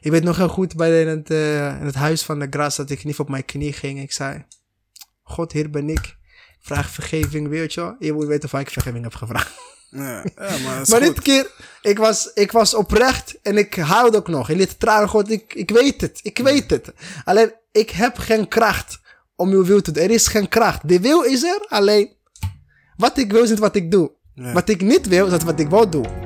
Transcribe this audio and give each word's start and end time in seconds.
Ik 0.00 0.10
weet 0.10 0.24
nog 0.24 0.36
heel 0.36 0.48
goed 0.48 0.76
bij 0.76 0.90
de, 0.90 1.00
in, 1.00 1.16
het, 1.16 1.30
eh, 1.30 1.80
in 1.80 1.86
het 1.86 1.94
huis 1.94 2.22
van 2.22 2.38
de 2.38 2.46
Gras 2.50 2.76
dat 2.76 2.90
ik 2.90 3.04
niet 3.04 3.18
op 3.18 3.28
mijn 3.28 3.44
knie 3.44 3.72
ging. 3.72 4.00
Ik 4.00 4.12
zei, 4.12 4.44
God, 5.22 5.52
hier 5.52 5.70
ben 5.70 5.88
ik. 5.88 6.16
Ik 6.58 6.72
vraag 6.72 6.90
vergeving, 6.90 7.48
weet 7.48 7.74
je 7.74 7.80
wel. 7.80 7.96
Je 7.98 8.12
moet 8.12 8.26
weten 8.26 8.52
of 8.52 8.60
ik 8.60 8.70
vergeving 8.70 9.04
heb 9.04 9.14
gevraagd. 9.14 9.52
Ja, 9.90 10.24
ja 10.36 10.84
maar 10.88 11.00
dit 11.10 11.22
keer, 11.22 11.50
ik 11.82 11.98
was, 11.98 12.30
ik 12.34 12.52
was 12.52 12.74
oprecht 12.74 13.38
en 13.42 13.56
ik 13.56 13.74
huilde 13.74 14.16
ook 14.16 14.28
nog. 14.28 14.50
In 14.50 14.58
dit 14.58 14.80
tranen, 14.80 15.08
God, 15.08 15.30
ik, 15.30 15.54
ik 15.54 15.70
weet 15.70 16.00
het, 16.00 16.20
ik 16.22 16.38
weet 16.38 16.70
het. 16.70 16.92
Alleen, 17.24 17.52
ik 17.72 17.90
heb 17.90 18.18
geen 18.18 18.48
kracht 18.48 19.00
om 19.36 19.50
uw 19.50 19.64
wil 19.64 19.80
te 19.80 19.90
doen. 19.90 20.02
Er 20.02 20.10
is 20.10 20.26
geen 20.26 20.48
kracht. 20.48 20.88
De 20.88 21.00
wil 21.00 21.22
is 21.22 21.42
er, 21.42 21.66
alleen, 21.68 22.10
wat 22.96 23.18
ik 23.18 23.32
wil 23.32 23.42
is 23.42 23.50
niet 23.50 23.58
wat 23.58 23.76
ik 23.76 23.90
doe. 23.90 24.12
Ja. 24.34 24.52
Wat 24.52 24.68
ik 24.68 24.80
niet 24.80 25.08
wil, 25.08 25.24
is 25.24 25.30
dat 25.30 25.42
wat 25.42 25.60
ik 25.60 25.68
wel 25.68 25.90
doe. 25.90 26.25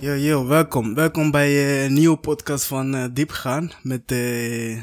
Yo, 0.00 0.12
yo, 0.12 0.46
welkom. 0.46 0.94
Welkom 0.94 1.30
bij 1.30 1.48
eh, 1.48 1.84
een 1.84 1.92
nieuwe 1.92 2.16
podcast 2.16 2.64
van 2.64 2.94
eh, 2.94 3.04
Diepgaan 3.12 3.70
met 3.82 4.00
eh, 4.00 4.16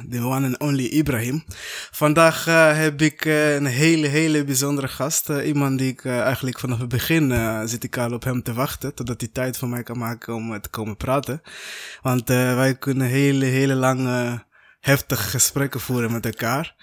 de 0.05 0.19
one 0.21 0.45
and 0.45 0.57
only 0.57 0.85
Ibrahim. 0.85 1.43
Vandaag 1.91 2.45
heb 2.75 3.01
ik 3.01 3.25
een 3.25 3.65
hele, 3.65 4.07
hele 4.07 4.43
bijzondere 4.43 4.87
gast. 4.87 5.29
Iemand 5.29 5.77
die 5.77 5.91
ik 5.91 6.05
eigenlijk 6.05 6.59
vanaf 6.59 6.79
het 6.79 6.89
begin 6.89 7.33
zit 7.67 7.83
ik 7.83 7.97
al 7.97 8.13
op 8.13 8.23
hem 8.23 8.43
te 8.43 8.53
wachten. 8.53 8.93
Totdat 8.93 9.21
hij 9.21 9.29
tijd 9.33 9.57
voor 9.57 9.69
mij 9.69 9.83
kan 9.83 9.97
maken 9.97 10.33
om 10.33 10.61
te 10.61 10.69
komen 10.69 10.97
praten. 10.97 11.41
Want 12.01 12.27
wij 12.29 12.75
kunnen 12.77 13.07
hele, 13.07 13.45
hele 13.45 13.75
lange, 13.75 14.43
heftige 14.79 15.29
gesprekken 15.29 15.79
voeren 15.79 16.11
met 16.11 16.25
elkaar. 16.25 16.75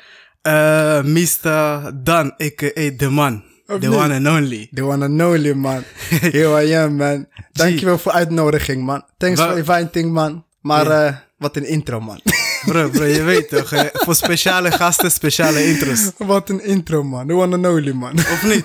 Mr. 1.04 2.02
Dan, 2.04 2.34
a.k.a. 2.42 2.90
De 2.96 3.08
Man. 3.10 3.51
Of 3.66 3.80
The 3.80 3.88
niet? 3.88 3.96
one 3.98 4.14
and 4.14 4.26
only. 4.26 4.68
The 4.72 4.84
one 4.84 5.04
and 5.04 5.20
only, 5.22 5.52
man. 5.54 5.84
Here 6.32 6.64
I 6.66 6.74
am, 6.76 6.96
man. 6.96 7.26
Dankjewel 7.52 7.98
voor 7.98 8.12
de 8.12 8.18
uitnodiging, 8.18 8.84
man. 8.84 9.04
Thanks 9.18 9.40
Wa- 9.40 9.48
for 9.48 9.58
inviting, 9.58 10.12
man. 10.12 10.44
Maar 10.60 10.86
eh, 11.06 11.16
wat 11.38 11.56
een 11.56 11.66
intro, 11.66 12.00
man. 12.00 12.20
Bro, 12.66 12.88
bro, 12.88 13.04
je 13.04 13.22
weet 13.22 13.48
toch, 13.48 13.70
hè? 13.70 13.88
voor 13.92 14.14
speciale 14.14 14.70
gasten 14.70 15.10
speciale 15.10 15.66
intros. 15.66 16.10
wat 16.18 16.48
een 16.48 16.64
intro, 16.64 17.02
man. 17.02 17.26
The 17.26 17.34
one 17.34 17.54
and 17.56 17.66
only, 17.66 17.92
man. 17.92 18.18
Of 18.18 18.42
niet? 18.42 18.64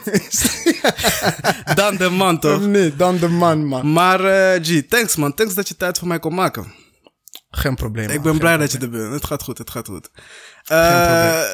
Dan 1.76 1.96
de 1.96 2.10
man 2.10 2.36
of 2.36 2.42
toch? 2.42 2.66
niet, 2.66 2.98
dan 3.00 3.18
de 3.18 3.28
man, 3.28 3.66
man. 3.66 3.92
Maar 3.94 4.24
eh, 4.24 4.64
G, 4.64 4.82
thanks 4.90 5.16
man. 5.16 5.34
Thanks 5.34 5.54
dat 5.54 5.68
je 5.68 5.76
tijd 5.76 5.98
voor 6.00 6.08
mij 6.08 6.20
kon 6.20 6.34
maken. 6.36 6.74
Geen 7.50 7.76
probleem, 7.76 8.10
Ik 8.10 8.22
ben 8.22 8.32
Geen 8.32 8.40
blij 8.40 8.58
dat 8.58 8.72
je 8.72 8.78
er 8.78 8.90
bent. 8.90 9.12
Het 9.14 9.26
gaat 9.26 9.44
goed, 9.44 9.58
het 9.58 9.70
gaat 9.70 9.88
goed. 9.88 10.10
Eh, 10.66 10.78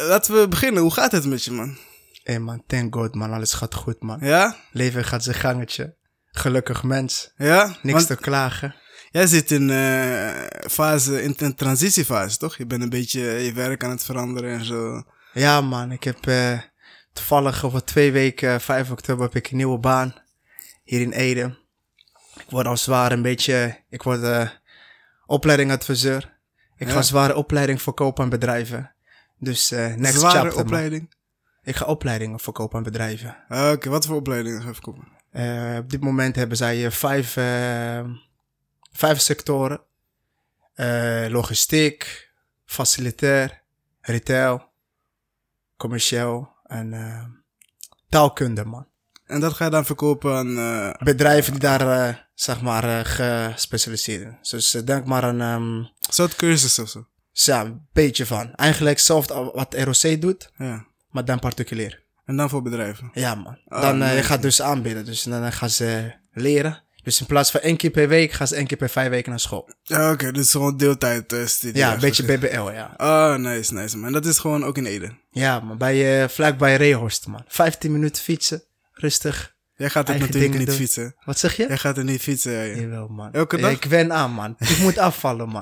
laten 0.07 0.33
we 0.41 0.47
beginnen. 0.47 0.81
Hoe 0.81 0.93
gaat 0.93 1.11
het 1.11 1.25
met 1.25 1.43
je 1.43 1.51
man? 1.51 1.77
Hé 2.23 2.39
man, 2.39 2.63
thank 2.67 2.95
God 2.95 3.15
man, 3.15 3.33
alles 3.33 3.53
gaat 3.53 3.73
goed 3.75 4.01
man. 4.01 4.17
Ja? 4.21 4.55
Leven 4.71 5.05
gaat 5.05 5.23
zijn 5.23 5.35
gangetje. 5.35 5.95
Gelukkig 6.31 6.83
mens. 6.83 7.31
Ja? 7.37 7.65
Niks 7.81 7.93
Want 7.93 8.07
te 8.07 8.15
klagen. 8.15 8.75
jij 9.11 9.27
zit 9.27 9.51
in 9.51 9.69
eh 9.69 10.69
fase, 10.71 11.21
in 11.23 11.33
een 11.37 11.55
transitiefase 11.55 12.37
toch? 12.37 12.57
Je 12.57 12.65
bent 12.65 12.81
een 12.81 12.89
beetje 12.89 13.21
je 13.21 13.53
werk 13.53 13.83
aan 13.83 13.89
het 13.89 14.03
veranderen 14.03 14.51
en 14.59 14.65
zo. 14.65 15.03
Ja 15.33 15.61
man, 15.61 15.91
ik 15.91 16.03
heb 16.03 16.27
eh, 16.27 16.59
toevallig 17.13 17.65
over 17.65 17.83
twee 17.85 18.11
weken, 18.11 18.61
5 18.61 18.91
oktober, 18.91 19.23
heb 19.23 19.35
ik 19.35 19.49
een 19.51 19.57
nieuwe 19.57 19.79
baan. 19.79 20.13
Hier 20.83 21.01
in 21.01 21.11
Ede. 21.11 21.57
Ik 22.35 22.49
word 22.49 22.65
als 22.67 22.79
het 22.85 22.89
ware 22.89 23.15
een 23.15 23.21
beetje, 23.21 23.77
ik 23.89 24.03
word 24.03 24.23
eh 24.23 24.49
opleidingadviseur. 25.25 26.37
Ik 26.77 26.87
Ja. 26.87 26.93
ga 26.93 27.01
zware 27.01 27.35
opleiding 27.35 27.81
verkopen 27.81 28.23
aan 28.23 28.29
bedrijven. 28.29 28.95
Dus 29.39 29.71
eh 29.71 29.93
next 29.93 30.19
Zware 30.19 30.39
chapter 30.39 30.59
opleiding. 30.59 31.13
Ik 31.63 31.75
ga 31.75 31.85
opleidingen 31.85 32.39
verkopen 32.39 32.77
aan 32.77 32.83
bedrijven. 32.83 33.37
Oké, 33.49 33.89
wat 33.89 34.05
voor 34.05 34.15
opleiding? 34.15 34.59
Even 34.59 34.81
komen. 34.81 35.07
Eh, 35.31 35.75
op 35.79 35.89
dit 35.89 36.01
moment 36.01 36.35
hebben 36.35 36.57
zij 36.57 36.85
eh, 36.85 36.91
vijf, 36.91 37.37
eh, 37.37 38.03
vijf 38.91 39.19
sectoren. 39.19 39.81
Eh, 40.73 41.25
logistiek, 41.29 42.31
facilitair, 42.65 43.61
retail, 44.01 44.71
commercieel 45.77 46.49
en 46.63 46.93
taalkunde, 48.09 48.65
man. 48.65 48.87
En 49.25 49.39
dat 49.39 49.53
ga 49.53 49.65
je 49.65 49.71
dan 49.71 49.85
verkopen 49.85 50.35
aan... 50.35 50.57
eh, 50.57 50.93
Bedrijven 51.03 51.51
die 51.51 51.61
daar, 51.61 52.29
zeg 52.33 52.61
maar, 52.61 53.05
gespecialiseerd 53.05 54.21
zijn. 54.21 54.61
Dus 54.61 54.71
denk 54.71 55.05
maar 55.05 55.23
aan, 55.23 55.41
ehm, 55.41 55.83
soort 56.09 56.35
cursus 56.35 56.79
of 56.79 56.89
zo. 56.89 57.07
ja, 57.31 57.61
een 57.61 57.87
beetje 57.93 58.25
van. 58.25 58.53
Eigenlijk 58.55 58.95
hetzelfde 58.95 59.51
wat 59.53 59.73
ROC 59.73 60.21
doet, 60.21 60.51
Ja. 60.57 60.85
Maar 61.13 61.25
dan 61.25 61.39
particulier. 61.39 62.03
En 62.25 62.35
dan 62.35 62.49
voor 62.49 62.61
bedrijven. 62.61 63.09
Ja, 63.13 63.35
man. 63.35 63.57
Ah, 63.67 63.81
Dan 63.81 64.01
eh, 64.01 64.15
je 64.15 64.23
gaat 64.23 64.41
dus 64.41 64.61
aanbieden. 64.61 65.05
Dus 65.05 65.23
dan 65.23 65.51
gaan 65.51 65.69
ze 65.69 66.13
leren. 66.31 66.83
Dus 67.03 67.19
in 67.19 67.25
plaats 67.25 67.51
van 67.51 67.61
één 67.61 67.77
keer 67.77 67.89
per 67.89 68.07
week, 68.07 68.31
gaan 68.31 68.47
ze 68.47 68.55
één 68.55 68.67
keer 68.67 68.77
per 68.77 68.89
vijf 68.89 69.09
weken 69.09 69.29
naar 69.29 69.39
school. 69.39 69.69
Ja, 69.83 70.11
oké, 70.11 70.31
dus 70.31 70.51
gewoon 70.51 70.77
deeltijd 70.77 71.33
eh, 71.33 71.45
studie. 71.45 71.77
Ja, 71.77 71.93
een 71.93 71.99
beetje. 71.99 72.23
BBL, 72.23 72.69
ja. 72.69 72.93
Ah, 72.97 73.35
nice, 73.39 73.73
nice 73.73 73.97
man. 73.97 74.07
En 74.07 74.13
dat 74.13 74.25
is 74.25 74.37
gewoon 74.37 74.63
ook 74.65 74.77
in 74.77 74.85
Ede. 74.85 75.17
Ja, 75.31 75.59
man. 75.59 75.77
Bij, 75.77 76.21
eh 76.23 76.29
vlakbij 76.29 76.75
Reehorst, 76.75 77.27
man. 77.27 77.43
15 77.47 77.91
minuten 77.91 78.23
fietsen. 78.23 78.63
Rustig. 78.93 79.55
Jij 79.75 79.89
gaat 79.89 80.09
Eigen 80.09 80.25
natuurlijk 80.27 80.57
niet 80.57 80.67
doen. 80.67 80.75
fietsen. 80.75 81.15
Wat 81.25 81.39
zeg 81.39 81.57
je? 81.57 81.67
Jij 81.67 81.77
gaat 81.77 81.97
er 81.97 82.03
niet 82.03 82.21
fietsen, 82.21 82.51
ja. 82.51 82.61
ja. 82.61 82.75
Jawel, 82.81 83.07
man. 83.07 83.31
Elke 83.33 83.57
dag? 83.57 83.71
Ik 83.71 83.83
wen 83.85 84.13
aan, 84.13 84.31
man. 84.31 84.55
Ik 84.59 84.77
moet 84.79 84.97
afvallen, 85.09 85.49
man. 85.49 85.61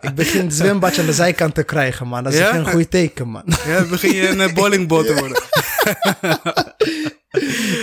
ik 0.00 0.14
begin 0.14 0.44
het 0.44 0.54
zwembadje 0.54 1.00
aan 1.00 1.06
de 1.06 1.12
zijkant 1.12 1.54
te 1.54 1.62
krijgen, 1.62 2.06
man. 2.08 2.24
Dat 2.24 2.32
is 2.32 2.38
Ja? 2.38 2.52
geen 2.52 2.70
goed 2.70 2.90
teken, 2.90 3.28
man. 3.28 3.42
Ja, 3.66 3.84
begin 3.84 4.14
je 4.14 4.28
een 4.28 4.40
eh, 4.40 4.54
bowlingbal 4.54 5.04
te 5.04 5.14
worden. 5.14 5.42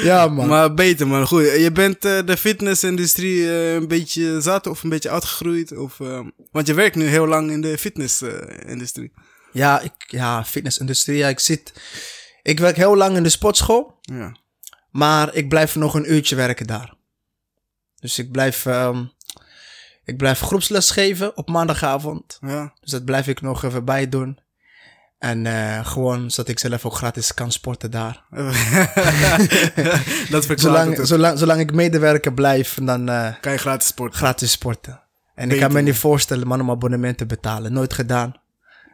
ja, 0.03 0.27
man. 0.27 0.47
Maar 0.47 0.73
beter 0.73 1.07
man, 1.07 1.27
goed. 1.27 1.41
Je 1.57 1.71
bent 1.71 2.05
eh, 2.05 2.19
de 2.25 2.37
fitnessindustrie 2.37 3.47
eh, 3.49 3.73
een 3.73 3.87
beetje 3.87 4.41
zat 4.41 4.67
of 4.67 4.83
een 4.83 4.89
beetje 4.89 5.09
uitgegroeid? 5.09 5.77
Of, 5.77 5.97
want 6.51 6.67
je 6.67 6.73
werkt 6.73 6.95
nu 6.95 7.05
heel 7.05 7.27
lang 7.27 7.51
in 7.51 7.61
de 7.61 7.77
fitnessindustrie. 7.77 9.11
Ja, 9.51 9.81
ik, 9.81 9.91
ja, 10.07 10.45
fitnessindustrie. 10.45 11.17
Ja, 11.17 11.27
ik 11.27 11.39
zit... 11.39 11.73
Ik 12.41 12.59
werk 12.59 12.75
heel 12.75 12.97
lang 12.97 13.15
in 13.15 13.23
de 13.23 13.29
sportschool. 13.29 13.97
ja. 14.01 14.45
Maar 14.89 15.33
ik 15.33 15.49
blijf 15.49 15.75
nog 15.75 15.93
een 15.93 16.11
uurtje 16.13 16.35
werken 16.35 16.67
daar. 16.67 16.93
Dus 17.99 18.19
ik 18.19 18.31
blijf, 18.31 18.65
ehm, 18.65 19.03
ik 20.03 20.17
blijf 20.17 20.39
groepsles 20.39 20.91
geven 20.91 21.37
op 21.37 21.49
maandagavond. 21.49 22.37
Ja. 22.41 22.73
Dus 22.81 22.91
dat 22.91 23.05
blijf 23.05 23.27
ik 23.27 23.41
nog 23.41 23.63
even 23.63 23.85
bij 23.85 24.09
doen. 24.09 24.39
En 25.19 25.45
eh, 25.45 25.85
gewoon 25.85 26.31
zodat 26.31 26.47
ik 26.47 26.59
zelf 26.59 26.85
ook 26.85 26.95
gratis 26.95 27.33
kan 27.33 27.51
sporten 27.51 27.91
daar. 27.91 28.23
dat 30.29 30.45
verklaart 30.45 30.59
Zolang, 30.59 30.97
het. 30.97 31.07
zolang, 31.07 31.39
zolang 31.39 31.59
ik 31.59 31.73
medewerker 31.73 32.33
blijf, 32.33 32.77
dan 32.83 33.09
eh, 33.09 33.33
Kan 33.41 33.51
je 33.51 33.57
gratis 33.57 33.87
sporten. 33.87 34.17
gratis 34.17 34.51
sporten. 34.51 35.01
En 35.35 35.51
ik 35.51 35.59
kan 35.59 35.73
me 35.73 35.81
niet 35.81 35.97
voorstellen, 35.97 36.47
man, 36.47 36.61
om 36.61 36.69
abonnement 36.69 37.17
te 37.17 37.25
betalen. 37.25 37.73
Nooit 37.73 37.93
gedaan. 37.93 38.33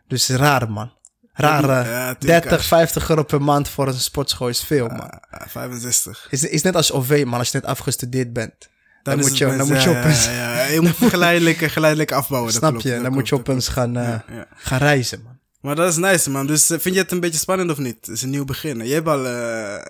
Dus 0.07 0.29
raar, 0.29 0.71
man. 0.71 0.91
Ja, 1.35 2.15
tuurlijk, 2.15 2.19
30, 2.19 2.65
50 2.65 3.09
euro 3.09 3.23
per 3.23 3.41
maand 3.41 3.69
voor 3.69 3.87
een 3.87 3.93
sportschool 3.93 4.47
is 4.47 4.63
veel, 4.63 4.87
man. 4.87 5.09
Ah, 5.09 5.47
65. 5.47 6.27
Is, 6.29 6.43
is 6.43 6.61
net 6.61 6.75
als 6.75 6.91
OV, 6.91 7.23
man, 7.25 7.39
als 7.39 7.51
je 7.51 7.57
net 7.57 7.69
afgestudeerd 7.69 8.33
bent. 8.33 8.71
Dan, 9.03 9.19
moet 9.19 9.37
je, 9.37 9.45
dan 9.45 9.67
moet 9.67 9.83
je 9.83 9.89
ja, 9.89 10.55
ja. 10.55 10.65
Je 10.65 10.81
moet 10.81 10.95
geleidelijk, 10.95 11.57
geleidelijk 11.77 12.11
afbouwen. 12.11 12.51
Snap 12.51 12.69
klopt, 12.69 12.83
je? 12.83 13.01
Dan 13.01 13.13
moet 13.13 13.27
je 13.27 13.35
dat 13.35 13.39
opeens 13.39 13.67
gaan, 13.67 13.97
eh, 13.97 14.19
gaan 14.55 14.77
reizen, 14.77 15.21
man. 15.23 15.39
Maar 15.61 15.75
dat 15.75 15.89
is 15.89 15.97
nice, 15.97 16.29
man. 16.29 16.47
Dus 16.47 16.69
eh, 16.69 16.79
vind 16.79 16.95
je 16.95 17.01
het 17.01 17.11
een 17.11 17.19
beetje 17.19 17.39
spannend 17.39 17.71
of 17.71 17.77
niet? 17.77 17.95
Het 17.95 18.07
is 18.07 18.21
een 18.21 18.29
nieuw 18.29 18.45
begin. 18.45 18.85
Je 18.85 18.93
hebt 18.93 19.07
al 19.07 19.25
eh, 19.25 19.81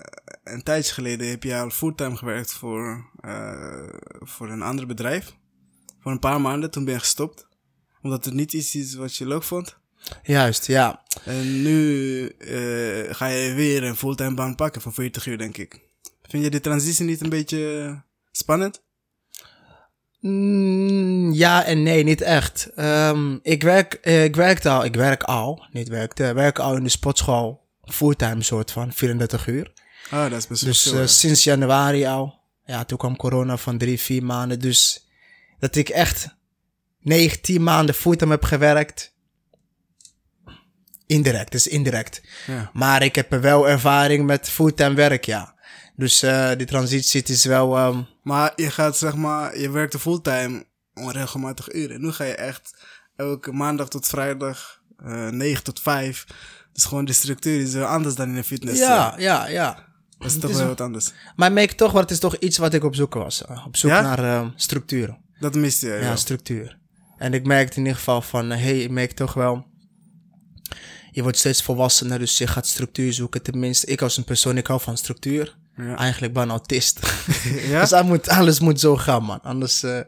een 0.44 0.64
tijdje 0.64 0.94
geleden 0.94 1.30
heb 1.30 1.44
je 1.44 1.56
al 1.56 1.70
fulltime 1.70 2.16
gewerkt 2.16 2.54
voor, 2.54 3.10
voor 4.20 4.50
een 4.50 4.62
ander 4.62 4.88
bedrijf. 4.88 5.36
Voor 6.00 6.12
een 6.12 6.20
paar 6.20 6.42
maanden, 6.42 6.72
toen 6.72 6.86
ben 6.86 6.94
je 6.94 7.00
gestopt. 7.00 7.48
Omdat 8.02 8.26
het 8.26 8.34
niet 8.34 8.54
iets 8.54 8.76
is 8.76 8.96
wat 8.96 9.16
je 9.16 9.28
leuk 9.28 9.44
vond. 9.44 9.78
Juist, 10.24 10.68
ja. 10.68 11.04
En 11.26 11.62
nu 11.62 12.28
eh, 12.28 13.16
ga 13.16 13.26
je 13.26 13.54
weer 13.54 13.84
een 13.84 13.96
fulltime 13.96 14.34
baan 14.34 14.56
pakken 14.56 14.82
voor 14.82 14.94
40 14.94 15.26
uur, 15.26 15.38
denk 15.38 15.58
ik. 15.58 15.80
Vind 16.22 16.44
je 16.44 16.50
die 16.50 16.60
transitie 16.60 17.06
niet 17.06 17.22
een 17.22 17.30
beetje 17.30 18.02
spannend? 18.32 18.82
Mm, 20.20 21.34
ja 21.34 21.66
en 21.66 21.84
nee, 21.84 22.04
niet 22.04 22.22
echt. 22.22 22.70
Ehm, 22.76 23.38
ik, 23.42 23.64
werk, 23.64 23.94
eh, 23.94 24.24
ik 24.24 24.36
werkte 24.36 24.70
al, 24.70 24.86
ik 24.86 24.96
werk 24.96 25.24
al, 25.24 25.66
niet 25.72 25.88
werkte, 25.88 26.34
werk 26.34 26.60
al 26.60 26.76
in 26.76 26.84
de 26.84 26.90
sportschool. 26.90 27.62
Fulltime 27.84 28.44
soort 28.44 28.72
van, 28.72 28.94
34 28.94 29.48
uur. 29.48 29.72
Ah, 30.10 30.30
dat 30.30 30.40
is 30.40 30.48
best 30.48 30.66
Dus 30.66 30.92
eh, 30.92 31.06
sinds 31.06 31.44
januari 31.44 32.06
al. 32.06 32.40
Ja, 32.66 32.86
toen 32.86 32.98
kwam 32.98 33.16
corona 33.16 33.58
van 33.58 33.78
drie, 33.78 34.00
vier 34.00 34.24
maanden. 34.24 34.60
Dus 34.60 35.08
dat 35.60 35.76
ik 35.76 35.90
echt 35.90 36.36
19 37.00 37.64
maanden 37.64 37.96
fulltime 37.96 38.32
heb 38.32 38.44
gewerkt. 38.44 39.13
Indirect, 41.06 41.52
dus 41.52 41.68
indirect. 41.68 42.22
Ja. 42.48 42.70
Maar 42.74 43.04
ik 43.04 43.16
heb 43.16 43.32
er 43.32 43.42
wel 43.42 43.70
ervaring 43.70 44.26
met 44.26 44.50
fulltime 44.50 44.94
werk, 44.96 45.26
ja. 45.26 45.54
Dus 45.96 46.22
eh 46.24 46.52
die 46.58 46.68
transitie 46.68 47.20
het 47.20 47.30
is 47.30 47.46
wel... 47.46 47.78
ehm, 47.78 48.02
Maar 48.24 48.52
je 48.56 48.72
gaat 48.72 48.98
zeg 48.98 49.16
maar, 49.16 49.60
je 49.60 49.70
werkte 49.72 50.00
fulltime 50.00 50.66
onregelmatig 50.94 51.74
uren. 51.74 52.02
Nu 52.02 52.12
ga 52.12 52.24
je 52.24 52.36
echt 52.36 52.76
elke 53.16 53.52
maandag 53.52 53.88
tot 53.90 54.08
vrijdag, 54.08 54.82
eh 55.06 55.28
9 55.28 55.64
tot 55.64 55.80
5. 55.80 56.26
Dus 56.74 56.86
gewoon 56.86 57.06
de 57.06 57.14
structuur 57.14 57.62
is 57.62 57.74
wel 57.74 57.86
anders 57.86 58.16
dan 58.16 58.30
in 58.30 58.36
de 58.36 58.44
fitness. 58.44 58.80
ja, 58.80 59.14
ja, 59.18 59.48
ja. 59.48 59.92
Dat 60.18 60.32
is 60.32 60.40
toch 60.40 60.50
is 60.52 60.58
wel 60.58 60.68
wat 60.68 60.82
anders. 60.82 61.12
Maar 61.36 61.48
ik 61.48 61.54
merk 61.54 61.72
toch 61.72 61.92
het 61.94 62.12
is 62.12 62.20
toch 62.20 62.36
iets 62.38 62.58
wat 62.58 62.74
ik 62.74 62.84
op 62.84 62.96
zoek 62.96 63.14
was. 63.14 63.46
eh, 63.46 63.66
Op 63.68 63.76
zoek 63.78 63.92
Ja? 63.92 64.02
naar 64.02 64.20
eh, 64.24 64.48
structuur. 64.56 65.18
Dat 65.40 65.56
miste 65.56 65.88
je. 65.88 65.94
Ja, 65.94 66.00
Ja, 66.00 66.16
structuur. 66.16 66.78
En 67.18 67.34
ik 67.34 67.46
merkte 67.46 67.74
in 67.78 67.82
ieder 67.82 67.98
geval 67.98 68.22
van, 68.22 68.50
hé, 68.50 68.56
hey, 68.58 68.80
ik 68.80 68.90
merk 68.90 69.12
toch 69.12 69.34
wel... 69.34 69.72
Je 71.16 71.22
wordt 71.22 71.38
steeds 71.38 71.64
volwassener, 71.64 72.20
dus 72.20 72.38
je 72.38 72.48
gaat 72.48 72.68
structuur 72.68 73.14
zoeken. 73.14 73.42
Tenminste, 73.42 73.86
ik 73.86 74.02
als 74.02 74.18
een 74.18 74.24
persoon, 74.24 74.58
ik 74.58 74.68
hou 74.68 74.82
van 74.82 74.98
structuur. 74.98 75.56
Ja. 75.78 75.98
Eigenlijk 75.98 76.34
ben 76.34 76.44
ik 76.44 76.50
autist. 76.50 77.00
Ja? 77.70 77.80
dus 77.86 78.02
moet, 78.04 78.30
alles 78.30 78.60
moet 78.60 78.80
zo 78.80 78.96
gaan, 78.98 79.24
man. 79.24 79.42
Anders... 79.42 79.84
eh, 79.84 80.00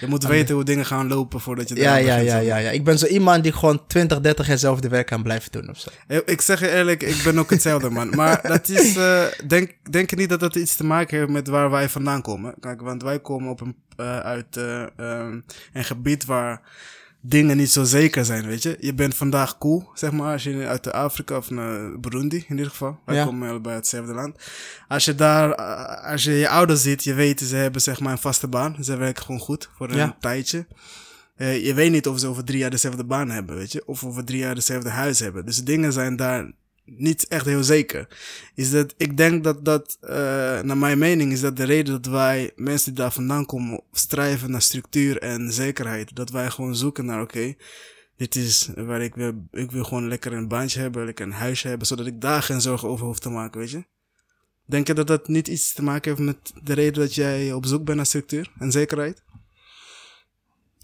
Je 0.00 0.06
moet 0.06 0.24
weten 0.24 0.54
hoe 0.54 0.64
dingen 0.64 0.86
gaan 0.86 1.08
lopen 1.08 1.40
voordat 1.40 1.68
je 1.68 1.74
ja, 1.76 1.96
ja, 1.96 2.06
begint, 2.06 2.28
ja, 2.28 2.38
ja, 2.38 2.56
ja. 2.56 2.70
Ik 2.70 2.84
ben 2.84 2.98
zo 2.98 3.06
iemand 3.06 3.42
die 3.42 3.52
gewoon 3.52 3.86
20, 3.86 4.20
30 4.20 4.44
jaar 4.44 4.52
hetzelfde 4.54 4.88
werk 4.88 5.06
kan 5.06 5.22
blijven 5.22 5.52
doen 5.52 5.70
of 5.70 5.78
zo. 5.78 5.90
Ik- 6.08 6.28
Ik 6.28 6.40
zeg 6.40 6.60
je 6.60 6.70
eerlijk, 6.70 7.02
ik 7.02 7.20
ben 7.24 7.38
ook 7.38 7.50
hetzelfde, 7.50 7.90
man. 7.90 8.08
Maar 8.10 8.40
dat 8.52 8.68
is, 8.68 8.96
eh, 8.96 9.24
denk, 9.46 9.74
denk 9.90 10.10
je 10.10 10.16
niet 10.16 10.28
dat 10.28 10.40
dat 10.40 10.54
iets 10.56 10.76
te 10.76 10.84
maken 10.84 11.18
heeft 11.18 11.30
met 11.30 11.48
waar 11.48 11.70
wij 11.70 11.88
vandaan 11.88 12.22
komen? 12.22 12.54
Kijk, 12.60 12.80
want 12.80 13.02
wij 13.02 13.20
komen 13.20 13.50
op 13.50 13.60
een, 13.60 13.76
eh, 13.96 14.18
uit 14.18 14.56
eh, 14.56 14.82
ehm, 14.96 15.40
een 15.72 15.84
gebied 15.84 16.24
waar 16.24 16.60
dingen 17.20 17.56
niet 17.56 17.70
zo 17.70 17.84
zeker 17.84 18.24
zijn, 18.24 18.46
weet 18.46 18.62
je. 18.62 18.76
Je 18.80 18.94
bent 18.94 19.14
vandaag 19.14 19.58
cool, 19.58 19.90
zeg 19.94 20.12
maar, 20.12 20.32
als 20.32 20.42
je 20.42 20.66
uit 20.66 20.84
de 20.84 20.92
Afrika 20.92 21.36
of 21.36 21.50
naar 21.50 22.00
Burundi, 22.00 22.36
in 22.36 22.56
ieder 22.56 22.70
geval. 22.70 22.98
Wij 23.04 23.14
Ja. 23.16 23.24
komen 23.24 23.48
allebei 23.48 23.74
uit 23.74 23.84
hetzelfde 23.84 24.14
land. 24.14 24.36
Als 24.88 25.04
je 25.04 25.14
daar, 25.14 25.50
eh, 25.52 26.10
als 26.12 26.24
je 26.24 26.32
je 26.32 26.48
ouders 26.48 26.82
ziet, 26.82 27.04
je 27.04 27.14
weet, 27.14 27.40
ze 27.40 27.56
hebben 27.56 27.80
zeg 27.80 28.00
maar 28.00 28.12
een 28.12 28.18
vaste 28.18 28.48
baan. 28.48 28.76
Ze 28.80 28.96
werken 28.96 29.24
gewoon 29.24 29.40
goed 29.40 29.70
voor 29.76 29.90
een 29.90 29.96
Ja. 29.96 30.16
tijdje. 30.20 30.66
Eh, 31.36 31.66
je 31.66 31.74
weet 31.74 31.90
niet 31.90 32.06
of 32.06 32.18
ze 32.20 32.26
over 32.26 32.44
drie 32.44 32.58
jaar 32.58 32.70
dezelfde 32.70 33.04
baan 33.04 33.30
hebben, 33.30 33.56
weet 33.56 33.72
je. 33.72 33.82
Of 33.86 34.04
over 34.04 34.24
drie 34.24 34.38
jaar 34.38 34.54
dezelfde 34.54 34.88
huis 34.90 35.18
hebben. 35.20 35.46
Dus 35.46 35.64
dingen 35.64 35.92
zijn 35.92 36.16
daar 36.16 36.52
niet 36.96 37.28
echt 37.28 37.44
heel 37.44 37.62
zeker. 37.62 38.08
Is 38.54 38.70
dat, 38.70 38.94
ik 38.96 39.16
denk 39.16 39.44
dat 39.44 39.64
dat, 39.64 39.96
eh, 40.00 40.60
naar 40.60 40.76
mijn 40.76 40.98
mening, 40.98 41.32
is 41.32 41.40
dat 41.40 41.56
de 41.56 41.64
reden 41.64 42.02
dat 42.02 42.12
wij, 42.12 42.52
mensen 42.56 42.94
die 42.94 43.02
daar 43.02 43.12
vandaan 43.12 43.46
komen, 43.46 43.82
strijven 43.92 44.50
naar 44.50 44.62
structuur 44.62 45.18
en 45.18 45.52
zekerheid. 45.52 46.16
Dat 46.16 46.30
wij 46.30 46.50
gewoon 46.50 46.76
zoeken 46.76 47.04
naar, 47.04 47.20
oké, 47.20 47.54
dit 48.16 48.36
is 48.36 48.70
waar 48.76 49.02
ik 49.02 49.14
wil, 49.14 49.48
ik 49.50 49.70
wil 49.70 49.84
gewoon 49.84 50.08
lekker 50.08 50.32
een 50.32 50.48
baantje 50.48 50.80
hebben, 50.80 51.04
lekker 51.04 51.26
een 51.26 51.32
huisje 51.32 51.68
hebben, 51.68 51.86
zodat 51.86 52.06
ik 52.06 52.20
daar 52.20 52.42
geen 52.42 52.60
zorgen 52.60 52.88
over 52.88 53.06
hoef 53.06 53.18
te 53.18 53.28
maken, 53.28 53.60
weet 53.60 53.70
je. 53.70 53.84
Denk 54.64 54.86
je 54.86 54.94
dat 54.94 55.06
dat 55.06 55.28
niet 55.28 55.48
iets 55.48 55.72
te 55.72 55.82
maken 55.82 56.10
heeft 56.10 56.22
met 56.22 56.52
de 56.62 56.72
reden 56.72 57.02
dat 57.02 57.14
jij 57.14 57.52
op 57.52 57.66
zoek 57.66 57.84
bent 57.84 57.96
naar 57.96 58.06
structuur 58.06 58.52
en 58.58 58.72
zekerheid? 58.72 59.22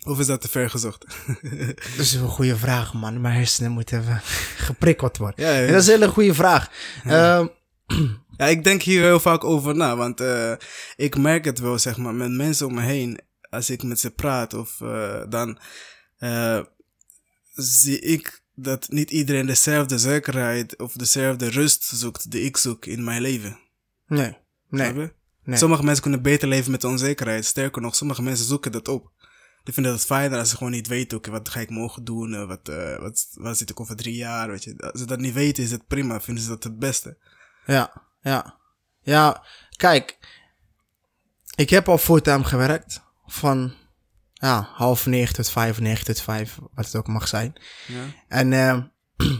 Of 0.04 0.18
is 0.18 0.26
dat 0.26 0.40
te 0.40 0.48
ver 0.48 0.70
gezocht? 0.70 1.04
Dat 1.96 1.98
is 1.98 2.12
een 2.12 2.28
goede 2.28 2.56
vraag, 2.56 2.94
man. 2.94 3.20
Mijn 3.20 3.34
hersenen 3.34 3.72
moeten 3.72 4.00
even 4.00 4.20
geprikkeld 4.68 5.16
worden. 5.16 5.44
Ja, 5.44 5.72
dat 5.72 5.80
is 5.80 5.86
een 5.86 5.92
hele 5.92 6.08
goede 6.08 6.34
vraag. 6.34 6.70
Ehm, 7.04 7.46
Ja, 8.36 8.46
ik 8.46 8.64
denk 8.64 8.82
hier 8.82 9.02
heel 9.02 9.20
vaak 9.20 9.44
over 9.44 9.76
na, 9.76 9.96
want 9.96 10.20
eh, 10.20 10.52
ik 10.96 11.16
merk 11.18 11.44
het 11.44 11.58
wel, 11.58 11.78
zeg 11.78 11.96
maar, 11.96 12.14
met 12.14 12.30
mensen 12.30 12.66
om 12.66 12.74
me 12.74 12.80
heen. 12.80 13.20
Als 13.50 13.70
ik 13.70 13.82
met 13.82 14.00
ze 14.00 14.10
praat, 14.10 14.54
of 14.54 14.80
eh, 14.80 15.22
dan 15.28 15.58
eh, 16.16 16.60
zie 17.52 18.00
ik 18.00 18.42
dat 18.54 18.88
niet 18.88 19.10
iedereen 19.10 19.46
dezelfde 19.46 19.98
zekerheid 19.98 20.78
of 20.78 20.92
dezelfde 20.92 21.50
rust 21.50 21.84
zoekt 21.84 22.30
die 22.30 22.42
ik 22.42 22.56
zoek 22.56 22.86
in 22.86 23.04
mijn 23.04 23.20
leven. 23.20 23.58
nee, 24.06 24.36
nee. 24.68 25.12
Nee. 25.44 25.58
Sommige 25.58 25.84
mensen 25.84 26.02
kunnen 26.02 26.22
beter 26.22 26.48
leven 26.48 26.70
met 26.70 26.84
onzekerheid. 26.84 27.44
Sterker 27.44 27.82
nog, 27.82 27.94
sommige 27.94 28.22
mensen 28.22 28.46
zoeken 28.46 28.72
dat 28.72 28.88
op. 28.88 29.12
Die 29.64 29.74
vinden 29.74 29.92
het 29.92 30.04
fijner 30.04 30.38
als 30.38 30.48
ze 30.50 30.56
gewoon 30.56 30.72
niet 30.72 30.86
weten, 30.86 31.18
oké, 31.18 31.30
wat 31.30 31.48
ga 31.48 31.60
ik 31.60 31.70
morgen 31.70 32.04
doen, 32.04 32.34
eh, 32.34 32.46
wat, 32.46 32.68
eh, 32.68 32.98
wat, 32.98 33.28
wat 33.34 33.56
zit 33.56 33.70
ik 33.70 33.80
over 33.80 33.96
drie 33.96 34.14
jaar, 34.14 34.48
weet 34.48 34.64
je. 34.64 34.78
Als 34.78 35.00
ze 35.00 35.06
dat 35.06 35.18
niet 35.18 35.34
weten, 35.34 35.62
is 35.62 35.70
het 35.70 35.86
prima, 35.86 36.20
vinden 36.20 36.42
ze 36.42 36.48
dat 36.48 36.64
het 36.64 36.78
beste. 36.78 37.16
Ja, 37.66 37.92
ja. 38.20 38.58
Ja, 39.00 39.44
kijk. 39.76 40.18
Ik 41.54 41.70
heb 41.70 41.88
al 41.88 41.98
fulltime 41.98 42.44
gewerkt. 42.44 43.02
Van 43.26 43.74
ja, 44.32 44.68
half 44.72 45.06
negen 45.06 45.34
tot 45.34 45.50
vijf, 45.50 45.80
negen 45.80 46.04
tot 46.04 46.20
vijf, 46.20 46.58
wat 46.74 46.84
het 46.84 46.96
ook 46.96 47.06
mag 47.06 47.28
zijn. 47.28 47.52
Ja. 47.86 48.04
En 48.28 48.52
eh, 48.52 48.82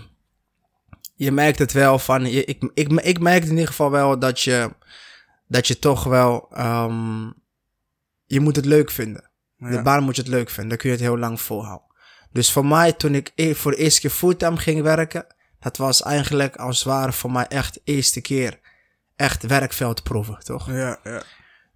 je 1.25 1.33
merkt 1.33 1.59
het 1.59 1.73
wel 1.73 1.99
van, 1.99 2.31
je, 2.31 2.45
ik, 2.45 2.71
ik, 2.75 2.93
ik 2.93 3.21
merk 3.21 3.45
in 3.45 3.51
ieder 3.51 3.67
geval 3.67 3.91
wel 3.91 4.19
dat 4.19 4.41
je, 4.41 4.75
dat 5.49 5.67
je 5.67 5.79
toch 5.79 6.05
wel, 6.05 6.49
ehm, 6.53 7.31
je 8.25 8.41
moet 8.41 8.57
het 8.57 8.65
leuk 8.65 8.91
vinden. 8.91 9.33
De 9.71 9.83
baan 9.83 10.03
moet 10.03 10.17
je 10.17 10.23
het 10.23 10.31
leuk 10.31 10.51
vinden, 10.51 10.69
dan 10.69 10.79
kun 10.79 10.89
je 10.91 10.97
het 10.97 11.05
heel 11.05 11.19
lang 11.19 11.41
volhouden. 11.41 11.89
Dus 12.33 12.53
voor 12.53 12.67
mij, 12.67 12.93
toen 12.93 13.15
ik 13.15 13.33
e- 13.35 13.55
voor 13.55 13.71
de 13.71 13.77
eerste 13.77 14.01
keer 14.01 14.11
fulltime 14.11 14.57
ging 14.57 14.83
werken, 14.83 15.27
dat 15.61 15.77
was 15.77 16.03
eigenlijk 16.03 16.57
als 16.57 16.79
het 16.79 16.87
ware 16.87 17.13
voor 17.13 17.33
mij 17.33 17.47
echt 17.47 17.75
de 17.75 17.81
eerste 17.85 18.21
keer 18.21 18.61
echt 19.17 19.43
werkveld 19.43 20.03
proeven, 20.03 20.39
toch? 20.39 20.71
Ja, 20.71 20.99
ja. 21.05 21.23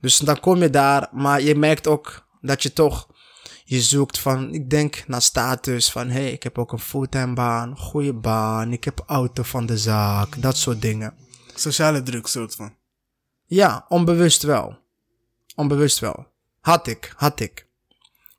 Dus 0.00 0.18
dan 0.18 0.40
kom 0.40 0.62
je 0.62 0.70
daar, 0.70 1.08
maar 1.12 1.42
je 1.42 1.54
merkt 1.54 1.86
ook 1.86 2.26
dat 2.40 2.62
je 2.62 2.72
toch, 2.72 3.08
je 3.64 3.80
zoekt 3.80 4.18
van, 4.18 4.54
ik 4.54 4.70
denk 4.70 5.04
naar 5.06 5.22
status 5.22 5.90
van, 5.90 6.08
hé, 6.08 6.20
hey, 6.22 6.32
ik 6.32 6.42
heb 6.42 6.58
ook 6.58 6.72
een 6.72 6.78
fulltime 6.78 7.34
baan, 7.34 7.76
goede 7.78 8.14
baan, 8.14 8.72
ik 8.72 8.84
heb 8.84 9.02
auto 9.06 9.42
van 9.42 9.66
de 9.66 9.78
zaak, 9.78 10.42
dat 10.42 10.56
soort 10.56 10.82
dingen. 10.82 11.14
Sociale 11.54 12.02
druk, 12.02 12.26
soort 12.26 12.54
van. 12.54 12.74
Ja, 13.44 13.84
onbewust 13.88 14.42
wel. 14.42 14.78
Onbewust 15.54 15.98
wel. 15.98 16.26
Had 16.60 16.86
ik, 16.86 17.12
had 17.16 17.40
ik. 17.40 17.67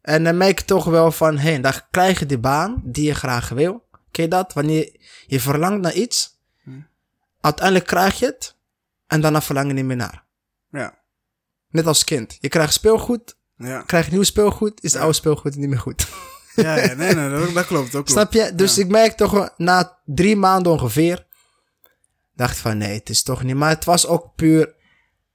En 0.10 0.24
dan 0.24 0.38
merk 0.38 0.60
je 0.60 0.66
toch 0.66 0.86
wel 0.86 1.12
van, 1.12 1.38
hé, 1.38 1.50
hey, 1.50 1.62
dan 1.62 1.74
krijg 1.92 2.20
je 2.20 2.26
die 2.26 2.38
baan 2.38 2.82
die 2.84 3.06
je 3.06 3.14
graag 3.14 3.50
wil. 3.50 3.88
Ken 4.12 4.24
je 4.24 4.30
dat? 4.30 4.54
Wanneer 4.54 4.96
je 5.28 5.40
verlangt 5.40 5.82
naar 5.82 5.94
iets, 5.94 6.40
uiteindelijk 7.42 7.88
krijg 7.88 8.20
je 8.20 8.26
het, 8.26 8.56
en 9.08 9.22
daarna 9.22 9.42
verlang 9.42 9.68
je 9.68 9.74
niet 9.74 9.86
meer 9.86 9.96
naar. 9.96 10.24
Ja. 10.72 10.98
Net 11.70 11.88
als 11.88 12.04
kind. 12.04 12.38
Je 12.40 12.48
krijgt 12.48 12.74
speelgoed, 12.74 13.38
Ja. 13.56 13.82
krijg 13.82 14.06
je 14.06 14.12
nieuw 14.12 14.24
speelgoed, 14.24 14.84
is 14.84 14.92
het 14.92 15.02
oude 15.02 15.16
speelgoed 15.16 15.56
niet 15.56 15.70
meer 15.70 15.80
goed. 15.80 16.08
Ja, 16.56 16.76
ja, 16.76 16.94
nee, 16.94 17.14
nee, 17.14 17.30
dat, 17.30 17.54
dat 17.54 17.66
klopt, 17.66 17.84
dat 17.84 17.92
klopt. 17.92 18.10
Snap 18.10 18.34
je? 18.34 18.56
Dus 18.56 18.78
ik 18.78 18.88
merk 18.88 19.18
toch 19.18 19.54
na 19.58 20.00
drie 20.06 20.36
maanden 20.36 20.72
ongeveer, 20.72 21.26
dacht 22.34 22.58
van 22.58 22.78
nee, 22.78 22.94
het 22.98 23.10
is 23.10 23.24
toch 23.24 23.44
niet. 23.44 23.56
Maar 23.56 23.70
het 23.70 23.86
was 23.86 24.08
ook 24.08 24.36
puur, 24.36 24.76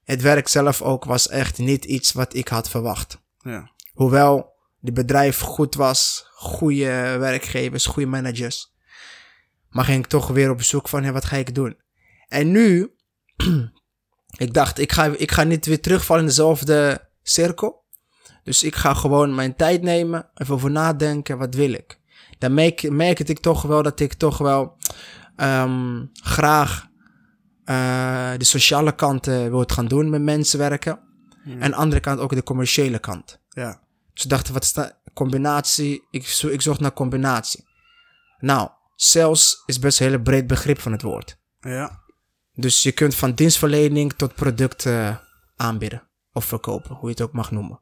het 0.05 0.23
werk 0.23 0.49
zelf 0.49 0.82
ook 0.82 1.05
was 1.05 1.29
echt 1.29 1.59
niet 1.59 1.85
iets 1.85 2.12
wat 2.12 2.35
ik 2.35 2.49
had 2.49 2.69
verwacht. 2.69 3.19
Ja. 3.38 3.73
Hoewel 3.93 4.53
het 4.84 4.94
bedrijf 4.94 5.40
goed 5.40 5.75
was, 5.75 6.26
goede 6.34 7.16
werkgevers, 7.19 7.86
goede 7.86 8.08
managers. 8.08 8.72
Maar 9.70 9.84
ging 9.84 10.04
ik 10.04 10.10
toch 10.10 10.28
weer 10.28 10.50
op 10.50 10.62
zoek 10.62 10.88
van, 10.88 11.02
hé, 11.02 11.12
wat 11.12 11.25
ga 11.25 11.36
ik 11.36 11.54
doen? 11.54 11.76
En 12.28 12.50
nu, 12.50 12.94
ik 14.44 14.54
dacht, 14.54 14.78
ik 14.78 14.92
ga, 14.92 15.04
ik 15.04 15.32
ga 15.32 15.42
niet 15.42 15.66
weer 15.66 15.81
terugvallen 15.81 16.22
in 16.22 16.28
dezelfde 16.28 17.08
cirkel. 17.22 17.82
Dus 18.42 18.62
ik 18.62 18.75
ga 18.75 18.94
gewoon 18.94 19.35
mijn 19.35 19.56
tijd 19.56 19.82
nemen, 19.82 20.30
even 20.35 20.54
over 20.54 20.70
nadenken, 20.70 21.38
wat 21.38 21.54
wil 21.54 21.73
ik? 21.73 22.00
Dan 22.38 22.54
merk, 22.54 22.90
merkte 22.90 23.25
ik 23.25 23.38
toch 23.38 23.62
wel 23.62 23.82
dat 23.82 24.00
ik 24.00 24.12
toch 24.12 24.38
wel 24.38 24.76
ehm, 25.37 26.04
graag 26.12 26.87
eh, 27.64 28.32
de 28.37 28.44
sociale 28.44 28.94
kant 28.94 29.26
wil 29.26 29.64
gaan 29.66 29.87
doen, 29.87 30.11
met 30.11 30.23
mensen 30.23 30.59
werken. 30.59 30.99
En 31.44 31.62
aan 31.62 31.70
de 31.70 31.76
andere 31.76 32.00
kant 32.00 32.20
ook 32.20 32.35
de 32.35 32.42
commerciële 32.42 32.99
kant. 32.99 33.40
Ja. 33.49 33.84
Dus 34.14 34.25
ik 34.25 34.30
dacht, 34.30 34.49
wat 34.49 34.62
is 34.62 34.73
dat? 34.73 34.97
Combinatie. 35.14 36.04
Ik, 36.11 36.26
zo, 36.26 36.49
ik 36.49 36.61
zocht 36.61 36.80
naar 36.80 36.92
combinatie. 36.92 37.64
Nou, 38.38 38.68
sales 38.97 39.62
is 39.66 39.78
best 39.78 40.00
een 40.00 40.06
hele 40.06 40.21
breed 40.23 40.47
begrip 40.47 40.80
van 40.80 40.92
het 40.92 41.02
woord. 41.02 41.38
Ja. 41.61 42.02
Dus 42.52 42.83
je 42.83 42.92
kunt 42.92 43.14
van 43.14 43.33
dienstverlening 43.35 44.12
tot 44.12 44.35
producten 44.35 45.21
aanbieden. 45.56 46.02
Of 46.33 46.44
verkopen, 46.44 46.94
hoe 46.94 47.04
je 47.09 47.14
het 47.14 47.21
ook 47.21 47.33
mag 47.33 47.50
noemen. 47.50 47.80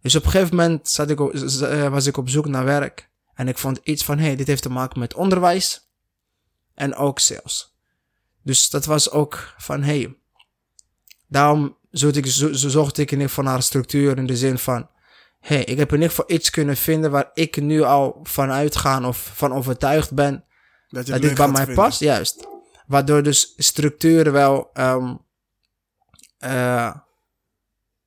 Dus 0.00 0.14
op 0.14 0.24
een 0.24 0.30
gegeven 0.30 0.56
moment 0.56 0.88
zat 0.88 1.10
ik 1.10 1.20
op- 1.20 1.30
z- 1.34 1.60
eh, 1.60 1.88
was 1.88 2.06
ik 2.06 2.16
op 2.16 2.28
zoek 2.28 2.46
naar 2.46 2.64
werk. 2.64 3.10
En 3.34 3.48
ik 3.48 3.58
vond 3.58 3.80
iets 3.82 4.04
van, 4.04 4.18
hé, 4.18 4.24
hey, 4.24 4.36
dit 4.36 4.46
heeft 4.46 4.62
te 4.62 4.70
maken 4.70 4.98
met 4.98 5.14
onderwijs. 5.14 5.90
En 6.74 6.94
ook 6.94 7.18
sales. 7.18 7.76
Dus 8.42 8.70
dat 8.70 8.84
was 8.84 9.10
ook 9.10 9.54
van, 9.58 9.82
hé, 9.82 9.98
hey, 10.00 10.16
daarom 11.26 11.76
zocht 11.90 12.16
ik, 12.16 12.26
zo, 12.26 12.52
zocht 12.52 12.98
ik 12.98 13.06
in 13.10 13.16
ieder 13.16 13.28
geval 13.28 13.44
naar 13.44 13.62
structuur 13.62 14.18
in 14.18 14.26
de 14.26 14.36
zin 14.36 14.58
van, 14.58 14.88
hey, 15.48 15.64
ik 15.64 15.78
heb 15.78 15.88
in 15.88 15.94
ieder 15.94 16.08
geval 16.08 16.36
iets 16.36 16.50
kunnen 16.50 16.76
vinden 16.76 17.10
waar 17.10 17.30
ik 17.34 17.60
nu 17.60 17.82
al 17.82 18.20
van 18.22 18.50
uitgaan 18.50 19.06
of 19.06 19.30
van 19.34 19.52
overtuigd 19.52 20.14
ben 20.14 20.44
Dat, 20.88 21.06
dat 21.06 21.22
dit 21.22 21.34
bij 21.34 21.48
mij 21.48 21.56
vinden. 21.64 21.74
past, 21.74 22.00
juist. 22.00 22.48
Waardoor 22.86 23.22
dus 23.22 23.52
structuren 23.56 24.32
wel, 24.32 24.70
ehm, 24.72 25.14
eh, 26.38 26.94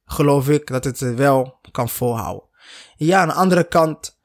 geloof 0.05 0.49
ik, 0.49 0.67
dat 0.67 0.83
het 0.83 0.99
wel 0.99 1.59
kan 1.71 1.89
volhouden. 1.89 2.49
Ja, 2.95 3.21
aan 3.21 3.27
de 3.27 3.33
andere 3.33 3.63
kant, 3.63 4.19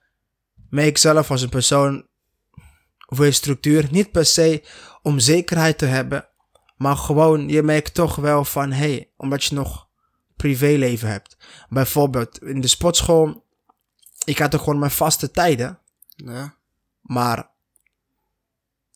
merk 0.71 0.89
ik 0.89 0.99
zelf 0.99 1.31
als 1.31 1.43
een 1.43 1.49
persoon, 1.49 2.07
wil 3.07 3.25
je 3.25 3.33
structuur, 3.33 3.87
niet 3.91 4.11
per 4.11 4.25
se 4.25 4.65
om 5.03 5.19
zekerheid 5.19 5.79
te 5.79 5.87
hebben, 5.87 6.29
maar 6.77 6.97
gewoon, 6.97 7.49
je 7.49 7.63
merkt 7.63 7.95
toch 7.95 8.17
wel 8.17 8.45
van, 8.45 8.73
hé, 8.73 8.77
hey, 8.77 9.13
omdat 9.17 9.45
je 9.45 9.55
nog 9.55 9.86
privéleven 10.37 11.09
hebt. 11.09 11.37
Bijvoorbeeld 11.69 12.43
in 12.43 12.61
de 12.61 12.69
sportschool, 12.69 13.45
ik 14.25 14.39
had 14.39 14.53
er 14.53 14.59
gewoon 14.59 14.79
mijn 14.79 14.91
vaste 14.91 15.31
tijden. 15.31 15.79
Ja. 16.09 16.55
Maar 17.01 17.51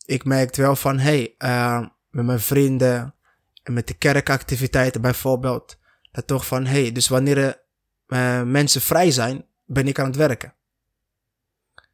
ik 0.05 0.25
merkte 0.25 0.61
wel 0.61 0.75
van, 0.75 0.99
hé, 0.99 1.09
hey, 1.09 1.35
eh, 1.37 1.87
met 2.09 2.25
mijn 2.25 2.39
vrienden, 2.39 3.15
En 3.63 3.73
met 3.73 3.87
de 3.87 3.93
kerkactiviteiten 3.93 5.01
bijvoorbeeld. 5.01 5.77
Dat 6.11 6.27
toch 6.27 6.45
van, 6.45 6.65
hé, 6.65 6.81
hey, 6.81 6.91
dus 6.91 7.07
wanneer 7.07 7.37
er 7.37 7.61
eh, 8.07 8.41
mensen 8.41 8.81
vrij 8.81 9.11
zijn, 9.11 9.45
ben 9.65 9.87
ik 9.87 9.99
aan 9.99 10.05
het 10.05 10.15
werken. 10.15 10.53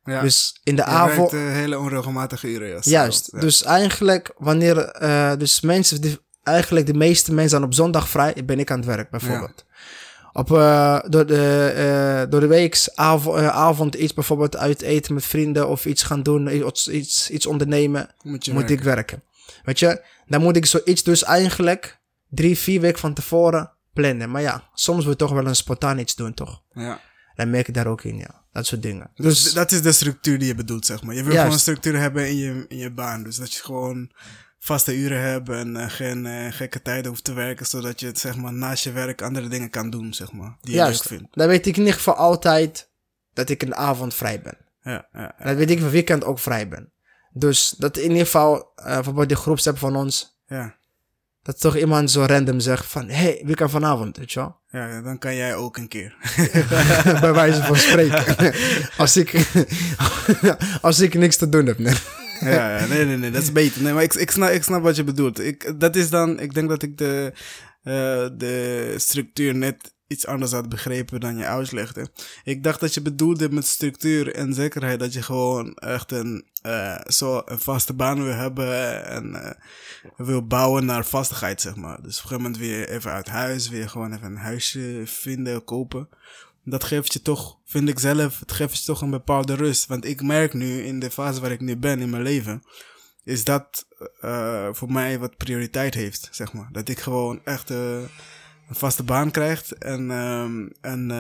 Ja. 0.04 0.22
Dus 0.22 0.60
in 0.64 0.76
de 0.76 0.82
Je 0.82 0.88
avond... 0.88 1.32
werkt, 1.32 1.48
eh, 1.48 1.54
hele 1.54 1.80
onregelmatige 1.80 2.48
uren. 2.48 2.82
Juist. 2.82 3.30
Ja. 3.32 3.40
Dus 3.40 3.64
eigenlijk, 3.64 4.34
wanneer... 4.38 4.76
dus 5.38 5.62
mensen... 5.62 6.02
Die, 6.02 6.26
eigenlijk 6.48 6.86
de 6.86 6.94
meeste 6.94 7.32
mensen 7.32 7.50
zijn 7.50 7.64
op 7.64 7.74
zondag 7.74 8.10
vrij, 8.10 8.46
ben 8.46 8.60
ik 8.60 8.72
aan 8.72 8.78
het 8.78 8.88
werk, 8.88 9.10
bijvoorbeeld. 9.10 9.66
Op, 10.34 10.52
eh, 10.52 11.00
door, 11.08 11.26
de, 11.26 11.72
eh, 11.76 12.32
door 12.32 12.40
de 12.40 12.48
week 12.48 12.90
avond, 12.96 13.38
avond 13.38 13.96
iets 13.96 14.14
bijvoorbeeld 14.14 14.58
uit 14.58 14.82
eten 14.82 15.14
met 15.14 15.26
vrienden 15.26 15.68
of 15.68 15.86
iets 15.86 16.04
gaan 16.04 16.24
doen, 16.24 16.56
iets, 16.56 16.88
iets, 16.88 17.30
iets 17.30 17.46
ondernemen, 17.46 18.10
moet 18.22 18.46
je 18.46 18.54
moet 18.54 18.62
werken. 18.62 18.78
ik 18.78 18.84
werken. 18.84 19.24
Weet 19.64 19.80
je, 19.80 20.02
dan 20.28 20.42
moet 20.42 20.56
ik 20.56 20.66
zoiets 20.66 21.04
dus 21.04 21.24
eigenlijk 21.24 22.00
drie, 22.30 22.58
vier 22.58 22.82
weken 22.82 23.00
van 23.00 23.14
tevoren 23.14 23.72
plannen. 23.94 24.32
Maar 24.32 24.42
ja, 24.42 24.70
soms 24.74 25.02
wil 25.02 25.12
je 25.12 25.18
toch 25.18 25.32
wel 25.32 25.48
een 25.48 25.56
spontaan 25.56 26.00
iets 26.00 26.16
doen, 26.16 26.34
toch? 26.34 26.62
Ja. 26.74 27.02
Dan 27.36 27.50
merk 27.50 27.68
ik 27.68 27.74
daar 27.74 27.88
ook 27.88 28.04
in, 28.04 28.18
ja. 28.18 28.46
Dat 28.52 28.66
soort 28.66 28.82
dingen. 28.82 29.10
Dus 29.16 29.54
dat 29.54 29.72
is 29.72 29.82
de 29.82 29.92
structuur 29.92 30.40
die 30.40 30.48
je 30.48 30.56
bedoelt, 30.56 30.86
zeg 30.86 31.04
maar. 31.04 31.16
Je 31.16 31.24
wil 31.24 31.36
gewoon 31.36 31.60
structuur 31.60 32.00
hebben 32.00 32.30
in 32.30 32.36
je, 32.36 32.66
in 32.68 32.78
je 32.78 32.92
baan. 32.92 33.24
Dus 33.24 33.36
dat 33.36 33.54
je 33.54 33.64
gewoon 33.64 34.12
vaste 34.68 34.96
uren 34.96 35.22
hebt 35.22 35.50
en 35.50 35.78
eh, 35.78 35.90
geen 35.90 36.26
eh, 36.26 36.52
gekke 36.52 36.82
tijden 36.82 37.12
hoeft 37.12 37.24
te 37.24 37.34
werken, 37.34 37.66
zodat 37.66 38.00
je 38.00 38.06
het 38.06 38.20
zeg 38.20 38.36
maar 38.36 38.54
naast 38.54 38.84
je 38.84 38.92
werk 38.92 39.22
andere 39.22 39.48
dingen 39.48 39.70
kan 39.70 39.90
doen, 39.90 40.14
zeg 40.14 40.32
maar. 40.32 40.58
Die 40.62 40.72
je 40.72 40.78
Juist. 40.78 41.10
leuk 41.10 41.20
vindt. 41.20 41.36
Dan 41.36 41.48
weet 41.48 41.66
ik 41.66 41.74
in 41.74 41.80
ieder 41.80 41.94
geval 41.94 42.16
altijd 42.16 42.90
dat 43.34 43.50
ik 43.50 43.62
een 43.62 43.76
avond 43.76 44.14
vrij 44.14 44.42
ben. 44.42 44.58
Ja, 44.82 44.92
ja, 44.92 45.20
ja. 45.22 45.38
En 45.38 45.48
dan 45.48 45.56
weet 45.56 45.70
ik 45.70 45.80
van 45.80 45.90
weekend 45.90 46.24
ook 46.24 46.40
vrij 46.40 46.68
ben. 46.68 46.92
Dus 47.32 47.76
dat 47.78 47.98
in 47.98 48.10
ieder 48.10 48.26
geval, 48.26 48.72
bijvoorbeeld 48.76 49.28
die 49.28 49.38
groepsapp 49.38 49.78
van 49.78 49.96
ons, 49.96 50.40
ja. 50.48 50.76
dat 51.42 51.60
toch 51.60 51.78
iemand 51.78 52.12
zo 52.12 52.26
random 52.26 52.60
zegt 52.60 52.86
van, 52.86 53.10
hey, 53.10 53.42
wie 53.46 53.56
kan 53.56 53.70
vanavond, 53.70 54.18
weet 54.18 54.32
je 54.32 54.40
wel? 54.40 54.60
Ja, 54.70 55.02
dan 55.02 55.18
kan 55.18 55.36
jij 55.36 55.56
ook 55.56 55.78
een 55.78 55.88
keer. 55.88 56.16
Bij 57.22 57.34
wijze 57.34 57.64
van 57.64 57.76
spreken. 57.76 58.54
als 59.04 59.18
ik, 59.18 59.48
als 60.82 61.00
ik 61.00 61.14
niks 61.14 61.38
te 61.38 61.50
doen 61.50 61.66
heb, 61.66 61.78
nee. 61.78 61.96
Ja, 62.40 62.86
nee, 62.86 63.06
nee, 63.06 63.18
nee, 63.18 63.32
dat 63.32 63.42
is 63.42 63.52
beter. 63.52 63.82
Nee, 63.82 63.94
maar 63.94 64.04
ik, 64.04 64.32
snap, 64.32 64.50
ik 64.50 64.64
snap 64.64 64.84
wat 64.84 64.96
je 64.96 65.04
bedoelt. 65.04 65.40
Ik, 65.40 65.80
dat 65.80 65.96
is 65.96 66.10
dan, 66.10 66.40
ik 66.40 66.54
denk 66.54 66.70
dat 66.70 66.84
ik 66.84 66.98
de, 66.98 67.34
eh, 67.84 68.28
de 68.38 68.94
structuur 68.98 69.56
net 69.56 69.96
iets 70.08 70.28
anders 70.28 70.52
had 70.52 70.70
begrepen 70.70 71.20
dan 71.20 71.38
je 71.38 71.46
uitlegde. 71.46 72.10
Ik 72.44 72.64
dacht 72.64 72.80
dat 72.80 72.94
je 72.94 73.02
bedoelde 73.02 73.50
met 73.52 73.66
structuur 73.66 74.36
en 74.36 74.54
zekerheid 74.54 75.00
dat 75.00 75.14
je 75.14 75.22
gewoon 75.22 75.74
echt 75.74 76.12
een, 76.12 76.46
eh, 76.62 77.00
zo 77.08 77.42
een 77.46 77.60
vaste 77.60 77.94
baan 77.94 78.24
wil 78.24 78.34
hebben 78.34 79.06
en 79.06 79.44
eh, 79.44 79.52
wil 80.18 80.48
bouwen 80.48 80.86
naar 80.86 81.06
vastigheid, 81.06 81.62
zeg 81.62 81.76
maar. 81.76 82.02
Dus 82.02 82.18
op 82.18 82.24
een 82.24 82.30
gegeven 82.30 82.42
moment 82.42 82.58
weer 82.58 82.90
even 82.90 83.12
uit 83.12 83.28
huis, 83.28 83.70
weer 83.70 83.90
gewoon 83.90 84.14
even 84.14 84.26
een 84.26 84.38
huisje 84.38 85.02
vinden, 85.06 85.64
kopen. 85.64 86.10
Dat 86.70 86.84
geeft 86.84 87.14
je 87.14 87.22
toch, 87.22 87.60
vind 87.66 87.90
ik 87.90 88.00
zelf, 88.00 88.40
het 88.40 88.52
geeft 88.52 88.78
je 88.78 88.86
toch 88.86 89.02
een 89.02 89.10
bepaalde 89.10 89.56
rust. 89.56 89.86
Want 89.86 90.06
ik 90.06 90.22
merk 90.22 90.54
nu 90.54 90.82
in 90.84 91.00
de 91.00 91.12
fase 91.12 91.42
waar 91.42 91.52
ik 91.52 91.62
nu 91.62 91.78
ben 91.78 92.00
in 92.00 92.10
mijn 92.10 92.24
leven, 92.24 92.64
is 93.24 93.44
dat 93.44 93.88
eh, 94.22 94.68
voor 94.72 94.92
mij 94.92 95.20
wat 95.20 95.38
prioriteit 95.38 95.94
heeft, 95.94 96.28
zeg 96.32 96.54
maar. 96.54 96.70
Dat 96.72 96.90
ik 96.90 97.00
gewoon 97.00 97.42
echt 97.44 97.70
eh, 97.70 98.00
een 98.70 98.76
vaste 98.76 99.04
baan 99.04 99.32
krijg 99.32 99.72
en 99.74 100.12
ehm, 100.12 100.68
een, 100.82 101.12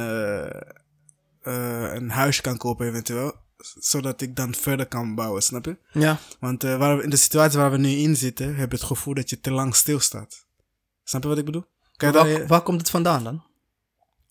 eh, 1.41 1.93
een 1.93 2.09
huisje 2.09 2.41
kan 2.41 2.57
kopen 2.57 2.87
eventueel. 2.87 3.35
Zodat 3.79 4.21
ik 4.21 4.35
dan 4.35 4.53
verder 4.53 4.87
kan 4.87 5.15
bouwen, 5.15 5.41
snap 5.43 5.65
je? 5.65 5.77
Ja. 5.91 6.19
Want 6.39 6.63
waar 6.63 6.97
we, 6.97 7.03
in 7.03 7.09
de 7.09 7.15
situatie 7.15 7.59
waar 7.59 7.71
we 7.71 7.77
nu 7.77 7.89
in 7.89 8.15
zitten, 8.15 8.55
heb 8.55 8.71
je 8.71 8.77
het 8.77 8.85
gevoel 8.85 9.13
dat 9.13 9.29
je 9.29 9.39
te 9.39 9.51
lang 9.51 9.75
stilstaat. 9.75 10.47
Snap 11.03 11.21
je 11.23 11.29
wat 11.29 11.37
ik 11.37 11.45
bedoel? 11.45 11.65
Kan 11.95 12.11
je 12.11 12.15
Waar, 12.15 12.47
waar 12.47 12.61
komt 12.61 12.79
het 12.79 12.89
vandaan 12.89 13.23
dan? 13.23 13.46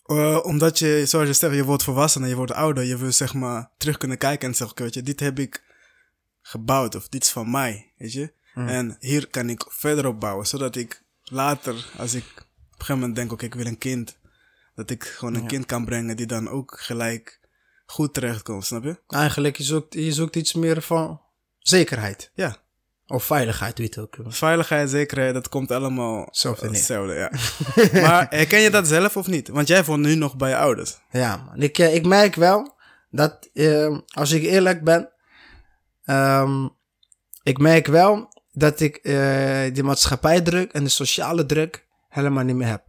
Eh, 0.07 0.39
omdat 0.43 0.79
je, 0.79 1.03
zoals 1.07 1.27
je 1.27 1.33
zegt, 1.33 1.55
je 1.55 1.65
wordt 1.65 1.83
volwassen 1.83 2.23
en 2.23 2.29
je 2.29 2.35
wordt 2.35 2.53
ouder. 2.53 2.85
Je 2.85 2.97
wil 2.97 3.13
zeg 3.13 3.35
maar 3.35 3.71
terug 3.79 3.97
kunnen 3.97 4.19
kijken 4.19 4.49
en 4.49 4.55
zeggen, 4.55 4.83
weet 4.83 4.95
je, 4.95 5.03
dit 5.03 5.21
heb 5.21 5.39
ik 5.39 5.65
gebouwd 6.43 6.95
of 6.95 7.09
dit 7.09 7.23
is 7.23 7.31
van 7.31 7.51
mij, 7.51 7.93
weet 7.97 8.13
je. 8.13 8.33
En 8.55 8.97
hier 9.01 9.29
kan 9.29 9.51
ik 9.51 9.65
verder 9.69 10.07
op 10.07 10.21
bouwen, 10.21 10.47
zodat 10.47 10.77
ik 10.77 11.03
later, 11.23 11.91
als 11.97 12.15
ik 12.15 12.25
op 12.25 12.37
een 12.39 12.45
gegeven 12.71 12.99
moment 12.99 13.17
denk, 13.17 13.33
oké, 13.33 13.45
ik 13.45 13.55
wil 13.55 13.67
een 13.67 13.79
kind. 13.79 14.19
Dat 14.75 14.91
ik 14.91 15.05
gewoon 15.05 15.35
een 15.35 15.47
kind 15.47 15.67
kan 15.67 15.85
brengen 15.85 16.17
die 16.17 16.27
dan 16.27 16.49
ook 16.49 16.81
gelijk 16.81 17.41
goed 17.87 18.15
terechtkomt, 18.15 18.65
snap 18.65 18.85
je? 18.85 19.01
Eigenlijk, 19.07 19.57
je 19.57 19.63
zoekt, 19.63 19.95
je 19.95 20.13
zoekt 20.13 20.37
iets 20.37 20.55
meer 20.55 20.83
van 20.83 21.21
zekerheid. 21.59 22.31
Ja. 22.35 22.57
Of 23.09 23.25
veiligheid, 23.25 23.79
weet 23.79 23.95
je 23.95 24.01
ook. 24.01 24.17
Veiligheid, 24.27 24.91
zekerheid, 24.91 25.35
dat 25.35 25.49
komt 25.49 25.71
allemaal 25.71 26.25
Hetzelfde 26.25 26.67
hetzelfde, 26.67 27.15
ja. 27.15 27.31
maar 28.07 28.27
herken 28.31 28.61
je 28.61 28.71
dat 28.71 28.89
zelf 28.89 29.17
of 29.17 29.27
niet? 29.27 29.49
Want 29.49 29.69
jij 29.69 29.85
woont 29.85 30.03
nu 30.03 30.15
nog 30.15 30.37
bij 30.37 30.49
je 30.49 30.57
ouders. 30.57 30.99
Ja, 31.11 31.37
man. 31.37 31.63
Ik, 31.63 31.79
eh, 31.79 31.95
ik 31.95 32.07
merk 32.07 32.35
wel 32.35 32.77
dat, 33.11 33.51
ehm, 33.55 33.99
als 34.07 34.33
ik 34.33 34.43
eerlijk 34.43 34.85
ben, 34.85 35.13
ehm, 36.05 36.69
ik 37.43 37.59
merk 37.59 37.87
wel 37.87 38.29
dat 38.53 38.81
ik 38.81 38.97
eh 38.97 39.75
die 39.75 39.83
maatschappij-druk 39.83 40.73
en 40.73 40.85
de 40.85 40.91
sociale 40.91 41.47
druk 41.47 41.87
helemaal 42.09 42.45
niet 42.45 42.57
meer 42.57 42.69
heb. 42.69 42.85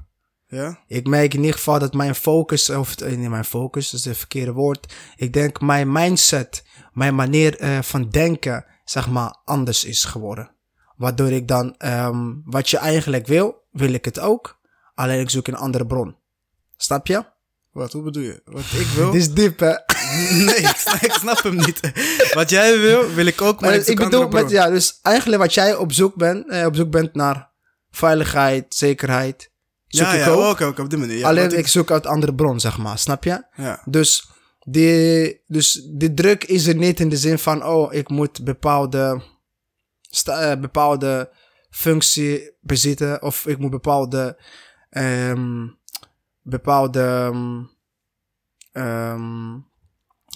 Ja? 0.48 0.84
Ik 0.88 1.08
merk 1.08 1.34
in 1.34 1.40
ieder 1.40 1.56
geval 1.56 1.80
dat 1.80 1.94
mijn 1.94 2.16
focus, 2.16 2.70
of 2.70 3.02
eh, 3.02 3.18
niet 3.18 3.30
mijn 3.30 3.46
focus, 3.46 3.90
dat 3.90 4.00
is 4.00 4.06
het 4.06 4.18
verkeerde 4.18 4.54
woord. 4.54 4.94
Ik 5.16 5.34
denk 5.34 5.62
mijn 5.62 5.92
mindset, 5.92 6.64
mijn 6.94 7.16
manier 7.16 7.82
van 7.82 8.10
denken, 8.10 8.66
zeg 8.89 9.10
maar, 9.10 9.36
anders 9.46 9.84
is 9.84 10.03
geworden. 10.03 10.51
Waardoor 10.96 11.32
ik 11.32 11.48
dan, 11.48 11.75
ehm, 11.77 12.34
wat 12.46 12.70
je 12.70 12.77
eigenlijk 12.77 13.27
wil, 13.27 13.63
wil 13.72 13.94
ik 13.94 14.06
het 14.06 14.20
ook. 14.20 14.60
Alleen 14.96 15.20
ik 15.20 15.29
zoek 15.29 15.48
een 15.48 15.56
andere 15.56 15.86
bron. 15.86 16.15
Snap 16.77 17.08
je? 17.08 17.25
Wat, 17.72 17.91
hoe 17.91 18.03
bedoel 18.03 18.24
je? 18.24 18.41
Wat 18.46 18.62
ik 18.62 18.88
wil? 18.88 19.12
Dit 19.12 19.22
is 19.22 19.34
diep, 19.34 19.60
hè? 19.60 19.74
nee, 20.46 20.56
ik 20.56 20.75
snap, 20.75 20.96
ik 20.96 21.12
snap 21.12 21.44
hem 21.44 21.56
niet. 21.56 21.79
Wat 22.34 22.50
jij 22.50 22.79
wil, 22.79 23.13
wil 23.13 23.25
ik 23.25 23.41
ook, 23.41 23.62
maar, 23.62 23.70
Maar 23.70 23.88
ik, 23.88 23.98
bedoel, 23.98 24.27
met, 24.27 24.50
ja, 24.50 24.70
dus 24.70 25.00
eigenlijk 25.01 25.41
wat 25.41 25.53
jij 25.53 25.75
op 25.75 25.94
zoek 25.94 26.15
bent, 26.15 26.50
eh, 26.50 26.65
op 26.65 26.75
zoek 26.75 26.91
bent 26.91 27.13
naar 27.13 27.50
veiligheid, 27.91 28.65
zekerheid, 28.75 29.51
zoek 29.88 30.06
ja, 30.08 30.13
ik 30.13 30.25
ja, 30.25 30.29
ook. 30.29 30.51
oké, 30.51 30.65
oké, 30.65 30.82
op 30.82 30.89
die 30.89 31.00
manier. 31.00 31.17
Ja, 31.17 31.27
Alleen 31.27 31.58
ik 31.58 31.67
zoek 31.67 31.91
uit 31.91 32.06
andere 32.06 32.36
bron, 32.36 32.60
zeg 32.60 32.77
maar, 32.77 32.98
snap 32.98 33.24
je? 33.24 33.44
Ja, 33.56 33.82
Dus 33.86 34.29
die, 34.70 35.42
dus 35.46 35.88
die 35.90 36.14
druk 36.14 36.44
is 36.44 36.68
er 36.68 36.76
niet 36.76 37.00
in 37.00 37.10
de 37.10 37.18
zin 37.18 37.40
van, 37.40 37.66
oh, 37.66 37.94
ik 37.94 38.10
moet 38.10 38.44
bepaalde, 38.44 39.22
eh, 40.26 40.56
bepaalde 40.56 41.30
functie 41.70 42.52
bezitten 42.62 43.22
of 43.22 43.46
ik 43.46 43.58
moet 43.58 43.70
bepaalde, 43.70 44.40
ehm, 44.90 45.68
bepaalde 46.42 47.34
ehm, 48.72 49.58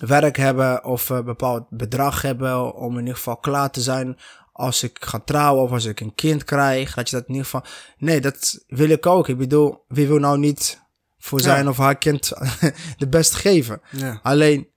werk 0.06 0.38
hebben 0.38 0.84
of 0.84 1.10
een 1.10 1.26
bepaald 1.26 1.70
bedrag 1.70 2.22
hebben 2.22 2.76
om 2.76 2.94
in 2.94 3.00
ieder 3.00 3.16
geval 3.16 3.38
klaar 3.38 3.72
te 3.72 3.82
zijn 3.82 4.18
als 4.52 4.84
ik 4.84 4.98
ga 5.06 5.20
trouwen 5.20 5.64
of 5.64 5.72
als 5.72 5.86
ik 5.86 6.00
een 6.00 6.16
kind 6.16 6.44
krijg. 6.44 6.94
Dat 6.94 7.10
je 7.10 7.16
dat 7.16 7.28
in 7.28 7.34
ieder 7.34 7.46
geval... 7.46 7.66
Nee, 7.98 8.22
dat 8.22 8.64
wil 8.68 8.90
ik 8.90 9.06
ook. 9.06 9.28
Ik 9.28 9.38
bedoel, 9.38 9.84
wie 9.88 10.08
wil 10.08 10.18
nou 10.18 10.38
niet 10.38 10.81
voor 11.24 11.38
Ja. 11.40 11.44
zijn 11.44 11.70
of 11.70 11.78
haar 11.78 11.98
kind 11.98 12.32
de 12.98 13.08
best 13.10 13.34
geven? 13.34 13.82
ja. 13.90 14.20
Alleen, 14.24 14.70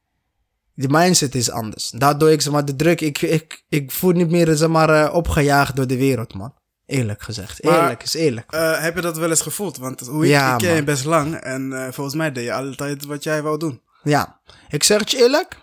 die 0.74 0.88
mindset 0.88 1.34
is 1.34 1.50
anders. 1.50 1.90
Daardoor 1.90 2.30
ik, 2.30 2.40
zeg 2.40 2.52
maar, 2.52 2.64
de 2.64 2.76
druk, 2.76 3.00
ik, 3.00 3.22
ik, 3.22 3.64
ik 3.68 3.90
voel 3.92 4.12
niet 4.12 4.30
meer, 4.30 4.56
zeg 4.56 4.68
maar, 4.68 4.88
eh, 5.04 5.14
opgejaagd 5.14 5.76
door 5.76 5.86
de 5.86 5.96
wereld, 5.96 6.34
man. 6.34 6.54
Eerlijk 6.86 7.22
gezegd. 7.22 7.62
Maar- 7.62 7.80
Eerlijk 7.82 8.02
is 8.02 8.14
eerlijk. 8.14 8.52
Eh, 8.52 8.80
heb 8.80 8.94
je 8.94 9.00
dat 9.00 9.16
wel 9.16 9.30
eens 9.30 9.40
gevoeld? 9.40 9.76
Want 9.76 10.00
hoe 10.00 10.24
ik, 10.24 10.30
Ja, 10.30 10.52
ik 10.52 10.58
ken 10.58 10.74
je 10.74 10.84
best 10.84 11.04
lang 11.04 11.34
en 11.34 11.72
eh, 11.72 11.92
volgens 11.92 12.16
mij 12.16 12.32
deed 12.32 12.44
je 12.44 12.52
altijd 12.52 13.04
wat 13.04 13.22
jij 13.22 13.42
wou 13.42 13.58
doen. 13.58 13.80
Ja, 14.02 14.40
ik 14.68 14.82
zeg 14.82 14.98
het 15.00 15.10
je 15.10 15.16
eerlijk. 15.18 15.56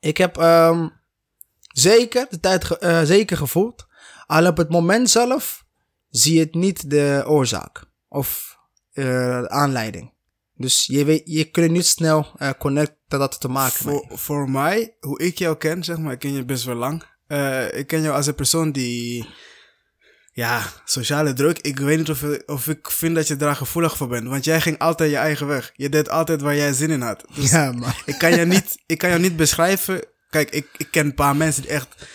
Ik 0.00 0.16
heb 0.16 0.36
ehm, 0.36 0.88
zeker 1.72 2.26
de 2.30 2.40
tijd 2.40 2.64
ge- 2.64 3.02
zeker 3.04 3.36
gevoeld. 3.36 3.86
Al 4.26 4.46
op 4.46 4.56
het 4.56 4.68
moment 4.70 5.10
zelf 5.10 5.64
zie 6.08 6.34
je 6.34 6.40
het 6.40 6.54
niet 6.54 6.90
de 6.90 7.24
oorzaak 7.26 7.84
of 8.08 8.57
eh, 8.98 9.42
aanleiding. 9.42 10.12
Dus 10.54 10.86
je, 10.86 11.04
weet, 11.04 11.22
je 11.24 11.44
kunt 11.44 11.70
niet 11.70 11.86
snel 11.86 12.26
eh, 12.36 12.50
connecten 12.58 13.18
dat 13.18 13.40
te 13.40 13.48
maken 13.48 13.78
Voor, 13.78 14.06
voor 14.10 14.50
mij, 14.50 14.96
hoe 15.00 15.18
ik 15.22 15.38
jou 15.38 15.56
ken, 15.56 15.84
zeg 15.84 15.98
maar, 15.98 16.12
ik 16.12 16.18
ken 16.18 16.32
je 16.32 16.44
best 16.44 16.64
wel 16.64 16.74
lang. 16.74 17.04
Eh, 17.26 17.78
ik 17.78 17.86
ken 17.86 18.02
jou 18.02 18.14
als 18.14 18.26
een 18.26 18.34
persoon 18.34 18.72
die, 18.72 19.28
ja, 20.32 20.62
sociale 20.84 21.32
druk. 21.32 21.58
Ik 21.58 21.78
weet 21.78 21.98
niet 21.98 22.10
of, 22.10 22.24
of 22.46 22.68
ik 22.68 22.90
vind 22.90 23.14
dat 23.14 23.28
je 23.28 23.36
daar 23.36 23.56
gevoelig 23.56 23.96
voor 23.96 24.08
bent. 24.08 24.28
Want 24.28 24.44
jij 24.44 24.60
ging 24.60 24.78
altijd 24.78 25.10
je 25.10 25.16
eigen 25.16 25.46
weg. 25.46 25.72
Je 25.74 25.88
deed 25.88 26.08
altijd 26.08 26.40
waar 26.40 26.56
jij 26.56 26.72
zin 26.72 26.90
in 26.90 27.00
had. 27.00 27.24
Dus 27.34 27.50
Ja, 27.50 27.72
man. 27.72 27.92
ik, 28.04 28.18
kan 28.18 28.30
jou 28.30 28.46
niet, 28.46 28.82
ik 28.86 28.98
kan 28.98 29.08
jou 29.08 29.20
niet 29.20 29.36
beschrijven. 29.36 30.04
Kijk, 30.30 30.50
ik, 30.50 30.66
ik 30.76 30.88
ken 30.90 31.04
een 31.04 31.14
paar 31.14 31.36
mensen 31.36 31.62
die 31.62 31.70
echt 31.70 32.06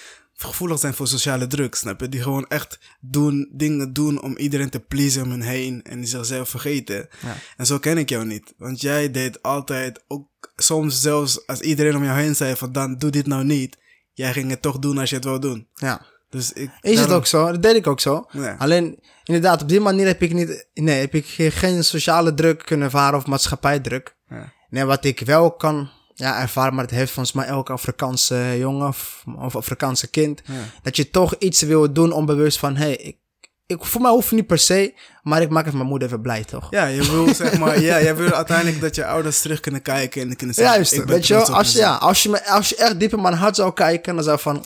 gevoelig 0.44 0.80
zijn 0.80 0.94
voor 0.94 1.08
sociale 1.08 1.48
druk, 1.48 1.76
snap 1.76 2.00
je? 2.00 2.10
Die 2.10 2.22
gewoon 2.22 2.48
echt 2.48 2.80
doen, 3.00 3.50
dingen 3.54 3.94
doen 3.94 4.22
om 4.22 4.38
iedereen 4.38 4.70
te 4.70 4.80
pleasen 4.80 5.24
om 5.24 5.32
hen 5.32 5.42
heen 5.42 5.84
en 5.84 5.98
die 6.00 6.08
zichzelf 6.10 6.50
vergeten. 6.50 7.08
Ja. 7.22 7.36
En 7.58 7.66
zo 7.66 7.80
ken 7.80 7.98
ik 7.98 8.10
jou 8.10 8.26
niet. 8.26 8.54
Want 8.58 8.82
jij 8.82 9.12
deed 9.12 9.42
altijd, 9.44 10.04
ook 10.08 10.28
soms 10.56 11.02
zelfs 11.02 11.48
als 11.48 11.60
iedereen 11.60 11.96
om 11.96 12.04
jou 12.04 12.20
heen 12.20 12.36
zei 12.36 12.56
van 12.56 12.72
dan 12.72 12.98
doe 12.98 13.10
dit 13.10 13.28
nou 13.28 13.44
niet. 13.44 13.78
Jij 14.14 14.34
ging 14.34 14.50
het 14.50 14.62
toch 14.62 14.80
doen 14.80 14.98
als 14.98 15.10
je 15.10 15.16
het 15.16 15.26
wou 15.26 15.40
doen. 15.40 15.68
Ja. 15.74 16.06
Dus 16.30 16.54
ik, 16.54 16.72
Is 16.82 17.00
het 17.00 17.12
ook 17.12 17.26
zo? 17.26 17.52
Dat 17.52 17.62
deed 17.62 17.76
ik 17.76 17.88
ook 17.88 18.00
zo. 18.00 18.26
Ja. 18.32 18.56
Alleen, 18.58 19.00
inderdaad, 19.24 19.62
op 19.62 19.70
die 19.70 19.80
manier 19.80 20.06
heb 20.08 20.22
ik 20.22 20.34
niet... 20.34 20.68
Nee, 20.74 21.00
heb 21.00 21.14
ik 21.16 21.26
ge- 21.26 21.52
geen 21.52 21.84
sociale 21.84 22.34
druk 22.34 22.66
kunnen 22.66 22.86
ervaren 22.86 23.18
of 23.20 23.26
maatschappij-druk. 23.26 24.16
Ja. 24.30 24.54
Nee, 24.70 24.84
wat 24.86 25.06
ik 25.06 25.20
wel 25.20 25.52
kan 25.52 25.90
ja, 26.14 26.42
ervaren, 26.42 26.76
maar 26.76 26.88
dat 26.88 26.96
heeft 26.96 27.12
volgens 27.12 27.36
mij 27.36 27.46
elke 27.46 27.72
Afrikaanse 27.72 28.56
jongen 28.58 28.88
of, 28.88 29.24
of 29.38 29.56
Afrikaanse 29.56 30.08
kind. 30.08 30.42
Ja. 30.46 30.54
Dat 30.82 30.96
je 30.96 31.10
toch 31.10 31.36
iets 31.40 31.62
wil 31.62 31.94
doen 31.94 32.12
onbewust 32.12 32.60
van... 32.60 32.76
Hé, 32.76 32.84
hey, 32.84 32.96
ik, 32.96 33.18
ik, 33.66 33.86
voor 33.86 34.02
mij 34.02 34.12
hoeft 34.12 34.30
het 34.30 34.40
niet 34.40 34.48
per 34.48 34.58
se, 34.58 34.94
maar 35.22 35.42
ik 35.42 35.50
maak 35.50 35.66
even 35.66 35.78
mijn 35.78 35.90
moeder 35.90 36.08
even 36.08 36.22
blij, 36.22 36.44
toch? 36.44 36.68
Ja, 36.70 36.86
je 36.86 37.12
wil 37.12 37.34
zeg 37.34 37.60
maar, 37.60 37.80
ja, 37.80 38.02
jij 38.02 38.16
wil 38.16 38.32
uiteindelijk 38.32 38.82
dat 38.82 38.96
je 38.96 39.06
ouders 39.06 39.42
terug 39.42 39.60
kunnen 39.60 39.82
kijken 39.82 40.22
en 40.22 40.36
kunnen 40.36 40.56
zeggen, 40.56 40.76
Juist, 40.76 40.94
ik 40.94 41.00
ben 41.00 41.08
weet 41.08 41.28
je 41.28 41.34
wel, 41.34 41.56
als, 41.56 41.74
ja, 41.74 41.96
als, 41.96 42.24
je 42.24 42.30
me, 42.30 42.48
als 42.48 42.70
je 42.70 42.76
echt 42.76 43.00
diep 43.00 43.14
in 43.14 43.22
mijn 43.22 43.34
hart 43.34 43.56
zou 43.56 43.74
kijken, 43.74 44.16
dan 44.16 44.24
zou 44.24 44.40
van... 44.40 44.64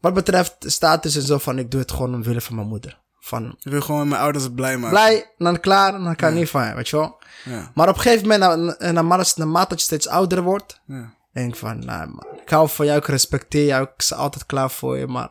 Wat 0.00 0.14
betreft 0.14 0.56
status 0.58 1.16
en 1.16 1.22
zo 1.22 1.38
van, 1.38 1.58
ik 1.58 1.70
doe 1.70 1.80
het 1.80 1.90
gewoon 1.90 2.14
omwille 2.14 2.40
van 2.40 2.54
mijn 2.54 2.68
moeder. 2.68 3.02
Van, 3.26 3.54
Je 3.58 3.70
wil 3.70 3.80
gewoon 3.80 4.08
mijn 4.08 4.20
ouders 4.22 4.48
blij 4.54 4.76
maken. 4.76 4.90
blij, 4.90 5.32
dan 5.38 5.60
klaar, 5.60 5.92
dan 5.92 6.16
kan 6.16 6.28
ik 6.28 6.34
niet 6.34 6.48
van 6.50 6.66
je, 6.66 6.74
weet 6.74 6.88
je 6.88 6.96
wel. 6.96 7.22
Ja, 7.44 7.70
Maar 7.74 7.88
op 7.88 7.94
een 7.94 8.00
gegeven 8.00 8.28
moment, 8.28 8.78
na- 8.80 8.92
naarmate, 8.92 9.32
naarmate 9.36 9.68
dat 9.68 9.78
je 9.78 9.84
steeds 9.84 10.08
ouder 10.08 10.42
wordt, 10.42 10.80
ja. 10.86 11.14
denk 11.32 11.48
ik 11.52 11.58
van, 11.58 11.84
nou 11.84 12.08
man, 12.08 12.26
ik 12.42 12.50
hou 12.50 12.68
van 12.68 12.86
jou, 12.86 12.98
ik 12.98 13.06
respecteer 13.06 13.66
jou, 13.66 13.82
ik 13.84 14.02
sta 14.02 14.16
altijd 14.16 14.46
klaar 14.46 14.70
voor 14.70 14.98
je, 14.98 15.06
maar 15.06 15.30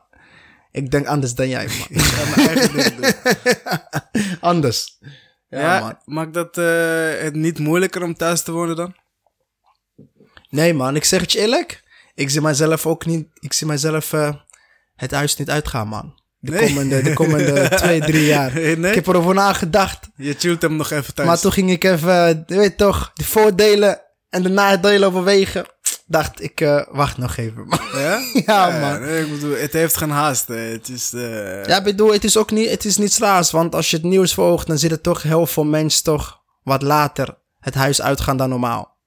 ik 0.71 0.91
denk 0.91 1.07
anders 1.07 1.33
dan 1.33 1.49
jij, 1.49 1.65
man. 1.67 1.87
Ik 1.97 2.01
ga 2.01 2.35
mijn 2.35 2.47
eigen 2.47 2.73
ding 2.77 2.95
doen. 2.95 3.13
anders. 4.49 4.99
Ja, 5.49 5.59
Ja, 5.59 5.79
man. 5.79 5.97
maakt 6.05 6.33
dat 6.33 6.57
eh, 6.57 7.19
het 7.21 7.33
niet 7.35 7.59
moeilijker 7.59 8.03
om 8.03 8.13
thuis 8.13 8.41
te 8.43 8.51
wonen 8.51 8.75
dan? 8.75 8.95
Nee, 10.49 10.73
man, 10.73 10.95
ik 10.95 11.03
zeg 11.03 11.21
het 11.21 11.31
je 11.31 11.39
eerlijk. 11.39 11.83
Ik 12.15 12.29
zie 12.29 12.41
mijzelf 12.41 12.85
ook 12.87 13.05
niet, 13.05 13.27
ik 13.39 13.53
zie 13.53 13.67
mijzelf 13.67 14.13
eh, 14.13 14.33
het 14.95 15.11
huis 15.11 15.35
niet 15.35 15.49
uitgaan, 15.49 15.87
man. 15.87 16.21
De 16.45 16.51
Nee. 16.51 16.67
komende, 16.67 17.01
de 17.01 17.13
komende 17.13 17.69
twee, 17.75 17.99
drie 18.01 18.25
jaar. 18.25 18.53
Nee? 18.53 18.75
Ik 18.75 18.95
heb 18.95 19.07
erover 19.07 19.33
nagedacht. 19.33 20.09
Je 20.15 20.35
chillt 20.37 20.61
hem 20.61 20.75
nog 20.75 20.91
even 20.91 21.13
thuis. 21.13 21.27
Maar 21.27 21.39
toen 21.39 21.51
ging 21.51 21.71
ik 21.71 21.83
even, 21.83 22.43
je 22.47 22.55
weet 22.57 22.77
toch, 22.77 23.11
de 23.13 23.23
voordelen 23.23 24.01
en 24.29 24.43
de 24.43 24.49
nadelen 24.49 25.07
overwegen. 25.07 25.65
Dacht 26.05 26.41
ik, 26.43 26.61
eh, 26.61 26.81
wacht 26.91 27.17
nog 27.17 27.37
even. 27.37 27.67
Ja? 27.93 28.19
Ja, 28.45 28.79
man. 28.79 29.01
nee, 29.01 29.21
ik 29.25 29.31
bedoel, 29.31 29.55
het 29.57 29.73
heeft 29.73 29.97
geen 29.97 30.09
haast. 30.09 30.47
hè. 30.47 30.55
Het 30.55 30.89
is... 30.89 31.13
eh, 31.13 31.65
Ja, 31.65 31.77
ik 31.77 31.83
bedoel, 31.83 32.13
het 32.13 32.23
is 32.23 32.37
ook 32.37 32.51
niet, 32.51 32.69
het 32.69 32.85
is 32.85 32.97
niets 32.97 33.17
raars. 33.19 33.51
Want 33.51 33.75
als 33.75 33.89
je 33.89 33.95
het 33.97 34.05
nieuws 34.05 34.33
volgt, 34.33 34.67
dan 34.67 34.77
zitten 34.77 35.01
toch 35.01 35.21
heel 35.23 35.45
veel 35.45 35.63
mensen 35.65 36.03
toch 36.03 36.39
wat 36.63 36.81
later 36.81 37.37
het 37.59 37.73
huis 37.73 38.01
uitgaan 38.01 38.37
dan 38.37 38.49
normaal. 38.49 38.97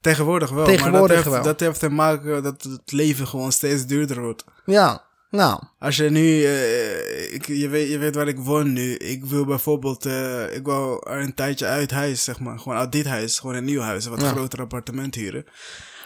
Tegenwoordig 0.00 0.50
wel. 0.50 0.64
Tegenwoordig 0.64 1.00
maar 1.00 1.08
dat 1.08 1.16
heeft, 1.24 1.28
wel. 1.34 1.42
Dat 1.42 1.60
heeft 1.60 1.80
te 1.80 1.88
maken 1.90 2.42
dat 2.42 2.62
het 2.62 2.92
leven 2.92 3.26
gewoon 3.26 3.52
steeds 3.52 3.86
duurder 3.86 4.20
wordt. 4.20 4.44
Ja, 4.66 5.04
nou, 5.30 5.62
Als 5.78 5.96
je 5.96 6.10
nu, 6.10 6.44
eh, 6.44 7.34
ik, 7.34 7.46
je, 7.46 7.68
weet, 7.68 7.88
je 7.90 7.98
weet 7.98 8.14
waar 8.14 8.28
ik 8.28 8.38
woon 8.38 8.72
nu. 8.72 8.94
Ik 8.94 9.24
wil 9.24 9.44
bijvoorbeeld, 9.44 10.06
eh, 10.06 10.54
ik 10.54 10.64
wil 10.64 11.06
er 11.06 11.20
een 11.20 11.34
tijdje 11.34 11.66
uit 11.66 11.90
huis, 11.90 12.24
zeg 12.24 12.40
maar. 12.40 12.58
Gewoon 12.58 12.78
uit 12.78 12.92
dit 12.92 13.06
huis, 13.06 13.38
gewoon 13.38 13.54
een 13.56 13.64
nieuw 13.64 13.80
huis, 13.80 14.04
een 14.04 14.10
wat 14.10 14.20
Ja. 14.20 14.28
groter 14.30 14.60
appartement 14.60 15.14
huren. 15.14 15.44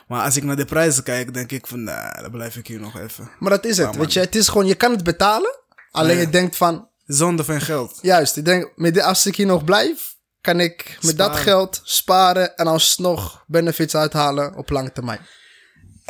Maar 0.09 0.25
als 0.25 0.37
ik 0.37 0.43
naar 0.45 0.57
de 0.57 0.65
prijzen 0.65 1.03
kijk, 1.03 1.35
denk 1.35 1.53
ik 1.53 1.67
van, 1.67 1.83
nou, 1.83 2.23
dan 2.23 2.31
blijf 2.31 2.57
ik 2.57 2.67
hier 2.67 2.81
nog 2.81 2.99
even. 2.99 3.31
maar 3.39 3.50
dat 3.50 3.65
is 3.65 3.77
het. 3.77 3.97
Weet 3.97 4.12
je, 4.12 4.21
het 4.21 4.35
is 4.35 4.49
gewoon, 4.49 4.67
je 4.67 4.75
kan 4.75 4.91
het 4.91 5.05
betalen. 5.05 5.59
Alleen 5.91 6.15
Ja. 6.15 6.21
je 6.21 6.31
denkt 6.31 6.57
van, 6.57 6.89
Zonder 7.07 7.45
van 7.45 7.61
geld. 7.61 7.99
juist, 8.03 8.37
ik 8.37 8.45
denk, 8.45 8.73
met 8.77 9.00
als 9.03 9.27
ik 9.27 9.37
hier 9.37 9.47
nog 9.47 9.65
blijf, 9.65 10.15
kan 10.41 10.61
ik 10.61 10.99
met 11.00 11.19
dat 11.19 11.37
geld 11.37 11.81
sparen 11.85 12.57
en 12.57 12.67
alsnog 12.67 13.45
benefits 13.47 13.95
uithalen 13.97 14.55
op 14.55 14.71
lange 14.71 14.93
termijn. 14.93 15.21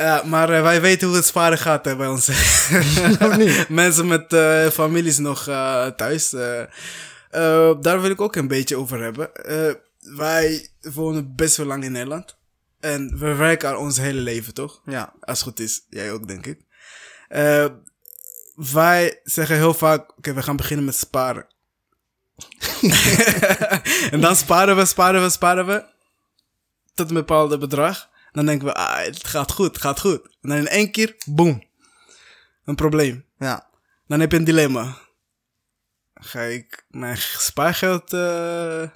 Ja, 0.01 0.23
maar 0.25 0.49
eh, 0.49 0.61
wij 0.61 0.81
weten 0.81 1.07
hoe 1.07 1.15
het 1.15 1.25
sparen 1.25 1.57
gaat 1.57 1.85
hè, 1.85 1.95
bij 1.95 2.07
ons. 2.07 2.29
Of 3.19 3.37
niet? 3.37 3.69
Mensen 3.83 4.07
met 4.07 4.33
eh, 4.33 4.67
families 4.67 5.17
nog 5.17 5.47
eh, 5.47 5.87
thuis. 5.87 6.29
daar 7.79 8.01
wil 8.01 8.09
ik 8.09 8.21
ook 8.21 8.35
een 8.35 8.47
beetje 8.47 8.77
over 8.77 9.01
hebben. 9.01 9.29
Wij 9.99 10.69
wonen 10.81 11.35
best 11.35 11.57
wel 11.57 11.65
lang 11.65 11.83
in 11.83 11.91
Nederland. 11.91 12.37
En 12.79 13.19
we 13.19 13.35
werken 13.35 13.69
al 13.69 13.77
ons 13.77 13.97
hele 13.97 14.21
leven, 14.21 14.53
toch? 14.53 14.81
Ja. 14.85 15.13
Als 15.19 15.39
het 15.39 15.47
goed 15.47 15.59
is. 15.59 15.85
Jij 15.89 16.11
ook, 16.11 16.27
denk 16.27 16.45
ik. 16.45 16.59
Wij 18.55 19.19
zeggen 19.23 19.55
heel 19.55 19.73
vaak, 19.73 20.17
oké, 20.17 20.33
we 20.33 20.43
gaan 20.43 20.55
beginnen 20.55 20.85
met 20.85 20.95
sparen. 20.95 21.47
en 24.11 24.21
dan 24.21 24.35
sparen 24.35 24.75
we, 24.75 24.85
sparen 24.85 25.21
we, 25.21 25.29
sparen 25.29 25.65
we. 25.65 25.83
Tot 26.93 27.09
een 27.09 27.15
bepaald 27.15 27.59
bedrag. 27.59 28.10
Dan 28.31 28.45
denken 28.45 28.67
we, 28.67 28.73
ah, 28.73 29.05
het 29.05 29.27
gaat 29.27 29.51
goed, 29.51 29.67
het 29.67 29.81
gaat 29.81 29.99
goed. 29.99 30.21
En 30.41 30.49
dan 30.49 30.57
in 30.57 30.67
één 30.67 30.91
keer, 30.91 31.15
boom. 31.25 31.63
Een 32.65 32.75
probleem. 32.75 33.25
Ja. 33.37 33.69
Dan 34.07 34.19
heb 34.19 34.31
je 34.31 34.37
een 34.37 34.43
dilemma. 34.43 34.97
Ga 36.13 36.41
ik 36.41 36.85
mijn 36.89 37.17
spaargeld 37.17 38.13
eh, 38.13 38.89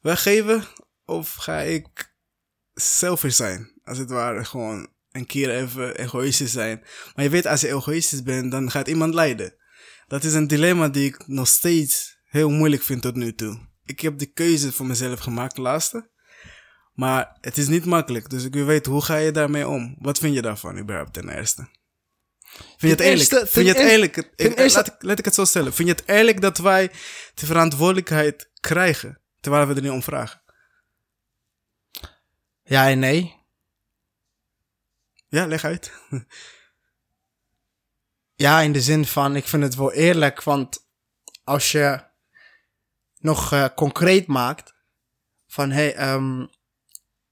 weggeven? 0.00 0.64
Of 1.04 1.34
ga 1.34 1.58
ik 1.58 2.14
selfish 2.74 3.36
zijn? 3.36 3.72
Als 3.84 3.98
het 3.98 4.10
ware, 4.10 4.44
gewoon 4.44 4.88
een 5.12 5.26
keer 5.26 5.50
even 5.50 5.96
egoïstisch 5.96 6.52
zijn. 6.52 6.82
Maar 7.14 7.24
je 7.24 7.30
weet, 7.30 7.46
als 7.46 7.60
je 7.60 7.68
egoïstisch 7.68 8.22
bent, 8.22 8.50
dan 8.50 8.70
gaat 8.70 8.88
iemand 8.88 9.14
lijden. 9.14 9.54
Dat 10.06 10.24
is 10.24 10.34
een 10.34 10.46
dilemma 10.46 10.88
die 10.88 11.06
ik 11.06 11.26
nog 11.26 11.48
steeds 11.48 12.18
heel 12.24 12.50
moeilijk 12.50 12.82
vind 12.82 13.02
tot 13.02 13.14
nu 13.14 13.34
toe. 13.34 13.66
Ik 13.84 14.00
heb 14.00 14.18
de 14.18 14.26
keuze 14.32 14.72
voor 14.72 14.86
mezelf 14.86 15.20
gemaakt, 15.20 15.56
laatste. 15.56 16.10
Maar 16.98 17.36
het 17.40 17.58
is 17.58 17.68
niet 17.68 17.84
makkelijk. 17.84 18.30
Dus 18.30 18.44
ik 18.44 18.52
wil 18.52 18.64
weten, 18.64 18.92
hoe 18.92 19.02
ga 19.04 19.16
je 19.16 19.30
daarmee 19.32 19.68
om? 19.68 19.96
Wat 19.98 20.18
vind 20.18 20.34
je 20.34 20.42
daarvan 20.42 20.78
überhaupt 20.78 21.12
ten 21.12 21.28
eerste? 21.28 21.68
Vind 22.50 22.80
je 22.80 22.88
het 22.88 23.00
eerlijk? 23.00 23.18
eerste- 23.30 23.46
vind 23.46 23.66
je 23.66 23.72
het 23.72 23.76
ten 23.82 23.90
eerlijk? 23.90 24.16
Ik- 24.16 24.32
ten 24.36 24.56
eerste- 24.56 24.78
laat, 24.78 24.86
ik, 24.86 25.02
laat 25.02 25.18
ik 25.18 25.24
het 25.24 25.34
zo 25.34 25.44
stellen. 25.44 25.72
Vind 25.74 25.88
je 25.88 25.94
het 25.94 26.08
eerlijk 26.08 26.40
dat 26.40 26.58
wij 26.58 26.90
de 27.34 27.46
verantwoordelijkheid 27.46 28.50
krijgen 28.60 29.20
terwijl 29.40 29.66
we 29.66 29.74
er 29.74 29.82
niet 29.82 29.90
om 29.90 30.02
vragen? 30.02 30.40
Ja 32.62 32.88
en 32.88 32.98
nee. 32.98 33.36
Ja, 35.28 35.46
leg 35.46 35.64
uit. 35.64 35.92
Ja, 38.34 38.60
in 38.60 38.72
de 38.72 38.80
zin 38.82 39.04
van, 39.06 39.36
ik 39.36 39.46
vind 39.46 39.62
het 39.62 39.74
wel 39.74 39.92
eerlijk, 39.92 40.42
want 40.42 40.86
als 41.44 41.72
je 41.72 42.04
nog 43.18 43.52
eh, 43.52 43.64
concreet 43.76 44.26
maakt 44.26 44.74
van, 45.46 45.70
hé, 45.70 45.82
hey, 45.82 45.94
ehm, 45.94 46.46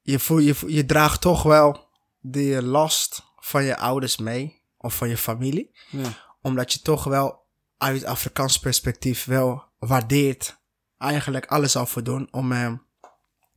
je, 0.06 0.18
voel, 0.18 0.38
je, 0.38 0.54
voel- 0.54 0.70
je 0.70 0.86
draagt 0.86 1.20
toch 1.20 1.42
wel 1.42 1.88
de 2.20 2.62
last 2.62 3.22
van 3.38 3.64
je 3.64 3.76
ouders 3.76 4.16
mee, 4.16 4.62
of 4.78 4.96
van 4.96 5.08
je 5.08 5.16
familie, 5.16 5.70
Ja. 5.90 6.16
omdat 6.42 6.72
je 6.72 6.80
toch 6.82 7.04
wel 7.04 7.44
uit 7.78 8.04
Afrikaans 8.04 8.58
perspectief 8.58 9.24
wel 9.24 9.64
waardeert, 9.78 10.58
eigenlijk 10.98 11.46
alles 11.46 11.76
al 11.76 11.86
voor 11.86 12.02
doen 12.02 12.28
om 12.30 12.52
eh, 12.52 12.72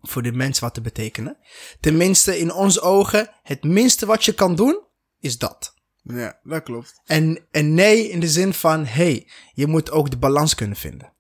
voor 0.02 0.22
de 0.22 0.32
mens 0.32 0.60
wat 0.60 0.74
te 0.74 0.82
betekenen. 0.82 1.38
Tenminste, 1.80 2.40
in 2.40 2.54
onze 2.54 2.82
ogen, 2.82 3.30
het 3.44 3.64
minste 3.64 4.06
wat 4.06 4.26
je 4.26 4.34
kan 4.34 4.56
doen, 4.56 4.84
is 5.20 5.38
dat. 5.38 5.74
ja, 6.04 6.40
dat 6.44 6.64
klopt. 6.64 7.02
En, 7.06 7.46
en 7.52 7.74
nee 7.74 8.10
in 8.10 8.20
de 8.20 8.30
zin 8.30 8.54
van, 8.54 8.86
hey, 8.86 9.30
je 9.54 9.68
moet 9.68 9.92
ook 9.92 10.10
de 10.10 10.18
balans 10.18 10.56
kunnen 10.56 10.78
vinden. 10.78 11.14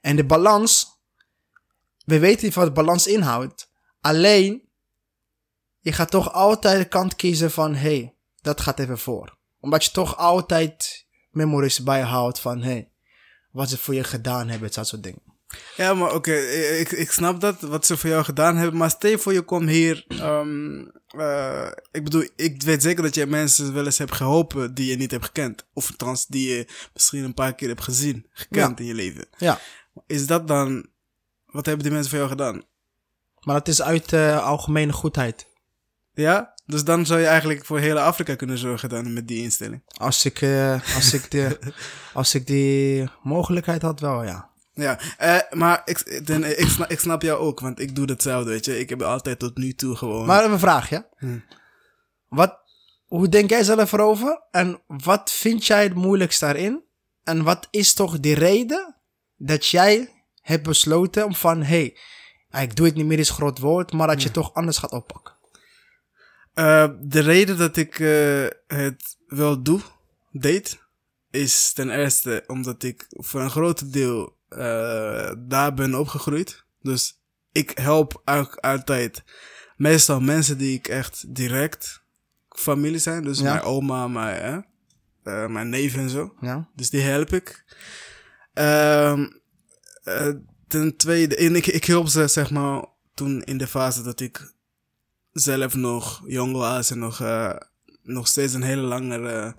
En 0.00 0.16
de 0.16 0.24
balans, 0.24 0.86
we 2.04 2.18
weten 2.18 2.44
niet 2.44 2.54
wat 2.54 2.66
de 2.66 2.72
balans 2.72 3.06
inhoudt. 3.06 3.67
Alleen, 4.08 4.62
je 5.78 5.92
gaat 5.92 6.10
toch 6.10 6.32
altijd 6.32 6.78
de 6.78 6.88
kant 6.88 7.16
kiezen 7.16 7.50
van, 7.50 7.74
hey, 7.74 8.14
dat 8.40 8.60
gaat 8.60 8.78
even 8.78 8.98
voor. 8.98 9.36
Omdat 9.60 9.84
je 9.84 9.90
toch 9.90 10.16
altijd 10.16 11.06
memories 11.30 11.82
bijhoudt 11.82 12.40
van, 12.40 12.62
hey, 12.62 12.90
wat 13.52 13.68
ze 13.68 13.78
voor 13.78 13.94
je 13.94 14.04
gedaan 14.04 14.48
hebben, 14.48 14.70
dat 14.72 14.86
soort 14.88 15.02
dingen. 15.02 15.22
Ja, 15.76 15.94
maar 15.94 16.14
oké, 16.14 16.34
ik, 16.78 16.90
ik 16.90 17.10
snap 17.10 17.40
dat, 17.40 17.60
wat 17.60 17.86
ze 17.86 17.96
voor 17.96 18.10
jou 18.10 18.24
gedaan 18.24 18.56
hebben. 18.56 18.76
Maar 18.78 18.90
stel 18.90 19.10
je 19.10 19.18
voor 19.18 19.32
je 19.32 19.42
komt 19.42 19.68
hier. 19.68 20.04
ehm, 20.08 20.86
eh, 21.06 21.70
ik 21.90 22.04
bedoel, 22.04 22.28
ik 22.36 22.62
weet 22.62 22.82
zeker 22.82 23.02
dat 23.02 23.14
je 23.14 23.26
mensen 23.26 23.74
wel 23.74 23.84
eens 23.84 23.98
hebt 23.98 24.14
geholpen 24.14 24.74
die 24.74 24.90
je 24.90 24.96
niet 24.96 25.10
hebt 25.10 25.24
gekend. 25.24 25.66
Of 25.72 25.90
althans, 25.90 26.26
die 26.26 26.48
je 26.48 26.68
misschien 26.94 27.24
een 27.24 27.34
paar 27.34 27.54
keer 27.54 27.68
hebt 27.68 27.82
gezien, 27.82 28.26
gekend 28.30 28.80
in 28.80 28.86
je 28.86 28.94
leven. 28.94 29.28
Ja, 29.38 29.60
Is 30.06 30.26
dat 30.26 30.48
dan, 30.48 30.86
wat 31.46 31.66
hebben 31.66 31.84
die 31.84 31.92
mensen 31.92 32.10
voor 32.10 32.18
jou 32.18 32.30
gedaan? 32.30 32.62
Maar 33.48 33.56
dat 33.56 33.68
is 33.68 33.82
uit 33.82 34.12
eh, 34.12 34.44
algemene 34.44 34.92
goedheid. 34.92 35.46
Ja? 36.12 36.54
Dus 36.66 36.84
dan 36.84 37.06
zou 37.06 37.20
je 37.20 37.26
eigenlijk 37.26 37.64
voor 37.64 37.78
hele 37.78 38.00
Afrika 38.00 38.34
kunnen 38.34 38.58
zorgen 38.58 38.88
dan 38.88 39.12
met 39.12 39.28
die 39.28 39.42
instelling. 39.42 39.82
Als 39.96 40.24
ik, 40.24 40.40
eh, 40.40 40.94
als 40.94 41.12
ik, 41.12 41.30
de, 41.30 41.58
als 42.20 42.34
ik 42.34 42.46
die 42.46 43.08
mogelijkheid 43.22 43.82
had, 43.82 44.00
wel 44.00 44.24
ja. 44.24 44.50
Ja, 44.72 44.98
eh, 45.18 45.38
maar 45.50 45.82
ik, 45.84 46.26
dan, 46.26 46.44
ik, 46.44 46.68
snap, 46.68 46.90
ik 46.90 47.00
snap 47.00 47.22
jou 47.22 47.38
ook, 47.38 47.60
want 47.60 47.80
ik 47.80 47.94
doe 47.94 48.06
hetzelfde, 48.06 48.50
weet 48.50 48.64
je. 48.64 48.78
Ik 48.78 48.88
heb 48.88 49.02
altijd 49.02 49.38
tot 49.38 49.56
nu 49.56 49.74
toe 49.74 49.96
gewoon... 49.96 50.26
Maar 50.26 50.44
een 50.44 50.58
vraag, 50.58 50.88
ja? 50.88 51.06
Hm. 51.16 51.38
Wat, 52.28 52.58
hoe 53.06 53.28
denk 53.28 53.50
jij 53.50 53.62
zelf 53.62 53.92
erover? 53.92 54.42
En 54.50 54.80
wat 54.86 55.30
vind 55.30 55.66
jij 55.66 55.82
het 55.82 55.94
moeilijkst 55.94 56.40
daarin? 56.40 56.82
En 57.24 57.42
wat 57.42 57.68
is 57.70 57.94
toch 57.94 58.20
de 58.20 58.34
reden 58.34 58.96
dat 59.36 59.66
jij 59.66 60.22
hebt 60.40 60.62
besloten 60.62 61.24
om 61.24 61.34
van... 61.34 61.62
Hey, 61.62 61.96
ik 62.62 62.76
doe 62.76 62.86
het 62.86 62.94
niet 62.94 63.06
meer 63.06 63.18
is 63.18 63.30
groot 63.30 63.58
woord, 63.58 63.92
maar 63.92 64.06
dat 64.06 64.18
je 64.18 64.24
het 64.24 64.32
toch 64.34 64.54
anders 64.54 64.78
gaat 64.78 64.90
oppakken? 64.92 65.34
Eh, 66.54 66.88
de 67.00 67.20
reden 67.20 67.58
dat 67.58 67.76
ik 67.76 67.98
eh, 67.98 68.46
het 68.66 69.16
wel 69.26 69.62
doe, 69.62 69.80
deed, 70.30 70.78
is 71.30 71.72
ten 71.72 71.90
eerste 71.90 72.44
omdat 72.46 72.82
ik 72.82 73.06
voor 73.08 73.40
een 73.40 73.50
groot 73.50 73.92
deel 73.92 74.36
eh, 74.48 75.32
daar 75.38 75.74
ben 75.74 75.94
opgegroeid. 75.98 76.64
Dus 76.82 77.20
ik 77.52 77.70
help 77.78 78.22
ook 78.24 78.56
altijd 78.56 79.22
meestal 79.76 80.20
mensen 80.20 80.58
die 80.58 80.74
ik 80.78 80.88
echt 80.88 81.34
direct 81.34 82.02
familie 82.48 82.98
zijn. 82.98 83.22
Dus 83.22 83.38
Ja. 83.38 83.52
mijn 83.52 83.64
oma, 83.64 84.08
mijn, 84.08 84.66
mijn 85.52 85.68
neef 85.68 85.94
en 85.96 86.10
zo. 86.10 86.34
Ja. 86.40 86.68
Dus 86.74 86.90
die 86.90 87.00
help 87.02 87.32
ik. 87.32 87.64
Ten 90.68 90.96
tweede, 90.96 91.36
en 91.36 91.56
ik, 91.56 91.66
ik 91.66 91.84
hielp 91.84 92.08
ze 92.08 92.26
zeg 92.26 92.50
maar 92.50 92.84
toen 93.14 93.42
in 93.42 93.58
de 93.58 93.66
fase 93.66 94.02
dat 94.02 94.20
ik 94.20 94.52
zelf 95.32 95.74
nog 95.74 96.22
jong 96.26 96.52
was 96.52 96.90
en 96.90 96.98
nog, 96.98 97.20
eh, 97.20 97.56
nog 98.02 98.28
steeds 98.28 98.52
een 98.52 98.62
hele 98.62 98.82
lange, 98.82 99.54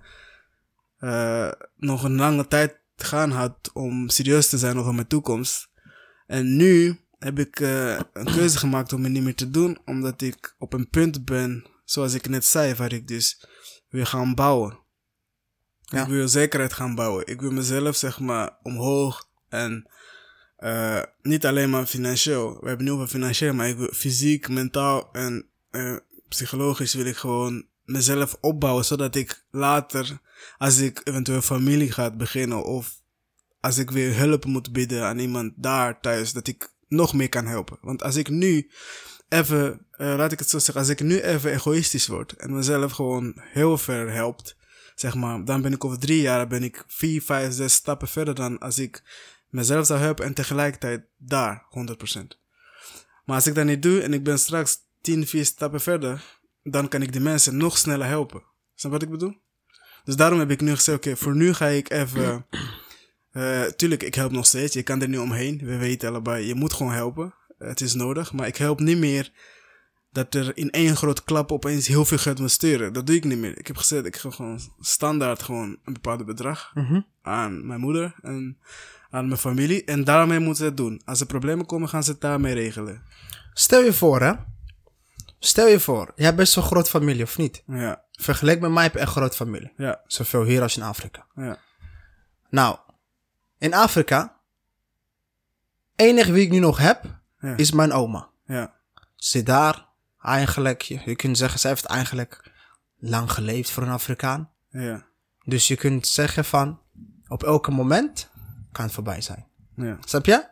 eh, 0.98 1.52
nog 1.76 2.04
een 2.04 2.16
lange 2.16 2.48
tijd 2.48 2.80
gaan 2.96 3.32
had 3.32 3.72
om 3.74 4.10
serieus 4.10 4.50
te 4.50 4.58
zijn 4.58 4.78
over 4.78 4.94
mijn 4.94 5.08
toekomst. 5.08 5.70
En 6.28 6.56
nu 6.56 7.00
heb 7.20 7.40
ik 7.40 7.60
eh, 7.60 8.00
een 8.14 8.34
keuze 8.34 8.58
gemaakt 8.58 8.94
om 8.94 9.04
het 9.04 9.12
niet 9.12 9.24
meer 9.24 9.36
te 9.36 9.50
doen, 9.50 9.78
omdat 9.86 10.22
ik 10.22 10.56
op 10.58 10.74
een 10.74 10.90
punt 10.90 11.26
ben, 11.26 11.66
zoals 11.86 12.14
ik 12.14 12.30
net 12.30 12.46
zei, 12.46 12.74
waar 12.74 12.94
ik 12.94 13.08
dus 13.08 13.46
wil 13.90 14.06
gaan 14.06 14.36
bouwen. 14.36 14.80
Ja. 15.82 16.02
Ik 16.02 16.08
wil 16.08 16.28
zekerheid 16.28 16.74
gaan 16.74 16.96
bouwen. 16.96 17.28
Ik 17.28 17.42
wil 17.42 17.52
mezelf, 17.52 17.96
zeg 17.96 18.20
maar, 18.20 18.58
omhoog 18.62 19.30
en 19.50 19.90
eh, 20.60 21.02
niet 21.22 21.46
alleen 21.46 21.70
maar 21.70 21.86
financieel. 21.86 22.58
We 22.62 22.68
hebben 22.68 22.86
nu 22.86 22.92
over 22.92 23.08
financieel, 23.08 23.54
maar 23.54 23.70
ik 23.70 23.78
wil 23.78 23.94
fysiek, 23.94 24.50
mentaal 24.50 25.10
en 25.12 25.46
eh, 25.72 25.96
psychologisch 26.30 26.94
wil 26.94 27.06
ik 27.06 27.16
gewoon 27.16 27.66
mezelf 27.86 28.38
opbouwen, 28.42 28.86
zodat 28.86 29.16
ik 29.16 29.46
later, 29.52 30.20
als 30.58 30.78
ik 30.78 31.02
eventueel 31.04 31.42
familie 31.42 31.92
ga 31.92 32.12
beginnen 32.12 32.64
of 32.64 33.02
als 33.60 33.78
ik 33.78 33.92
weer 33.92 34.18
hulp 34.18 34.46
moet 34.46 34.72
bieden 34.72 35.04
aan 35.04 35.20
iemand 35.20 35.54
daar 35.56 36.00
thuis, 36.00 36.34
dat 36.34 36.48
ik 36.48 36.70
nog 36.88 37.14
meer 37.14 37.30
kan 37.30 37.46
helpen. 37.46 37.78
Want 37.82 38.04
als 38.04 38.16
ik 38.16 38.30
nu 38.30 38.70
even, 39.30 39.86
eh, 39.92 40.14
laat 40.18 40.32
ik 40.32 40.40
het 40.40 40.50
zo 40.50 40.60
zeggen, 40.60 40.84
als 40.84 40.90
ik 40.90 41.00
nu 41.00 41.20
even 41.22 41.52
egoïstisch 41.52 42.08
word 42.08 42.34
en 42.34 42.56
mezelf 42.56 42.92
gewoon 42.92 43.34
heel 43.38 43.78
ver 43.78 44.12
helpt, 44.12 44.58
zeg 44.96 45.16
maar, 45.16 45.46
dan 45.46 45.62
ben 45.62 45.74
ik 45.74 45.86
over 45.86 46.00
drie 46.00 46.22
jaar, 46.22 46.48
ben 46.48 46.64
ik 46.64 46.84
vier, 46.88 47.22
vijf, 47.22 47.54
zes 47.54 47.74
stappen 47.74 48.08
verder 48.08 48.36
dan 48.36 48.60
als 48.60 48.80
ik 48.80 49.04
mezelf 49.50 49.86
zou 49.86 50.00
helpen 50.00 50.26
en 50.26 50.34
tegelijkertijd 50.34 51.02
daar, 51.18 51.66
100%. 52.16 52.22
Maar 53.26 53.36
als 53.36 53.48
ik 53.48 53.56
dat 53.56 53.66
niet 53.66 53.82
doe 53.82 54.02
en 54.02 54.14
ik 54.14 54.24
ben 54.24 54.40
straks 54.40 54.78
10, 55.02 55.28
4 55.28 55.46
stappen 55.46 55.82
verder, 55.82 56.40
dan 56.64 56.88
kan 56.88 57.02
ik 57.02 57.12
die 57.12 57.22
mensen 57.22 57.58
nog 57.58 57.78
sneller 57.78 58.08
helpen. 58.08 58.44
Snap 58.76 58.92
wat 58.92 59.02
ik 59.02 59.10
bedoel? 59.10 59.36
Dus 60.04 60.16
daarom 60.16 60.40
heb 60.40 60.52
ik 60.52 60.62
nu 60.62 60.76
gezegd, 60.76 60.98
oké, 60.98 61.16
voor 61.18 61.36
nu 61.36 61.54
ga 61.54 61.66
ik 61.66 61.90
even... 61.90 62.46
eh, 63.32 63.64
tuurlijk, 63.64 64.04
ik 64.04 64.16
help 64.16 64.32
nog 64.32 64.46
steeds. 64.46 64.74
Je 64.74 64.84
kan 64.84 65.02
er 65.02 65.10
niet 65.10 65.20
omheen. 65.20 65.58
We 65.64 65.78
weten 65.78 66.10
allebei, 66.10 66.46
je 66.46 66.56
moet 66.56 66.74
gewoon 66.74 66.92
helpen. 66.94 67.34
Het 67.58 67.82
is 67.82 67.94
nodig. 67.94 68.34
Maar 68.34 68.48
ik 68.48 68.58
help 68.58 68.80
niet 68.80 68.98
meer 68.98 69.32
dat 70.12 70.36
er 70.36 70.58
in 70.58 70.70
één 70.72 70.96
groot 70.96 71.24
klap 71.24 71.52
opeens 71.52 71.88
heel 71.88 72.06
veel 72.06 72.18
geld 72.18 72.40
moet 72.40 72.52
sturen. 72.52 72.94
Dat 72.94 73.08
doe 73.08 73.16
ik 73.16 73.24
niet 73.24 73.38
meer. 73.38 73.58
Ik 73.58 73.68
heb 73.68 73.78
gezegd, 73.78 74.06
ik 74.06 74.16
ga 74.16 74.30
gewoon 74.30 74.60
standaard 74.80 75.42
gewoon 75.42 75.78
een 75.84 75.94
bepaald 75.94 76.26
bedrag 76.26 76.72
Mhm. 76.74 77.02
aan 77.22 77.68
mijn 77.68 77.80
moeder 77.80 78.16
en 78.22 78.58
aan 79.10 79.28
mijn 79.28 79.40
familie. 79.40 79.84
En 79.84 80.04
daarmee 80.04 80.40
moeten 80.40 80.58
ze 80.58 80.64
het 80.64 80.78
doen. 80.78 81.02
Als 81.06 81.20
er 81.20 81.26
problemen 81.26 81.66
komen, 81.66 81.90
gaan 81.90 82.04
ze 82.04 82.12
het 82.12 82.22
daarmee 82.22 82.54
regelen. 82.54 83.02
Stel 83.54 83.82
je 83.82 83.94
voor, 83.94 84.22
hè. 84.22 84.34
Stel 85.40 85.68
je 85.68 85.80
voor, 85.80 86.12
jij 86.16 86.26
hebt 86.26 86.38
best 86.38 86.56
wel 86.56 86.64
een 86.64 86.70
groot 86.70 86.90
familie, 86.90 87.24
of 87.24 87.38
niet? 87.38 87.64
Ja, 87.68 88.04
Vergelijk 88.12 88.60
met 88.60 88.72
mij 88.72 88.84
heb 88.84 88.94
je 88.94 89.00
echt 89.00 89.08
een 89.08 89.16
groot 89.16 89.36
familie. 89.36 89.72
ja, 89.78 90.02
Zoveel 90.06 90.44
hier 90.44 90.62
als 90.62 90.78
in 90.78 90.84
Afrika. 90.84 91.26
ja. 91.36 91.58
Nou, 92.50 92.78
in 93.58 93.74
Afrika, 93.74 94.40
enig 95.96 96.28
wie 96.28 96.44
ik 96.46 96.52
nu 96.52 96.60
nog 96.60 96.78
heb, 96.78 97.04
Ja. 97.40 97.56
is 97.58 97.72
mijn 97.72 97.92
oma. 97.92 98.30
Ja, 98.46 98.74
Zit 99.16 99.46
daar, 99.46 99.86
eigenlijk, 100.22 100.82
je, 100.82 101.02
je 101.06 101.16
kunt 101.16 101.38
zeggen, 101.38 101.60
zij 101.60 101.70
heeft 101.70 101.86
eigenlijk 101.86 102.52
lang 102.98 103.32
geleefd 103.32 103.72
voor 103.72 103.84
een 103.84 103.90
Afrikaan. 103.90 104.50
ja, 104.70 105.06
Dus 105.44 105.68
je 105.68 105.76
kunt 105.76 106.08
zeggen 106.08 106.46
van, 106.46 106.80
op 107.28 107.44
elke 107.44 107.72
moment 107.72 108.30
kan 108.72 108.86
het 108.86 108.94
voorbij 108.94 109.22
zijn. 109.22 109.48
ja, 109.76 109.98
Snap 110.06 110.26
je? 110.26 110.48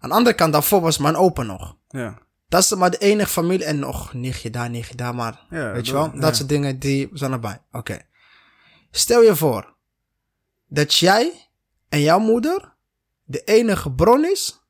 Aan 0.00 0.08
de 0.08 0.14
andere 0.16 0.36
kant, 0.36 0.52
daarvoor 0.52 0.80
was 0.80 0.98
mijn 0.98 1.16
opa 1.16 1.42
nog. 1.42 1.76
ja. 1.88 2.18
Dat 2.48 2.62
is 2.62 2.74
maar 2.74 2.90
de 2.90 2.98
enige 2.98 3.30
familie. 3.30 3.64
En 3.64 3.78
nog 3.78 4.12
nichtje 4.12 4.50
daar, 4.50 4.70
nichtje 4.70 4.94
daar, 4.94 5.14
maar 5.14 5.46
Ja, 5.50 5.72
weet 5.72 5.86
je 5.86 5.92
dat- 5.92 6.04
wel? 6.06 6.14
ja. 6.14 6.20
Dat 6.20 6.36
soort 6.36 6.48
dingen, 6.48 6.78
die 6.78 7.08
zijn 7.12 7.32
erbij. 7.32 7.62
Oké. 7.72 7.98
Stel 8.90 9.22
je 9.22 9.36
voor 9.36 9.74
dat 10.66 10.94
jij 10.94 11.48
en 11.88 12.00
jouw 12.00 12.18
moeder 12.18 12.74
de 13.24 13.42
enige 13.44 13.92
bron 13.92 14.24
is 14.24 14.60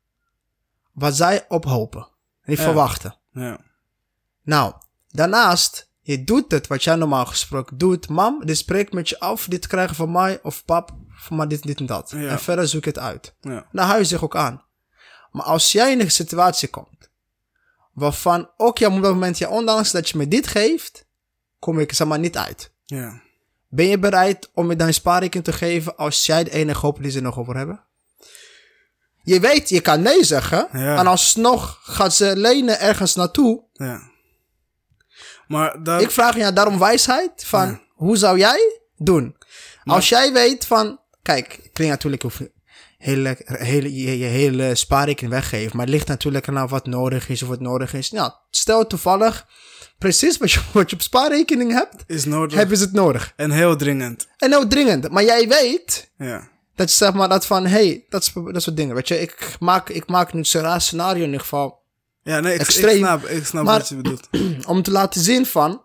wat 0.93 1.17
zij 1.17 1.45
op 1.49 1.65
hopen. 1.65 2.09
En 2.43 2.53
Ja. 2.55 2.63
verwachten. 2.63 3.17
ja. 3.33 3.59
Nou, 4.43 4.75
daarnaast, 5.09 5.91
je 6.01 6.25
doet 6.25 6.51
het 6.51 6.67
wat 6.67 6.85
jij 6.85 6.95
normaal 6.95 7.27
gesproken 7.27 7.79
doet. 7.79 8.09
Mam, 8.09 8.47
dit 8.47 8.57
spreekt 8.59 8.93
met 8.93 9.09
je 9.09 9.21
af, 9.21 9.47
dit 9.47 9.67
krijgen 9.67 9.97
van 9.97 10.13
mij 10.13 10.43
of 10.43 10.65
pap, 10.65 10.95
van 11.19 11.37
mij 11.37 11.47
dit, 11.47 11.63
dit 11.63 11.79
en 11.79 11.87
dat. 11.87 12.11
Ja. 12.17 12.29
En 12.29 12.39
verder 12.39 12.69
zoek 12.69 12.85
je 12.85 12.91
het 12.91 12.99
uit. 12.99 13.35
ja. 13.41 13.67
Dan 13.73 13.87
hou 13.87 13.99
je 13.99 14.05
zich 14.05 14.25
ook 14.25 14.37
aan. 14.37 14.63
Maar 15.31 15.45
als 15.45 15.73
jij 15.73 15.93
in 15.93 16.01
een 16.01 16.11
situatie 16.11 16.69
komt, 16.69 17.11
waarvan 17.93 18.51
ook 18.57 18.79
jij 18.79 18.89
op 18.89 19.03
dat 19.03 19.13
moment, 19.13 19.39
ja, 19.39 19.49
ondanks 19.49 19.91
dat 19.91 20.09
je 20.09 20.19
me 20.19 20.29
dit 20.29 20.47
geeft, 20.47 21.07
kom 21.59 21.79
ik 21.81 21.93
zeg 21.93 22.07
maar 22.07 22.19
niet 22.19 22.37
uit. 22.37 22.71
ja. 22.85 23.27
Ben 23.71 23.87
je 23.87 23.99
bereid 23.99 24.51
om 24.55 24.67
me 24.67 24.77
dan 24.77 24.93
spaarrekening 24.93 25.45
te 25.45 25.53
geven 25.53 25.97
als 25.97 26.27
jij 26.27 26.45
de 26.45 26.51
enige 26.51 26.81
hoop 26.87 27.03
die 27.03 27.11
ze 27.11 27.21
nog 27.21 27.39
over 27.39 27.57
hebben? 27.57 27.85
Je 29.23 29.41
weet, 29.41 29.69
je 29.69 29.81
kan 29.81 30.03
nee 30.03 30.25
zeggen. 30.25 30.69
Ja. 30.73 30.97
En 30.97 31.07
alsnog 31.07 31.79
gaat 31.83 32.15
ze 32.15 32.37
lenen 32.37 32.81
ergens 32.81 33.15
naartoe. 33.15 33.63
ja. 33.73 34.11
Maar. 35.47 36.01
Ik 36.01 36.11
vraag 36.11 36.37
je 36.37 36.53
daarom 36.53 36.79
wijsheid 36.79 37.45
van 37.45 37.81
hoe 37.93 38.17
zou 38.17 38.39
jij 38.39 38.81
doen? 38.97 39.37
Als 39.85 40.09
jij 40.09 40.33
weet 40.33 40.67
van, 40.67 41.01
kijk, 41.29 41.47
ik 41.63 41.73
klinkt 41.73 41.95
natuurlijk 41.95 42.23
hoef 42.23 42.39
je 42.39 42.51
hele, 42.99 43.37
hele, 43.45 43.95
je, 44.03 44.19
je 44.19 44.25
hele 44.25 44.75
spaarrekening 44.75 45.33
weggeven, 45.35 45.77
maar 45.77 45.85
het 45.87 45.95
ligt 45.95 46.07
natuurlijk 46.09 46.49
aan 46.49 46.55
nou 46.55 46.69
wat 46.69 46.87
nodig 46.87 47.29
is 47.29 47.43
of 47.43 47.49
wat 47.49 47.61
nodig 47.61 47.95
is. 47.95 48.11
Nou, 48.11 48.33
stel 48.51 48.87
toevallig 48.87 49.47
precies 49.99 50.37
wat 50.39 50.53
je, 50.53 50.61
wat 50.73 50.91
je 50.91 50.97
op 50.97 51.03
spaarrekening 51.03 51.73
hebt, 51.73 52.05
is 52.07 52.25
nodig. 52.25 52.59
hebben 52.59 52.77
ze 52.77 52.85
het 52.85 52.93
nodig. 52.93 53.33
En 53.37 53.51
heel 53.51 53.77
dringend. 53.77 54.29
En 54.37 54.51
nou 54.51 54.69
dringend, 54.69 55.09
maar 55.11 55.25
jij 55.25 55.49
weet 55.49 56.11
Ja. 56.19 56.49
dat 56.75 56.91
je 56.91 56.97
zeg 56.97 57.13
maar 57.13 57.29
dat 57.29 57.47
van, 57.47 57.67
hey, 57.67 58.05
dat, 58.09 58.33
dat 58.53 58.63
soort 58.63 58.77
dingen. 58.77 58.95
Weet 58.95 59.09
je, 59.09 59.21
ik 59.21 59.57
maak, 59.61 59.89
ik 59.89 60.07
maak 60.09 60.33
nu 60.33 60.45
zo'n 60.45 60.63
raar 60.63 60.81
scenario 60.81 61.21
in 61.21 61.25
ieder 61.27 61.41
geval 61.41 61.83
Ja, 62.23 62.41
nee, 62.41 62.55
ik, 62.55 62.61
ik 62.61 62.67
Extreem. 62.67 62.97
snap, 62.99 63.25
ik 63.27 63.47
snap 63.47 63.65
Maar- 63.65 63.79
wat 63.79 63.89
je 63.89 63.95
bedoelt. 63.97 64.29
om 64.73 64.83
te 64.83 64.91
laten 64.91 65.21
zien 65.21 65.47
van, 65.47 65.83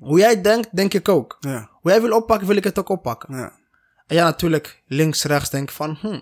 hoe 0.00 0.18
jij 0.18 0.40
denkt, 0.42 0.76
denk 0.76 0.94
ik 0.94 1.08
ook. 1.08 1.36
Ja, 1.40 1.70
Hoe 1.80 1.90
jij 1.90 2.00
wil 2.02 2.16
oppakken, 2.16 2.46
wil 2.46 2.56
ik 2.56 2.64
het 2.64 2.78
ook 2.78 2.88
oppakken. 2.88 3.36
ja. 3.36 3.52
En 4.08 4.16
ja, 4.16 4.24
natuurlijk 4.24 4.82
links, 4.86 5.22
rechts 5.24 5.50
denken 5.50 5.74
van, 5.74 5.94
hm, 6.00 6.20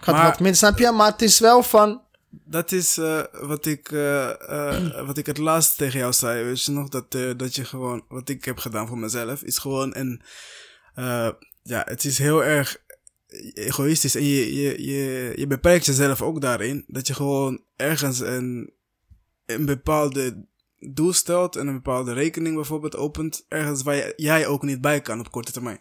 gaat 0.00 0.14
Maar- 0.14 0.24
wat 0.24 0.38
minder, 0.40 0.56
snap 0.56 0.78
je? 0.78 0.90
Maar 0.90 1.10
het 1.10 1.22
is 1.22 1.38
wel 1.38 1.62
van, 1.62 2.02
Dat 2.44 2.72
is 2.72 2.98
eh, 2.98 3.22
wat, 3.32 3.66
ik, 3.66 3.92
eh, 3.92 4.30
eh, 4.50 5.06
wat 5.06 5.16
ik 5.18 5.26
het 5.26 5.38
laatst 5.38 5.76
tegen 5.76 5.98
jou 5.98 6.12
zei. 6.12 6.44
Weet 6.44 6.64
je 6.64 6.72
nog? 6.72 6.88
Dat, 6.88 7.14
eh, 7.14 7.30
dat 7.36 7.54
je 7.54 7.64
gewoon, 7.64 8.04
wat 8.08 8.28
ik 8.28 8.44
heb 8.44 8.58
gedaan 8.58 8.86
voor 8.88 8.98
mezelf, 8.98 9.42
is 9.42 9.58
gewoon 9.58 9.96
een. 9.96 10.22
eh, 10.94 11.28
ja, 11.62 11.82
het 11.86 12.04
is 12.04 12.18
heel 12.18 12.44
erg 12.44 12.76
egoïstisch. 13.54 14.14
En 14.14 14.24
je, 14.24 14.54
je, 14.62 14.82
je, 14.86 15.32
je 15.36 15.46
beperkt 15.46 15.84
jezelf 15.86 16.22
ook 16.22 16.40
daarin. 16.40 16.84
Dat 16.86 17.06
je 17.06 17.14
gewoon 17.14 17.62
ergens 17.76 18.20
een, 18.20 18.72
een 19.46 19.64
bepaalde 19.64 20.46
doel 20.78 21.12
stelt 21.12 21.56
en 21.56 21.66
een 21.66 21.74
bepaalde 21.74 22.12
rekening 22.12 22.54
bijvoorbeeld 22.54 22.96
opent. 22.96 23.44
Ergens 23.48 23.82
waar 23.82 24.12
jij 24.16 24.46
ook 24.46 24.62
niet 24.62 24.80
bij 24.80 25.00
kan 25.00 25.20
op 25.20 25.30
korte 25.30 25.52
termijn. 25.52 25.80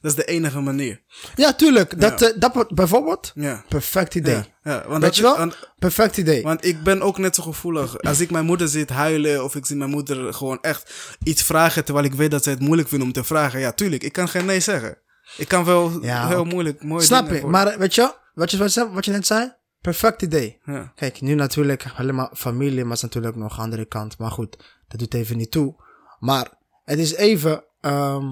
Dat 0.00 0.10
is 0.10 0.16
de 0.16 0.24
enige 0.24 0.60
manier. 0.60 1.02
ja, 1.34 1.52
tuurlijk, 1.52 2.00
dat, 2.00 2.22
eh, 2.22 2.38
dat 2.38 2.68
bijvoorbeeld, 2.74 3.32
Ja. 3.34 3.64
perfect 3.68 4.14
idee. 4.14 4.34
Ja, 4.34 4.46
ja, 4.62 4.78
want 4.78 4.90
Weet 4.92 5.00
dat 5.00 5.16
je 5.16 5.22
wel? 5.22 5.36
want- 5.36 5.68
Perfect 5.78 6.16
idee. 6.16 6.42
Want 6.42 6.64
ik 6.64 6.82
ben 6.82 7.02
ook 7.02 7.18
net 7.18 7.34
zo 7.34 7.42
gevoelig. 7.42 8.02
Als 8.02 8.20
ik 8.20 8.30
mijn 8.30 8.44
moeder 8.44 8.68
zie 8.68 8.84
huilen 8.92 9.44
of 9.44 9.54
ik 9.54 9.66
zie 9.66 9.76
mijn 9.76 9.90
moeder 9.90 10.34
gewoon 10.34 10.58
echt 10.60 11.16
iets 11.22 11.42
vragen 11.42 11.84
terwijl 11.84 12.06
ik 12.06 12.14
weet 12.14 12.30
dat 12.30 12.42
zij 12.42 12.52
het 12.52 12.62
moeilijk 12.62 12.88
vindt 12.88 13.04
om 13.04 13.12
te 13.12 13.24
vragen. 13.24 13.60
Ja, 13.60 13.72
tuurlijk, 13.72 14.02
ik 14.02 14.12
kan 14.12 14.28
geen 14.28 14.44
nee 14.46 14.60
zeggen. 14.60 14.98
Ik 15.36 15.48
kan 15.48 15.64
wel 15.64 16.02
Ja, 16.04 16.28
heel 16.28 16.40
oké. 16.40 16.48
moeilijk, 16.48 16.82
mooi 16.82 17.04
Snap 17.04 17.30
je? 17.30 17.46
Maar 17.46 17.78
weet 17.78 17.94
je, 17.94 18.14
wat 18.34 18.50
je, 18.50 18.56
wat 18.92 19.04
je, 19.04 19.10
net 19.10 19.26
zei? 19.26 19.52
Perfect 19.80 20.22
idee. 20.22 20.60
Ja, 20.64 20.92
Kijk, 20.96 21.20
nu 21.20 21.34
natuurlijk 21.34 21.84
helemaal 21.94 22.30
familie, 22.34 22.78
maar 22.80 22.86
het 22.86 22.96
is 22.96 23.02
natuurlijk 23.02 23.36
nog 23.36 23.54
de 23.56 23.60
andere 23.62 23.84
kant. 23.86 24.18
Maar 24.18 24.30
goed, 24.30 24.56
dat 24.88 24.98
doet 24.98 25.14
even 25.14 25.36
niet 25.36 25.50
toe. 25.50 25.74
Maar 26.18 26.48
het 26.84 26.98
is 26.98 27.14
even. 27.14 27.64
ehm, 27.80 28.24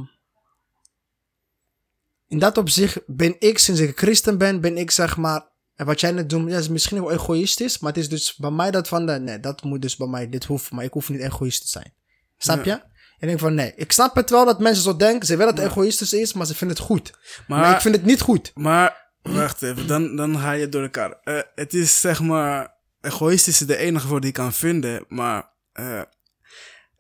in 2.29 2.39
dat 2.39 2.59
opzicht 2.59 2.99
ben 3.07 3.37
ik, 3.39 3.59
sinds 3.59 3.81
ik 3.81 3.99
christen 3.99 4.39
ben, 4.39 4.61
ben 4.61 4.79
ik 4.79 4.91
zeg 4.91 5.17
maar. 5.17 5.47
En 5.75 5.87
wat 5.87 6.01
jij 6.01 6.11
net 6.13 6.31
doet, 6.31 6.51
ja, 6.51 6.59
is 6.59 6.69
misschien 6.69 7.01
wel 7.01 7.13
egoïstisch. 7.13 7.79
Maar 7.79 7.93
het 7.93 8.01
is 8.01 8.09
dus 8.09 8.37
bij 8.37 8.51
mij 8.51 8.71
dat 8.71 8.89
van 8.89 9.07
de. 9.07 9.13
Nee, 9.13 9.41
dat 9.41 9.63
moet 9.63 9.83
dus 9.83 9.97
bij 9.97 10.07
mij. 10.07 10.29
Dit 10.29 10.45
hoeft. 10.45 10.71
Maar 10.71 10.85
ik 10.85 10.93
hoef 10.93 11.09
niet 11.09 11.21
egoïst 11.21 11.61
te 11.63 11.69
zijn. 11.69 11.93
Snap 12.39 12.65
je? 12.65 12.81
ik 13.19 13.29
denk 13.29 13.39
van 13.39 13.55
nee, 13.55 13.73
ik 13.77 13.93
snap 13.93 14.15
het 14.15 14.31
wel 14.31 14.45
dat 14.45 14.61
mensen 14.61 14.83
zo 14.83 14.97
denken. 14.97 15.27
Ze 15.27 15.37
willen 15.37 15.55
dat 15.55 15.63
het 15.65 15.73
egoïstisch 15.73 16.13
is, 16.13 16.33
maar 16.33 16.47
ze 16.47 16.55
vinden 16.55 16.77
het 16.77 16.87
goed. 16.87 17.13
Maar, 17.47 17.61
Maar- 17.61 17.75
ik 17.75 17.81
vind 17.81 17.95
het 17.95 18.05
niet 18.05 18.21
goed. 18.21 18.51
Maar, 18.55 19.11
wacht 19.23 19.63
even, 19.63 19.87
dan, 19.87 20.17
dan 20.17 20.39
ga 20.39 20.53
je 20.53 20.69
door 20.69 20.83
elkaar. 20.83 21.19
Eh, 21.23 21.41
het 21.55 21.75
is 21.75 22.01
zeg 22.01 22.21
maar, 22.21 22.75
egoïstisch 23.01 23.61
is 23.61 23.67
de 23.67 23.77
enige 23.77 24.09
woord 24.09 24.21
die 24.21 24.31
ik 24.31 24.37
kan 24.37 24.53
vinden, 24.53 25.05
maar 25.09 25.51
eh, 25.73 26.03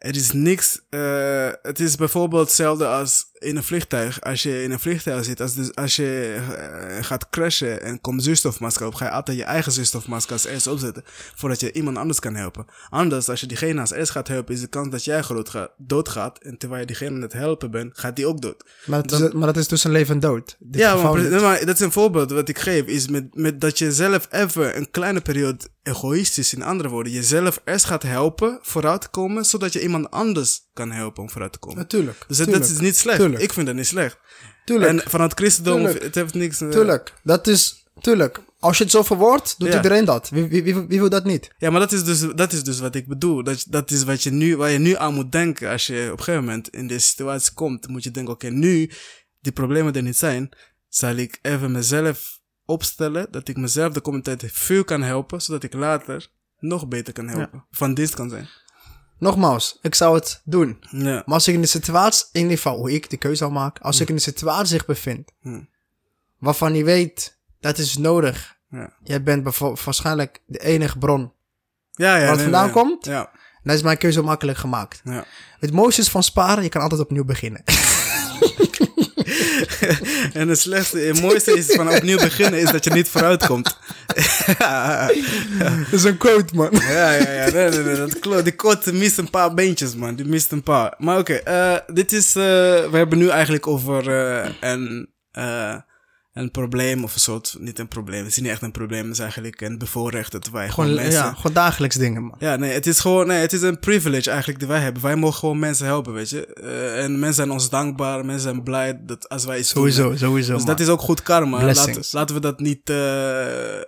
er 0.06 0.16
is 0.16 0.32
niks. 0.32 0.80
eh, 0.88 1.48
het 1.62 1.80
is 1.80 1.96
bijvoorbeeld 1.96 2.46
hetzelfde 2.46 2.86
als 2.86 3.24
in 3.38 3.56
een 3.56 3.64
vliegtuig. 3.64 4.20
Als 4.20 4.42
je 4.42 4.62
in 4.62 4.70
een 4.70 4.80
vliegtuig 4.80 5.24
zit, 5.24 5.40
als, 5.40 5.54
dus, 5.54 5.74
als 5.74 5.96
je 5.96 6.36
eh, 6.58 7.04
gaat 7.04 7.30
crashen 7.30 7.82
en 7.82 8.00
komt 8.00 8.22
zuurstofmasker 8.22 8.86
op, 8.86 8.94
ga 8.94 9.04
je 9.04 9.10
altijd 9.10 9.36
je 9.36 9.44
eigen 9.44 9.72
zuurstofmasker 9.72 10.32
als 10.32 10.44
eerst 10.44 10.66
opzetten, 10.66 11.02
voordat 11.34 11.60
je 11.60 11.72
iemand 11.72 11.96
anders 11.96 12.20
kan 12.20 12.34
helpen. 12.34 12.66
Anders, 12.88 13.28
als 13.28 13.40
je 13.40 13.46
diegene 13.46 13.80
als 13.80 13.90
eerst 13.90 14.10
gaat 14.10 14.28
helpen, 14.28 14.54
is 14.54 14.60
de 14.60 14.66
kans 14.66 14.90
dat 14.90 15.04
jij 15.04 15.22
groot 15.22 15.48
gaat, 15.48 15.70
doodgaat, 15.76 16.38
en 16.38 16.58
terwijl 16.58 16.80
je 16.80 16.86
diegene 16.86 17.14
aan 17.14 17.22
het 17.22 17.32
helpen 17.32 17.70
bent, 17.70 17.98
gaat 17.98 18.16
die 18.16 18.26
ook 18.26 18.40
dood. 18.40 18.64
Maar, 18.86 19.02
het 19.02 19.12
is, 19.12 19.32
maar 19.32 19.46
dat 19.46 19.56
is 19.56 19.66
tussen 19.66 19.90
leven 19.90 20.14
en 20.14 20.20
dood. 20.20 20.56
Dit 20.58 20.80
Ja, 20.80 20.94
maar, 20.94 21.40
maar 21.40 21.66
dat 21.66 21.74
is 21.74 21.80
een 21.80 21.92
voorbeeld 21.92 22.30
wat 22.30 22.48
ik 22.48 22.58
geef. 22.58 22.86
Is 22.86 23.08
met, 23.08 23.34
met 23.34 23.60
dat 23.60 23.78
je 23.78 23.92
zelf 23.92 24.28
even 24.30 24.76
een 24.76 24.90
kleine 24.90 25.20
periode 25.20 25.58
egoïstisch, 25.86 26.54
in 26.54 26.62
andere 26.62 26.88
woorden, 26.88 27.12
jezelf 27.12 27.60
eerst 27.64 27.84
gaat 27.84 28.02
helpen 28.02 28.58
vooruit 28.62 29.00
te 29.00 29.08
komen, 29.08 29.44
zodat 29.44 29.72
je 29.72 29.82
iemand 29.82 30.10
anders 30.10 30.60
kan 30.72 30.90
helpen 30.90 31.22
om 31.22 31.30
vooruit 31.30 31.52
te 31.52 31.58
komen. 31.58 31.78
Natuurlijk. 31.78 32.24
Dus 32.28 32.36
dat, 32.36 32.46
tuurlijk, 32.46 32.66
dat 32.66 32.76
is 32.76 32.80
niet 32.82 32.96
slecht. 32.96 33.18
Tuurlijk. 33.18 33.42
Ik 33.42 33.52
vind 33.52 33.66
dat 33.66 33.74
niet 33.74 33.86
slecht. 33.86 34.18
Tuurlijk. 34.64 34.90
En 34.90 35.10
vanuit 35.10 35.32
christendom, 35.34 35.76
Tuurlijk. 35.82 36.02
het 36.02 36.14
heeft 36.14 36.34
niks... 36.34 36.60
eh, 36.60 36.68
Tuurlijk. 36.68 37.12
Dat 37.22 37.46
is, 37.46 37.86
tuurlijk. 38.00 38.40
Als 38.58 38.76
je 38.78 38.82
het 38.82 38.92
zo 38.92 39.02
verwoordt, 39.02 39.54
doet 39.58 39.68
Ja. 39.68 39.76
iedereen 39.76 40.04
dat. 40.04 40.28
Wie, 40.28 40.44
wie, 40.46 40.62
wie, 40.62 40.74
wie 40.74 41.00
wil 41.00 41.08
dat 41.08 41.24
niet? 41.24 41.50
Ja, 41.58 41.70
maar 41.70 41.80
dat 41.80 41.92
is 41.92 42.04
dus, 42.04 42.20
dat 42.34 42.52
is 42.52 42.64
dus 42.64 42.78
wat 42.80 42.94
ik 42.94 43.06
bedoel. 43.08 43.42
Dat, 43.42 43.64
dat 43.68 43.90
is 43.90 44.04
wat 44.04 44.22
je 44.22 44.30
nu, 44.30 44.56
waar 44.56 44.70
je 44.70 44.78
nu 44.78 44.96
aan 44.96 45.14
moet 45.14 45.32
denken. 45.32 45.70
Als 45.70 45.86
je 45.86 46.04
op 46.12 46.18
een 46.18 46.24
gegeven 46.24 46.44
moment 46.44 46.68
in 46.68 46.86
deze 46.86 47.06
situatie 47.06 47.52
komt, 47.54 47.88
moet 47.88 48.02
je 48.02 48.10
denken, 48.10 48.32
oké, 48.34 48.48
nu 48.48 48.90
die 49.40 49.52
problemen 49.52 49.94
er 49.94 50.02
niet 50.02 50.16
zijn, 50.16 50.48
zal 50.88 51.14
ik 51.16 51.38
even 51.42 51.72
mezelf 51.72 52.35
opstellen, 52.66 53.26
dat 53.30 53.48
ik 53.48 53.56
mezelf 53.56 53.92
de 53.92 54.00
komende 54.00 54.36
tijd 54.36 54.52
veel 54.52 54.84
kan 54.84 55.02
helpen, 55.02 55.42
zodat 55.42 55.62
ik 55.62 55.72
later 55.74 56.28
nog 56.58 56.88
beter 56.88 57.12
kan 57.12 57.28
helpen. 57.28 57.64
Van 57.70 57.94
dienst 57.94 58.14
kan 58.14 58.28
zijn. 58.30 58.48
Nogmaals, 59.18 59.78
ik 59.82 59.94
zou 59.94 60.14
het 60.14 60.40
doen. 60.44 60.78
Ja. 60.90 61.00
Maar 61.00 61.34
als 61.34 61.48
ik 61.48 61.54
in 61.54 61.60
de 61.60 61.66
situatie, 61.66 62.26
in 62.32 62.40
ieder 62.40 62.56
geval 62.56 62.76
hoe 62.76 62.92
ik 62.92 63.10
de 63.10 63.16
keuze 63.16 63.36
zou 63.36 63.52
maken, 63.52 63.82
als 63.82 64.00
ik 64.00 64.08
in 64.08 64.14
de 64.14 64.20
situatie 64.20 64.66
zich 64.66 64.86
bevind, 64.86 65.32
waarvan 66.38 66.74
je 66.74 66.84
weet, 66.84 67.38
dat 67.60 67.78
is 67.78 67.96
nodig. 67.96 68.56
Ja. 68.70 68.92
Jij 69.02 69.22
bent 69.22 69.58
waarschijnlijk 69.58 70.42
de 70.46 70.58
enige 70.58 70.98
bron. 70.98 71.32
Ja, 71.92 72.16
ja. 72.16 72.22
Waar 72.22 72.32
het 72.32 72.42
vandaan 72.42 72.70
komt? 72.70 73.04
Ja. 73.04 73.30
Dan 73.62 73.74
is 73.74 73.82
mijn 73.82 73.98
keuze 73.98 74.22
makkelijk 74.22 74.58
gemaakt. 74.58 75.00
ja. 75.04 75.24
Het 75.58 75.72
mooiste 75.72 76.00
is 76.00 76.08
van 76.08 76.22
sparen, 76.22 76.62
je 76.62 76.68
kan 76.68 76.82
altijd 76.82 77.00
opnieuw 77.00 77.24
beginnen. 77.24 77.62
en 80.40 80.48
het 80.48 80.58
slechtste, 80.58 80.98
het 80.98 81.20
mooiste 81.20 81.52
is 81.58 81.66
van 81.66 81.90
opnieuw 81.90 82.18
beginnen, 82.18 82.60
is 82.60 82.70
dat 82.70 82.84
je 82.84 82.90
niet 82.90 83.08
vooruit 83.08 83.46
komt. 83.46 83.78
ja, 84.58 85.06
dat 85.90 85.92
is 85.92 86.04
een 86.04 86.16
quote, 86.16 86.54
man. 86.54 86.70
ja, 86.72 87.12
ja. 87.12 87.30
ja. 87.32 87.50
Nee, 87.50 87.68
nee, 87.70 87.82
nee, 87.82 87.96
dat 87.96 88.18
klopt. 88.18 88.44
Die 88.44 88.54
kot 88.54 88.92
mist 88.92 89.18
een 89.18 89.30
paar 89.30 89.54
beentjes, 89.54 89.94
man. 89.94 90.14
Die 90.14 90.26
mist 90.26 90.52
een 90.52 90.62
paar. 90.62 90.94
Maar 90.98 91.18
oké, 91.18 91.34
eh, 91.34 91.76
dit 91.86 92.12
is... 92.12 92.26
eh, 92.36 92.42
we 92.90 92.90
hebben 92.92 93.18
nu 93.18 93.28
eigenlijk 93.28 93.66
over 93.66 94.08
eh, 94.10 94.50
een, 94.60 95.08
eh, 95.32 95.74
een 96.36 96.50
probleem 96.50 97.04
of 97.04 97.14
een 97.14 97.20
soort... 97.20 97.56
Niet 97.58 97.78
een 97.78 97.88
probleem, 97.88 98.18
het 98.24 98.36
is 98.36 98.38
niet 98.42 98.50
echt 98.50 98.62
een 98.62 98.70
probleem. 98.70 99.02
Het 99.02 99.12
is 99.12 99.18
eigenlijk 99.18 99.60
een 99.60 99.78
bevoorrecht 99.78 100.32
dat 100.32 100.50
wij 100.50 100.68
gewoon, 100.68 100.88
Gewoon, 100.88 101.02
mensen... 101.02 101.22
ja, 101.22 101.32
gewoon 101.34 101.52
dagelijks 101.52 101.96
dingen, 101.96 102.22
man. 102.22 102.34
Ja, 102.38 102.56
nee, 102.56 102.72
het 102.72 102.86
is 102.86 103.00
gewoon, 103.00 103.26
nee, 103.26 103.40
het 103.40 103.52
is 103.52 103.62
een 103.62 103.78
privilege 103.78 104.28
eigenlijk 104.30 104.58
die 104.58 104.68
wij 104.68 104.80
hebben. 104.80 105.02
Wij 105.02 105.16
mogen 105.16 105.38
gewoon 105.38 105.58
mensen 105.58 105.86
helpen, 105.86 106.12
weet 106.12 106.30
je. 106.30 106.46
Eh, 106.46 107.02
en 107.02 107.10
mensen 107.12 107.34
zijn 107.34 107.50
ons 107.50 107.70
dankbaar, 107.70 108.24
mensen 108.24 108.40
zijn 108.40 108.62
blij 108.62 108.98
dat 109.06 109.28
als 109.28 109.44
wij 109.44 109.58
iets 109.58 109.72
doen, 109.72 109.92
Sowieso, 109.92 110.16
sowieso, 110.26 110.52
Dus 110.52 110.64
man. 110.64 110.76
dat 110.76 110.80
is 110.80 110.88
ook 110.88 111.00
goed 111.00 111.22
karma. 111.22 111.64
Laten, 111.64 112.02
laten 112.10 112.34
we 112.34 112.40
dat 112.40 112.60
niet 112.60 112.90
eh, 112.90 112.96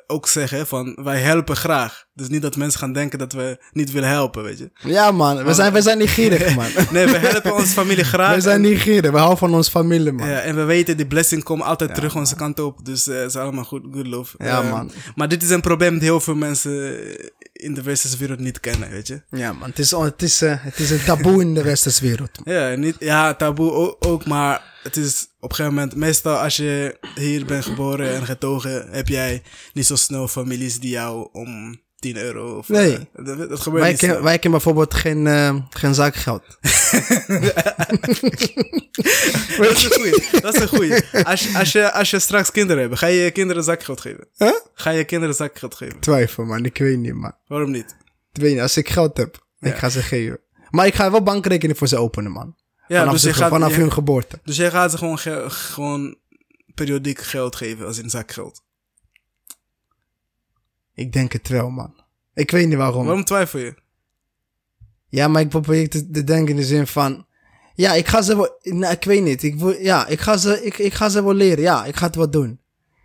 ook 0.06 0.28
zeggen 0.28 0.66
van 0.66 0.98
wij 1.02 1.20
helpen 1.20 1.56
graag. 1.56 2.06
Dus 2.14 2.28
niet 2.28 2.42
dat 2.42 2.56
mensen 2.56 2.80
gaan 2.80 2.92
denken 2.92 3.18
dat 3.18 3.32
we 3.32 3.58
niet 3.72 3.92
willen 3.92 4.08
helpen, 4.08 4.42
weet 4.42 4.58
je. 4.58 4.70
Ja, 4.74 5.10
man. 5.10 5.44
We 5.44 5.54
zijn, 5.54 5.72
we 5.72 5.82
zijn 5.82 5.98
niet 5.98 6.08
gierig, 6.08 6.54
man. 6.56 6.66
Nee, 6.90 7.06
we 7.06 7.18
helpen 7.18 7.54
onze 7.54 7.72
familie 7.72 8.04
graag. 8.14 8.34
We 8.34 8.40
zijn 8.40 8.60
niet 8.60 8.80
gierig. 8.80 9.10
We 9.10 9.16
houden 9.16 9.38
van 9.38 9.54
ons 9.54 9.68
familie, 9.68 10.12
man. 10.12 10.28
ja, 10.28 10.40
en 10.40 10.56
we 10.56 10.62
weten, 10.64 10.96
die 10.96 11.06
blessing 11.06 11.42
komt 11.42 11.62
altijd 11.62 11.94
terug 11.94 12.16
onze 12.16 12.36
kant 12.38 12.60
op. 12.60 12.84
Dus 12.84 13.06
eh, 13.06 13.16
het 13.16 13.28
is 13.28 13.36
allemaal 13.36 13.64
goed, 13.64 13.84
good 13.92 14.06
love. 14.06 14.34
Ja, 14.38 14.62
Eh, 14.62 14.70
man. 14.70 14.90
Maar 15.14 15.28
dit 15.28 15.42
is 15.42 15.50
een 15.50 15.60
probleem 15.60 15.92
dat 15.92 16.02
heel 16.02 16.20
veel 16.20 16.34
mensen 16.34 16.96
in 17.52 17.74
de 17.74 17.82
westerse 17.82 18.16
wereld 18.16 18.38
niet 18.38 18.60
kennen, 18.60 18.90
weet 18.90 19.06
je. 19.06 19.22
Ja, 19.30 19.52
man. 19.52 19.68
Het 19.68 19.78
is, 19.78 19.90
het 19.90 20.22
is, 20.22 20.42
eh, 20.42 20.54
het 20.58 20.78
is 20.78 20.90
een 20.90 21.04
taboe 21.04 21.40
in 21.40 21.54
de 21.54 21.62
westerse 21.62 22.02
wereld. 22.02 22.30
Ja, 22.44 22.74
niet, 22.74 22.96
ja 22.98 23.34
taboe 23.34 23.72
ook, 23.72 23.96
ook, 24.06 24.24
maar 24.26 24.76
het 24.82 24.96
is 24.96 25.26
op 25.40 25.50
een 25.50 25.56
gegeven 25.56 25.74
moment, 25.78 25.96
meestal 25.96 26.36
als 26.36 26.56
je 26.56 26.98
hier 27.14 27.44
bent 27.46 27.64
geboren 27.64 28.14
en 28.14 28.24
getogen, 28.24 28.88
heb 28.90 29.08
jij 29.08 29.42
niet 29.72 29.86
zo 29.86 29.96
snel 29.96 30.28
families 30.28 30.80
die 30.80 30.90
jou 30.90 31.28
om 31.32 31.80
10 31.98 32.16
euro 32.16 32.56
of... 32.58 32.68
Nee. 32.68 32.92
eh, 32.94 33.24
dat, 33.24 33.48
dat 33.48 33.60
gebeurt 33.60 33.82
Wij, 33.82 33.90
niet 33.90 34.00
ken, 34.00 34.22
wij 34.22 34.32
kennen 34.38 34.50
bijvoorbeeld 34.50 34.94
geen, 34.94 35.26
eh, 35.26 35.54
geen 35.70 35.94
zakgeld. 35.94 36.42
Dat 39.58 39.70
is 39.76 39.84
een 39.84 39.92
goeie. 39.92 40.40
Dat 40.40 40.54
is 40.54 40.60
een 40.60 40.68
goeie. 40.68 40.92
Als, 41.24 41.42
je- 41.52 41.58
als, 41.58 41.72
je, 41.72 41.92
als 41.92 42.10
je 42.10 42.18
straks 42.18 42.50
kinderen 42.50 42.82
hebt, 42.82 42.98
ga 42.98 43.06
je 43.06 43.20
je 43.20 43.30
kinderen 43.30 43.64
zakgeld 43.64 44.00
geven? 44.00 44.28
Huh? 44.36 44.50
Ga 44.74 44.90
je 44.90 45.04
kinderen 45.04 45.34
zakgeld 45.34 45.74
geven? 45.74 46.00
Twijfel, 46.00 46.44
man. 46.44 46.64
Ik 46.64 46.78
weet 46.78 46.98
niet, 46.98 47.14
man. 47.14 47.32
Waarom 47.46 47.70
niet? 47.70 47.96
Ik 48.32 48.40
weet 48.42 48.52
niet. 48.52 48.60
Als 48.60 48.76
ik 48.76 48.88
geld 48.88 49.16
heb, 49.16 49.46
ik 49.60 49.74
ga 49.76 49.88
ze 49.88 50.02
geven. 50.02 50.40
Maar 50.70 50.86
ik 50.86 50.94
ga 50.94 51.10
wel 51.10 51.22
bankrekening 51.22 51.78
voor 51.78 51.88
ze 51.88 51.96
openen, 51.96 52.32
man. 52.32 52.56
Ja, 52.86 52.98
vanaf 52.98 53.12
dus 53.12 53.22
je 53.22 53.28
ze- 53.28 53.34
gaat, 53.34 53.48
vanaf 53.50 53.74
je- 53.74 53.80
hun 53.80 53.92
geboorte. 53.92 54.40
dus 54.44 54.56
jij 54.56 54.70
gaat 54.70 54.90
ze 54.90 54.98
gewoon, 54.98 55.18
ge- 55.18 55.44
gewoon 55.48 56.16
periodiek 56.74 57.20
geld 57.20 57.56
geven, 57.56 57.86
als 57.86 57.98
in 57.98 58.10
zakgeld. 58.10 58.62
Ik 60.98 61.12
denk 61.12 61.32
het 61.32 61.48
wel, 61.48 61.70
man. 61.70 61.94
Ik 62.34 62.50
weet 62.50 62.68
niet 62.68 62.76
waarom. 62.76 63.04
Waarom 63.04 63.24
twijfel 63.24 63.58
je? 63.58 63.74
Ja, 65.08 65.28
maar 65.28 65.42
ik 65.42 65.48
probeer 65.48 65.88
te, 65.88 66.10
te 66.10 66.24
denken 66.24 66.48
in 66.54 66.56
de 66.56 66.64
zin 66.66 66.86
van... 66.86 67.26
Ja, 67.74 67.92
ik 67.92 68.06
ga 68.08 68.22
ze 68.22 68.36
wel... 68.36 68.58
Nou, 68.62 68.92
ik 68.92 69.04
weet 69.04 69.22
niet. 69.22 69.42
Ik, 69.42 69.78
ja, 69.80 70.06
ik 70.06 70.20
ga, 70.20 70.36
ze, 70.36 70.64
ik, 70.64 70.78
ik 70.78 70.94
ga 70.94 71.08
ze 71.08 71.24
wel 71.24 71.34
leren. 71.34 71.62
Ja, 71.62 71.84
ik 71.84 71.96
ga 71.96 72.06
het 72.06 72.14
wel 72.14 72.30
doen. 72.30 72.60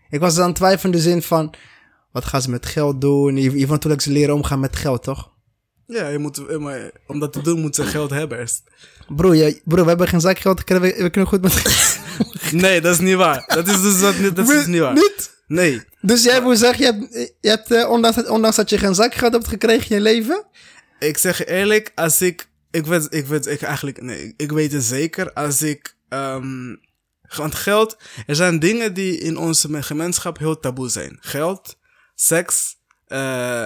Ik 0.10 0.20
was 0.20 0.40
aan 0.40 0.48
het 0.48 0.56
twijfelen 0.56 0.94
in 0.94 0.98
de 1.00 1.10
zin 1.10 1.22
van... 1.22 1.54
Wat 2.12 2.26
gaan 2.26 2.42
ze 2.42 2.50
met 2.50 2.66
geld 2.66 3.02
doen? 3.02 3.36
Je, 3.36 3.42
je 3.42 3.50
wil 3.50 3.68
natuurlijk 3.68 4.02
ze 4.02 4.12
leren 4.12 4.36
omgaan 4.36 4.60
met 4.60 4.76
geld, 4.76 5.04
toch? 5.04 5.32
Ja, 5.88 6.08
je 6.08 6.18
moet, 6.20 6.48
eh, 6.48 6.58
maar 6.58 6.92
om 7.08 7.20
dat 7.20 7.34
te 7.34 7.42
doen 7.42 7.60
moet 7.62 7.76
ze 7.76 7.84
geld 7.86 8.10
hebben 8.10 8.40
eerst. 8.40 8.64
Broer, 9.08 9.36
je, 9.36 9.62
broer 9.66 9.82
we 9.84 9.88
hebben 9.90 10.08
geen 10.08 10.22
zakgeld. 10.22 10.64
We, 10.70 10.80
we 10.80 11.10
kunnen 11.10 11.30
goed 11.30 11.42
met... 11.42 11.62
Nee, 12.64 12.82
dat 12.82 12.94
is 12.94 13.00
niet 13.00 13.16
waar. 13.16 13.44
Dat 13.48 13.68
is 13.68 13.82
dus 13.82 14.20
niet- 14.20 14.36
dat 14.36 14.50
is 14.50 14.66
niet 14.66 14.80
waar. 14.80 14.94
Niet? 14.94 15.43
Nee. 15.54 15.82
Dus 16.02 16.24
jij 16.24 16.44
wil 16.44 16.56
zeggen, 16.56 16.86
je 16.86 16.92
hebt, 16.92 17.34
je 17.42 17.50
hebt 17.50 17.72
eh, 17.72 17.90
ondanks, 17.90 18.26
ondanks 18.28 18.56
dat 18.56 18.70
je 18.70 18.78
geen 18.78 18.96
zakgeld 18.96 19.34
hebt 19.34 19.48
gekregen 19.48 19.90
in 19.90 19.96
je 19.96 20.02
leven... 20.02 20.46
Ik 21.00 21.18
zeg 21.18 21.38
je 21.38 21.46
eerlijk, 21.48 21.92
als 21.96 22.22
ik. 22.22 22.48
Ik 22.72 22.86
weet, 22.86 23.08
ik 23.10 23.26
weet 23.26 23.46
ik 23.48 23.62
eigenlijk. 23.62 24.02
Nee, 24.02 24.24
ik- 24.28 24.34
ik 24.38 24.52
weet 24.52 24.72
het 24.72 24.84
zeker. 24.84 25.34
Als 25.34 25.62
ik. 25.62 25.96
ehm 26.10 26.76
want 27.36 27.56
geld. 27.56 27.98
Er 28.28 28.36
zijn 28.36 28.60
dingen 28.60 28.94
die 28.94 29.18
in 29.18 29.38
onze 29.38 29.84
gemeenschap 29.84 30.38
heel 30.38 30.60
taboe 30.60 30.90
zijn: 30.90 31.18
geld, 31.20 31.78
seks, 32.16 32.76
eh, 33.08 33.66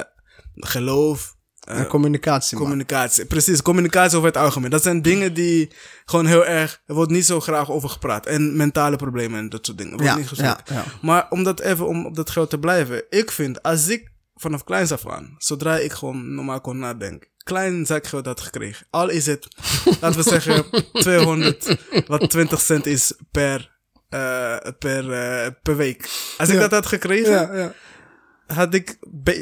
geloof. 0.56 1.36
Eh, 1.68 1.80
en 1.80 1.88
communicatie, 1.88 2.58
man. 2.58 2.66
Communicatie, 2.66 3.26
precies, 3.26 3.62
communicatie 3.62 4.18
over 4.18 4.30
het 4.30 4.38
algemeen. 4.38 4.70
Dat 4.70 4.84
zijn 4.84 5.02
dingen 5.02 5.34
die 5.34 5.72
gewoon 6.06 6.26
heel 6.26 6.46
erg, 6.46 6.82
er 6.86 6.96
wordt 6.96 7.12
niet 7.12 7.26
zo 7.26 7.40
graag 7.40 7.72
over 7.72 7.90
gepraat. 7.90 8.26
En 8.26 8.56
mentale 8.56 8.96
problemen 8.96 9.40
en 9.40 9.50
dat 9.50 9.66
soort 9.66 9.78
dingen. 9.78 9.94
Wordt 9.94 10.08
Ja, 10.08 10.16
niet 10.18 10.28
gezegd. 10.28 10.70
ja, 10.70 10.76
ja. 10.76 10.84
Maar 11.02 11.26
om 11.30 11.44
dat 11.44 11.60
even, 11.60 11.88
om 11.88 12.06
op 12.06 12.16
dat 12.16 12.30
geld 12.30 12.50
te 12.50 12.60
blijven. 12.60 13.04
Ik 13.10 13.32
vind, 13.32 13.64
als 13.64 13.88
ik 13.88 14.12
vanaf 14.36 14.64
kleins 14.64 14.92
af 14.92 15.08
aan, 15.08 15.36
zodra 15.38 15.78
ik 15.78 15.92
gewoon 15.92 16.36
normaal 16.36 16.62
kon 16.62 16.78
nadenken, 16.80 17.28
klein 17.44 17.86
zakgeld 17.86 18.26
had 18.26 18.42
gekregen. 18.42 18.88
Al 18.90 19.10
is 19.10 19.26
het, 19.26 19.48
laten 20.02 20.24
we 20.24 20.30
zeggen, 20.30 20.66
200, 20.94 21.78
wat 22.08 22.30
20 22.30 22.62
cent 22.62 22.86
is 22.86 23.14
per, 23.32 23.78
eh, 24.10 24.58
per, 24.80 25.12
eh, 25.12 25.52
per 25.64 25.76
week. 25.76 26.10
Als 26.38 26.50
ik 26.50 26.60
dat 26.60 26.72
had 26.72 26.86
gekregen, 26.86 27.74
had 28.46 28.74
ik, 28.74 28.98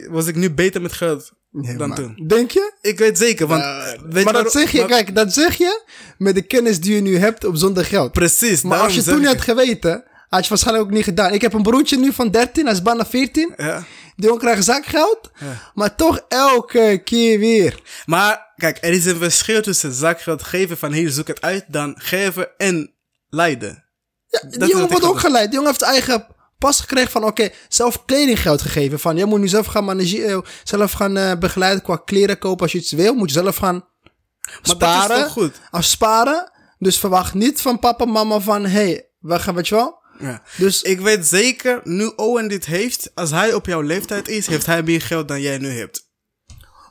was 0.10 0.28
ik 0.28 0.36
nu 0.36 0.54
beter 0.54 0.82
met 0.82 0.94
geld 0.94 1.34
Nee, 1.62 1.76
dan 1.78 1.94
toen. 1.96 2.24
Denk 2.28 2.52
je? 2.52 2.74
Ik 2.82 2.98
weet 3.00 3.18
zeker, 3.18 3.48
want... 3.48 3.64
Weet 4.10 4.24
maar 4.24 4.34
dat 4.34 4.52
zeg 4.52 4.72
je, 4.72 4.80
maar- 4.80 4.88
kijk, 4.88 5.16
dat 5.16 5.34
zeg 5.34 5.56
je 5.56 5.84
met 6.18 6.36
de 6.36 6.42
kennis 6.42 6.80
die 6.80 6.96
je 6.96 7.02
nu 7.02 7.18
hebt 7.18 7.46
op 7.46 7.56
zonder 7.56 7.86
geld. 7.86 8.12
Precies, 8.12 8.62
maar 8.62 8.80
als 8.80 8.96
je 8.96 9.04
toen 9.04 9.24
had 9.26 9.42
geweten, 9.42 10.04
had 10.30 10.44
je 10.44 10.50
waarschijnlijk 10.50 10.86
ook 10.86 10.92
niet 10.94 11.04
gedaan. 11.04 11.34
Ik 11.34 11.42
heb 11.42 11.54
een 11.54 11.62
broertje 11.64 11.98
nu 11.98 12.14
van 12.14 12.32
13, 12.32 12.64
hij 12.66 12.74
is 12.74 12.82
bijna 12.82 13.06
14. 13.06 13.54
het. 13.56 13.66
Ja. 13.66 13.84
Die 14.16 14.26
jongen 14.26 14.40
krijgt 14.42 14.64
zakgeld, 14.64 15.32
Ja. 15.40 15.72
maar 15.74 15.96
toch 15.96 16.20
elke 16.28 17.02
keer 17.04 17.40
weer. 17.40 17.80
Maar, 18.06 18.54
kijk, 18.56 18.78
er 18.82 18.92
is 18.94 19.06
een 19.06 19.18
verschil 19.18 19.62
tussen 19.62 19.94
zakgeld 19.94 20.44
geven 20.44 20.78
van 20.78 20.92
hier, 20.92 21.10
zoek 21.10 21.28
het 21.28 21.42
uit, 21.42 21.66
dan 21.68 21.96
geven 21.98 22.48
en 22.58 22.94
leiden. 23.30 23.84
Ja, 24.28 24.50
die 24.50 24.68
jongen 24.68 24.88
wordt 24.90 25.04
ook 25.06 25.20
geleid. 25.20 25.46
Die 25.46 25.54
jongen 25.54 25.70
heeft 25.70 25.82
eigen 25.82 26.28
pas 26.58 26.80
gekregen 26.80 27.12
van, 27.12 27.24
oké, 27.24 27.50
zelf 27.70 28.06
kledinggeld 28.06 28.62
gegeven. 28.62 29.00
Van, 29.00 29.18
je 29.18 29.26
moet 29.26 29.40
nu 29.40 29.48
zelf 29.48 29.66
gaan 29.66 29.86
manageren, 29.86 30.44
zelf 30.64 30.92
gaan 30.92 31.18
eh, 31.18 31.38
begeleiden 31.40 31.82
qua 31.84 31.96
kleren 32.06 32.38
kopen. 32.40 32.62
Als 32.62 32.72
je 32.72 32.78
iets 32.78 32.92
wil, 32.92 33.14
moet 33.14 33.30
je 33.30 33.40
zelf 33.40 33.56
gaan 33.56 33.74
Maar 33.76 34.62
dat 34.64 34.66
is 34.66 34.78
sparen. 34.78 35.30
goed? 35.30 35.52
Als 35.72 35.90
sparen. 35.90 36.52
Dus 36.78 36.98
verwacht 37.00 37.34
niet 37.34 37.62
van 37.62 37.80
papa 37.80 38.04
en 38.06 38.12
mama 38.12 38.40
van, 38.40 38.64
hé, 38.66 38.70
hey, 38.70 39.10
we 39.20 39.40
gaan, 39.40 39.56
weet 39.56 39.68
je 39.68 39.76
wel? 39.76 40.04
Ja. 40.20 40.42
Dus 40.58 40.82
Ik 40.82 41.00
weet 41.00 41.26
zeker, 41.28 41.82
nu 41.84 42.06
Owen 42.16 42.48
dit 42.48 42.66
heeft, 42.66 43.12
als 43.14 43.32
hij 43.32 43.54
op 43.54 43.66
jouw 43.66 43.82
leeftijd 43.82 44.28
is, 44.28 44.48
heeft 44.48 44.66
hij 44.66 44.84
meer 44.84 45.02
geld 45.02 45.28
dan 45.28 45.42
jij 45.42 45.58
nu 45.58 45.70
hebt. 45.78 46.08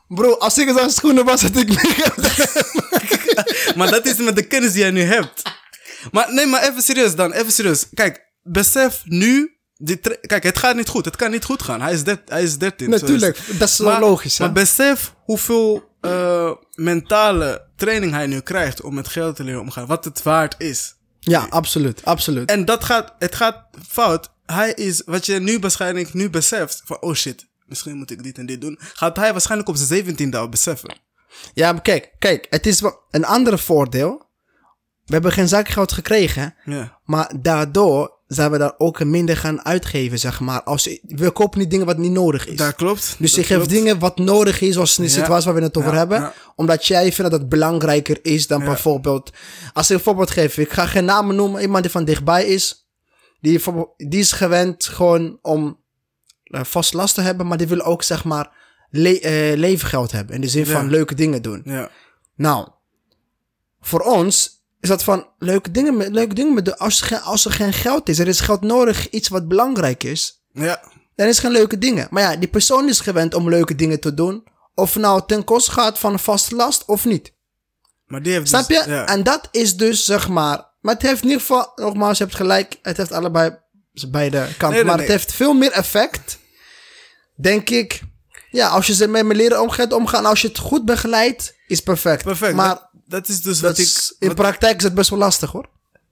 bro, 0.08 0.32
als 0.32 0.58
ik 0.58 0.68
zo'n 0.78 0.90
schoenen 0.90 1.24
was, 1.24 1.42
had 1.42 1.56
ik 1.56 1.68
meer 1.68 2.14
Maar 3.76 3.90
dat 3.90 4.06
is 4.06 4.16
met 4.16 4.36
de 4.36 4.46
kennis 4.46 4.72
die 4.72 4.80
jij 4.80 4.90
nu 4.90 5.02
hebt. 5.02 5.42
Maar 6.12 6.32
nee, 6.34 6.46
maar 6.46 6.62
even 6.62 6.82
serieus 6.82 7.14
dan, 7.14 7.32
even 7.32 7.52
serieus. 7.52 7.86
Kijk, 7.94 8.23
besef 8.44 9.02
nu, 9.04 9.56
die 9.76 9.98
kijk, 10.20 10.42
het 10.42 10.58
gaat 10.58 10.76
niet 10.76 10.88
goed. 10.88 11.04
Het 11.04 11.16
kan 11.16 11.30
niet 11.30 11.44
goed 11.44 11.62
gaan. 11.62 11.80
Hij 11.80 11.92
is, 11.92 12.02
hij 12.26 12.42
is 12.42 12.58
13. 12.58 12.86
zo 12.88 12.94
is 12.94 13.00
Natuurlijk, 13.00 13.58
dat 13.58 13.68
is 13.68 13.78
Maar- 13.78 14.00
logisch, 14.00 14.38
hè? 14.38 14.44
Maar 14.44 14.54
besef 14.54 15.14
hoeveel 15.24 15.92
eh, 16.00 16.50
mentale 16.74 17.68
training 17.76 18.12
hij 18.12 18.26
nu 18.26 18.40
krijgt 18.40 18.80
om 18.82 18.94
met 18.94 19.08
geld 19.08 19.36
te 19.36 19.44
leren 19.44 19.60
omgaan. 19.60 19.86
Wat 19.86 20.04
het 20.04 20.22
waard 20.22 20.54
is. 20.58 20.94
Ja, 21.20 21.46
absoluut, 21.50 22.04
absoluut. 22.04 22.50
En 22.50 22.64
dat 22.64 22.84
gaat, 22.84 23.14
het 23.18 23.34
gaat 23.34 23.64
fout. 23.88 24.32
Hij 24.46 24.72
is, 24.72 25.02
wat 25.06 25.26
je 25.26 25.38
nu 25.40 25.58
waarschijnlijk 25.58 26.14
nu 26.14 26.30
beseft, 26.30 26.82
van 26.84 27.00
oh 27.00 27.14
shit, 27.14 27.46
misschien 27.66 27.96
moet 27.96 28.10
ik 28.10 28.22
dit 28.22 28.38
en 28.38 28.46
dit 28.46 28.60
doen. 28.60 28.78
Gaat 28.80 29.16
hij 29.16 29.32
waarschijnlijk 29.32 29.68
op 29.68 29.76
zijn 29.76 30.16
17e 30.16 30.36
al 30.36 30.48
beseffen. 30.48 30.96
Ja, 31.54 31.72
maar 31.72 31.82
kijk, 31.82 32.12
kijk, 32.18 32.46
het 32.50 32.66
is 32.66 32.82
een 33.10 33.24
ander 33.24 33.58
voordeel. 33.58 34.22
We 35.04 35.12
hebben 35.12 35.32
geen 35.32 35.48
zakgeld 35.48 35.92
gekregen, 35.92 36.54
Ja. 36.64 36.98
maar 37.04 37.32
daardoor 37.40 38.13
zijn 38.34 38.50
we 38.50 38.58
daar 38.58 38.74
ook 38.78 39.04
minder 39.04 39.36
gaan 39.36 39.64
uitgeven, 39.64 40.18
zeg 40.18 40.40
maar. 40.40 40.62
Als, 40.62 40.98
we 41.02 41.30
kopen 41.30 41.58
niet 41.58 41.70
dingen 41.70 41.86
wat 41.86 41.96
niet 41.98 42.10
nodig 42.12 42.46
is. 42.46 42.56
Dat 42.56 42.74
klopt. 42.74 43.16
dus 43.18 43.34
dat 43.34 43.46
je 43.46 43.54
geeft 43.54 43.68
dingen 43.68 43.98
wat 43.98 44.18
nodig 44.18 44.60
is, 44.60 44.74
zoals 44.74 44.98
in 44.98 45.04
de 45.04 45.10
Ja. 45.10 45.16
situatie 45.16 45.46
waar 45.46 45.54
we 45.54 45.62
het 45.66 45.76
over 45.76 45.92
Ja, 45.92 45.96
hebben. 45.98 46.20
ja. 46.20 46.32
Omdat 46.56 46.86
jij 46.86 47.12
vindt 47.12 47.30
dat 47.30 47.40
het 47.40 47.48
belangrijker 47.48 48.18
is 48.22 48.46
dan 48.46 48.64
bijvoorbeeld... 48.64 49.30
Als 49.72 49.90
ik 49.90 49.96
een 49.96 50.02
voorbeeld 50.02 50.30
geef, 50.30 50.58
ik 50.58 50.72
ga 50.72 50.86
geen 50.86 51.04
namen 51.04 51.36
noemen. 51.36 51.62
Iemand 51.62 51.82
die 51.82 51.92
van 51.92 52.04
dichtbij 52.04 52.44
is. 52.46 52.88
Die, 53.40 53.60
die 53.96 54.20
is 54.20 54.32
gewend 54.32 54.84
gewoon 54.84 55.38
om 55.42 55.80
eh, 56.44 56.64
vast 56.64 56.92
last 56.92 57.14
te 57.14 57.20
hebben. 57.20 57.46
Maar 57.46 57.58
die 57.58 57.66
wil 57.66 57.82
ook, 57.82 58.02
zeg 58.02 58.24
maar, 58.24 58.50
le 58.90 59.20
eh, 59.20 59.56
levengeld 59.58 60.12
hebben. 60.12 60.34
In 60.34 60.40
de 60.40 60.48
zin 60.48 60.66
van 60.66 60.90
leuke 60.90 61.14
dingen 61.14 61.42
doen. 61.42 61.62
Ja. 61.64 61.90
Nou, 62.36 62.68
voor 63.80 64.00
ons 64.00 64.63
is 64.84 64.90
dat 64.90 65.04
van 65.04 65.26
leuke 65.38 65.70
dingen 65.70 65.96
met, 65.96 66.08
leuke 66.12 66.34
dingen 66.34 66.54
met 66.54 66.64
de, 66.64 66.78
als, 66.78 67.00
er 67.00 67.06
geen, 67.06 67.20
als 67.20 67.44
er 67.44 67.52
geen 67.52 67.72
geld 67.72 68.08
is, 68.08 68.18
er 68.18 68.28
is 68.28 68.40
geld 68.40 68.60
nodig, 68.60 69.10
iets 69.10 69.28
wat 69.28 69.48
belangrijk 69.48 70.02
is, 70.02 70.42
Ja. 70.52 70.80
dan 71.16 71.26
is 71.26 71.38
geen 71.38 71.50
leuke 71.50 71.78
dingen. 71.78 72.06
Maar 72.10 72.22
ja, 72.22 72.36
die 72.36 72.48
persoon 72.48 72.88
is 72.88 73.00
gewend 73.00 73.34
om 73.34 73.48
leuke 73.48 73.74
dingen 73.74 74.00
te 74.00 74.14
doen, 74.14 74.44
of 74.74 74.96
nou 74.96 75.22
ten 75.26 75.44
koste 75.44 75.70
gaat 75.70 75.98
van 75.98 76.12
een 76.12 76.18
vaste 76.18 76.54
last 76.54 76.84
of 76.86 77.04
niet. 77.04 77.32
Maar 78.06 78.22
die 78.22 78.32
heeft 78.32 78.48
Snap 78.48 78.68
dus- 78.68 78.84
je? 78.84 78.90
Ja. 78.90 79.06
En 79.06 79.22
dat 79.22 79.48
is 79.50 79.76
dus, 79.76 80.04
zeg 80.04 80.28
maar, 80.28 80.72
maar 80.80 80.94
het 80.94 81.02
heeft 81.02 81.22
in 81.22 81.28
ieder 81.28 81.40
geval, 81.40 81.72
nogmaals, 81.76 82.18
je 82.18 82.24
hebt 82.24 82.36
gelijk, 82.36 82.78
het 82.82 82.96
heeft 82.96 83.12
allebei 83.12 83.56
beide 84.08 84.38
kanten, 84.38 84.68
Nee, 84.68 84.70
nee, 84.70 84.84
maar 84.84 84.96
nee. 84.96 85.06
het 85.06 85.14
heeft 85.16 85.32
veel 85.32 85.54
meer 85.54 85.72
effect, 85.72 86.38
denk 87.36 87.70
ik. 87.70 88.00
Ja, 88.50 88.68
als 88.68 88.86
je 88.86 88.94
ze 88.94 89.08
met 89.08 89.24
me 89.24 89.34
leren 89.34 89.60
omgaat, 89.60 89.92
omgaan, 89.92 90.26
als 90.26 90.40
je 90.40 90.48
het 90.48 90.58
goed 90.58 90.84
begeleidt, 90.84 91.54
is 91.66 91.80
perfect. 91.80 92.22
Perfect. 92.24 92.54
Maar 92.54 92.68
dat, 92.68 92.88
dat 93.06 93.28
is 93.28 93.42
dus 93.42 93.60
dat 93.60 93.70
wat 93.76 93.86
ik... 93.86 94.03
in 94.30 94.36
wat- 94.36 94.46
praktijk 94.46 94.76
is 94.78 94.84
het 94.84 94.94
best 94.94 95.10
wel 95.10 95.18
lastig 95.18 95.50
hoor. 95.50 95.66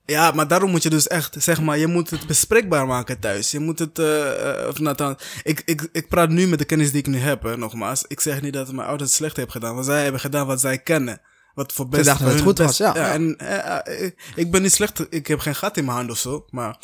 ja, 0.05 0.31
maar 0.31 0.47
daarom 0.47 0.71
moet 0.71 0.83
je 0.83 0.89
dus 0.89 1.07
echt, 1.07 1.35
zeg 1.39 1.61
maar, 1.61 1.77
je 1.77 1.87
moet 1.87 2.09
het 2.09 2.27
bespreekbaar 2.27 2.87
maken 2.87 3.19
thuis. 3.19 3.51
Je 3.51 3.59
moet 3.59 3.79
het, 3.79 3.99
eh, 3.99 4.67
of 4.69 4.79
nou, 4.79 4.95
dan, 4.95 5.17
ik, 5.43 5.61
ik, 5.65 5.89
ik 5.91 6.07
praat 6.07 6.29
nu 6.29 6.47
met 6.47 6.59
de 6.59 6.65
kennis 6.65 6.91
die 6.91 6.99
ik 6.99 7.07
nu 7.07 7.17
heb, 7.17 7.43
hè, 7.43 7.57
nogmaals. 7.57 8.03
Ik 8.07 8.19
zeg 8.19 8.41
niet 8.41 8.53
dat 8.53 8.71
mijn 8.71 8.87
ouders 8.87 9.09
het 9.09 9.17
slecht 9.19 9.35
hebben 9.35 9.53
gedaan, 9.53 9.73
want 9.73 9.85
zij 9.85 10.03
hebben 10.03 10.21
gedaan 10.21 10.47
wat 10.47 10.59
zij 10.61 10.77
kennen. 10.77 11.21
Wat 11.53 11.73
voor 11.73 11.87
best 11.87 12.05
dachten 12.05 12.25
dat 12.25 12.33
het 12.33 12.43
goed 12.43 12.55
best- 12.57 12.67
was, 12.79 12.93
ja. 12.95 12.95
En 13.11 13.37
eh, 13.37 14.03
eh, 14.05 14.11
ik 14.35 14.51
ben 14.51 14.61
niet 14.61 14.73
slecht, 14.73 15.05
ik 15.09 15.27
heb 15.27 15.39
geen 15.39 15.55
gat 15.55 15.77
in 15.77 15.85
mijn 15.85 15.97
hand 15.97 16.11
of 16.11 16.17
zo, 16.17 16.45
maar 16.49 16.77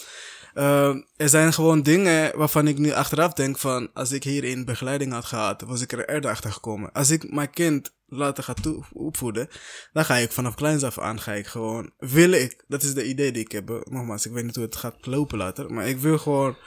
eh, 0.59 0.95
er 1.15 1.29
zijn 1.29 1.53
gewoon 1.53 1.81
dingen 1.81 2.37
waarvan 2.37 2.67
ik 2.67 2.77
nu 2.77 2.91
achteraf 2.91 3.33
denk 3.33 3.57
van, 3.57 3.93
als 3.93 4.11
ik 4.11 4.23
hierin 4.23 4.65
begeleiding 4.65 5.11
had 5.11 5.25
gehad, 5.25 5.61
was 5.61 5.81
ik 5.81 5.91
er 5.91 6.09
eerder 6.09 6.31
achter 6.31 6.51
gekomen. 6.51 6.91
Als 6.91 7.09
ik 7.09 7.31
mijn 7.31 7.49
kind 7.49 7.93
later 8.05 8.43
ga 8.43 8.53
opvoeden, 8.93 9.47
dan 9.93 10.05
ga 10.05 10.15
ik 10.15 10.31
vanaf 10.31 10.55
kleins 10.55 10.83
af 10.83 10.99
aan, 10.99 11.19
ga 11.19 11.33
ik 11.33 11.47
gewoon, 11.47 11.91
wil 11.97 12.31
ik, 12.31 12.63
dat 12.67 12.83
is 12.83 12.93
de 12.93 13.07
idee 13.07 13.31
die 13.31 13.43
ik 13.43 13.51
heb. 13.51 13.67
hè. 13.67 13.79
Nogmaals, 13.83 14.25
ik 14.25 14.31
weet 14.31 14.43
niet 14.43 14.55
hoe 14.55 14.65
het 14.65 14.75
gaat 14.75 15.05
lopen 15.05 15.37
later, 15.37 15.73
maar 15.73 15.87
ik 15.87 15.97
wil 15.97 16.17
gewoon 16.17 16.57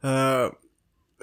eh 0.00 0.48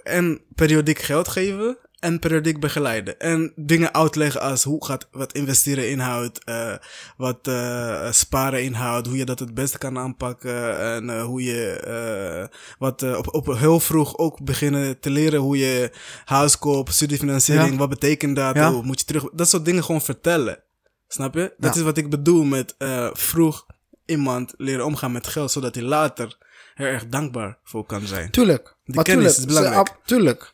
en 0.04 0.41
periodiek 0.56 0.99
geld 0.99 1.28
geven 1.28 1.78
en 2.03 2.19
periodiek 2.19 2.59
begeleiden. 2.59 3.19
En 3.19 3.51
dingen 3.55 3.93
uitleggen 3.93 4.41
als 4.41 4.63
hoe 4.63 4.85
gaat 4.85 5.07
wat 5.11 5.33
investeren 5.33 5.89
inhoudt, 5.89 6.43
eh, 6.43 6.73
wat 7.17 7.47
eh, 7.47 8.11
sparen 8.11 8.63
inhoudt, 8.63 9.07
hoe 9.07 9.17
je 9.17 9.25
dat 9.25 9.39
het 9.39 9.53
beste 9.53 9.77
kan 9.77 9.97
aanpakken 9.97 10.79
en 10.79 11.09
eh, 11.09 11.23
hoe 11.23 11.43
je 11.43 12.49
wat 12.79 13.15
op, 13.17 13.33
op 13.33 13.45
heel 13.57 13.79
vroeg 13.79 14.17
ook 14.17 14.43
beginnen 14.43 14.99
te 14.99 15.09
leren 15.09 15.39
hoe 15.39 15.57
je 15.57 15.91
huis 16.25 16.59
koopt, 16.59 16.93
studiefinanciering, 16.93 17.71
Ja. 17.71 17.77
wat 17.77 17.89
betekent 17.89 18.35
dat, 18.35 18.55
Ja. 18.55 18.71
hoe 18.71 18.83
moet 18.83 18.99
je 18.99 19.05
terug, 19.05 19.29
dat 19.33 19.49
soort 19.49 19.65
dingen 19.65 19.83
gewoon 19.83 20.01
vertellen. 20.01 20.63
Snap 21.07 21.33
je? 21.33 21.53
Dat 21.57 21.73
Ja. 21.73 21.79
is 21.79 21.85
wat 21.85 21.97
ik 21.97 22.09
bedoel 22.09 22.43
met 22.43 22.75
vroeg 23.13 23.65
iemand 24.05 24.53
leren 24.57 24.85
omgaan 24.85 25.11
met 25.11 25.27
geld, 25.27 25.51
zodat 25.51 25.75
hij 25.75 25.83
later 25.83 26.37
er 26.75 26.87
erg 26.87 27.07
dankbaar 27.07 27.57
voor 27.63 27.85
kan 27.85 28.07
zijn. 28.07 28.31
Tuurlijk. 28.31 28.75
Die 28.85 28.95
maar 28.95 29.03
kennis 29.03 29.35
tuurlijk, 29.35 29.51
is 29.51 29.57
belangrijk. 29.57 29.87
ze- 29.87 29.93
tuurlijk. 30.05 30.52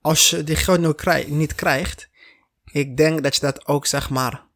Als 0.00 0.30
je 0.30 0.44
die 0.44 0.56
geld 0.56 0.80
nu 0.80 0.92
krij- 0.92 1.24
niet 1.28 1.54
krijgt, 1.54 2.08
ik 2.64 2.96
denk 2.96 3.22
dat 3.22 3.34
je 3.34 3.40
dat 3.40 3.66
ook 3.66 3.86
zeg 3.86 4.10
maar 4.10 4.46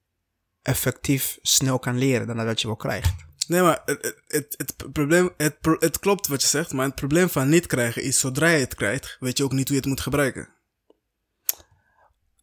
effectief 0.62 1.38
snel 1.42 1.78
kan 1.78 1.98
leren 1.98 2.26
dan 2.26 2.36
dat 2.36 2.60
je 2.60 2.66
wel 2.66 2.76
krijgt. 2.76 3.12
Nee, 3.46 3.60
maar 3.62 3.82
het, 3.84 4.02
het, 4.26 4.54
het, 4.56 4.74
het 4.76 4.92
probleem, 4.92 5.30
het, 5.36 5.56
het 5.78 5.98
klopt 5.98 6.26
wat 6.26 6.42
je 6.42 6.48
zegt, 6.48 6.72
maar 6.72 6.86
het 6.86 6.94
probleem 6.94 7.28
van 7.28 7.48
niet 7.48 7.66
krijgen 7.66 8.02
is, 8.02 8.18
zodra 8.18 8.48
je 8.48 8.58
het 8.58 8.74
krijgt, 8.74 9.16
weet 9.20 9.36
je 9.38 9.44
ook 9.44 9.52
niet 9.52 9.66
hoe 9.68 9.76
je 9.76 9.80
het 9.82 9.90
moet 9.90 10.00
gebruiken. 10.00 10.48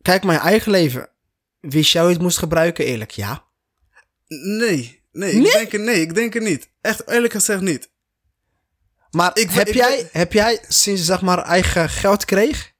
Kijk, 0.02 0.24
mijn 0.24 0.40
eigen 0.40 0.72
leven. 0.72 1.10
Wist 1.60 1.92
jij 1.92 2.02
hoe 2.02 2.10
je 2.12 2.16
het 2.16 2.26
moest 2.26 2.38
gebruiken? 2.38 2.86
Eerlijk, 2.86 3.12
ja. 3.12 3.44
Nee, 4.28 5.04
nee, 5.12 5.34
Nee? 5.34 5.46
Ik 5.46 5.52
denk 5.52 5.74
er, 5.74 5.80
nee, 5.80 6.02
ik 6.02 6.14
denk 6.14 6.36
er 6.36 6.42
niet. 6.42 6.70
Echt 6.82 7.08
eerlijk 7.10 7.34
gezegd 7.34 7.62
niet. 7.62 7.90
Maar 9.12 9.38
Ik- 9.38 9.50
heb, 9.50 9.68
ik- 9.68 9.74
jij, 9.74 10.10
heb 10.12 10.34
jij 10.34 10.56
sinds 10.68 11.00
je 11.00 11.06
zeg 11.06 11.22
maar 11.22 11.38
eigen 11.44 11.90
geld 11.90 12.26
kreeg, 12.26 12.71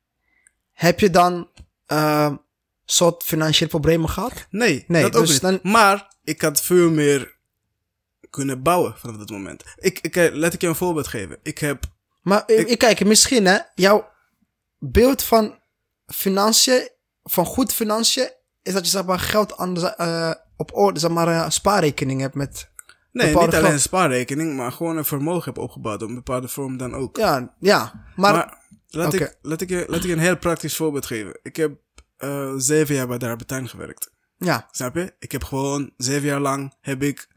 heb 0.82 1.00
je 1.00 1.10
dan 1.10 1.50
eh 1.86 2.34
soort 2.86 3.24
financiële 3.24 3.70
problemen 3.70 4.10
gehad? 4.10 4.48
Nee, 4.50 4.84
Nee, 4.88 5.02
dat 5.02 5.16
ook 5.16 5.22
dus 5.26 5.32
niet. 5.32 5.42
dan- 5.42 5.72
Maar 5.72 6.16
ik 6.24 6.42
had 6.42 6.62
veel 6.62 6.90
meer 6.90 7.36
kunnen 8.30 8.62
bouwen 8.64 8.94
vanaf 8.98 9.16
dat 9.18 9.30
moment. 9.30 9.64
Ik, 9.78 10.00
ik, 10.02 10.16
eh, 10.16 10.34
laat 10.34 10.54
ik 10.54 10.62
je 10.62 10.68
een 10.68 10.76
voorbeeld 10.76 11.08
geven. 11.08 11.38
Ik 11.44 11.58
heb, 11.58 11.84
Maar 12.22 12.44
ik, 12.46 12.68
ik 12.68 12.78
kijk, 12.78 13.06
misschien 13.06 13.46
hè, 13.46 13.58
jouw 13.76 14.10
beeld 14.80 15.24
van 15.24 15.60
financiën, 16.06 16.90
van 17.24 17.46
goed 17.46 17.74
financiën, 17.74 18.32
is 18.62 18.74
dat 18.74 18.86
je 18.86 18.92
zeg 18.92 19.06
maar 19.06 19.20
geld 19.20 19.58
anders, 19.58 19.96
eh, 19.96 20.32
op 20.58 20.76
orde, 20.76 21.00
zeg 21.00 21.12
maar 21.12 21.28
eh, 21.28 21.50
spaarrekening 21.50 22.22
hebt 22.22 22.36
met... 22.36 22.70
nee, 23.12 23.28
niet 23.28 23.36
alleen 23.36 23.52
geld. 23.52 23.66
een 23.66 23.80
spaarrekening, 23.80 24.56
maar 24.56 24.72
gewoon 24.72 24.98
een 24.98 25.06
vermogen 25.06 25.54
heb 25.54 25.58
opgebouwd 25.64 26.02
op 26.02 26.10
een 26.10 26.16
bepaalde 26.16 26.48
vorm 26.48 26.78
dan 26.78 26.94
ook. 26.96 27.18
Ja, 27.18 27.56
ja. 27.60 28.06
Maar, 28.16 28.34
Maar, 28.34 28.61
laat, 28.96 29.14
ik, 29.14 29.38
laat, 29.42 29.62
ik 29.62 29.70
je, 29.70 29.84
laat 29.88 30.00
ik 30.00 30.06
je 30.06 30.12
een 30.12 30.20
heel 30.20 30.38
praktisch 30.38 30.76
voorbeeld 30.76 31.06
geven. 31.06 31.40
Ik 31.44 31.56
heb 31.56 31.80
eh, 32.18 32.54
zeven 32.58 32.96
jaar 32.96 33.08
bij 33.08 33.18
de 33.18 33.28
Arbeid 33.28 33.70
gewerkt. 33.70 34.12
ja, 34.38 34.68
Snap 34.72 34.96
je? 34.96 35.14
Ik 35.20 35.32
heb 35.32 35.44
gewoon 35.44 35.94
zeven 35.98 36.28
jaar 36.28 36.40
lang 36.40 36.74
heb 36.82 37.04
ik 37.04 37.28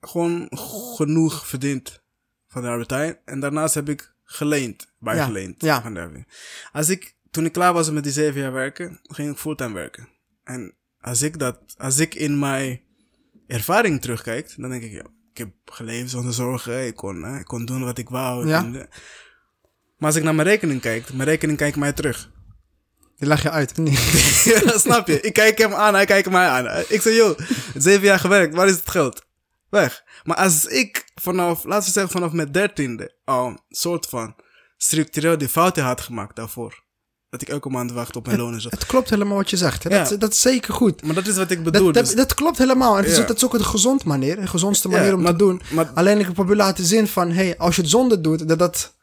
gewoon 0.00 0.48
genoeg 0.96 1.46
verdiend 1.46 2.02
van 2.48 2.62
de 2.62 2.68
Arbeid 2.68 3.18
En 3.24 3.40
daarnaast 3.40 3.74
heb 3.74 3.88
ik 3.88 4.14
geleend, 4.24 4.94
bijgeleend. 4.98 5.62
ja. 5.62 5.82
Van 5.82 5.94
de. 5.94 6.24
Als 6.72 6.88
ik, 6.88 7.16
toen 7.30 7.44
ik 7.44 7.52
klaar 7.52 7.72
was 7.72 7.90
met 7.90 8.02
die 8.02 8.12
zeven 8.12 8.40
jaar 8.40 8.52
werken, 8.52 9.00
ging 9.02 9.30
ik 9.30 9.38
fulltime 9.38 9.74
werken. 9.74 10.08
En 10.44 10.74
als 11.00 11.22
ik 11.22 11.38
dat, 11.38 11.58
als 11.76 11.98
ik 11.98 12.14
in 12.14 12.38
mijn 12.38 12.80
ervaring 13.46 14.00
terugkijk, 14.00 14.54
dan 14.56 14.70
denk 14.70 14.82
ik, 14.82 14.90
ja, 14.92 15.04
ik 15.30 15.38
heb 15.38 15.50
geleefd 15.64 16.10
zonder 16.10 16.32
zorgen. 16.32 16.86
Ik 16.86 16.96
kon, 16.96 17.22
hè, 17.22 17.38
ik 17.38 17.44
kon 17.44 17.64
doen 17.64 17.84
wat 17.84 17.98
ik 17.98 18.08
wou. 18.08 18.48
Ja. 18.48 18.58
En, 18.64 18.74
eh, 18.80 18.86
maar 20.02 20.10
als 20.10 20.18
ik 20.20 20.22
naar 20.24 20.34
mijn 20.34 20.48
rekening 20.48 20.80
kijk, 20.80 21.12
mijn 21.12 21.28
rekening 21.28 21.58
kijkt 21.58 21.76
mij 21.76 21.92
terug. 21.92 22.30
die 23.16 23.28
lag 23.28 23.42
je 23.42 23.50
uit. 23.50 23.76
Nee. 23.76 23.98
Ja, 24.64 24.78
snap 24.78 25.06
je? 25.06 25.20
Ik 25.20 25.32
kijk 25.32 25.58
hem 25.58 25.74
aan, 25.74 25.94
hij 25.94 26.04
kijkt 26.04 26.30
mij 26.30 26.46
aan. 26.46 26.66
Ik 26.88 27.00
zeg, 27.02 27.14
joh, 27.16 27.38
zeven 27.74 28.04
jaar 28.06 28.18
gewerkt, 28.18 28.54
waar 28.54 28.66
is 28.68 28.74
het 28.76 28.90
geld? 28.90 29.22
Weg. 29.70 30.02
Maar 30.24 30.36
als 30.36 30.66
ik 30.66 31.04
vanaf, 31.14 31.64
laten 31.64 31.86
we 31.86 31.92
zeggen 31.92 32.12
vanaf 32.12 32.32
mijn 32.32 32.52
dertiende, 32.52 33.14
al 33.24 33.46
een 33.46 33.60
soort 33.68 34.06
van 34.06 34.34
structureel 34.76 35.38
die 35.38 35.48
fouten 35.48 35.84
had 35.84 36.00
gemaakt 36.00 36.36
daarvoor. 36.36 36.82
Dat 37.30 37.42
ik 37.42 37.48
elke 37.48 37.68
maand 37.68 37.92
wacht 37.92 38.16
op 38.16 38.26
mijn 38.26 38.38
loon 38.38 38.54
en 38.54 38.60
zo. 38.60 38.68
Het 38.68 38.86
klopt 38.86 39.10
helemaal 39.10 39.36
wat 39.36 39.50
je 39.50 39.56
zegt. 39.56 39.82
Hè? 39.84 39.90
Dat, 39.90 40.08
Ja. 40.08 40.16
dat 40.16 40.32
is 40.32 40.40
zeker 40.40 40.74
goed. 40.74 41.02
Maar 41.02 41.14
dat 41.14 41.26
is 41.26 41.36
wat 41.36 41.50
ik 41.50 41.62
bedoel. 41.64 41.84
Dat, 41.84 41.94
dat, 41.94 42.04
dus- 42.04 42.14
dat 42.14 42.34
klopt 42.34 42.58
helemaal. 42.58 42.92
En 42.96 43.02
het 43.02 43.06
is, 43.10 43.14
Ja. 43.16 43.20
ook- 43.22 43.28
dat 43.28 43.36
is 43.36 43.44
ook 43.44 43.54
een 43.54 43.64
gezond 43.64 44.04
manier, 44.04 44.38
een 44.38 44.48
gezondste 44.48 44.88
manier 44.88 45.06
Ja, 45.06 45.14
om 45.14 45.22
maar- 45.22 45.32
te 45.32 45.38
doen. 45.38 45.60
maar- 45.72 45.90
Alleen 45.94 46.18
ik 46.18 46.32
probeer 46.32 46.56
laten 46.56 46.84
zien 46.84 47.08
van, 47.08 47.30
hey, 47.30 47.58
als 47.58 47.76
je 47.76 47.82
het 47.82 47.90
zonder 47.90 48.22
doet, 48.22 48.48
dat 48.48 48.58
dat... 48.58 48.94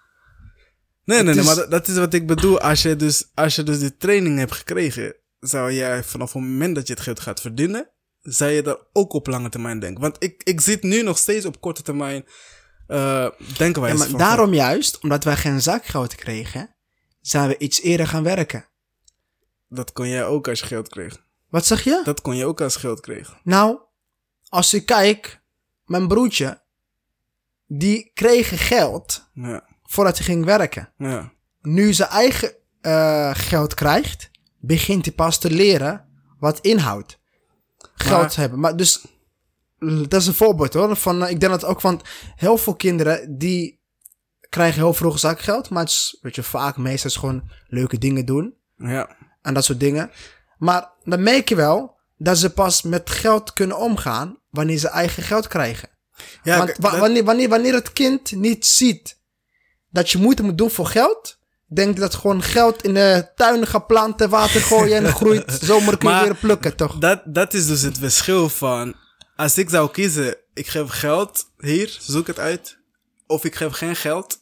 nee, 1.09 1.23
nee, 1.23 1.35
nee, 1.35 1.43
maar 1.43 1.55
dat, 1.55 1.71
dat 1.71 1.87
is 1.87 1.97
wat 1.97 2.13
ik 2.13 2.27
bedoel. 2.27 2.59
Als 2.59 2.81
je 2.81 2.95
dus, 2.95 3.31
als 3.33 3.55
je 3.55 3.63
dus 3.63 3.79
die 3.79 3.97
training 3.97 4.37
hebt 4.37 4.53
gekregen, 4.53 5.15
zou 5.39 5.71
jij 5.71 6.03
vanaf 6.03 6.33
het 6.33 6.41
moment 6.41 6.75
dat 6.75 6.87
je 6.87 6.93
het 6.93 7.01
geld 7.01 7.19
gaat 7.19 7.41
verdienen, 7.41 7.89
zou 8.21 8.51
je 8.51 8.61
daar 8.61 8.77
ook 8.93 9.13
op 9.13 9.27
lange 9.27 9.49
termijn 9.49 9.79
denken. 9.79 10.01
Want 10.01 10.15
ik, 10.19 10.43
ik 10.43 10.61
zit 10.61 10.83
nu 10.83 11.01
nog 11.01 11.17
steeds 11.17 11.45
op 11.45 11.61
korte 11.61 11.81
termijn 11.81 12.25
uh, 12.87 13.27
denken 13.57 13.81
wij. 13.81 13.91
Ja, 13.91 13.97
maar 13.97 14.17
daarom 14.17 14.53
juist, 14.53 14.99
omdat 14.99 15.23
wij 15.23 15.35
geen 15.35 15.61
zakgeld 15.61 16.15
kregen, 16.15 16.75
zijn 17.21 17.47
we 17.47 17.57
iets 17.57 17.81
eerder 17.81 18.07
gaan 18.07 18.23
werken. 18.23 18.65
Dat 19.67 19.91
kon 19.91 20.07
jij 20.07 20.25
ook 20.25 20.47
als 20.47 20.59
je 20.59 20.65
geld 20.65 20.89
kreeg. 20.89 21.23
Wat 21.49 21.65
zeg 21.65 21.83
je? 21.83 22.01
Dat 22.03 22.21
kon 22.21 22.35
je 22.35 22.45
ook 22.45 22.61
als 22.61 22.73
je 22.73 22.79
geld 22.79 22.99
kreeg. 22.99 23.39
Nou, 23.43 23.79
als 24.49 24.73
ik 24.73 24.85
kijk, 24.85 25.41
mijn 25.85 26.07
broertje, 26.07 26.61
die 27.67 28.11
kreeg 28.13 28.67
geld 28.67 29.29
Ja. 29.33 29.68
Voordat 29.89 30.17
hij 30.17 30.25
ging 30.25 30.45
werken. 30.45 30.93
Ja. 30.97 31.31
Nu 31.61 31.93
zijn 31.93 32.09
eigen 32.09 32.53
eh, 32.81 33.29
geld 33.33 33.73
krijgt, 33.73 34.29
begint 34.59 35.05
hij 35.05 35.13
pas 35.13 35.39
te 35.39 35.51
leren 35.51 36.05
wat 36.39 36.59
inhoudt. 36.59 37.19
Geld 37.93 38.21
Maar- 38.21 38.35
hebben. 38.35 38.59
Maar 38.59 38.75
dus, 38.75 39.05
dat 40.07 40.21
is 40.21 40.27
een 40.27 40.33
voorbeeld 40.33 40.73
hoor. 40.73 40.95
Van, 40.95 41.23
eh, 41.23 41.29
ik 41.29 41.39
denk 41.39 41.51
dat 41.51 41.65
ook 41.65 41.81
van 41.81 42.01
heel 42.35 42.57
veel 42.57 42.75
kinderen 42.75 43.37
die 43.37 43.79
krijgen 44.49 44.81
heel 44.81 44.93
vroeg 44.93 45.19
zakgeld. 45.19 45.69
Maar 45.69 45.81
het 45.83 45.91
is, 45.91 46.17
weet 46.21 46.35
je, 46.35 46.43
vaak 46.43 46.77
meestal 46.77 47.09
is 47.09 47.15
gewoon 47.15 47.49
leuke 47.67 47.97
dingen 47.97 48.25
doen. 48.25 48.53
Ja. 48.77 49.17
en 49.41 49.53
dat 49.53 49.63
soort 49.65 49.79
dingen. 49.79 50.11
Maar 50.57 50.89
dan 51.03 51.23
merk 51.23 51.49
je 51.49 51.55
wel 51.55 51.97
dat 52.17 52.37
ze 52.37 52.49
pas 52.53 52.81
met 52.81 53.09
geld 53.09 53.53
kunnen 53.53 53.77
omgaan 53.77 54.37
wanneer 54.49 54.77
ze 54.77 54.87
eigen 54.87 55.23
geld 55.23 55.47
krijgen. 55.47 55.89
Ja, 56.43 56.57
Want 56.57 56.77
wa- 56.77 56.99
wanneer, 56.99 57.23
wanneer, 57.23 57.49
wanneer 57.49 57.73
het 57.73 57.93
kind 57.93 58.31
niet 58.31 58.65
ziet 58.65 59.18
dat 59.91 60.09
je 60.09 60.17
moeite 60.17 60.43
moet 60.43 60.57
doen 60.57 60.69
voor 60.69 60.85
geld, 60.85 61.37
denkt 61.67 61.99
dat 61.99 62.15
gewoon 62.15 62.43
geld 62.43 62.83
in 62.83 62.93
de 62.93 63.31
tuin 63.35 63.67
gaat 63.67 63.87
planten, 63.87 64.29
water 64.29 64.61
gooien 64.61 65.05
en 65.05 65.13
groeit. 65.13 65.57
Zomer 65.61 65.97
kun 65.97 66.09
je 66.09 66.15
Maar- 66.15 66.23
weer 66.23 66.35
plukken, 66.35 66.75
toch? 66.75 66.97
dat, 66.97 67.21
dat 67.25 67.53
is 67.53 67.67
dus 67.67 67.81
het 67.81 67.97
verschil 67.97 68.49
van... 68.49 68.93
Als 69.35 69.57
ik 69.57 69.69
zou 69.69 69.91
kiezen, 69.91 70.35
ik 70.53 70.67
geef 70.67 70.89
geld 70.89 71.51
hier, 71.57 71.97
zoek 71.99 72.27
het 72.27 72.39
uit. 72.39 72.77
Of 73.27 73.43
ik 73.45 73.55
geef 73.55 73.73
geen 73.73 73.95
geld, 73.95 74.37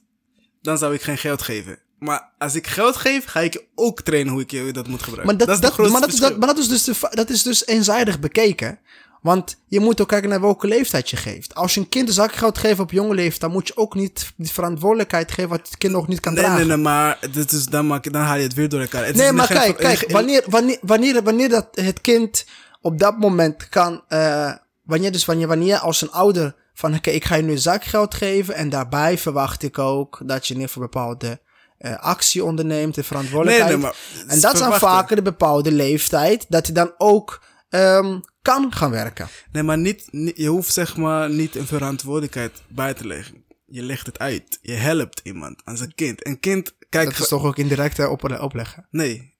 dan 0.61 0.77
zou 0.77 0.93
ik 0.93 1.01
geen 1.01 1.17
geld 1.17 1.41
geven. 1.41 1.79
Maar 1.99 2.33
als 2.37 2.55
ik 2.55 2.67
geld 2.67 2.95
geef, 2.95 3.25
ga 3.25 3.39
ik 3.39 3.65
ook 3.75 4.01
trainen 4.01 4.33
hoe 4.33 4.41
ik 4.41 4.73
dat 4.73 4.87
moet 4.87 5.03
gebruiken. 5.03 5.37
Maar 5.37 5.45
dat, 5.45 5.55
is 5.55 5.59
dat, 5.59 5.89
maar 5.89 6.01
dat, 6.01 6.13
is, 6.13 6.19
dat, 6.19 6.37
maar 6.37 6.57
is 6.57 6.67
dus 6.67 6.83
de, 6.83 7.09
dat 7.09 7.29
is 7.29 7.43
dus 7.43 7.65
eenzijdig 7.65 8.19
bekeken. 8.19 8.79
Want 9.27 9.57
je 9.65 9.79
moet 9.79 10.01
ook 10.01 10.07
kijken 10.07 10.29
naar 10.29 10.41
welke 10.41 10.67
leeftijd 10.67 11.09
je 11.09 11.17
geeft. 11.17 11.55
Als 11.55 11.73
je 11.73 11.79
een 11.79 11.89
kind 11.89 12.13
zakgeld 12.13 12.57
geeft 12.57 12.79
op 12.79 12.91
jonge 12.91 13.13
leeftijd, 13.13 13.41
dan 13.41 13.51
moet 13.51 13.67
je 13.67 13.77
ook 13.77 13.95
niet 13.95 14.31
die 14.37 14.51
verantwoordelijkheid 14.51 15.31
geven 15.31 15.49
wat 15.49 15.67
het 15.67 15.77
kind 15.77 15.93
nog 15.93 16.07
niet 16.07 16.19
kan 16.19 16.33
Nee, 16.33 16.43
dragen. 16.43 16.59
nee, 16.59 16.75
nee, 16.75 16.83
maar 16.85 17.17
dit 17.31 17.51
is, 17.51 17.65
dan, 17.65 17.87
maak 17.87 18.03
je, 18.03 18.09
dan 18.09 18.21
haal 18.21 18.37
je 18.37 18.43
het 18.43 18.53
weer 18.53 18.69
door 18.69 18.79
elkaar. 18.79 19.05
Het 19.05 19.15
Nee, 19.15 19.31
maar 19.31 19.47
kijk, 19.47 19.77
kijk, 19.77 20.11
wanneer, 20.11 20.43
wanneer, 20.45 20.77
wanneer, 20.81 21.23
wanneer 21.23 21.49
dat 21.49 21.67
het 21.71 22.01
kind 22.01 22.45
op 22.81 22.99
dat 22.99 23.17
moment 23.17 23.69
kan, 23.69 24.03
eh, 24.07 24.51
wanneer 24.83 25.11
dus 25.11 25.25
wanneer, 25.25 25.47
wanneer 25.47 25.77
als 25.77 26.01
een 26.01 26.11
ouder 26.11 26.55
van, 26.73 26.95
oké, 26.95 27.09
ik 27.09 27.25
ga 27.25 27.35
je 27.35 27.43
nu 27.43 27.57
zakgeld 27.57 28.13
geven 28.13 28.55
en 28.55 28.69
daarbij 28.69 29.17
verwacht 29.17 29.63
ik 29.63 29.79
ook 29.79 30.21
dat 30.25 30.47
je 30.47 30.53
in 30.53 30.59
ieder 30.59 30.73
geval 30.73 30.89
bepaalde 30.89 31.39
eh, 31.77 31.99
actie 31.99 32.43
onderneemt 32.43 32.97
en 32.97 33.03
verantwoordelijkheid. 33.03 33.69
Nee, 33.69 33.77
nee, 33.77 33.85
maar 33.85 34.27
en 34.27 34.39
dat 34.39 34.53
is 34.53 34.59
dan 34.59 34.73
vaker 34.73 35.15
de 35.15 35.21
bepaalde 35.21 35.71
leeftijd 35.71 36.45
dat 36.49 36.65
hij 36.65 36.75
dan 36.75 36.93
ook 36.97 37.43
ehm, 37.69 38.19
kan 38.53 38.73
gaan 38.73 38.91
werken. 38.91 39.27
Nee, 39.51 39.63
maar 39.63 39.77
niet, 39.77 40.07
je 40.35 40.47
hoeft 40.47 40.73
zeg 40.73 40.97
maar 40.97 41.29
niet 41.29 41.55
een 41.55 41.65
verantwoordelijkheid 41.67 42.61
bij 42.67 42.93
te 42.93 43.07
leggen. 43.07 43.43
Je 43.65 43.83
legt 43.83 44.05
het 44.05 44.19
uit. 44.19 44.59
Je 44.61 44.73
helpt 44.73 45.21
iemand 45.23 45.61
als 45.65 45.79
een 45.79 45.95
kind. 45.95 46.25
Een 46.27 46.39
kind, 46.39 46.75
kijk, 46.89 47.09
Dat 47.09 47.19
is 47.19 47.27
toch 47.27 47.43
ook 47.43 47.57
indirect 47.57 48.07
op, 48.07 48.23
opleggen. 48.39 48.87
nee. 48.91 49.35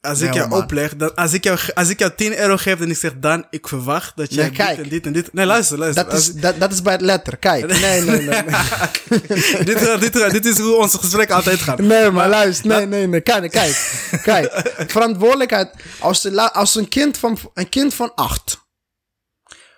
Als 0.00 0.18
Nee, 0.18 0.28
ik 0.28 0.34
jou 0.34 0.48
man. 0.48 0.62
opleg, 0.62 0.96
dan, 0.96 1.14
als, 1.14 1.32
ik 1.32 1.44
jou, 1.44 1.58
als 1.74 1.88
ik 1.88 1.98
jou 1.98 2.12
10 2.16 2.38
euro 2.38 2.56
geef 2.56 2.80
en 2.80 2.90
ik 2.90 2.96
zeg 2.96 3.12
dan, 3.16 3.46
ik 3.50 3.68
verwacht 3.68 4.16
dat 4.16 4.34
jij 4.34 4.44
Nee, 4.44 4.52
kijk. 4.56 4.76
dit 4.76 4.84
en 4.84 4.90
dit 4.90 5.06
en 5.06 5.12
dit. 5.12 5.32
Nee, 5.32 5.46
luister, 5.46 5.78
luister. 5.78 6.04
Dat 6.04 6.12
is, 6.18 6.32
dat, 6.32 6.60
dat 6.60 6.72
is 6.72 6.82
bij 6.82 6.92
het 6.92 7.00
letter. 7.02 7.36
Kijk. 7.36 7.66
Nee, 7.80 8.00
nee, 8.02 8.20
nee. 8.20 8.42
nee. 8.42 8.42
Dit, 9.64 9.78
gaat- 9.78 10.00
dit, 10.00 10.16
gaat- 10.18 10.30
dit 10.30 10.44
is 10.44 10.58
hoe 10.58 10.76
onze 10.76 10.98
gesprekken 10.98 11.36
altijd 11.36 11.60
gaan. 11.60 11.86
Nee, 11.86 12.10
maar 12.10 12.28
luister. 12.28 12.66
Nee, 12.66 12.86
nee, 12.86 13.06
nee. 13.06 13.20
Kijk, 13.20 13.50
kijk. 13.50 13.92
Kijk. 14.22 14.72
Verantwoordelijkheid. 14.92 15.70
Als, 15.98 16.20
de, 16.22 16.52
als 16.52 16.74
een, 16.74 16.88
kind 16.88 17.18
van, 17.18 17.38
een 17.54 17.68
kind 17.68 17.94
van 17.94 18.14
acht. 18.14 18.66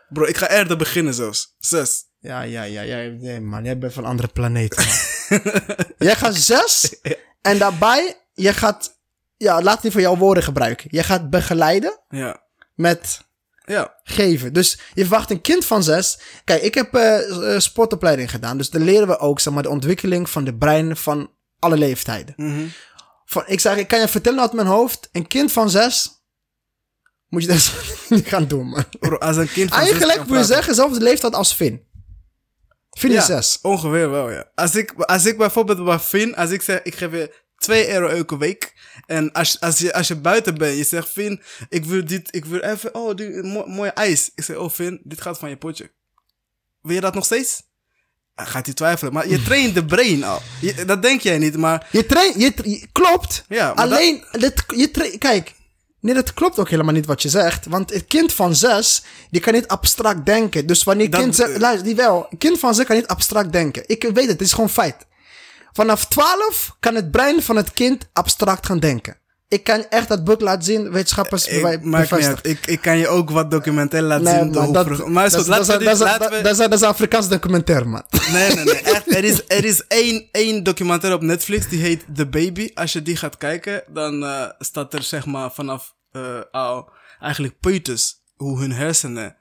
Bro, 0.08 0.24
ik 0.24 0.36
ga 0.36 0.50
eerder 0.50 0.76
beginnen 0.76 1.14
zelfs. 1.14 1.54
Zes. 1.58 2.04
Ja, 2.18 2.42
ja, 2.42 2.62
ja. 2.62 2.80
ja 2.82 2.96
nee, 2.96 3.40
man. 3.40 3.64
Jij 3.64 3.78
bent 3.78 3.92
van 3.92 4.02
een 4.04 4.10
andere 4.10 4.28
planeet. 4.28 4.74
jij 5.98 6.16
gaat 6.16 6.34
zes. 6.34 6.94
En 7.42 7.58
daarbij, 7.58 8.16
je 8.32 8.52
gaat... 8.52 8.98
Ja, 9.42 9.62
laat 9.62 9.82
niet 9.82 9.92
van 9.92 10.00
jouw 10.02 10.16
woorden 10.16 10.42
gebruiken. 10.44 10.86
Je 10.90 11.02
gaat 11.02 11.30
begeleiden 11.30 12.00
Ja. 12.08 12.42
met 12.74 13.20
Ja. 13.64 13.94
geven. 14.04 14.52
Dus 14.52 14.78
je 14.94 15.00
verwacht 15.00 15.30
een 15.30 15.40
kind 15.40 15.64
van 15.64 15.82
zes. 15.82 16.18
Kijk, 16.44 16.62
ik 16.62 16.74
heb 16.74 16.94
eh, 16.94 17.54
eh, 17.54 17.60
sportopleiding 17.60 18.30
gedaan. 18.30 18.56
Dus 18.56 18.70
daar 18.70 18.82
leren 18.82 19.06
we 19.06 19.18
ook 19.18 19.40
zeg 19.40 19.52
maar, 19.54 19.62
de 19.62 19.68
ontwikkeling 19.68 20.30
van 20.30 20.44
de 20.44 20.54
brein 20.54 20.96
van 20.96 21.30
alle 21.58 21.76
leeftijden. 21.76 22.34
Mhm. 22.36 22.66
Van, 23.24 23.42
ik 23.46 23.60
zeg, 23.60 23.76
ik 23.76 23.88
kan 23.88 24.00
je 24.00 24.08
vertellen 24.08 24.40
uit 24.40 24.52
mijn 24.52 24.66
hoofd. 24.66 25.08
Een 25.12 25.26
kind 25.26 25.52
van 25.52 25.70
zes. 25.70 26.10
Moet 27.28 27.42
je 27.42 27.48
dat 27.48 27.72
niet 28.08 28.26
gaan 28.28 28.46
doen, 28.46 28.66
man. 28.68 28.84
Bro, 29.00 29.16
als 29.16 29.36
een 29.36 29.50
kind 29.52 29.68
van 29.70 29.78
Eigenlijk 29.78 30.16
moet 30.18 30.26
je 30.26 30.32
praten- 30.32 30.54
zeggen, 30.54 30.74
zelfde 30.74 31.00
leeftijd 31.00 31.34
als 31.34 31.52
Finn. 31.52 31.88
Finn 32.90 33.14
is 33.14 33.24
zes. 33.26 33.58
Ongeveer 33.62 34.10
wel, 34.10 34.30
ja. 34.30 34.50
Als 34.54 34.74
ik, 34.74 34.92
als 34.92 35.24
ik 35.26 35.36
bijvoorbeeld 35.38 35.84
bij 35.84 35.98
Finn, 35.98 36.34
als 36.36 36.50
ik 36.50 36.62
zeg, 36.62 36.82
ik 36.82 36.94
geef 36.94 37.10
je 37.12 37.34
2 37.60 37.88
euro 37.92 38.06
elke 38.06 38.38
week. 38.38 38.72
En 39.06 39.32
als, 39.32 39.60
als, 39.60 39.78
je, 39.78 39.92
als 39.94 40.08
je 40.08 40.16
buiten 40.16 40.58
bent, 40.58 40.76
je 40.76 40.84
zegt, 40.84 41.08
Finn, 41.08 41.42
ik 41.68 41.84
wil 41.84 42.04
dit, 42.04 42.28
ik 42.34 42.44
wil 42.44 42.60
even, 42.60 42.94
oh, 42.94 43.14
die 43.16 43.42
mo- 43.42 43.66
mooie 43.66 43.90
ijs. 43.90 44.30
Ik 44.34 44.44
zeg, 44.44 44.56
oh 44.56 44.70
Finn, 44.70 45.00
dit 45.04 45.20
gaat 45.20 45.38
van 45.38 45.48
je 45.48 45.56
potje. 45.56 45.90
Wil 46.82 46.94
je 46.94 47.00
dat 47.00 47.14
nog 47.14 47.24
steeds? 47.24 47.62
Dan 48.34 48.46
gaat 48.46 48.66
hij 48.66 48.74
twijfelen. 48.74 49.12
Maar 49.12 49.28
je 49.28 49.42
traint 49.48 49.74
de 49.74 49.84
brain 49.84 50.24
al. 50.24 50.42
Je- 50.60 50.84
dat 50.84 51.02
denk 51.02 51.20
jij 51.20 51.38
niet, 51.38 51.56
maar 51.56 51.88
Je 51.92 52.06
traint, 52.06 52.34
je, 52.40 52.86
klopt. 52.92 53.44
Ja, 53.48 53.74
maar 53.74 53.84
Alleen, 53.84 54.24
dit, 54.32 54.64
je 54.76 54.90
tra- 54.90 55.18
kijk, 55.18 55.54
nee, 56.00 56.14
dat 56.14 56.34
klopt 56.34 56.58
ook 56.58 56.68
helemaal 56.70 56.94
niet 56.94 57.06
wat 57.06 57.22
je 57.22 57.28
zegt. 57.28 57.66
Want 57.66 57.92
het 57.92 58.06
kind 58.06 58.32
van 58.32 58.54
zes, 58.54 59.02
die 59.30 59.40
kan 59.40 59.52
niet 59.52 59.68
abstract 59.68 60.26
denken. 60.26 60.66
Dus 60.66 60.84
wanneer 60.84 61.10
Dat- 61.10 61.20
kind 61.20 61.34
zegt, 61.36 61.58
luister, 61.58 61.84
die 61.86 61.96
wel. 61.96 62.26
Een 62.30 62.38
kind 62.38 62.58
van 62.58 62.74
zes 62.74 62.84
kan 62.86 62.96
niet 62.96 63.06
abstract 63.06 63.52
denken. 63.52 63.82
Ik 63.86 64.02
weet 64.02 64.14
het, 64.16 64.26
het 64.28 64.40
is 64.40 64.52
gewoon 64.52 64.70
feit. 64.70 64.96
Vanaf 65.72 66.06
12 66.06 66.76
kan 66.80 66.94
het 66.94 67.10
brein 67.10 67.42
van 67.42 67.56
het 67.56 67.72
kind 67.72 68.08
abstract 68.12 68.66
gaan 68.66 68.78
denken. 68.78 69.18
Ik 69.48 69.64
kan 69.64 69.84
echt 69.88 70.08
dat 70.08 70.24
boek 70.24 70.40
laten 70.40 70.62
zien, 70.62 70.90
wetenschappers 70.90 71.46
ik, 71.46 71.64
uit. 71.64 72.38
Ik, 72.46 72.66
ik 72.66 72.80
kan 72.80 72.98
je 72.98 73.08
ook 73.08 73.30
wat 73.30 73.50
documentaire 73.50 74.08
laten 74.08 74.24
Nee, 74.24 74.52
zien. 74.62 74.72
dat, 74.72 74.86
vroeg- 74.86 75.06
maar 75.06 75.26
is 75.26 75.32
dat, 75.32 75.46
dat, 75.46 75.66
dat, 75.66 75.78
we- 75.78 76.42
dat, 76.42 76.56
dat 76.56 76.72
is 76.72 76.80
een 76.80 76.88
Afrikaans 76.88 77.28
documentaire, 77.28 77.84
man. 77.84 78.02
Nee, 78.32 78.54
nee, 78.54 78.64
nee. 78.64 78.74
Echt. 78.80 79.14
Er 79.14 79.24
is, 79.24 79.46
er 79.56 79.64
is 79.64 79.86
één, 79.86 80.28
één 80.32 80.62
documentaire 80.62 81.16
op 81.18 81.22
Netflix 81.24 81.68
die 81.68 81.80
heet 81.80 82.04
The 82.14 82.26
Baby. 82.26 82.70
Als 82.74 82.92
je 82.92 83.02
die 83.02 83.16
gaat 83.16 83.36
kijken, 83.36 83.82
dan 83.88 84.24
eh, 84.24 84.44
staat 84.58 84.94
er 84.94 85.02
zeg 85.02 85.26
maar 85.26 85.52
vanaf 85.52 85.94
al 86.50 86.90
eigenlijk 87.20 87.60
peuters 87.60 88.14
hoe 88.36 88.58
hun 88.60 88.72
hersenen 88.72 89.36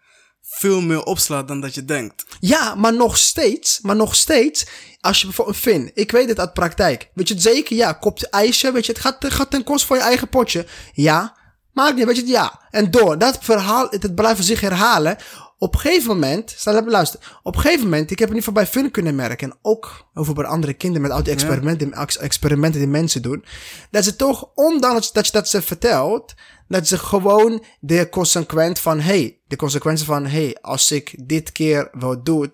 veel 0.50 0.82
meer 0.82 1.04
opslaat 1.04 1.48
dan 1.48 1.62
dat 1.62 1.74
je 1.74 1.86
denkt. 1.86 2.26
Ja, 2.40 2.76
maar 2.76 2.94
nog 2.94 3.18
steeds, 3.18 3.80
maar 3.82 3.96
nog 3.96 4.16
steeds, 4.16 4.66
als 5.02 5.20
je 5.20 5.26
bijvoorbeeld 5.26 5.58
een 5.58 5.62
Finn, 5.62 5.92
ik 5.94 6.12
weet 6.12 6.30
het 6.30 6.40
uit 6.40 6.54
praktijk, 6.54 7.10
weet 7.14 7.28
je 7.28 7.34
het 7.34 7.44
zeker? 7.44 7.76
Ja, 7.76 7.94
kopje 7.94 8.30
ijsje, 8.30 8.72
weet 8.72 8.86
je, 8.86 8.92
het 8.92 9.02
gaat, 9.02 9.24
het 9.24 9.34
gaat 9.34 9.52
ten 9.52 9.64
koste 9.64 9.88
van 9.88 9.98
je 9.98 10.04
eigen 10.04 10.30
potje. 10.30 10.66
Ja, 10.94 11.38
maakt 11.74 11.96
niet, 11.96 12.06
weet 12.06 12.16
je 12.16 12.22
het? 12.22 12.32
Ja. 12.32 12.68
En 12.70 12.92
door, 12.92 13.18
dat 13.18 13.38
verhaal, 13.42 13.88
het 13.90 14.16
blijven 14.16 14.44
zich 14.44 14.62
herhalen. 14.62 15.18
Op 15.58 15.74
een 15.74 15.80
gegeven 15.80 16.08
moment, 16.08 16.54
stel 16.58 16.78
even 16.78 16.92
luisteren, 16.92 17.26
op 17.44 17.56
een 17.56 17.62
gegeven 17.62 17.84
moment, 17.84 18.12
ik 18.12 18.20
heb 18.20 18.30
in 18.30 18.36
ieder 18.36 18.50
geval 18.50 18.64
bij 18.64 18.72
Finn 18.72 18.92
kunnen 18.92 19.16
merken, 19.16 19.52
en 19.52 19.58
ook 19.62 20.10
over 20.14 20.34
bij 20.34 20.46
andere 20.46 20.74
kinderen 20.74 21.08
met 21.08 21.12
al 21.12 21.24
die 21.24 21.34
experimenten, 21.34 21.94
ex- 21.94 22.18
experimenten 22.18 22.80
die 22.80 22.90
mensen 22.90 23.22
doen, 23.22 23.46
dat 23.92 24.04
ze 24.04 24.16
toch, 24.16 24.50
ondanks 24.56 25.12
dat 25.12 25.26
je 25.26 25.32
dat 25.32 25.50
ze 25.50 25.62
vertelt, 25.62 26.34
dat 26.68 26.88
ze 26.88 26.98
gewoon 26.98 27.64
de 27.80 28.10
consequent 28.10 28.80
van, 28.80 29.00
hey, 29.00 29.39
de 29.50 29.56
consequentie 29.56 30.06
van, 30.06 30.26
hey, 30.26 30.58
als 30.62 30.92
ik 30.92 31.16
dit 31.28 31.52
keer 31.52 31.90
wel 31.92 32.24
doe, 32.24 32.52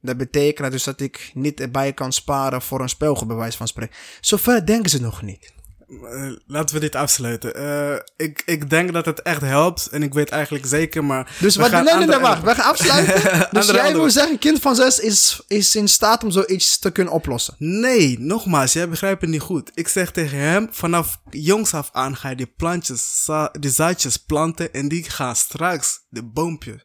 dat 0.00 0.16
betekent 0.16 0.72
dus 0.72 0.84
dat 0.84 1.00
ik 1.00 1.30
niet 1.34 1.60
erbij 1.60 1.92
kan 1.92 2.12
sparen 2.12 2.62
voor 2.62 2.80
een 2.80 2.88
speelgoed, 2.88 3.54
van 3.54 3.68
spreken. 3.68 3.96
Zover 4.20 4.66
denken 4.66 4.90
ze 4.90 5.00
nog 5.00 5.22
niet. 5.22 5.52
Eh, 5.88 6.30
laten 6.46 6.74
we 6.74 6.80
dit 6.80 6.94
afsluiten. 6.94 7.54
Eh, 7.54 7.96
ik, 8.16 8.42
ik 8.46 8.70
denk 8.70 8.92
dat 8.92 9.04
het 9.04 9.22
echt 9.22 9.40
helpt 9.40 9.86
en 9.86 10.02
ik 10.02 10.14
weet 10.14 10.28
eigenlijk 10.28 10.66
zeker, 10.66 11.04
maar... 11.04 11.36
Dus 11.40 11.56
wat, 11.56 11.70
nee, 11.70 11.82
nee, 11.82 12.06
nee, 12.06 12.18
wacht, 12.18 12.42
we 12.42 12.54
gaan 12.54 12.70
afsluiten. 12.70 13.48
dus 13.52 13.70
jij 13.70 13.92
wil 13.92 14.10
zeggen, 14.10 14.32
een 14.32 14.38
kind 14.38 14.60
van 14.60 14.74
zes 14.74 14.98
is, 14.98 15.42
is 15.46 15.76
in 15.76 15.88
staat 15.88 16.24
om 16.24 16.30
zoiets 16.30 16.78
te 16.78 16.90
kunnen 16.90 17.12
oplossen. 17.12 17.54
Nee, 17.58 18.18
nogmaals, 18.18 18.72
jij 18.72 18.88
begrijpt 18.88 19.20
het 19.20 19.30
niet 19.30 19.40
goed. 19.40 19.70
Ik 19.74 19.88
zeg 19.88 20.12
tegen 20.12 20.38
hem, 20.38 20.68
vanaf 20.70 21.20
jongs 21.30 21.74
af 21.74 21.88
aan 21.92 22.16
ga 22.16 22.28
je 22.28 22.36
die 22.36 22.52
plantjes, 22.56 23.28
die 23.60 23.70
zaadjes 23.70 24.16
planten 24.16 24.72
en 24.72 24.88
die 24.88 25.10
gaan 25.10 25.36
straks, 25.36 26.06
de 26.08 26.22
boompje, 26.22 26.84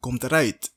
komt 0.00 0.22
eruit. 0.22 0.74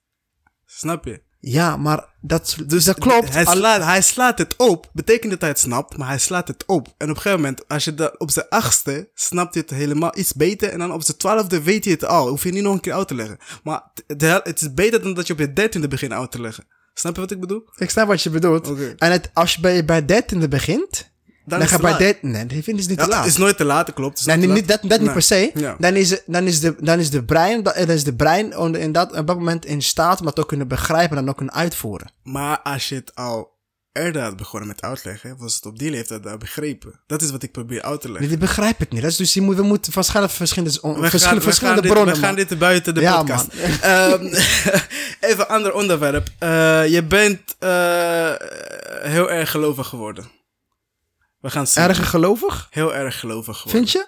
Snap 0.66 1.06
je? 1.06 1.28
Ja, 1.42 1.78
maar 1.78 2.06
dat, 2.22 2.58
dus 2.66 2.84
dat 2.84 3.00
klopt. 3.00 3.34
Hij 3.34 3.44
hij 3.82 4.02
slaat 4.02 4.38
het 4.38 4.56
op. 4.56 4.90
Betekent 4.94 5.32
dat 5.32 5.42
hij 5.42 5.50
het 5.50 5.60
snapt, 5.60 5.98
maar 5.98 6.08
hij 6.08 6.20
slaat 6.20 6.48
het 6.48 6.66
op. 6.66 6.88
En 6.88 7.10
op 7.10 7.16
een 7.16 7.22
gegeven 7.22 7.40
moment, 7.40 7.68
als 7.68 7.84
je 7.84 7.94
dat 7.94 8.18
op 8.18 8.32
zijn 8.32 8.46
achtste, 8.50 9.10
snapt 9.14 9.54
hij 9.54 9.64
het 9.68 9.78
helemaal 9.78 10.18
iets 10.18 10.34
beter. 10.34 10.70
En 10.70 10.80
dan 10.80 10.92
op 10.92 11.04
zijn 11.04 11.18
twaalfde 11.18 11.64
weet 11.64 11.84
hij 11.84 11.94
het 11.94 12.06
al. 12.06 12.28
Hoef 12.28 12.44
je 12.44 12.52
niet 12.52 12.64
nog 12.64 12.74
een 12.74 12.80
keer 12.80 12.94
uit 12.94 13.08
te 13.08 13.16
leggen. 13.16 13.38
Maar 13.64 13.84
het 14.08 14.62
is 14.62 14.74
beter 14.74 15.02
dan 15.02 15.14
dat 15.14 15.28
je 15.28 15.34
op 15.34 15.40
je 15.40 15.54
dertiende 15.54 15.88
begint 15.88 16.12
uit 16.12 16.32
te 16.32 16.42
leggen. 16.42 16.68
Snap 16.94 17.16
je 17.16 17.22
wat 17.22 17.32
ik 17.32 17.40
bedoel? 17.40 17.70
Ik 17.76 17.90
snap 17.90 18.08
wat 18.08 18.22
je 18.22 18.30
bedoelt. 18.30 18.98
En 18.98 19.12
het, 19.12 19.30
als 19.34 19.56
je 19.56 19.62
bij, 19.62 19.86
bij 19.86 20.06
dertiende 20.06 20.48
begint, 20.48 21.12
dan, 21.50 21.62
is 21.62 21.72
het 21.72 21.82
bij 21.82 21.98
dertiende... 21.98 22.38
Nee, 22.38 22.46
dat 22.46 22.64
vind 22.64 22.80
ik 22.80 22.88
niet 22.88 23.00
te 23.00 23.08
laat. 23.08 23.26
is 23.26 23.38
nooit 23.38 23.58
te 23.58 23.64
laat, 23.64 23.94
klopt. 23.94 24.26
Nee, 24.26 24.38
niet, 24.38 24.68
dat, 24.68 24.80
dat 24.82 25.02
niet 25.02 25.14
per 25.14 25.22
se. 25.22 25.52
Ja. 25.54 25.76
Dan, 25.80 25.96
is, 25.96 26.22
dan, 26.26 26.44
is 26.44 26.60
de, 26.60 26.76
dan 26.80 27.00
is 27.00 27.10
de 27.10 27.24
brein, 27.24 27.64
dan 27.64 27.74
is 27.74 28.04
de 28.04 28.16
brein 28.16 28.76
in 28.76 28.92
dat, 28.92 29.18
op 29.18 29.28
dat 29.28 29.38
moment 29.38 29.66
in 29.66 29.82
staat 29.82 30.20
om 30.20 30.26
dat 30.26 30.40
ook 30.40 30.48
kunnen 30.48 30.68
begrijpen 30.68 31.18
en 31.18 31.24
dan 31.24 31.30
ook 31.30 31.38
kunnen 31.38 31.56
uitvoeren. 31.56 32.12
Maar 32.24 32.60
als 32.60 32.90
je 32.90 32.96
het 32.96 33.16
al 33.16 33.58
eerder 33.92 34.22
had 34.22 34.38
begonnen 34.38 34.68
met 34.68 34.82
uitleggen, 34.82 35.38
was 35.38 35.56
het 35.56 35.66
op 35.66 35.80
die 35.80 35.90
leeftijd 35.90 36.28
al 36.28 36.38
begrepen. 36.38 37.00
Dat 37.08 37.22
is 37.22 37.32
wat 37.32 37.44
ik 37.44 37.52
probeer 37.52 37.82
uit 37.82 38.02
te 38.02 38.08
leggen. 38.08 38.30
Nee, 38.30 38.38
dit 38.38 38.48
begrijp 38.48 38.82
ik 38.82 38.92
niet. 38.92 39.02
Dat 39.02 39.12
is 39.12 39.18
dus, 39.18 39.34
je 39.34 39.42
moet, 39.42 39.56
we 39.56 39.62
moeten 39.62 39.94
waarschijnlijk 39.94 40.36
verschillende, 40.36 40.80
verschillende, 40.80 41.20
gaan, 41.20 41.42
verschillende 41.42 41.82
dit, 41.82 41.92
bronnen. 41.92 42.16
we 42.16 42.22
gaan 42.22 42.36
dit 42.36 42.60
buiten 42.60 42.94
de 42.94 43.02
Ja, 43.02 43.18
podcast. 43.18 43.48
Ehm, 43.82 44.26
even 45.30 45.40
een 45.40 45.48
ander 45.48 45.74
onderwerp. 45.74 46.30
Eh, 46.40 46.88
je 46.88 47.04
bent 47.04 47.56
eh, 47.60 48.34
heel 49.02 49.32
erg 49.32 49.52
gelovig 49.52 49.88
geworden. 49.88 50.38
We 51.40 51.50
gaan 51.50 51.68
zien. 51.68 51.84
Erge 51.84 52.04
gelovig? 52.04 52.68
Heel 52.70 52.96
erg 52.96 53.20
gelovig 53.20 53.58
geworden. 53.58 53.88
Vind 53.88 53.92
je? 53.92 54.08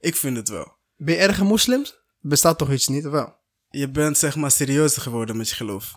Ik 0.00 0.16
vind 0.16 0.36
het 0.36 0.48
wel. 0.48 0.76
Ben 0.96 1.14
je 1.14 1.20
erge 1.20 1.44
moslims? 1.44 1.96
Bestaat 2.20 2.58
toch 2.58 2.70
iets 2.72 2.88
niet, 2.88 3.06
of 3.06 3.12
wel? 3.12 3.36
Je 3.70 3.90
bent 3.90 4.18
zeg 4.18 4.36
maar 4.36 4.50
serieuzer 4.50 5.02
geworden 5.02 5.36
met 5.36 5.48
je 5.48 5.54
geloof. 5.54 5.92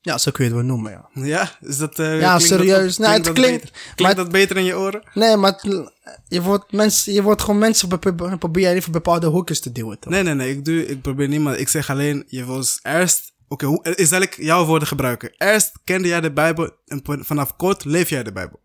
Ja, 0.00 0.18
zo 0.18 0.30
kun 0.30 0.44
je 0.44 0.50
het 0.50 0.58
wel 0.60 0.68
noemen, 0.68 0.92
ja. 0.92 1.08
Ja? 1.24 1.50
Is 1.60 1.78
dat, 1.78 1.98
eh, 1.98 2.20
Ja, 2.20 2.38
serieus. 2.38 2.96
Nou, 2.96 3.12
het 3.12 3.32
klinkt- 3.32 3.62
beter? 3.62 3.92
Klinkt 3.94 4.16
dat 4.16 4.30
beter 4.30 4.56
in 4.56 4.64
je 4.64 4.76
oren? 4.76 5.02
Nee, 5.14 5.36
maar 5.36 5.52
het- 5.52 5.92
je, 6.28 6.42
wordt 6.42 6.72
mensen, 6.72 7.12
je 7.12 7.22
wordt 7.22 7.40
gewoon 7.40 7.58
mensen 7.58 7.88
be- 7.88 7.98
be- 7.98 8.36
probeer 8.38 8.68
je 8.68 8.74
even 8.74 8.92
bepaalde 8.92 9.26
hoekjes 9.26 9.60
te 9.60 9.72
duwen, 9.72 9.98
toch? 9.98 10.12
Nee, 10.12 10.22
nee, 10.22 10.34
nee. 10.34 10.50
Ik, 10.50 10.64
doe, 10.64 10.86
ik 10.86 11.02
probeer 11.02 11.28
niemand. 11.28 11.58
Ik 11.58 11.68
zeg 11.68 11.90
alleen, 11.90 12.24
je 12.26 12.44
was 12.44 12.78
eerst... 12.82 13.34
Oké, 13.48 13.66
hoe 13.66 13.94
is 13.94 14.08
dat 14.08 14.22
ik 14.22 14.36
jouw 14.36 14.64
woorden 14.64 14.88
gebruiken? 14.88 15.34
Eerst 15.36 15.72
kende 15.84 16.08
jij 16.08 16.20
de 16.20 16.32
Bijbel 16.32 16.70
en 16.86 17.02
vanaf 17.24 17.56
kort 17.56 17.84
leef 17.84 18.08
jij 18.08 18.22
de 18.22 18.32
Bijbel. 18.32 18.60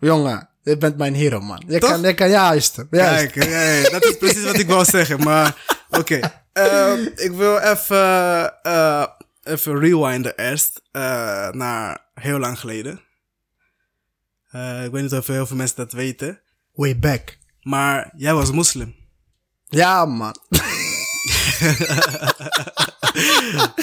Jongen, 0.00 0.48
je 0.62 0.76
bent 0.76 0.96
mijn 0.96 1.14
hero, 1.14 1.40
man. 1.40 1.62
Je 1.66 1.78
Toch? 1.78 1.90
kan, 1.90 2.00
je 2.00 2.14
kan, 2.14 2.28
ja, 2.28 2.42
juist. 2.50 2.84
juist. 2.90 3.32
Kijk, 3.32 3.48
ja, 3.48 3.62
ja, 3.62 3.90
dat 3.90 4.04
is 4.04 4.16
precies 4.18 4.44
wat 4.44 4.58
ik 4.58 4.66
wou 4.68 4.84
zeggen. 4.84 5.22
Maar 5.22 5.56
oké, 6.00 6.20
Ehm, 6.56 7.06
ik 7.14 7.30
wil 7.32 7.58
even, 7.58 8.62
eh, 8.62 9.06
even 9.42 9.78
rewinden 9.78 10.36
eerst 10.36 10.82
eh, 10.92 11.50
naar 11.50 11.98
heel 12.14 12.38
lang 12.38 12.58
geleden. 12.58 13.00
Eh, 14.50 14.84
ik 14.84 14.90
weet 14.90 15.02
niet 15.02 15.12
of 15.12 15.26
heel 15.26 15.46
veel 15.46 15.56
mensen 15.56 15.76
dat 15.76 15.92
weten. 15.92 16.40
Way 16.72 16.98
back. 16.98 17.38
Maar 17.60 18.12
jij 18.16 18.34
was 18.34 18.50
moslim. 18.50 18.94
Ja, 19.68 20.04
man. 20.04 20.34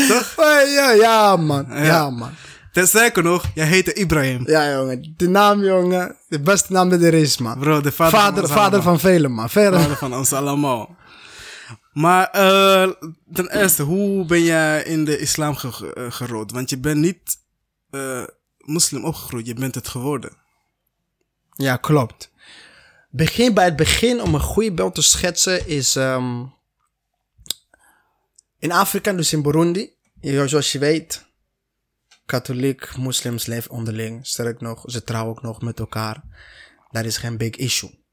Toch? 0.10 0.34
Ja, 0.76 0.92
ja, 0.92 1.36
man. 1.36 1.66
Ja, 1.70 2.10
man. 2.10 2.32
Ten 2.74 2.88
sterker 2.88 3.24
nog, 3.24 3.46
jij 3.56 3.66
heette 3.68 3.94
Ibrahim. 3.94 4.48
Ja, 4.48 4.72
jongen. 4.72 5.14
De 5.18 5.28
naam, 5.30 5.64
jongen. 5.64 6.16
De 6.28 6.40
beste 6.40 6.72
naam 6.74 6.90
die 6.90 7.00
er 7.08 7.14
is, 7.14 7.38
man. 7.38 7.60
Bro, 7.60 7.82
de 7.82 7.92
vader, 7.92 8.20
Vader, 8.20 8.48
van 8.48 8.58
vader 8.58 8.82
van 8.82 9.00
velen, 9.00 9.32
man. 9.32 9.50
Verder. 9.50 9.80
Vader 9.80 9.98
van 9.98 10.14
ons 10.16 10.34
allemaal. 10.34 10.96
Maar 11.92 12.30
eh, 12.30 12.90
ten 13.34 13.50
eerste, 13.60 13.84
hoe 13.84 14.26
ben 14.26 14.44
jij 14.44 14.84
in 14.84 15.06
de 15.06 15.18
islam 15.18 15.56
ge- 15.56 15.94
eh, 15.94 16.12
gerold? 16.12 16.52
Want 16.52 16.70
je 16.70 16.78
bent 16.78 16.98
niet 17.00 17.38
eh, 17.90 18.24
moslim 18.58 19.06
opgegroeid, 19.06 19.46
je 19.48 19.54
bent 19.54 19.76
het 19.76 19.88
geworden. 19.88 20.32
Ja, 21.54 21.76
klopt. 21.78 22.32
Begin 23.10 23.54
bij 23.54 23.66
het 23.66 23.76
begin, 23.76 24.22
om 24.22 24.34
een 24.34 24.40
goede 24.42 24.72
beeld 24.74 24.96
te 24.96 25.02
schetsen, 25.02 25.68
is 25.68 25.96
ehm, 25.96 26.44
in 28.60 28.72
Afrika, 28.72 29.12
dus 29.14 29.34
in 29.34 29.42
Burundi, 29.42 29.90
zoals 30.22 30.72
je 30.72 30.80
weet, 30.80 31.23
katholiek, 32.26 32.98
moslims 32.98 33.46
leven 33.46 33.72
onderling. 33.72 34.28
Sterk 34.28 34.62
nog, 34.62 34.84
ze 34.86 35.04
trouwen 35.04 35.36
ook 35.36 35.42
nog 35.42 35.62
met 35.62 35.80
elkaar. 35.80 36.24
Dat 36.92 37.06
is 37.06 37.18
geen 37.18 37.38
big 37.38 37.56
issue. 37.56 38.04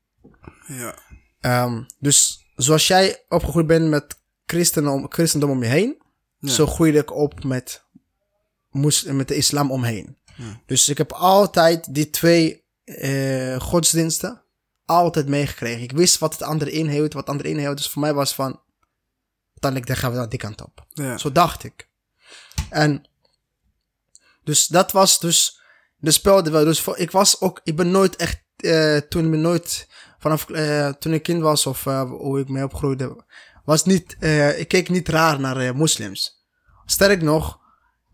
Ja. 0.67 0.99
Ehm, 1.41 1.83
dus 1.99 2.47
zoals 2.55 2.87
jij 2.87 3.25
opgegroeid 3.29 3.67
bent 3.67 3.89
met 3.89 4.21
christendom, 4.47 5.07
christendom 5.09 5.51
om 5.51 5.63
je 5.63 5.69
heen, 5.69 6.03
zo 6.41 6.67
groeide 6.67 6.99
ik 6.99 7.15
op 7.15 7.45
met, 7.45 7.85
met 9.07 9.29
de 9.29 9.37
islam 9.37 9.71
omheen. 9.71 10.19
Dus 10.67 10.89
ik 10.89 10.99
heb 10.99 11.13
altijd 11.13 11.95
die 11.95 12.11
twee 12.11 12.65
eh, 12.85 13.61
godsdiensten 13.61 14.43
altijd 14.85 15.29
meegekregen. 15.29 15.83
Ik 15.83 15.93
wist 15.93 16.19
wat 16.19 16.33
het 16.33 16.43
andere 16.43 16.71
inhield, 16.71 17.13
wat 17.13 17.23
het 17.23 17.31
andere 17.31 17.49
inhield. 17.49 17.77
Dus 17.77 17.89
voor 17.89 18.03
mij 18.03 18.15
was 18.15 18.35
van, 18.35 18.61
uiteindelijk 19.51 19.87
dan 19.87 19.97
gaan 19.97 20.11
we 20.11 20.17
naar 20.17 20.29
die 20.29 20.39
kant 20.39 20.63
op. 20.63 20.87
Ja. 20.89 21.19
Zo 21.19 21.33
dacht 21.33 21.65
ik. 21.65 21.89
En 22.71 23.10
dus 24.45 24.67
dat 24.67 24.93
was 24.93 25.19
dus 25.21 25.61
de 25.97 26.11
speelde 26.11 26.51
wel. 26.51 26.65
Dus 26.65 26.81
voor, 26.81 26.99
ik 26.99 27.11
was 27.11 27.41
ook, 27.41 27.61
ik 27.65 27.77
ben 27.77 27.91
nooit 27.91 28.17
echt, 28.17 28.43
eh, 28.57 28.97
toen 28.97 29.33
ik 29.35 29.41
nooit 29.41 29.89
vanaf 30.19 30.51
eh, 30.51 30.89
toen 30.89 31.13
ik 31.13 31.23
kind 31.23 31.43
was 31.43 31.67
of 31.67 31.87
eh, 31.87 32.03
hoe 32.11 32.41
ik 32.41 32.49
mee 32.49 32.65
opgroeide, 32.65 33.25
was 33.65 33.85
niet, 33.85 34.17
ik 34.57 34.69
keek 34.69 34.89
niet 34.89 35.09
raar 35.09 35.41
naar 35.41 35.77
moslims. 35.77 36.39
Sterk 36.85 37.23
nog, 37.23 37.59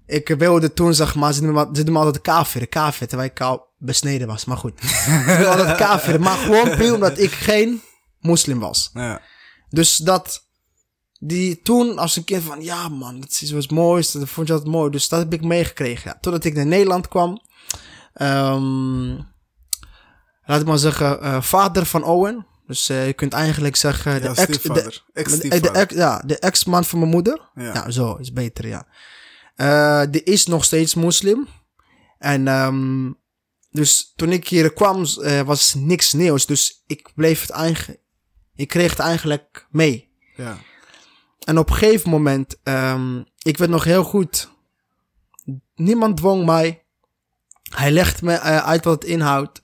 ik 0.06 0.28
wilde 0.28 0.72
toen 0.72 0.94
zeg 0.94 1.14
maar, 1.14 1.32
ze 1.32 1.42
noemen 1.42 1.70
me- 1.84 1.98
altijd 1.98 2.20
kafir, 2.20 2.66
kafir, 2.68 3.08
terwijl 3.08 3.30
ik 3.30 3.40
al 3.40 3.66
besneden 3.78 4.26
was. 4.26 4.44
Maar 4.44 4.56
goed, 4.56 4.80
ze 5.26 5.46
altijd 5.48 5.76
kafir, 5.76 6.20
maar 6.20 6.36
gewoon 6.36 6.76
puur 6.76 6.94
omdat 6.94 7.18
ik 7.18 7.30
geen 7.30 7.82
moslim 8.20 8.58
was. 8.58 8.90
Ja. 8.94 9.22
Dus 9.68 9.96
dat, 9.96 10.45
die 11.18 11.62
toen 11.62 11.98
als 11.98 12.16
een 12.16 12.24
kind 12.24 12.42
van, 12.42 12.62
ja 12.62 12.88
man, 12.88 13.20
dat 13.20 13.38
is 13.42 13.50
wat 13.50 13.70
moois, 13.70 14.10
dat 14.10 14.28
vond 14.28 14.46
je 14.46 14.52
altijd 14.52 14.72
mooi. 14.72 14.90
Dus 14.90 15.08
dat 15.08 15.18
heb 15.18 15.32
ik 15.32 15.44
meegekregen. 15.44 16.10
Ja. 16.10 16.18
Totdat 16.20 16.44
ik 16.44 16.54
naar 16.54 16.66
Nederland 16.66 17.08
kwam, 17.08 17.40
ehm, 18.12 19.14
laat 20.44 20.60
ik 20.60 20.66
maar 20.66 20.78
zeggen, 20.78 21.20
eh, 21.20 21.42
vader 21.42 21.86
van 21.86 22.04
Owen. 22.04 22.46
Dus 22.66 22.88
eh, 22.88 23.06
je 23.06 23.12
kunt 23.12 23.32
eigenlijk 23.32 23.76
zeggen, 23.76 24.14
de 24.14 24.20
Jouw 24.20 24.34
ex, 24.34 24.62
de, 24.62 25.48
de, 25.48 25.60
de 25.60 25.70
ex, 25.70 25.94
ja, 25.94 26.22
de 26.26 26.38
ex-man 26.38 26.84
van 26.84 26.98
mijn 26.98 27.10
moeder. 27.10 27.50
Ja. 27.54 27.74
Ja, 27.74 27.90
zo 27.90 28.14
is 28.14 28.32
beter, 28.32 28.66
ja. 28.66 28.86
Eh, 29.54 30.02
die 30.10 30.22
is 30.22 30.46
nog 30.46 30.64
steeds 30.64 30.94
moslim. 30.94 31.48
En 32.18 32.48
ehm, 32.48 33.12
dus 33.70 34.12
toen 34.16 34.32
ik 34.32 34.48
hier 34.48 34.72
kwam, 34.72 35.04
was 35.44 35.74
niks 35.74 36.12
nieuws. 36.12 36.46
Dus 36.46 36.82
ik 36.86 37.10
bleef 37.14 37.40
het 37.40 37.50
eigenlijk, 37.50 38.00
ik 38.54 38.68
kreeg 38.68 38.90
het 38.90 38.98
eigenlijk 38.98 39.66
mee. 39.70 40.14
Ja. 40.36 40.58
En 41.46 41.58
op 41.58 41.70
een 41.70 41.76
gegeven 41.76 42.10
moment, 42.10 42.56
ehm, 42.62 43.22
ik 43.42 43.56
weet 43.56 43.68
nog 43.68 43.84
heel 43.84 44.04
goed, 44.04 44.50
niemand 45.74 46.16
dwong 46.16 46.44
mij. 46.44 46.84
Hij 47.70 47.90
legt 47.90 48.22
me 48.22 48.32
eh, 48.32 48.56
uit 48.56 48.84
wat 48.84 49.02
het 49.02 49.10
inhoudt. 49.10 49.62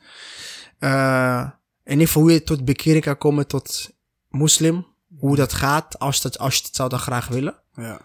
In 1.84 1.92
ieder 1.92 2.06
geval 2.06 2.22
hoe 2.22 2.32
je 2.32 2.42
tot 2.42 2.64
bekering 2.64 3.04
kan 3.04 3.18
komen 3.18 3.46
tot 3.46 3.90
moslim. 4.28 4.86
Hoe 5.18 5.36
dat 5.36 5.52
gaat, 5.52 5.98
als, 5.98 6.20
dat, 6.20 6.38
als 6.38 6.56
je 6.56 6.62
het 6.62 6.76
zou 6.76 6.88
dan 6.88 6.98
graag 6.98 7.28
willen. 7.28 7.62
Ja. 7.74 8.00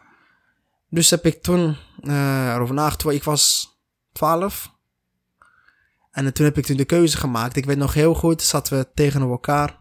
Dus 0.90 1.10
heb 1.10 1.26
ik 1.26 1.42
toen 1.42 1.78
eh 2.02 2.54
erover 2.54 2.76
nagedacht. 2.76 3.16
Ik 3.16 3.24
was 3.24 3.76
12. 4.12 4.72
En 6.12 6.34
toen 6.34 6.46
heb 6.46 6.58
ik 6.58 6.66
toen 6.66 6.78
de 6.78 6.86
keuze 6.86 7.18
gemaakt. 7.18 7.56
Ik 7.56 7.66
weet 7.66 7.78
nog 7.78 7.94
heel 7.94 8.14
goed, 8.14 8.42
zaten 8.42 8.78
we 8.78 8.88
tegenover 8.94 9.32
elkaar. 9.32 9.80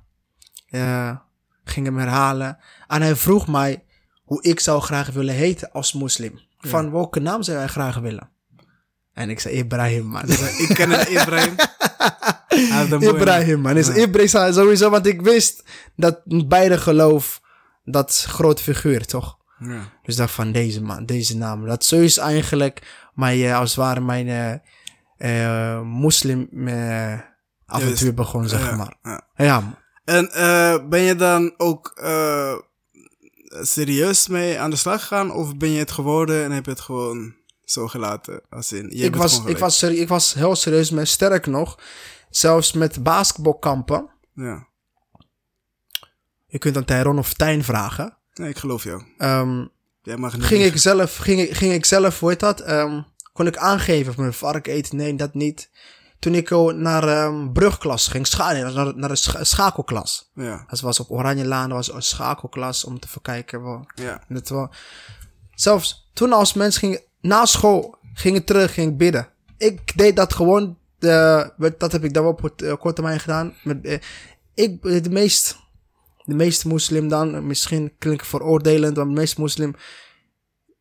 gingen 1.64 1.94
hem 1.94 1.98
herhalen. 1.98 2.58
En 2.86 3.02
hij 3.02 3.16
vroeg 3.16 3.46
mij 3.46 3.85
hoe 4.26 4.42
ik 4.42 4.60
zou 4.60 4.80
graag 4.80 5.10
willen 5.10 5.34
heten 5.34 5.72
als 5.72 5.92
moslim. 5.92 6.38
Van 6.58 6.90
welke 6.90 7.20
naam 7.20 7.42
zou 7.42 7.58
jij 7.58 7.66
graag 7.66 7.98
willen? 7.98 8.30
En 9.12 9.30
ik 9.30 9.40
zei 9.40 9.54
Ibrahim, 9.54 10.04
man. 10.06 10.28
Ik 10.58 10.70
ken 10.74 10.90
een 11.00 11.12
Ibrahim. 11.12 11.54
Ibrahim, 13.02 13.60
man. 13.60 13.76
Is 13.76 13.88
Ibrahim 13.88 14.28
zei 14.28 14.52
sowieso, 14.52 14.90
want 14.90 15.06
ik 15.06 15.20
wist 15.22 15.62
dat 15.96 16.20
beide 16.46 16.78
geloof 16.78 17.40
dat 17.84 18.24
grote 18.28 18.62
figuur, 18.62 19.06
toch? 19.06 19.36
Ja. 19.58 19.80
Dus 20.02 20.16
dacht 20.16 20.32
van 20.32 20.52
deze 20.52 20.82
man, 20.82 21.06
deze 21.06 21.36
naam. 21.36 21.66
Dat 21.66 21.84
zo 21.84 21.96
is 22.00 22.18
eigenlijk 22.18 23.08
mijn, 23.14 23.40
eh, 23.42 23.58
als 23.58 23.68
het 23.68 23.78
ware 23.78 24.00
mijn 24.00 24.28
eh, 24.28 25.74
eh, 25.76 25.82
moslim 25.82 26.48
eh, 26.68 27.18
avontuur 27.66 28.14
begon, 28.14 28.48
zeg 28.48 28.60
Ja, 28.70 28.76
maar. 28.76 29.22
ja. 29.36 29.78
En 30.04 30.30
eh, 30.32 30.88
ben 30.88 31.00
je 31.00 31.14
dan 31.14 31.54
ook 31.56 31.92
eh, 32.02 32.54
serieus 33.60 34.28
mee 34.28 34.58
aan 34.58 34.70
de 34.70 34.76
slag 34.76 35.00
gegaan? 35.00 35.32
Of 35.32 35.56
ben 35.56 35.70
je 35.70 35.78
het 35.78 35.90
geworden 35.90 36.44
en 36.44 36.50
heb 36.50 36.64
je 36.64 36.70
het 36.70 36.80
gewoon 36.80 37.34
zo 37.64 37.86
gelaten? 37.86 38.40
Als 38.50 38.72
in, 38.72 38.90
je 38.90 39.04
ik, 39.04 39.16
was, 39.16 39.44
ik, 39.44 39.58
was 39.58 39.82
ik 39.82 40.08
was 40.08 40.34
heel 40.34 40.56
serieus 40.56 40.90
mee. 40.90 41.04
Sterk 41.04 41.46
nog, 41.46 41.78
zelfs 42.30 42.72
met 42.72 43.02
basketbalkampen. 43.02 44.10
Ja. 44.34 44.66
Je 46.46 46.58
kunt 46.58 46.76
aan 46.76 46.84
Tyrone 46.84 47.18
of 47.18 47.34
Tijn 47.34 47.64
vragen. 47.64 48.16
Nee, 48.34 48.48
ik 48.48 48.58
geloof 48.58 48.84
jou. 48.84 49.02
Ehm, 49.18 49.64
Jij 50.02 50.16
mag 50.16 50.36
niet 50.36 50.44
ging 50.44 50.64
ik 50.64 50.76
zelf, 50.76 51.16
ging 51.16 51.40
ik, 51.40 51.56
ging 51.56 51.72
ik 51.72 51.84
zelf, 51.84 52.20
hoe 52.20 52.28
heet 52.28 52.40
dat? 52.40 52.60
Ehm, 52.60 53.02
kon 53.32 53.46
ik 53.46 53.56
aangeven 53.56 54.10
of 54.10 54.16
mijn 54.16 54.32
vark 54.32 54.66
eten? 54.66 54.96
Nee, 54.96 55.14
dat 55.14 55.34
niet. 55.34 55.70
Toen 56.26 56.34
ik 56.34 56.50
naar 56.74 57.08
ehm, 57.08 57.52
brugklas 57.52 58.08
ging, 58.08 58.26
scha 58.26 58.52
naar, 58.52 58.96
naar 58.96 59.08
de 59.08 59.16
scha- 59.16 59.44
schakelklas. 59.44 60.30
Ja, 60.34 60.64
Dat 60.68 60.80
was 60.80 61.00
op 61.00 61.10
Oranjelaan, 61.10 61.68
dat 61.68 61.76
was 61.78 61.92
een 61.92 62.02
schakelklas 62.02 62.84
om 62.84 62.98
te 63.00 63.08
verkijken. 63.08 63.62
Wel. 63.62 63.86
ja. 63.94 64.22
Dat 64.28 64.48
wel. 64.48 64.70
Zelfs 65.54 66.10
toen 66.14 66.32
als 66.32 66.54
mensen 66.54 66.80
gingen, 66.80 67.00
na 67.20 67.44
school 67.44 67.96
gingen 68.14 68.44
terug, 68.44 68.74
ging 68.74 68.90
ik 68.90 68.98
bidden. 68.98 69.28
Ik 69.58 69.96
deed 69.96 70.16
dat 70.16 70.34
gewoon, 70.34 70.78
de, 70.98 71.74
dat 71.78 71.92
heb 71.92 72.04
ik 72.04 72.14
dan 72.14 72.22
wel 72.22 72.32
op 72.32 72.42
het, 72.42 72.62
eh, 72.62 72.72
korte 72.72 72.92
termijn 72.94 73.20
gedaan. 73.20 73.54
Met, 73.62 73.84
eh, 73.84 73.98
ik, 74.54 74.84
eh, 74.84 75.02
de 75.02 75.10
meest, 75.10 75.56
de 76.24 76.34
meeste 76.34 76.68
moslim 76.68 77.08
dan, 77.08 77.34
eh, 77.34 77.40
misschien 77.40 77.92
klink 77.98 78.20
ik 78.20 78.26
veroordelend, 78.26 78.96
maar 78.96 79.04
de 79.06 79.10
meeste 79.12 79.40
moslim, 79.40 79.74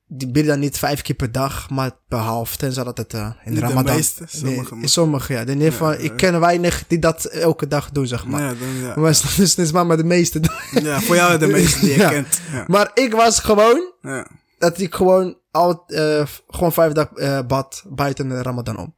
die 0.08 0.28
bidden 0.32 0.52
dan 0.52 0.60
niet 0.60 0.78
vijf 0.78 1.02
keer 1.02 1.16
per 1.16 1.32
dag, 1.32 1.70
maar 1.70 1.92
behalve 2.08 2.58
tenzij 2.58 2.84
dat 2.84 2.98
het 2.98 3.14
eh, 3.14 3.30
in 3.46 3.54
de 3.54 3.60
Ramadan. 3.60 3.96
meeste, 3.96 4.24
sommige 4.28 4.76
nee, 4.76 4.88
sommige, 4.88 5.34
ja. 5.34 5.40
In 5.40 5.48
ieder 5.50 5.72
geval, 5.72 5.92
Ja, 5.92 5.98
ik 5.98 6.18
ken 6.18 6.40
weinig 6.40 6.84
die 6.88 7.00
dat 7.00 7.26
elke 7.26 7.68
dag 7.68 7.90
doen, 7.92 8.08
zeg 8.08 8.26
maar. 8.26 8.42
ja, 8.42 8.48
dan, 8.48 8.74
ja. 8.88 8.94
Maar 8.96 9.10
het 9.12 9.38
is, 9.40 9.56
is 9.56 9.72
maar 9.72 9.98
de 9.98 10.04
meeste. 10.04 10.40
ja, 10.72 11.00
voor 11.02 11.16
jou 11.16 11.38
de 11.38 11.48
meeste 11.48 11.80
die 11.80 11.90
je 11.90 12.08
kent. 12.10 12.40
Maar 12.68 12.92
ik 12.94 13.14
was 13.14 13.40
gewoon 13.40 13.94
Ja. 14.02 14.28
dat 14.60 14.80
ik 14.80 14.96
gewoon 14.96 15.38
al 15.52 15.84
eh, 15.88 16.26
gewoon 16.48 16.74
vijf 16.74 16.92
dagen 16.92 17.18
eh, 17.18 17.46
bad 17.48 17.84
buiten 17.88 18.30
de 18.30 18.42
Ramadan 18.42 18.78
om. 18.78 18.96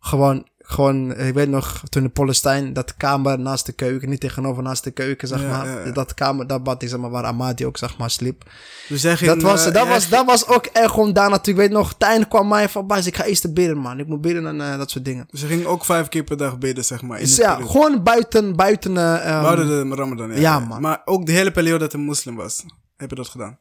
Gewoon, 0.00 0.48
gewoon, 0.68 1.16
ik 1.16 1.34
weet 1.34 1.48
nog, 1.48 1.82
toen 1.88 2.02
in 2.02 2.12
Palestijn, 2.12 2.72
dat 2.72 2.96
kamer 2.96 3.38
naast 3.38 3.66
de 3.66 3.72
keuken, 3.72 4.08
niet 4.08 4.20
tegenover 4.20 4.62
naast 4.62 4.84
de 4.84 4.90
keuken, 4.90 5.28
zeg 5.28 5.40
Ja, 5.42 5.48
maar. 5.48 5.66
ja, 5.66 5.84
ja. 5.84 5.90
Dat 5.92 6.14
kamer, 6.14 6.46
dat 6.46 6.62
bad 6.62 6.84
zeg 6.86 6.98
maar, 6.98 7.10
waar 7.10 7.24
Amadi 7.24 7.66
ook, 7.66 7.76
zeg 7.76 7.98
maar, 7.98 8.10
sliep. 8.10 8.44
Dus 8.88 9.00
ging, 9.02 9.18
dat, 9.18 9.42
was, 9.42 9.66
eh, 9.66 9.72
dat, 9.72 9.88
was, 9.88 10.08
dat 10.08 10.26
was 10.26 10.46
ook 10.46 10.66
echt 10.66 10.90
gewoon 10.90 11.12
daar 11.12 11.30
natuurlijk, 11.30 11.66
ik 11.66 11.70
weet 11.72 11.80
nog, 11.82 11.94
Tijn 11.98 12.28
kwam 12.28 12.48
mij 12.48 12.68
van, 12.68 12.86
Bas, 12.86 13.06
ik 13.06 13.16
ga 13.16 13.24
eerst 13.24 13.54
bidden, 13.54 13.78
man. 13.78 13.98
Ik 13.98 14.06
moet 14.06 14.20
bidden 14.20 14.46
en 14.46 14.60
eh, 14.60 14.78
dat 14.78 14.90
soort 14.90 15.04
dingen. 15.04 15.26
Dus 15.30 15.40
je 15.40 15.46
ging 15.46 15.64
ook 15.66 15.84
vijf 15.84 16.08
keer 16.08 16.24
per 16.24 16.36
dag 16.36 16.58
bidden, 16.58 16.84
zeg 16.84 17.02
maar. 17.02 17.18
In 17.18 17.24
Dus 17.24 17.34
de 17.34 17.42
ja, 17.42 17.50
periode. 17.54 17.72
gewoon 17.72 18.02
buiten, 18.02 18.56
buiten, 18.56 18.96
eh, 18.96 19.26
ehm, 19.34 19.42
Buiten 19.42 19.88
de 19.88 19.94
Ramadan, 19.94 20.40
ja. 20.40 20.58
man. 20.58 20.80
Maar 20.80 21.02
ook 21.04 21.26
de 21.26 21.32
hele 21.32 21.50
periode 21.50 21.78
dat 21.78 21.92
hij 21.92 22.00
moslim 22.00 22.36
was, 22.36 22.64
heb 22.96 23.10
je 23.10 23.16
dat 23.16 23.28
gedaan? 23.28 23.58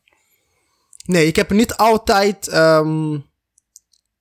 Nee, 1.06 1.28
ik 1.28 1.36
heb 1.36 1.50
niet 1.52 1.76
altijd 1.76 2.48
ehm, 2.48 3.18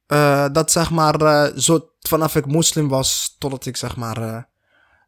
eh, 0.06 0.46
dat 0.52 0.70
zeg 0.70 0.90
maar 0.90 1.14
eh, 1.20 1.56
zo 1.56 1.88
vanaf 2.08 2.36
ik 2.36 2.46
moslim 2.46 2.88
was 2.88 3.36
totdat 3.38 3.66
ik 3.66 3.76
zeg 3.76 3.96
maar 3.96 4.16
eh, 4.22 4.42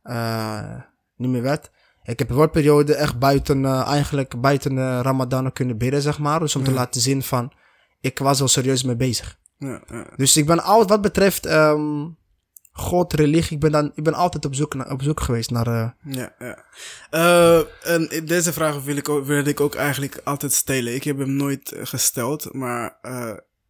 eh, 0.02 0.80
niet 1.16 1.30
meer 1.30 1.42
werd. 1.42 1.70
Ik 2.02 2.18
heb 2.18 2.30
een 2.30 2.50
periode 2.50 2.94
echt 2.94 3.18
buiten 3.18 3.64
eh, 3.64 3.86
eigenlijk 3.86 4.40
buiten 4.40 5.02
Ramadan 5.02 5.52
kunnen 5.52 5.78
bidden 5.78 6.02
zeg 6.02 6.18
maar, 6.18 6.40
dus 6.40 6.56
om 6.56 6.64
te 6.64 6.72
laten 6.72 7.00
zien 7.00 7.22
van 7.22 7.52
ik 8.00 8.18
was 8.18 8.38
wel 8.38 8.48
serieus 8.48 8.82
mee 8.82 8.96
bezig. 8.96 9.38
Ja, 9.58 9.82
ja. 9.88 10.06
Dus 10.16 10.36
ik 10.36 10.46
ben 10.46 10.62
altijd 10.62 10.88
wat 10.88 11.00
betreft 11.00 11.46
ehm, 11.46 12.06
God, 12.72 13.12
religie, 13.12 13.52
ik 13.52 13.60
ben 13.60 13.72
dan 13.72 13.92
ik 13.94 14.04
ben 14.04 14.14
altijd 14.14 14.44
op 14.44 14.54
zoek 14.54 14.74
naar, 14.74 14.90
op 14.90 15.02
zoek 15.02 15.20
geweest 15.20 15.50
naar 15.50 15.96
Ja, 16.02 16.34
ja. 16.38 16.64
Eh, 17.10 17.58
en 17.82 18.24
deze 18.24 18.52
vraag 18.52 18.82
wil 18.82 18.96
ik 18.96 19.08
ook, 19.08 19.24
wilde 19.24 19.50
ik 19.50 19.60
ook 19.60 19.74
eigenlijk 19.74 20.20
altijd 20.24 20.52
stellen. 20.52 20.94
Ik 20.94 21.04
heb 21.04 21.18
hem 21.18 21.36
nooit 21.36 21.74
gesteld, 21.82 22.52
maar 22.52 22.98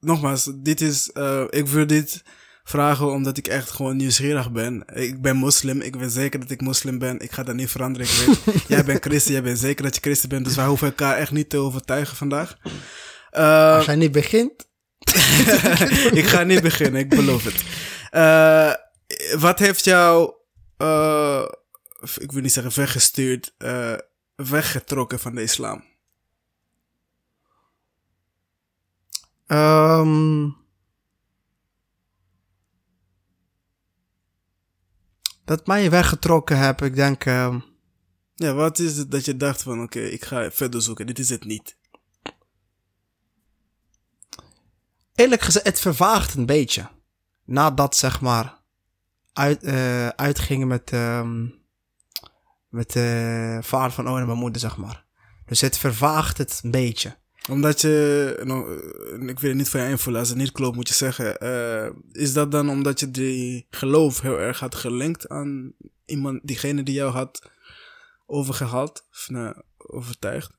nogmaals, 0.01 0.51
dit 0.55 0.81
is, 0.81 1.11
ik 1.51 1.69
wil 1.69 1.87
dit 1.87 2.23
vragen 2.69 3.13
omdat 3.13 3.37
ik 3.37 3.47
echt 3.47 3.71
gewoon 3.71 3.97
nieuwsgierig 3.97 4.53
ben. 4.53 4.85
Ik 4.95 5.23
ben 5.23 5.37
moslim, 5.37 5.81
ik 5.81 5.97
weet 5.97 6.13
zeker 6.13 6.41
dat 6.41 6.51
ik 6.51 6.61
moslim 6.61 6.99
ben. 6.99 7.21
Ik 7.21 7.33
ga 7.33 7.43
dat 7.43 7.55
niet 7.55 7.71
veranderen. 7.71 8.07
Ik 8.07 8.13
weet, 8.13 8.63
jij 8.69 8.85
bent 8.85 9.05
christen, 9.05 9.33
jij 9.33 9.43
bent 9.43 9.59
zeker 9.59 9.83
dat 9.85 9.95
je 9.95 10.01
christen 10.01 10.29
bent, 10.29 10.45
dus 10.45 10.57
wij 10.57 10.67
hoeven 10.67 10.87
elkaar 10.87 11.17
echt 11.17 11.31
niet 11.31 11.51
te 11.51 11.57
overtuigen 11.57 12.17
vandaag. 12.17 12.59
Eh, 13.31 13.75
als 13.75 13.85
jij 13.85 13.97
niet 13.97 14.13
begint. 14.13 14.69
ik 16.21 16.27
ga 16.27 16.43
niet 16.43 16.63
beginnen, 16.63 17.01
ik 17.01 17.09
beloof 17.09 17.45
het. 17.45 17.65
Eh, 18.11 18.73
wat 19.41 19.59
heeft 19.59 19.85
jou, 19.85 20.35
eh, 20.77 21.45
ik 22.19 22.33
wil 22.33 22.43
niet 22.43 22.53
zeggen 22.53 22.73
weggestuurd, 22.75 23.55
weggetrokken 24.37 25.19
van 25.19 25.35
de 25.35 25.43
islam? 25.43 25.85
Ehm 29.47 30.49
dat 35.47 35.67
mij 35.67 35.91
weggetrokken 35.91 36.59
heb, 36.59 36.83
ik 36.83 36.95
denk. 36.95 37.25
ehm, 37.25 37.61
Ja, 38.35 38.53
wat 38.55 38.79
is 38.79 38.97
het 38.97 39.11
dat 39.11 39.25
je 39.25 39.37
dacht 39.37 39.63
van, 39.63 39.83
oké, 39.83 40.01
ik 40.01 40.25
ga 40.25 40.51
verder 40.51 40.83
zoeken, 40.83 41.07
dit 41.07 41.19
is 41.19 41.29
het 41.29 41.45
niet. 41.45 41.77
eerlijk 45.15 45.43
gezegd, 45.43 45.67
het 45.67 45.81
vervaagt 45.81 46.35
een 46.35 46.47
beetje. 46.47 46.89
Nadat 47.45 47.97
zeg 47.97 48.21
maar 48.21 48.61
uit, 49.33 49.63
eh, 49.63 50.09
uitgingen 50.09 50.67
met, 50.67 50.93
ehm 50.93 51.47
met 52.69 52.93
de 52.93 53.59
vader 53.63 53.93
van 53.93 54.07
Owen 54.09 54.21
en 54.21 54.27
mijn 54.27 54.39
moeder, 54.39 54.61
zeg 54.61 54.77
maar. 54.77 55.05
Dus 55.47 55.61
het 55.61 55.79
vervaagt 55.79 56.39
het 56.39 56.61
een 56.63 56.71
beetje. 56.71 57.17
Omdat 57.49 57.81
je, 57.81 58.41
nou, 58.45 58.81
eh, 59.21 59.29
ik 59.29 59.41
wil 59.41 59.49
het 59.49 59.59
niet 59.59 59.69
van 59.69 59.81
je 59.81 59.89
invullen, 59.89 60.21
als 60.21 60.29
het 60.29 60.39
niet 60.39 60.53
klopt 60.53 60.77
moet 60.77 60.89
je 60.89 60.95
zeggen. 60.95 61.39
eh, 61.39 61.91
is 62.13 62.33
dat 62.33 62.51
dan 62.51 62.71
omdat 62.71 63.01
je 63.01 63.11
die 63.11 63.67
geloof 63.71 64.21
heel 64.21 64.39
erg 64.39 64.61
had 64.61 64.75
gelinkt 64.75 65.29
aan 65.29 65.73
iemand, 66.05 66.41
diegene 66.43 66.83
die 66.83 66.95
jou 66.95 67.13
had 67.13 67.51
overgehaald, 68.27 69.07
of 69.11 69.29
nou, 69.29 69.55
overtuigd? 69.77 70.51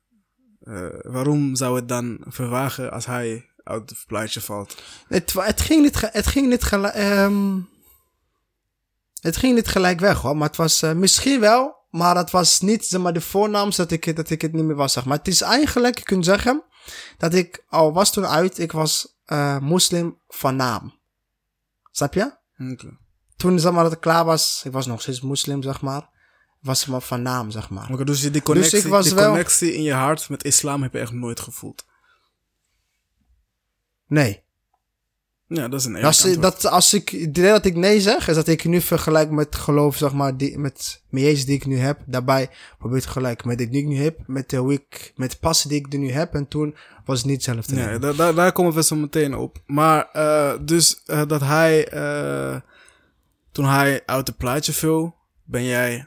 Eh, 0.60 0.88
waarom 1.02 1.56
zou 1.56 1.76
het 1.76 1.88
dan 1.88 2.24
verwagen 2.26 2.92
als 2.92 3.06
hij 3.06 3.50
uit 3.64 3.90
het 3.90 4.04
plaatje 4.06 4.40
valt? 4.40 4.82
Het, 5.08 5.60
ging 5.60 5.82
niet, 5.82 6.00
het 6.12 6.26
ging 6.26 6.48
niet 6.48 6.62
gelijk, 6.62 6.94
ehm, 6.94 7.58
het 9.20 9.36
ging 9.36 9.54
niet 9.54 9.68
gelijk 9.68 10.00
weg 10.00 10.20
hoor, 10.20 10.36
maar 10.36 10.48
het 10.48 10.56
was 10.56 10.82
misschien 10.94 11.40
wel, 11.40 11.76
maar 11.90 12.16
het 12.16 12.30
was 12.30 12.60
niet 12.60 12.98
maar 12.98 13.12
de 13.12 13.20
voornaam 13.20 13.70
dat 13.76 13.90
ik, 13.90 14.16
dat 14.16 14.30
ik 14.30 14.42
het 14.42 14.52
niet 14.52 14.64
meer 14.64 14.76
was 14.76 14.92
zeg 14.92 15.04
maar. 15.04 15.18
Het 15.18 15.28
is 15.28 15.40
eigenlijk, 15.40 15.98
je 15.98 16.04
kunt 16.04 16.24
zeggen, 16.24 16.62
dat 17.18 17.34
ik 17.34 17.64
al 17.68 17.92
was 17.92 18.12
toen 18.12 18.26
uit, 18.26 18.58
ik 18.58 18.72
was 18.72 19.16
eh, 19.24 19.58
moslim 19.58 20.18
van 20.28 20.56
naam. 20.56 21.00
Snap 21.90 22.14
je? 22.14 22.36
Oké. 22.72 22.96
Toen 23.36 23.60
zeg 23.60 23.72
maar 23.72 23.82
dat 23.84 23.92
ik 23.92 24.00
klaar 24.00 24.24
was, 24.24 24.62
ik 24.64 24.72
was 24.72 24.86
nog 24.86 25.00
steeds 25.00 25.20
moslim 25.20 25.62
zeg 25.62 25.80
maar, 25.80 26.08
was 26.60 26.86
maar 26.86 27.00
van 27.00 27.22
naam 27.22 27.50
zeg 27.50 27.70
maar. 27.70 27.92
Oké, 27.92 28.04
dus 28.04 28.32
die 28.32 28.42
connectie, 28.42 28.78
ik 28.78 28.86
was 28.86 29.04
die 29.04 29.14
wel- 29.14 29.28
connectie 29.28 29.74
in 29.74 29.82
je 29.82 29.92
hart 29.92 30.28
met 30.28 30.44
islam 30.44 30.82
heb 30.82 30.92
je 30.92 30.98
echt 30.98 31.12
nooit 31.12 31.40
gevoeld. 31.40 31.86
Nee. 34.06 34.46
Ja, 35.48 35.68
dat 35.68 35.80
is 35.80 35.86
een 35.86 35.90
eerlijk 35.90 36.06
Als, 36.06 36.24
antwoord. 36.24 36.42
dat, 36.42 36.72
als 36.72 36.94
ik, 36.94 37.10
de 37.10 37.40
reden 37.40 37.52
dat 37.52 37.64
ik 37.64 37.76
nee 37.76 38.00
zeg, 38.00 38.28
is 38.28 38.34
dat 38.34 38.48
ik 38.48 38.64
nu 38.64 38.80
vergelijk 38.80 39.30
met 39.30 39.56
geloof, 39.56 39.96
zeg 39.96 40.12
maar, 40.12 40.36
die, 40.36 40.58
met 40.58 41.02
mijn 41.08 41.24
Jezus 41.24 41.44
die 41.44 41.54
ik 41.54 41.66
nu 41.66 41.78
heb. 41.78 42.00
Daarbij 42.06 42.50
probeer 42.78 42.96
ik 42.96 43.02
te 43.02 43.10
vergelijken 43.10 43.48
met 43.48 43.58
die 43.58 43.70
ik 43.70 43.86
nu 43.86 43.96
heb, 43.96 44.18
met 44.26 44.50
de 44.50 44.56
hoe 44.56 44.72
ik, 44.72 45.12
met 45.16 45.30
de 45.30 45.36
passen 45.40 45.68
die 45.68 45.78
ik 45.78 45.98
nu 45.98 46.10
heb. 46.10 46.34
En 46.34 46.48
toen 46.48 46.76
was 47.04 47.18
het 47.18 47.26
niet 47.26 47.46
hetzelfde. 47.46 47.74
Ja, 47.74 47.98
daar, 47.98 48.16
daar, 48.16 48.34
daar 48.34 48.52
komen 48.52 48.72
we 48.72 48.82
zo 48.82 48.96
meteen 48.96 49.34
op. 49.34 49.58
Maar 49.66 50.08
eh, 50.12 50.52
dus 50.60 51.02
eh, 51.06 51.22
dat 51.26 51.40
hij, 51.40 51.88
eh, 51.88 52.56
toen 53.52 53.64
hij 53.64 54.02
uit 54.06 54.26
het 54.26 54.36
plaatje 54.36 54.72
viel, 54.72 55.14
ben 55.44 55.64
jij 55.64 56.06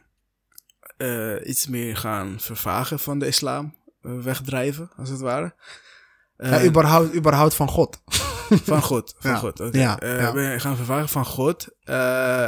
iets 1.43 1.67
meer 1.67 1.97
gaan 1.97 2.35
vervagen 2.39 2.99
van 2.99 3.19
de 3.19 3.27
islam, 3.27 3.75
wegdrijven 4.01 4.91
als 4.97 5.09
het 5.09 5.19
ware. 5.19 5.53
Ja, 6.37 6.63
überhaupt, 6.63 7.15
überhaupt 7.15 7.53
van 7.53 7.69
God. 7.69 8.01
Van 8.63 8.81
God, 8.81 9.15
van 9.19 9.31
Ja. 9.31 9.37
God. 9.37 9.59
oké. 9.59 9.77
Ja, 9.77 9.99
Eh, 9.99 10.19
ja. 10.19 10.31
Ben 10.33 10.51
je 10.51 10.59
gaan 10.59 10.75
vervagen 10.75 11.09
van 11.09 11.25
God. 11.25 11.67
Eh, 11.83 12.47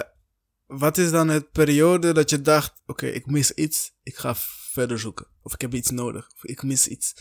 wat 0.65 0.97
is 0.97 1.11
dan 1.11 1.27
het 1.27 1.51
periode 1.51 2.11
dat 2.13 2.29
je 2.29 2.41
dacht, 2.41 2.73
oké, 2.85 3.05
ik 3.05 3.25
mis 3.25 3.51
iets, 3.51 3.91
ik 4.03 4.15
ga 4.17 4.33
verder 4.71 4.99
zoeken. 4.99 5.27
Of 5.41 5.53
ik 5.53 5.61
heb 5.61 5.73
iets 5.73 5.89
nodig, 5.89 6.29
of 6.35 6.43
ik 6.43 6.63
mis 6.63 6.87
iets. 6.87 7.13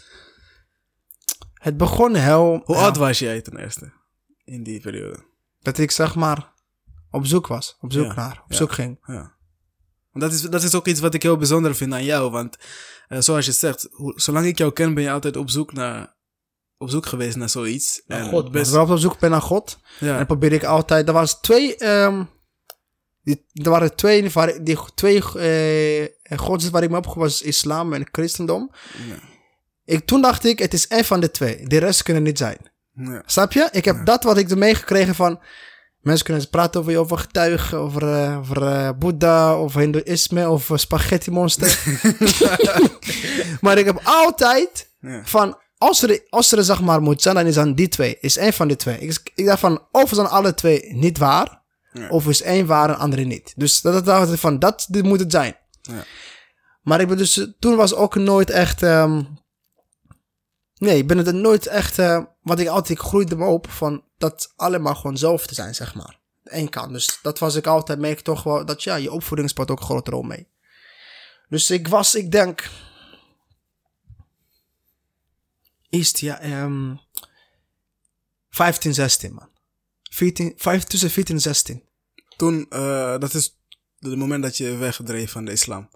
Het 1.55 1.77
begon 1.77 2.15
heel... 2.15 2.61
Hoe 2.65 2.77
oud 2.77 2.97
was 2.97 3.19
jij 3.19 3.41
ten 3.41 3.57
eerste 3.57 3.93
in 4.45 4.63
die 4.63 4.81
periode? 4.81 5.25
Dat 5.61 5.79
ik 5.79 5.91
zeg 5.91 6.15
maar 6.15 6.53
op 7.11 7.27
zoek 7.27 7.47
was. 7.47 7.77
Op 7.81 7.93
zoek 7.93 8.15
naar. 8.15 8.43
Op 8.45 8.53
zoek 8.55 8.73
ging. 8.73 8.99
Ja. 9.07 9.35
Want 10.13 10.25
dat 10.25 10.33
is, 10.33 10.41
dat 10.43 10.63
is 10.63 10.75
ook 10.75 10.87
iets 10.87 11.01
wat 11.01 11.15
ik 11.15 11.23
heel 11.23 11.37
bijzonder 11.37 11.75
vind 11.75 11.93
aan 11.93 12.05
jou. 12.05 12.31
Want 12.31 12.57
eh, 13.09 13.21
zoals 13.21 13.47
je 13.47 13.53
zegt, 13.53 13.89
hoe, 13.91 14.13
zolang 14.21 14.47
ik 14.47 14.59
jou 14.59 14.73
ken 14.73 14.95
ben 14.95 15.03
je 15.03 15.11
altijd 15.11 15.37
op 15.37 15.51
zoek, 15.51 15.73
naar, 15.73 16.15
op 16.83 16.91
zoek 16.91 17.07
geweest 17.07 17.37
naar 17.37 17.49
zoiets. 17.49 18.03
Naar 18.07 18.21
En 18.21 18.29
God. 18.29 18.51
best, 18.51 18.71
wel 18.71 18.87
op 18.87 18.99
zoek 18.99 19.19
ben 19.19 19.31
naar 19.31 19.43
God. 19.43 19.79
En 20.01 20.07
ja, 20.07 20.17
dan 20.17 20.27
probeer 20.27 20.53
ik 20.53 20.65
altijd... 20.65 21.09
Er 21.09 21.15
was 21.15 21.41
twee... 21.41 21.77
ehm 21.77 22.23
die, 23.23 23.45
er 23.53 23.71
waren 23.71 23.97
twee, 23.97 24.31
waar, 24.31 24.65
die 24.65 24.79
twee 24.95 25.19
eh 25.19 26.39
godsdiensten 26.39 26.73
waar 26.73 26.83
ik 26.83 26.91
me 26.91 26.97
opgegroeid 26.97 27.31
was 27.31 27.43
islam 27.43 27.93
en 27.93 28.09
christendom. 28.13 28.71
ja, 29.09 29.15
Ik, 29.85 30.07
toen 30.07 30.23
dacht 30.23 30.45
ik, 30.45 30.59
het 30.59 30.75
is 30.75 30.89
één 30.89 31.05
van 31.05 31.21
de 31.21 31.31
twee. 31.31 31.67
De 31.67 31.79
rest 31.79 32.03
kunnen 32.03 32.23
niet 32.23 32.39
zijn. 32.39 32.71
ja. 32.95 33.23
Snap 33.27 33.53
je? 33.53 33.69
Ik 33.73 33.85
heb 33.85 34.07
dat 34.07 34.23
wat 34.23 34.39
ik 34.39 34.51
er 34.51 34.59
meegekregen 34.59 35.15
van... 35.15 35.41
Mensen 36.01 36.25
kunnen 36.25 36.51
praten 36.51 36.81
over 36.81 36.93
je, 36.93 36.99
over 36.99 37.19
getuigen, 37.19 37.79
over, 37.79 38.03
eh, 38.03 38.39
over 38.39 38.63
eh, 38.63 38.91
Boeddha, 38.99 39.53
over 39.53 39.81
Hindoeïsme, 39.81 40.47
over 40.47 40.79
spaghetti 40.79 41.31
monster. 41.31 41.79
maar 43.61 43.79
ik 43.79 43.85
heb 43.85 44.01
altijd 44.05 44.91
van, 45.23 45.57
als 45.83 46.03
er, 46.03 46.23
als 46.29 46.53
er 46.53 46.65
zeg 46.65 46.81
maar 46.81 47.03
moet 47.03 47.23
zijn, 47.23 47.35
dan 47.35 47.47
is 47.47 47.55
dan 47.55 47.75
die 47.75 47.89
twee. 47.89 48.19
Is 48.21 48.37
één 48.37 48.53
van 48.53 48.69
die 48.69 48.77
twee. 48.77 48.99
Ik, 48.99 49.31
ik 49.35 49.47
dacht 49.47 49.61
van, 49.61 49.87
of 49.91 50.11
zijn 50.13 50.27
alle 50.27 50.55
twee 50.55 50.95
niet 50.95 51.19
waar, 51.19 51.63
Ja. 51.93 52.09
of 52.09 52.29
is 52.29 52.43
één 52.43 52.67
waar 52.67 52.89
en 52.89 52.97
andere 52.99 53.23
niet. 53.23 53.53
Dus 53.57 53.81
dat, 53.81 54.05
dacht 54.05 54.33
ik 54.33 54.39
van, 54.39 54.59
dat 54.59 54.87
dit 54.89 55.05
moet 55.05 55.21
het 55.21 55.33
zijn. 55.33 55.57
Ja. 55.83 56.05
Maar 56.83 57.01
ik 57.01 57.09
ben 57.09 57.17
dus, 57.17 57.47
toen 57.59 57.77
was 57.77 57.95
ook 57.95 58.15
nooit 58.15 58.51
echt, 58.51 58.83
ehm, 58.83 59.23
nee, 60.75 60.97
ik 60.99 61.07
ben 61.07 61.19
het 61.19 61.35
nooit 61.35 61.67
echt, 61.67 61.99
eh, 61.99 62.23
wat 62.43 62.59
ik 62.59 62.69
altijd, 62.69 62.99
ik 62.99 63.05
groeide 63.05 63.37
me 63.37 63.45
op 63.47 63.71
van 63.71 64.05
dat 64.19 64.53
allemaal 64.57 64.95
gewoon 64.95 65.17
zelf 65.17 65.47
te 65.47 65.55
zijn, 65.55 65.75
zeg 65.75 65.95
maar. 65.95 66.21
Eén 66.45 66.69
kant. 66.69 66.93
Dus 66.93 67.19
dat 67.23 67.39
was 67.39 67.55
ik 67.55 67.67
altijd, 67.67 67.99
merk 67.99 68.21
toch 68.21 68.43
wel, 68.43 68.65
dat 68.67 68.83
ja, 68.83 68.95
je 68.95 69.13
opvoeding 69.13 69.51
speelt 69.51 69.71
ook 69.71 69.79
een 69.81 69.85
grote 69.85 70.11
rol 70.11 70.23
mee. 70.23 70.49
Dus 71.49 71.71
ik 71.71 71.89
was, 71.89 72.15
ik 72.15 72.31
denk, 72.31 72.71
eerst 75.93 76.19
ja, 76.19 76.41
ehm 76.41 76.95
15, 78.51 78.95
16 78.95 79.35
man. 79.35 79.49
14, 80.03 80.53
5, 80.57 80.85
tussen 80.85 81.11
14 81.11 81.35
en 81.35 81.41
16. 81.41 81.83
Toen, 82.37 82.67
eh, 82.71 83.19
dat 83.19 83.35
is 83.35 83.57
het 83.99 84.17
moment 84.17 84.43
dat 84.43 84.57
je 84.57 84.77
weggedreven 84.77 85.29
van 85.29 85.45
de 85.45 85.53
islam. 85.53 85.91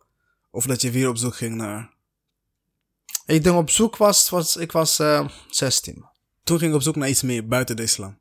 Of 0.50 0.66
dat 0.66 0.82
je 0.82 0.90
weer 0.90 1.08
op 1.08 1.16
zoek 1.16 1.34
ging 1.34 1.54
naar... 1.54 1.94
Ik 3.26 3.44
denk 3.44 3.56
op 3.56 3.70
zoek 3.70 3.96
was, 3.96 4.28
was 4.28 4.56
ik 4.56 4.72
was 4.72 4.98
eh 4.98 5.28
16. 5.50 5.96
man. 5.98 6.10
Toen 6.42 6.58
ging 6.58 6.70
je 6.70 6.76
op 6.76 6.82
zoek 6.82 6.96
naar 6.96 7.08
iets 7.08 7.22
meer 7.22 7.48
buiten 7.48 7.76
de 7.76 7.82
islam. 7.82 8.18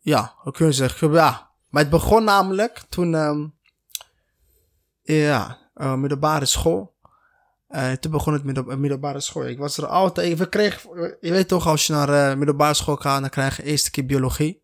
Ja, 0.00 0.34
hoe 0.36 0.52
kun 0.52 0.66
je 0.66 0.72
zeggen, 0.72 1.12
ja. 1.12 1.50
Maar 1.68 1.82
het 1.82 1.90
begon 1.90 2.24
namelijk 2.24 2.82
toen, 2.88 3.14
ehm 3.14 3.46
ja, 5.02 5.70
eh, 5.74 5.94
middelbare 5.94 6.46
school. 6.46 6.89
Eh, 7.70 7.92
toen 7.92 8.10
begon 8.10 8.32
het 8.32 8.44
met 8.44 8.58
op 8.58 8.76
middelbare 8.76 9.20
school. 9.20 9.46
Ik 9.46 9.58
was 9.58 9.76
er 9.76 9.86
altijd, 9.86 10.38
we 10.38 10.48
kregen, 10.48 10.80
je 11.20 11.30
weet 11.30 11.48
toch, 11.48 11.66
als 11.66 11.86
je 11.86 11.92
naar 11.92 12.08
eh, 12.30 12.36
middelbare 12.36 12.74
school 12.74 12.96
gaat, 12.96 13.20
dan 13.20 13.30
krijg 13.30 13.56
je 13.56 13.62
eerste 13.62 13.90
keer 13.90 14.06
biologie. 14.06 14.62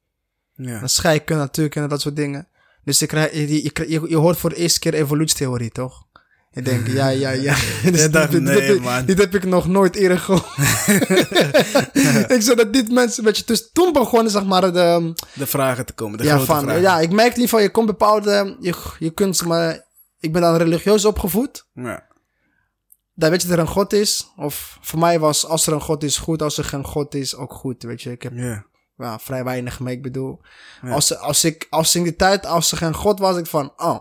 Ja. 0.55 0.81
En 0.81 0.89
scheikunde 0.89 1.43
natuurlijk 1.43 1.77
en 1.77 1.89
dat 1.89 2.01
soort 2.01 2.17
dingen. 2.17 2.49
Dus 2.85 2.99
je, 2.99 3.07
krijg, 3.07 3.33
je, 3.33 3.63
je, 3.63 3.85
je, 3.89 4.03
je 4.09 4.17
hoort 4.17 4.37
voor 4.37 4.51
de 4.51 4.57
eerste 4.57 4.79
keer 4.79 4.95
evolutietheorie, 4.95 5.71
toch? 5.71 6.05
Je 6.51 6.63
denkt, 6.63 6.91
ja, 6.93 7.09
ja, 7.09 7.31
ja. 7.31 7.55
Dus 7.93 8.11
dacht, 8.11 8.31
dit, 8.31 8.47
dit, 8.47 8.55
nee, 8.59 8.69
dit- 8.69 8.83
man. 8.83 9.05
dit 9.05 9.19
heb 9.19 9.35
ik 9.35 9.45
nog 9.45 9.69
nooit 9.69 9.95
eerder 9.97 10.19
gehoord. 10.19 10.57
ik 12.37 12.43
zei 12.43 12.55
dat 12.57 12.73
dit 12.73 12.93
mensen, 12.93 13.25
weet 13.25 13.39
je, 13.39 13.43
dus 13.47 13.71
toen 13.73 13.93
begonnen, 13.93 14.31
zeg 14.33 14.45
maar, 14.45 14.73
de, 14.73 15.13
De 15.35 15.47
vragen 15.47 15.87
te 15.87 15.93
komen, 15.93 16.19
de 16.19 16.25
ja, 16.25 16.31
grote 16.31 16.47
van, 16.47 16.63
vragen. 16.63 16.81
ja, 16.81 17.01
ik 17.01 17.11
merk 17.11 17.29
in 17.29 17.35
ieder 17.35 17.49
geval, 17.49 17.61
je 17.61 17.71
komt 17.71 17.87
bepaalde, 17.87 18.57
je, 18.61 18.75
je 18.99 19.11
kunt, 19.11 19.45
maar, 19.45 19.85
ik 20.21 20.33
ben 20.33 20.43
dan 20.43 20.57
religieus 20.57 21.05
opgevoed. 21.05 21.67
Ja. 21.73 22.06
Dan 23.19 23.31
weet 23.31 23.43
je 23.43 23.49
dat 23.49 23.57
er 23.57 23.63
een 23.63 23.71
God 23.71 23.93
is. 23.93 24.33
Of 24.37 24.79
voor 24.81 24.99
mij 24.99 25.19
was, 25.19 25.47
als 25.47 25.67
er 25.67 25.73
een 25.73 25.81
God 25.81 26.03
is, 26.03 26.17
goed. 26.17 26.43
Als 26.43 26.59
er 26.59 26.65
geen 26.65 26.85
God 26.85 27.15
is, 27.15 27.35
ook 27.35 27.53
goed. 27.53 27.83
Weet 27.83 28.03
je, 28.03 28.11
ik 28.11 28.23
heb 28.23 28.33
vrij 29.21 29.45
weinig 29.45 29.81
mee. 29.81 29.95
Ik 29.95 30.03
bedoel, 30.03 30.41
als, 30.83 31.17
als, 31.17 31.45
ik, 31.45 31.67
als 31.71 31.95
in 31.95 32.03
die 32.03 32.17
tijd, 32.17 32.47
als 32.47 32.73
er 32.73 32.79
geen 32.79 32.95
God 32.95 33.19
was, 33.19 33.37
ik 33.37 33.47
van, 33.47 33.73
oh, 33.77 34.01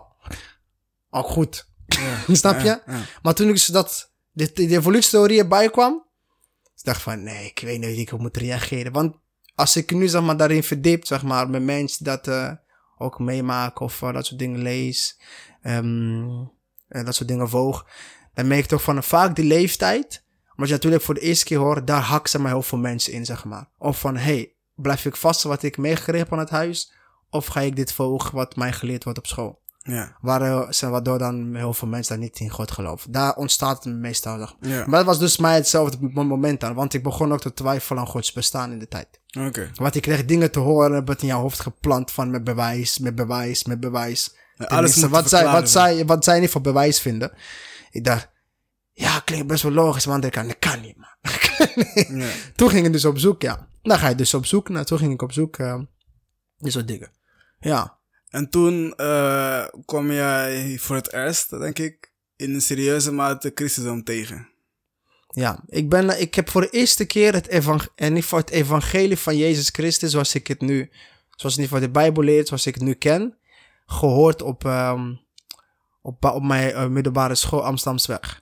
ook 1.10 1.26
goed. 1.26 1.68
Snap 2.32 2.60
je? 2.60 2.82
Maar 3.22 3.34
toen 3.34 3.46
ik 3.48 3.52
dus 3.54 3.66
dat, 3.66 4.12
de, 4.30 4.52
de 4.52 4.66
evolutietheorie 4.68 5.38
erbij 5.38 5.70
kwam, 5.70 6.06
ik 6.74 6.84
dacht 6.84 7.02
van, 7.02 7.22
nee, 7.22 7.46
ik 7.46 7.58
weet 7.58 7.80
niet 7.80 8.10
hoe 8.10 8.18
ik 8.18 8.24
moet 8.24 8.36
reageren. 8.36 8.92
Want 8.92 9.16
als 9.54 9.76
ik 9.76 9.90
nu, 9.90 10.08
zeg 10.08 10.22
maar, 10.22 10.36
daarin 10.36 10.62
verdiep, 10.62 11.06
zeg 11.06 11.22
maar, 11.22 11.50
met 11.50 11.62
mensen 11.62 12.04
dat 12.04 12.28
eh, 12.28 12.52
ook 12.98 13.18
meemaken 13.18 13.84
of 13.84 14.02
eh, 14.02 14.12
dat 14.12 14.26
soort 14.26 14.38
dingen 14.38 14.62
lees, 14.62 15.20
en 15.60 17.04
dat 17.04 17.14
soort 17.14 17.28
dingen 17.28 17.48
volg, 17.48 17.86
dan 18.36 18.46
merk 18.46 18.60
ik 18.60 18.66
toch 18.68 18.82
van, 18.82 19.02
vaak 19.02 19.36
die 19.36 19.44
leeftijd, 19.44 20.22
omdat 20.50 20.68
je 20.68 20.74
natuurlijk 20.74 21.02
voor 21.02 21.14
de 21.14 21.20
eerste 21.20 21.44
keer 21.44 21.58
hoort, 21.58 21.86
daar 21.86 22.02
hakken 22.02 22.30
ze 22.30 22.40
mij 22.40 22.50
heel 22.50 22.62
veel 22.62 22.78
mensen 22.78 23.12
in, 23.12 23.24
zeg 23.24 23.44
maar. 23.44 23.68
Of 23.78 24.00
van, 24.00 24.16
hey, 24.16 24.52
blijf 24.74 25.04
ik 25.04 25.16
vast 25.16 25.42
wat 25.42 25.62
ik 25.62 25.76
meegekregen 25.76 26.18
heb 26.20 26.32
aan 26.32 26.38
het 26.38 26.50
huis, 26.50 26.92
of 27.30 27.46
ga 27.46 27.60
ik 27.60 27.76
dit 27.76 27.92
volgen 27.92 28.34
wat 28.34 28.56
mij 28.56 28.72
geleerd 28.72 29.04
wordt 29.04 29.18
op 29.18 29.26
school? 29.26 29.64
Ja. 29.82 30.16
Waar, 30.20 30.42
eh, 30.42 30.90
waardoor 30.90 31.18
dan 31.18 31.54
heel 31.54 31.72
veel 31.74 31.88
mensen 31.88 32.14
daar 32.14 32.24
niet 32.24 32.38
in 32.38 32.50
God 32.50 32.70
geloven. 32.70 33.12
Daar 33.12 33.34
ontstaat 33.34 33.84
het 33.84 33.94
meestal. 33.94 34.38
zeg 34.38 34.54
maar. 34.60 34.70
Ja. 34.70 34.78
Maar 34.86 34.98
dat 34.98 35.04
was 35.04 35.18
dus 35.18 35.36
mij 35.36 35.54
hetzelfde 35.54 35.96
mo- 36.00 36.24
moment 36.24 36.64
aan. 36.64 36.74
Want 36.74 36.94
ik 36.94 37.02
begon 37.02 37.32
ook 37.32 37.40
te 37.40 37.52
twijfelen 37.52 38.00
aan 38.00 38.08
Gods 38.08 38.32
bestaan 38.32 38.72
in 38.72 38.78
de 38.78 38.88
tijd. 38.88 39.20
Oké. 39.38 39.70
Want 39.74 39.94
ik 39.94 40.02
kreeg 40.02 40.24
dingen 40.24 40.50
te 40.50 40.58
horen, 40.58 41.04
wat 41.04 41.20
in 41.22 41.26
jouw 41.26 41.40
hoofd 41.40 41.60
geplant 41.60 42.10
van 42.10 42.30
met 42.30 42.44
bewijs, 42.44 42.98
met 42.98 43.14
bewijs, 43.14 43.64
met 43.64 43.80
bewijs. 43.80 44.34
Ja, 44.54 44.64
alles 44.64 45.02
wat, 45.06 45.28
zij, 45.28 45.44
wat, 45.44 45.70
zij, 45.70 46.06
wat 46.06 46.24
zij 46.24 46.40
niet 46.40 46.50
voor 46.50 46.60
bewijs 46.60 47.00
vinden. 47.00 47.32
Ik 47.96 48.04
dacht, 48.04 48.28
ja, 48.92 49.20
klinkt 49.20 49.46
best 49.46 49.62
wel 49.62 49.72
logisch, 49.72 50.06
maar 50.06 50.14
aan 50.14 50.20
de 50.20 50.26
andere 50.26 50.40
kant, 50.40 50.60
dat 50.60 50.70
kan 50.70 50.80
niet, 50.80 50.96
man. 50.96 52.18
Niet. 52.18 52.52
Toen 52.56 52.70
ging 52.70 52.86
ik 52.86 52.92
dus 52.92 53.04
op 53.04 53.18
zoek, 53.18 53.42
ja. 53.42 53.68
Dan 53.82 53.98
ga 53.98 54.08
je 54.08 54.14
dus 54.14 54.34
op 54.34 54.46
zoek. 54.46 54.68
Nou, 54.68 54.84
toen 54.84 54.98
ging 54.98 55.12
ik 55.12 55.22
op 55.22 55.32
zoek, 55.32 55.58
eh 55.58 55.80
die 56.58 56.70
soort 56.70 56.88
dingen. 56.88 57.10
Ja. 57.58 57.98
En 58.28 58.50
toen 58.50 58.94
eh 58.94 59.66
kwam 59.84 60.12
jij 60.12 60.78
voor 60.78 60.96
het 60.96 61.12
eerst, 61.12 61.50
denk 61.50 61.78
ik, 61.78 62.12
in 62.36 62.54
een 62.54 62.60
serieuze 62.60 63.12
mate 63.12 63.52
christendom 63.54 64.04
tegen. 64.04 64.48
Ja, 65.28 65.62
ik, 65.66 65.88
ben, 65.88 66.20
ik 66.20 66.34
heb 66.34 66.50
voor 66.50 66.60
de 66.60 66.70
eerste 66.70 67.04
keer 67.04 67.32
het, 67.32 67.46
evang 67.46 67.88
en 67.94 68.12
niet 68.12 68.24
voor 68.24 68.38
het 68.38 68.50
evangelie 68.50 69.18
van 69.18 69.36
Jezus 69.36 69.68
Christus, 69.68 70.10
zoals 70.10 70.34
ik 70.34 70.46
het 70.46 70.60
nu, 70.60 70.90
zoals 71.30 71.56
in 71.56 71.62
ieder 71.62 71.76
geval 71.76 71.80
de 71.80 71.98
Bijbel 71.98 72.22
leert, 72.22 72.46
zoals 72.46 72.66
ik 72.66 72.74
het 72.74 72.82
nu 72.82 72.94
ken, 72.94 73.36
gehoord 73.86 74.42
op, 74.42 74.64
ehm, 74.64 75.14
op, 76.06 76.24
op 76.24 76.42
mijn 76.42 76.72
eh, 76.72 76.86
middelbare 76.86 77.34
school 77.34 77.64
Amsterdamsweg. 77.64 78.40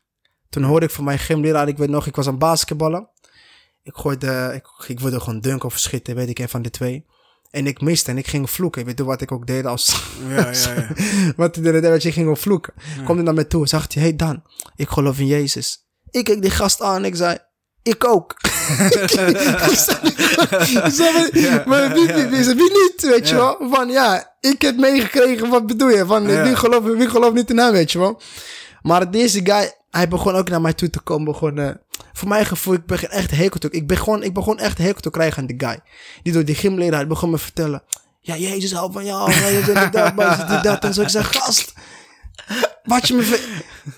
Toen 0.49 0.63
hoorde 0.63 0.87
ik 0.87 0.93
van 0.93 1.05
mijn 1.05 1.19
gymleraar, 1.19 1.69
ik 1.69 1.77
weet 1.77 1.89
nog, 1.89 2.07
ik 2.07 2.17
was 2.17 2.27
aan 2.27 2.39
basketballen. 2.39 3.09
Ik 3.83 3.95
gooide, 3.95 4.53
ik, 4.55 4.89
ik 4.89 5.01
wilde 5.01 5.21
gewoon 5.21 5.41
dunken 5.41 5.69
of 5.69 5.79
schieten, 5.79 6.15
weet 6.15 6.29
ik, 6.29 6.39
een 6.39 6.49
van 6.49 6.63
de 6.63 6.71
twee. 6.71 7.07
En 7.51 7.67
ik 7.67 7.81
miste 7.81 8.11
en 8.11 8.19
ik 8.19 8.27
ging 8.27 8.51
vloeken. 8.51 8.81
Ik 8.81 8.87
weet 8.87 8.99
je 8.99 9.05
wat 9.05 9.21
ik 9.21 9.33
ook 9.33 9.47
deed 9.47 9.65
als... 9.65 10.11
Ja, 10.29 10.51
ja, 10.51 10.75
ja. 10.75 10.89
wat 11.37 11.57
hij 11.57 11.81
deed, 11.81 12.03
je, 12.03 12.09
ik 12.09 12.15
ging 12.15 12.39
vloeken. 12.39 12.73
Komt 12.97 13.17
hij 13.17 13.23
naar 13.23 13.35
me 13.35 13.47
toe, 13.47 13.69
zegt 13.69 13.95
hij, 13.95 14.03
hey 14.03 14.17
Dan, 14.17 14.43
ik 14.77 14.89
geloof 14.89 15.19
in 15.19 15.27
Jezus. 15.27 15.87
Ik 16.11 16.25
keek 16.25 16.43
die 16.43 16.51
gast 16.51 16.81
aan 16.81 16.97
en 16.97 17.05
ik 17.05 17.17
zei, 17.17 17.39
ik 17.85 18.05
ook. 18.09 18.35
maar, 21.67 21.93
wie, 21.93 22.07
wie, 22.07 22.27
wie, 22.27 22.45
wie 22.45 22.71
niet, 22.73 22.95
weet 23.03 23.29
je 23.29 23.35
Ja. 23.35 23.41
wel? 23.41 23.69
Van 23.71 23.89
ja, 23.89 24.35
ik 24.41 24.63
heb 24.63 24.77
meegekregen, 24.77 25.49
wat 25.49 25.67
bedoel 25.67 25.89
je? 25.89 26.07
Van 26.07 26.29
Ja. 26.29 26.43
wie, 26.43 26.57
gelooft, 26.57 26.87
wie 26.97 27.09
gelooft 27.09 27.35
niet 27.35 27.51
in 27.51 27.59
hem, 27.59 27.73
weet 27.73 27.93
je 27.93 27.99
wel? 27.99 28.21
Maar 28.83 29.11
deze 29.11 29.41
guy, 29.45 29.73
hij 29.91 30.09
begon 30.09 30.35
ook 30.35 30.49
naar 30.49 30.61
mij 30.61 30.73
toe 30.73 30.91
te 30.91 31.01
komen. 31.01 31.25
Begon, 31.25 31.59
eh, 31.59 31.71
voor 32.13 32.29
mijn 32.29 32.47
gevoel, 32.47 32.75
ik 32.75 32.87
begin 32.87 33.09
echt 33.09 33.31
hekel 33.31 33.61
te 33.61 33.69
ik 33.71 33.87
begon, 33.87 34.23
ik 34.23 34.35
begon 34.35 34.59
echt 34.59 34.79
hekel 34.79 35.01
te 35.01 35.11
krijgen 35.11 35.39
aan 35.39 35.47
die 35.47 35.61
guy. 35.67 35.79
Die 36.23 36.33
door 36.33 36.45
die 36.45 36.55
gymleraar 36.55 37.07
begon 37.07 37.31
me 37.31 37.39
vertellen. 37.39 37.83
Ja, 38.21 38.37
Jezus 38.37 38.73
houdt 38.73 38.95
van 38.95 39.05
jou. 39.05 39.33
dit 39.33 39.69
en 39.69 39.91
dat, 39.91 40.49
dit, 40.49 40.63
dat. 40.63 40.85
En 40.85 40.95
zo. 40.95 41.03
Ik 41.03 41.09
zeg, 41.09 41.33
gast. 41.37 41.73
Wat 42.83 43.09
je 43.09 43.15
me... 43.15 43.23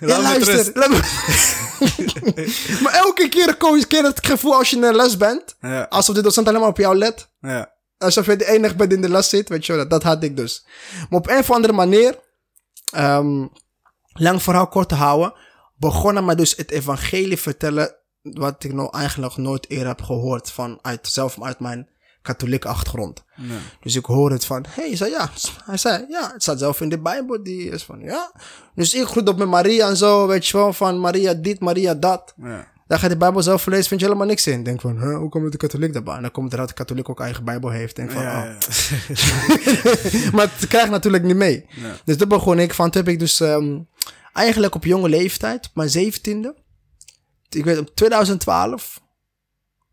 Ja, 0.00 0.16
me 0.16 0.22
luister. 0.22 0.72
me- 0.90 2.80
maar 2.82 2.92
elke 2.92 3.28
keer 3.28 3.56
kom 3.56 3.76
je 3.76 3.86
het 4.02 4.26
gevoel 4.26 4.54
als 4.54 4.70
je 4.70 4.76
in 4.76 4.82
een 4.82 4.94
les 4.96 5.16
bent. 5.16 5.56
Ja, 5.60 5.82
Alsof 5.82 6.14
de 6.14 6.22
docent 6.22 6.48
alleen 6.48 6.60
maar 6.60 6.68
op 6.68 6.76
jou 6.78 6.96
let. 6.96 7.28
ja. 7.40 7.74
Alsof 7.98 8.26
je 8.26 8.36
de 8.36 8.46
enige 8.46 8.74
bent 8.76 8.90
die 8.90 8.98
in 8.98 9.04
de 9.04 9.10
les 9.10 9.28
zit. 9.28 9.48
Weet 9.48 9.66
je 9.66 9.72
wel, 9.72 9.80
dat, 9.80 9.90
dat 9.90 10.02
had 10.02 10.22
ik 10.22 10.36
dus. 10.36 10.66
Maar 11.10 11.18
op 11.18 11.28
een 11.28 11.38
of 11.38 11.50
andere 11.50 11.72
manier... 11.72 12.18
ehm, 12.92 13.46
lang 14.12 14.42
verhaal 14.42 14.68
kort 14.68 14.88
te 14.88 14.94
houden... 14.94 15.34
begonnen 15.76 16.24
mij 16.24 16.34
dus 16.34 16.56
het 16.56 16.70
evangelie 16.70 17.36
vertellen... 17.38 17.94
wat 18.22 18.64
ik 18.64 18.72
nog 18.72 18.92
eigenlijk 18.92 19.36
nooit 19.36 19.70
eerder 19.70 19.86
heb 19.86 20.02
gehoord... 20.02 20.50
Van 20.50 20.78
uit, 20.82 21.08
zelf 21.08 21.42
uit 21.42 21.60
mijn 21.60 21.88
katholieke 22.26 22.68
achtergrond. 22.68 23.24
Dus 23.80 23.94
ik 23.94 24.04
hoor 24.04 24.30
het 24.30 24.44
van, 24.44 24.64
hey, 24.68 24.96
zei 24.96 25.10
ja. 25.10 25.30
Hij 25.64 25.76
zei, 25.76 26.04
ja, 26.08 26.30
het 26.32 26.42
staat 26.42 26.58
zelf 26.58 26.80
in 26.80 26.88
de 26.88 26.98
Bijbel. 26.98 27.42
Die 27.42 27.70
is 27.70 27.82
van, 27.82 28.00
ja. 28.00 28.32
Dus 28.74 28.94
ik 28.94 29.04
groet 29.06 29.28
op 29.28 29.38
met 29.38 29.48
Maria 29.48 29.88
en 29.88 29.96
zo, 29.96 30.26
weet 30.26 30.46
je 30.46 30.56
wel, 30.56 30.72
van 30.72 31.00
Maria 31.00 31.34
dit, 31.34 31.60
Maria 31.60 31.94
dat. 31.94 32.34
ja. 32.42 32.74
Dan 32.86 32.98
ga 32.98 33.04
je 33.04 33.12
de 33.12 33.18
Bijbel 33.18 33.42
zelf 33.42 33.66
lezen, 33.66 33.86
vind 33.88 34.00
je 34.00 34.06
helemaal 34.06 34.28
niks 34.28 34.46
in. 34.46 34.62
Denk 34.62 34.80
van, 34.80 34.98
huh, 35.00 35.16
hoe 35.16 35.28
komt 35.28 35.52
de 35.52 35.58
katholiek 35.58 35.92
daarbij? 35.92 36.14
En 36.14 36.22
dan 36.22 36.30
komt 36.30 36.52
er 36.52 36.58
dat 36.58 36.68
de 36.68 36.74
katholiek 36.74 37.08
ook 37.08 37.20
eigen 37.20 37.44
Bijbel 37.44 37.70
heeft. 37.70 37.96
Denk 37.96 38.10
van, 38.10 38.22
Ja, 38.22 38.42
oh. 38.42 38.60
ja. 39.08 40.30
maar 40.34 40.50
het 40.56 40.68
krijg 40.68 40.84
ik 40.84 40.90
natuurlijk 40.90 41.24
niet 41.24 41.36
mee. 41.36 41.66
Dus 42.04 42.16
toen 42.16 42.28
begon 42.28 42.58
ik 42.58 42.74
van, 42.74 42.90
toen 42.90 43.02
heb 43.04 43.12
ik 43.12 43.18
dus 43.18 43.40
ehm, 43.40 43.78
eigenlijk 44.32 44.74
op 44.74 44.84
jonge 44.84 45.08
leeftijd, 45.08 45.66
op 45.66 45.74
mijn 45.74 45.90
zeventiende, 45.90 46.54
ik 47.48 47.64
weet 47.64 47.78
op 47.78 47.94
2012, 47.94 49.00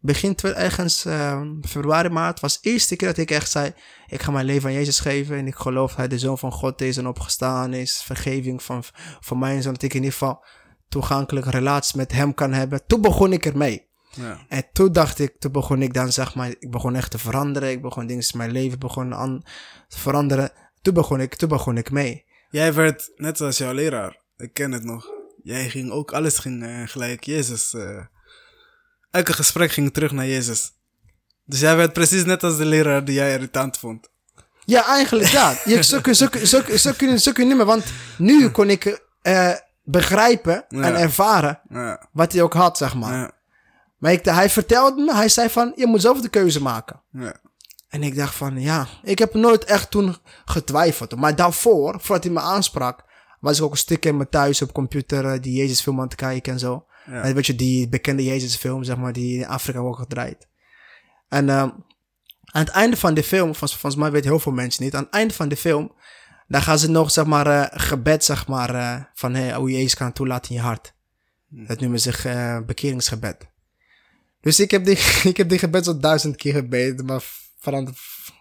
begin 0.05 0.35
ergens 0.35 1.05
ehm, 1.05 1.61
februari, 1.61 2.09
maart, 2.09 2.39
was 2.39 2.61
de 2.61 2.69
eerste 2.69 2.95
keer 2.95 3.07
dat 3.07 3.17
ik 3.17 3.31
echt 3.31 3.51
zei, 3.51 3.73
ik 4.07 4.21
ga 4.21 4.31
mijn 4.31 4.45
leven 4.45 4.69
aan 4.69 4.75
Jezus 4.75 4.99
geven 4.99 5.37
en 5.37 5.47
ik 5.47 5.55
geloof 5.55 5.89
dat 5.89 5.97
hij 5.97 6.07
de 6.07 6.19
Zoon 6.19 6.37
van 6.37 6.51
God 6.51 6.81
is 6.81 6.97
en 6.97 7.07
opgestaan 7.07 7.73
is, 7.73 8.01
vergeving 8.05 8.63
van, 8.63 8.83
van 9.19 9.39
mij 9.39 9.55
en 9.55 9.61
zo, 9.61 9.71
dat 9.71 9.81
ik 9.81 9.93
in 9.93 10.03
ieder 10.03 10.11
geval 10.17 10.43
toegankelijk 10.89 11.45
relatie 11.45 11.97
met 11.97 12.11
hem 12.11 12.33
kan 12.33 12.53
hebben. 12.53 12.85
Toen 12.87 13.01
begon 13.01 13.33
ik 13.33 13.45
ermee. 13.45 13.87
ja. 14.09 14.45
En 14.49 14.65
toen 14.73 14.91
dacht 14.91 15.19
ik, 15.19 15.39
toen 15.39 15.51
begon 15.51 15.81
ik 15.81 15.93
dan 15.93 16.11
zeg 16.11 16.35
maar, 16.35 16.49
ik 16.59 16.71
begon 16.71 16.95
echt 16.95 17.11
te 17.11 17.17
veranderen. 17.17 17.69
Ik 17.71 17.81
begon 17.81 18.07
dingen 18.07 18.23
in 18.31 18.37
mijn 18.37 18.51
leven 18.51 18.79
begon 18.79 19.15
aan 19.15 19.41
te 19.87 19.99
veranderen. 19.99 20.51
Toen 20.81 20.93
begon 20.93 21.19
ik, 21.19 21.35
toen 21.35 21.49
begon 21.49 21.77
ik 21.77 21.91
mee. 21.91 22.25
Jij 22.49 22.73
werd, 22.73 23.11
net 23.15 23.37
zoals 23.37 23.57
jouw 23.57 23.73
leraar, 23.73 24.21
ik 24.37 24.53
ken 24.53 24.71
het 24.71 24.83
nog. 24.83 25.11
Jij 25.43 25.69
ging 25.69 25.91
ook, 25.91 26.13
alles 26.13 26.37
ging 26.37 26.63
eh, 26.63 26.81
gelijk 26.87 27.23
Jezus. 27.23 27.73
eh, 27.73 28.05
elke 29.13 29.33
gesprek 29.33 29.71
ging 29.71 29.93
terug 29.93 30.11
naar 30.11 30.27
Jezus. 30.27 30.71
Dus 31.45 31.59
jij 31.59 31.75
werd 31.75 31.93
precies 31.93 32.25
net 32.25 32.43
als 32.43 32.57
de 32.57 32.65
leraar 32.65 33.05
die 33.05 33.15
jij 33.15 33.33
irritant 33.33 33.77
vond. 33.77 34.09
Ja, 34.65 34.85
eigenlijk 34.87 35.29
ja. 35.29 35.55
Je, 35.65 35.83
zo, 35.83 35.99
zo, 36.03 36.27
zo, 36.43 36.61
zo, 36.75 36.91
kun 36.97 37.19
zo 37.19 37.31
kun 37.31 37.43
je 37.43 37.49
niet 37.49 37.57
meer. 37.57 37.65
Want 37.65 37.83
nu 38.17 38.49
kon 38.49 38.69
ik 38.69 39.01
eh, 39.21 39.51
begrijpen 39.83 40.65
Ja. 40.69 40.81
en 40.81 40.95
ervaren 40.95 41.59
Ja, 41.69 42.09
wat 42.11 42.31
hij 42.31 42.41
ook 42.41 42.53
had, 42.53 42.77
zeg 42.77 42.95
maar. 42.95 43.13
ja, 43.13 43.31
Maar 43.97 44.11
ik, 44.11 44.25
hij 44.25 44.49
vertelde 44.49 45.01
me, 45.03 45.15
hij 45.15 45.29
zei 45.29 45.49
van, 45.49 45.73
je 45.75 45.87
moet 45.87 46.01
zelf 46.01 46.21
de 46.21 46.29
keuze 46.29 46.61
maken. 46.61 47.01
ja. 47.11 47.33
En 47.89 48.03
ik 48.03 48.15
dacht 48.15 48.35
van, 48.35 48.61
ja, 48.61 48.87
ik 49.03 49.19
heb 49.19 49.33
nooit 49.33 49.63
echt 49.63 49.91
toen 49.91 50.17
getwijfeld. 50.45 51.15
Maar 51.15 51.35
daarvoor, 51.35 51.95
voordat 52.01 52.23
hij 52.23 52.33
me 52.33 52.39
aansprak, 52.39 53.03
was 53.39 53.57
ik 53.57 53.63
ook 53.63 53.71
een 53.71 53.77
stuk 53.77 54.05
in 54.05 54.17
mijn 54.17 54.29
thuis 54.29 54.61
op 54.61 54.73
computer 54.73 55.25
eh, 55.25 55.41
die 55.41 55.55
Jezus 55.55 55.81
film 55.81 55.97
aan 55.99 56.05
het 56.05 56.15
kijken 56.15 56.53
en 56.53 56.59
zo. 56.59 56.85
Weet 57.05 57.45
je, 57.45 57.55
die 57.55 57.89
bekende 57.89 58.23
Jezus 58.23 58.55
film, 58.55 58.83
zeg 58.83 58.97
maar, 58.97 59.13
die 59.13 59.37
in 59.37 59.47
Afrika 59.47 59.79
wordt 59.79 59.99
gedraaid. 59.99 60.47
En 61.29 61.49
ehm, 61.49 61.69
aan 62.53 62.63
het 62.63 62.69
einde 62.69 62.97
van 62.97 63.13
de 63.13 63.23
film, 63.23 63.55
volgens, 63.55 63.95
mij 63.95 64.11
weten 64.11 64.29
heel 64.29 64.39
veel 64.39 64.51
mensen 64.51 64.83
niet, 64.83 64.95
aan 64.95 65.03
het 65.03 65.13
einde 65.13 65.33
van 65.33 65.49
de 65.49 65.57
film, 65.57 65.95
dan 66.47 66.61
gaan 66.61 66.79
ze 66.79 66.89
nog, 66.89 67.11
zeg 67.11 67.25
maar, 67.25 67.47
eh, 67.47 67.79
gebed, 67.81 68.23
zeg 68.23 68.47
maar, 68.47 68.75
eh, 68.75 69.03
van 69.13 69.33
hey, 69.33 69.53
hoe 69.53 69.71
Jezus 69.71 69.95
kan 69.95 70.13
toelaten 70.13 70.51
in 70.51 70.55
je 70.57 70.61
hart. 70.61 70.93
Dat 71.49 71.79
noemen 71.79 71.99
ze 71.99 72.29
eh, 72.29 72.65
bekeringsgebed. 72.65 73.51
Dus 74.41 74.59
ik 74.59 74.71
heb, 74.71 74.85
die, 74.85 74.97
ik 75.31 75.37
heb 75.37 75.49
die 75.49 75.59
gebed 75.59 75.85
zo 75.85 75.97
duizend 75.97 76.35
keer 76.35 76.53
gebeden, 76.53 77.05
maar 77.05 77.23
verandert 77.57 77.97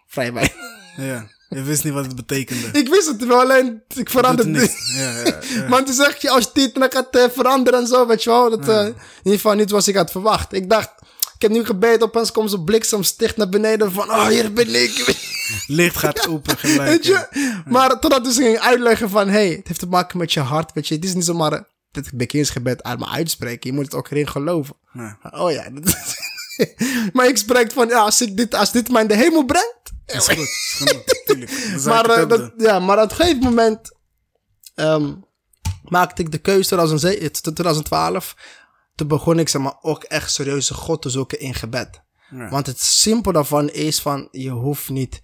vrij 0.06 0.32
weinig. 0.32 0.56
ja. 0.96 1.26
Je 1.54 1.62
wist 1.62 1.84
niet 1.84 1.92
wat 1.92 2.04
het 2.06 2.16
betekende. 2.16 2.66
Ik 2.72 2.88
wist 2.88 3.06
het 3.08 3.26
wel, 3.26 3.40
alleen 3.40 3.82
ik 3.94 4.10
verander 4.10 4.44
Doet 4.46 4.54
het 4.60 4.62
niet. 4.62 4.96
Ja, 4.96 5.10
ja, 5.18 5.38
ja. 5.54 5.68
Maar 5.68 5.84
toen 5.84 5.94
zeg 5.94 6.16
je, 6.22 6.30
als 6.30 6.44
je 6.44 6.50
dit 6.70 6.86
gaat 6.92 7.16
eh, 7.16 7.24
veranderen 7.32 7.80
en 7.80 7.86
zo, 7.86 8.06
weet 8.06 8.22
je 8.22 8.30
wel. 8.30 8.50
Dat, 8.50 8.68
eh, 8.68 8.80
in 8.86 8.94
ieder 9.22 9.32
geval 9.40 9.54
niet 9.54 9.68
zoals 9.68 9.88
ik 9.88 9.96
had 9.96 10.10
verwacht. 10.10 10.52
Ik 10.52 10.70
dacht, 10.70 10.90
ik 11.34 11.42
heb 11.42 11.50
nu 11.50 11.64
gebeden, 11.64 12.02
opeens 12.02 12.32
komt 12.32 12.50
zo'n 12.50 12.64
bliksemsticht 12.64 13.36
naar 13.36 13.48
beneden 13.48 13.92
van, 13.92 14.10
oh, 14.10 14.26
hier 14.26 14.52
ben 14.52 14.82
ik. 14.82 15.16
Licht 15.66 15.96
gaat 15.96 16.28
open 16.28 16.58
gelijk. 16.58 16.88
weet 16.90 17.06
je? 17.06 17.26
Maar 17.66 17.98
totdat 18.00 18.24
dus 18.24 18.36
ging 18.36 18.58
uitleggen 18.58 19.10
van, 19.10 19.28
hey, 19.28 19.48
het 19.48 19.68
heeft 19.68 19.80
te 19.80 19.86
maken 19.86 20.18
met 20.18 20.32
je 20.32 20.40
hart, 20.40 20.70
weet 20.74 20.88
je. 20.88 20.94
Het 20.94 21.04
is 21.04 21.14
niet 21.14 21.24
zomaar 21.24 21.52
eh, 21.52 21.60
dit 21.90 22.10
bekeersgebed 22.14 22.82
uit 22.82 22.98
me 22.98 23.08
uitspreken. 23.08 23.70
Je 23.70 23.76
moet 23.76 23.84
het 23.84 23.94
ook 23.94 24.10
erin 24.10 24.28
geloven. 24.28 24.74
Oh 25.30 25.50
ja. 25.52 25.70
dat- 25.70 25.96
maar 27.12 27.28
ik 27.28 27.36
spreek 27.36 27.72
van, 27.72 27.88
ja, 27.88 28.00
als, 28.00 28.20
ik 28.20 28.36
dit, 28.36 28.54
als 28.54 28.72
dit 28.72 28.90
mij 28.90 29.02
in 29.02 29.08
de 29.08 29.16
hemel 29.16 29.44
brengt. 29.44 29.92
Is 30.06 30.28
goed. 30.28 30.38
Is. 30.88 31.22
Tuurlijk. 31.24 31.50
Maar, 31.84 32.10
eh, 32.10 32.28
dat, 32.28 32.52
ja, 32.56 32.78
maar 32.78 33.02
op 33.02 33.10
een 33.10 33.16
gegeven 33.16 33.42
moment 33.42 33.90
ehm, 34.74 35.14
maakte 35.82 36.22
ik 36.22 36.32
de 36.32 36.38
keuze 36.38 36.66
2007 36.66 37.32
2012. 37.54 38.36
Toen 38.94 39.08
begon 39.08 39.38
ik 39.38 39.48
zeg 39.48 39.62
maar, 39.62 39.76
ook 39.80 40.04
echt 40.04 40.32
serieuze 40.32 40.74
God 40.74 41.02
te 41.02 41.10
zoeken 41.10 41.40
in 41.40 41.54
gebed. 41.54 42.02
Ja. 42.30 42.48
Want 42.48 42.66
het 42.66 42.80
simpel 42.80 43.32
daarvan 43.32 43.70
is 43.70 44.00
van, 44.00 44.28
je 44.30 44.50
hoeft 44.50 44.88
niet 44.88 45.20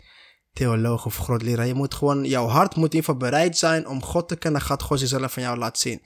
theoloog 0.53 1.07
of 1.07 1.17
grootleraar. 1.17 1.67
Je 1.67 1.75
moet 1.75 1.95
gewoon, 1.95 2.25
jouw 2.25 2.47
hart 2.47 2.75
moet 2.77 2.93
in 2.93 2.99
ieder 2.99 2.99
geval 2.99 3.31
bereid 3.31 3.59
zijn 3.59 3.89
om 3.89 4.03
God 4.03 4.29
te 4.29 4.37
kennen. 4.37 4.61
Gaat 4.61 4.83
God 4.83 4.99
zichzelf 4.99 5.33
van 5.33 5.43
jou 5.43 5.59
laten 5.59 5.81
zien. 5.81 6.03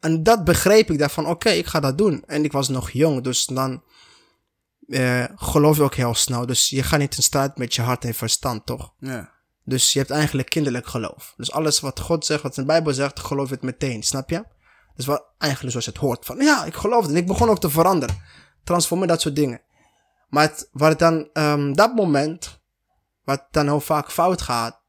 En 0.00 0.22
dat 0.22 0.44
begreep 0.44 0.90
ik. 0.90 0.98
dacht 0.98 1.12
van, 1.12 1.26
oké, 1.26 1.50
ik 1.50 1.66
ga 1.66 1.80
dat 1.80 1.98
doen. 1.98 2.22
En 2.26 2.44
ik 2.44 2.52
was 2.52 2.68
nog 2.68 2.90
jong, 2.90 3.22
dus 3.22 3.46
dan 3.46 3.82
eh, 4.88 5.24
geloof 5.34 5.76
je 5.76 5.82
ook 5.82 5.94
heel 5.94 6.14
snel. 6.14 6.46
Dus 6.46 6.68
je 6.68 6.82
gaat 6.82 6.98
niet 6.98 7.16
in 7.16 7.22
strijd 7.22 7.58
met 7.58 7.74
je 7.74 7.82
hart 7.82 8.04
en 8.04 8.14
verstand, 8.14 8.66
toch? 8.66 8.92
Ja. 8.98 9.32
Dus 9.64 9.92
je 9.92 9.98
hebt 9.98 10.10
eigenlijk 10.10 10.48
kinderlijk 10.48 10.86
geloof. 10.86 11.34
Dus 11.36 11.52
alles 11.52 11.80
wat 11.80 12.00
God 12.00 12.26
zegt, 12.26 12.42
wat 12.42 12.56
in 12.56 12.62
de 12.62 12.68
Bijbel 12.68 12.92
zegt, 12.92 13.20
geloof 13.20 13.48
je 13.48 13.54
het 13.54 13.62
meteen, 13.62 14.02
snap 14.02 14.30
je? 14.30 14.44
Dus 14.96 15.06
wat 15.06 15.24
eigenlijk 15.38 15.72
zoals 15.72 15.86
het 15.86 15.96
hoort. 15.96 16.24
Van 16.24 16.36
ja, 16.36 16.64
ik 16.64 16.74
geloof 16.74 17.02
het. 17.02 17.10
En 17.10 17.16
ik 17.16 17.26
begon 17.26 17.48
ook 17.48 17.60
te 17.60 17.70
veranderen. 17.70 18.22
Transformeren, 18.64 19.12
dat 19.12 19.22
soort 19.22 19.36
dingen. 19.36 19.60
Maar 20.28 20.42
het, 20.42 20.68
waar 20.72 20.90
het 20.90 20.98
dan, 20.98 21.28
ehm, 21.32 21.72
dat 21.72 21.94
moment, 21.94 22.60
wat 23.24 23.46
dan 23.50 23.66
heel 23.66 23.80
vaak 23.80 24.10
fout 24.10 24.42
gaat, 24.42 24.80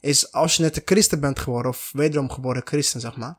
is 0.00 0.32
als 0.32 0.56
je 0.56 0.62
net 0.62 0.76
een 0.76 0.82
christen 0.84 1.20
bent 1.20 1.38
geworden, 1.38 1.70
of 1.70 1.90
wederom 1.92 2.30
geboren 2.30 2.62
christen, 2.64 3.00
zeg 3.00 3.16
maar. 3.16 3.38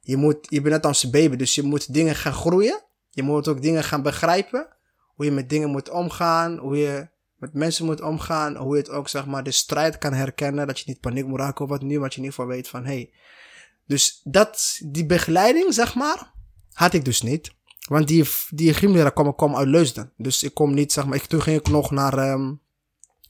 Je, 0.00 0.16
moet, 0.16 0.36
je 0.40 0.60
bent 0.60 0.74
net 0.74 0.86
als 0.86 1.02
een 1.02 1.10
baby, 1.10 1.36
dus 1.36 1.54
je 1.54 1.62
moet 1.62 1.92
dingen 1.92 2.14
gaan 2.14 2.32
groeien. 2.32 2.82
Je 3.10 3.22
moet 3.22 3.48
ook 3.48 3.62
dingen 3.62 3.84
gaan 3.84 4.02
begrijpen. 4.02 4.68
Hoe 5.20 5.28
je 5.28 5.34
met 5.34 5.48
dingen 5.48 5.70
moet 5.70 5.90
omgaan, 5.90 6.58
hoe 6.58 6.76
je 6.76 7.08
met 7.36 7.54
mensen 7.54 7.84
moet 7.84 8.00
omgaan. 8.00 8.56
Hoe 8.56 8.76
je 8.76 8.82
het 8.82 8.90
ook, 8.90 9.08
zeg 9.08 9.26
maar, 9.26 9.42
de 9.42 9.50
strijd 9.50 9.98
kan 9.98 10.12
herkennen. 10.12 10.66
Dat 10.66 10.78
je 10.78 10.84
niet 10.86 11.00
paniek 11.00 11.26
moet 11.26 11.38
raken 11.38 11.64
of 11.64 11.70
wat 11.70 11.82
nu, 11.82 11.98
maar 11.98 12.08
je 12.08 12.16
in 12.16 12.22
ieder 12.22 12.34
geval 12.34 12.46
weet 12.46 12.68
van, 12.68 12.84
hey. 12.84 13.12
Dus 13.86 14.20
dat, 14.24 14.80
die 14.84 15.06
begeleiding, 15.06 15.74
zeg 15.74 15.94
maar, 15.94 16.32
had 16.72 16.92
ik 16.92 17.04
dus 17.04 17.22
niet. 17.22 17.54
Want 17.88 18.08
die, 18.08 18.28
die 18.48 18.74
gymleraar 18.74 19.12
kwam, 19.12 19.34
kwam 19.34 19.56
uit 19.56 19.68
Leusden. 19.68 20.12
Dus 20.16 20.42
ik 20.42 20.54
kom 20.54 20.74
niet, 20.74 20.92
zeg 20.92 21.06
maar, 21.06 21.16
ik, 21.16 21.24
toen 21.24 21.42
ging 21.42 21.58
ik 21.58 21.68
nog 21.68 21.90
naar 21.90 22.18
ehm, 22.18 22.52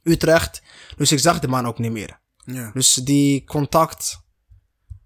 Utrecht. 0.03 0.62
Dus 0.97 1.12
ik 1.12 1.18
zag 1.18 1.41
de 1.41 1.49
man 1.49 1.66
ook 1.66 1.78
niet 1.78 1.93
meer. 1.93 2.20
Ja. 2.45 2.70
Dus 2.74 2.95
die 2.95 3.45
contact 3.45 4.20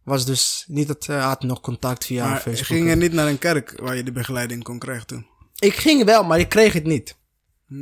was 0.02 0.26
dus 0.26 0.64
niet 0.68 0.86
dat 0.86 1.06
hij 1.06 1.20
had 1.20 1.42
nog 1.42 1.60
contact 1.60 2.04
via 2.04 2.28
Maar 2.28 2.40
Facebook. 2.40 2.66
ging 2.66 2.88
je 2.88 2.96
niet 2.96 3.12
naar 3.12 3.28
een 3.28 3.38
kerk 3.38 3.80
waar 3.80 3.96
je 3.96 4.02
de 4.02 4.12
begeleiding 4.12 4.62
kon 4.62 4.78
krijgen 4.78 5.06
toen? 5.06 5.32
Ik 5.58 5.74
ging 5.76 6.04
wel, 6.04 6.24
maar 6.24 6.38
ik 6.38 6.48
kreeg 6.48 6.72
het 6.72 6.84
niet. 6.84 7.16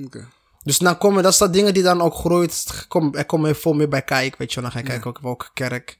Oké. 0.04 0.28
Dus 0.62 0.78
dan 0.78 0.98
komen, 0.98 1.22
dat 1.22 1.34
zijn 1.34 1.50
dingen 1.52 1.74
die 1.74 1.82
dan 1.82 2.00
ook 2.00 2.14
groeit. 2.14 2.84
Kom, 2.88 3.14
er 3.14 3.24
komt 3.24 3.56
veel 3.58 3.72
meer 3.72 3.88
bij 3.88 4.02
kijken, 4.02 4.38
weet 4.38 4.52
je 4.52 4.60
wel. 4.60 4.70
Dan 4.70 4.72
ga 4.72 4.78
je 4.86 4.90
kijken 4.92 5.10
ook 5.10 5.18
welke 5.22 5.46
kerk 5.54 5.98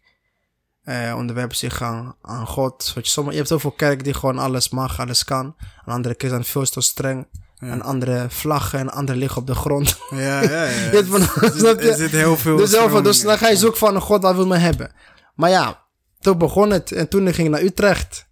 eh, 0.83 1.15
onderwerpen 1.17 1.57
zich 1.57 1.83
aan, 1.83 2.15
aan 2.23 2.47
God. 2.47 2.93
Weet 2.95 3.05
je, 3.05 3.11
sommige, 3.11 3.33
je 3.37 3.43
hebt 3.43 3.53
zoveel 3.53 3.71
kerk 3.71 4.05
die 4.05 4.15
gewoon 4.15 4.39
alles 4.39 4.69
mag, 4.69 5.01
alles 5.01 5.25
kan. 5.25 5.55
En 5.87 5.93
andere 5.93 6.15
keer 6.15 6.29
zijn 6.29 6.45
veel 6.45 6.65
te 6.65 6.81
streng. 6.81 7.27
En 7.59 7.83
andere 7.83 8.27
vlaggen 8.29 8.79
en 8.79 8.91
andere 8.91 9.19
liggen 9.19 9.41
op 9.41 9.47
de 9.47 9.55
grond. 9.55 9.99
Ja, 10.11 10.43
ja, 10.43 10.65
ja. 10.65 10.65
Je 10.93 11.05
van- 11.05 11.79
er 11.79 11.95
zit 11.97 12.11
heel 12.11 12.37
veel. 12.37 12.57
dus, 12.57 12.71
heel 12.71 12.89
veel, 12.89 13.03
dus 13.03 13.21
dan 13.23 13.39
ga 13.39 13.49
je 13.49 13.57
zoeken 13.57 13.79
van 13.79 14.01
God, 14.01 14.23
wat 14.23 14.35
wil 14.35 14.47
me 14.47 14.57
hebben? 14.57 14.93
Maar 15.35 15.51
ja, 15.51 15.83
toen 16.21 16.39
begon 16.39 16.71
het. 16.71 16.93
En 16.93 17.09
toen 17.09 17.35
ging 17.35 17.47
ik 17.47 17.53
naar 17.55 17.63
Utrecht. 17.63 18.27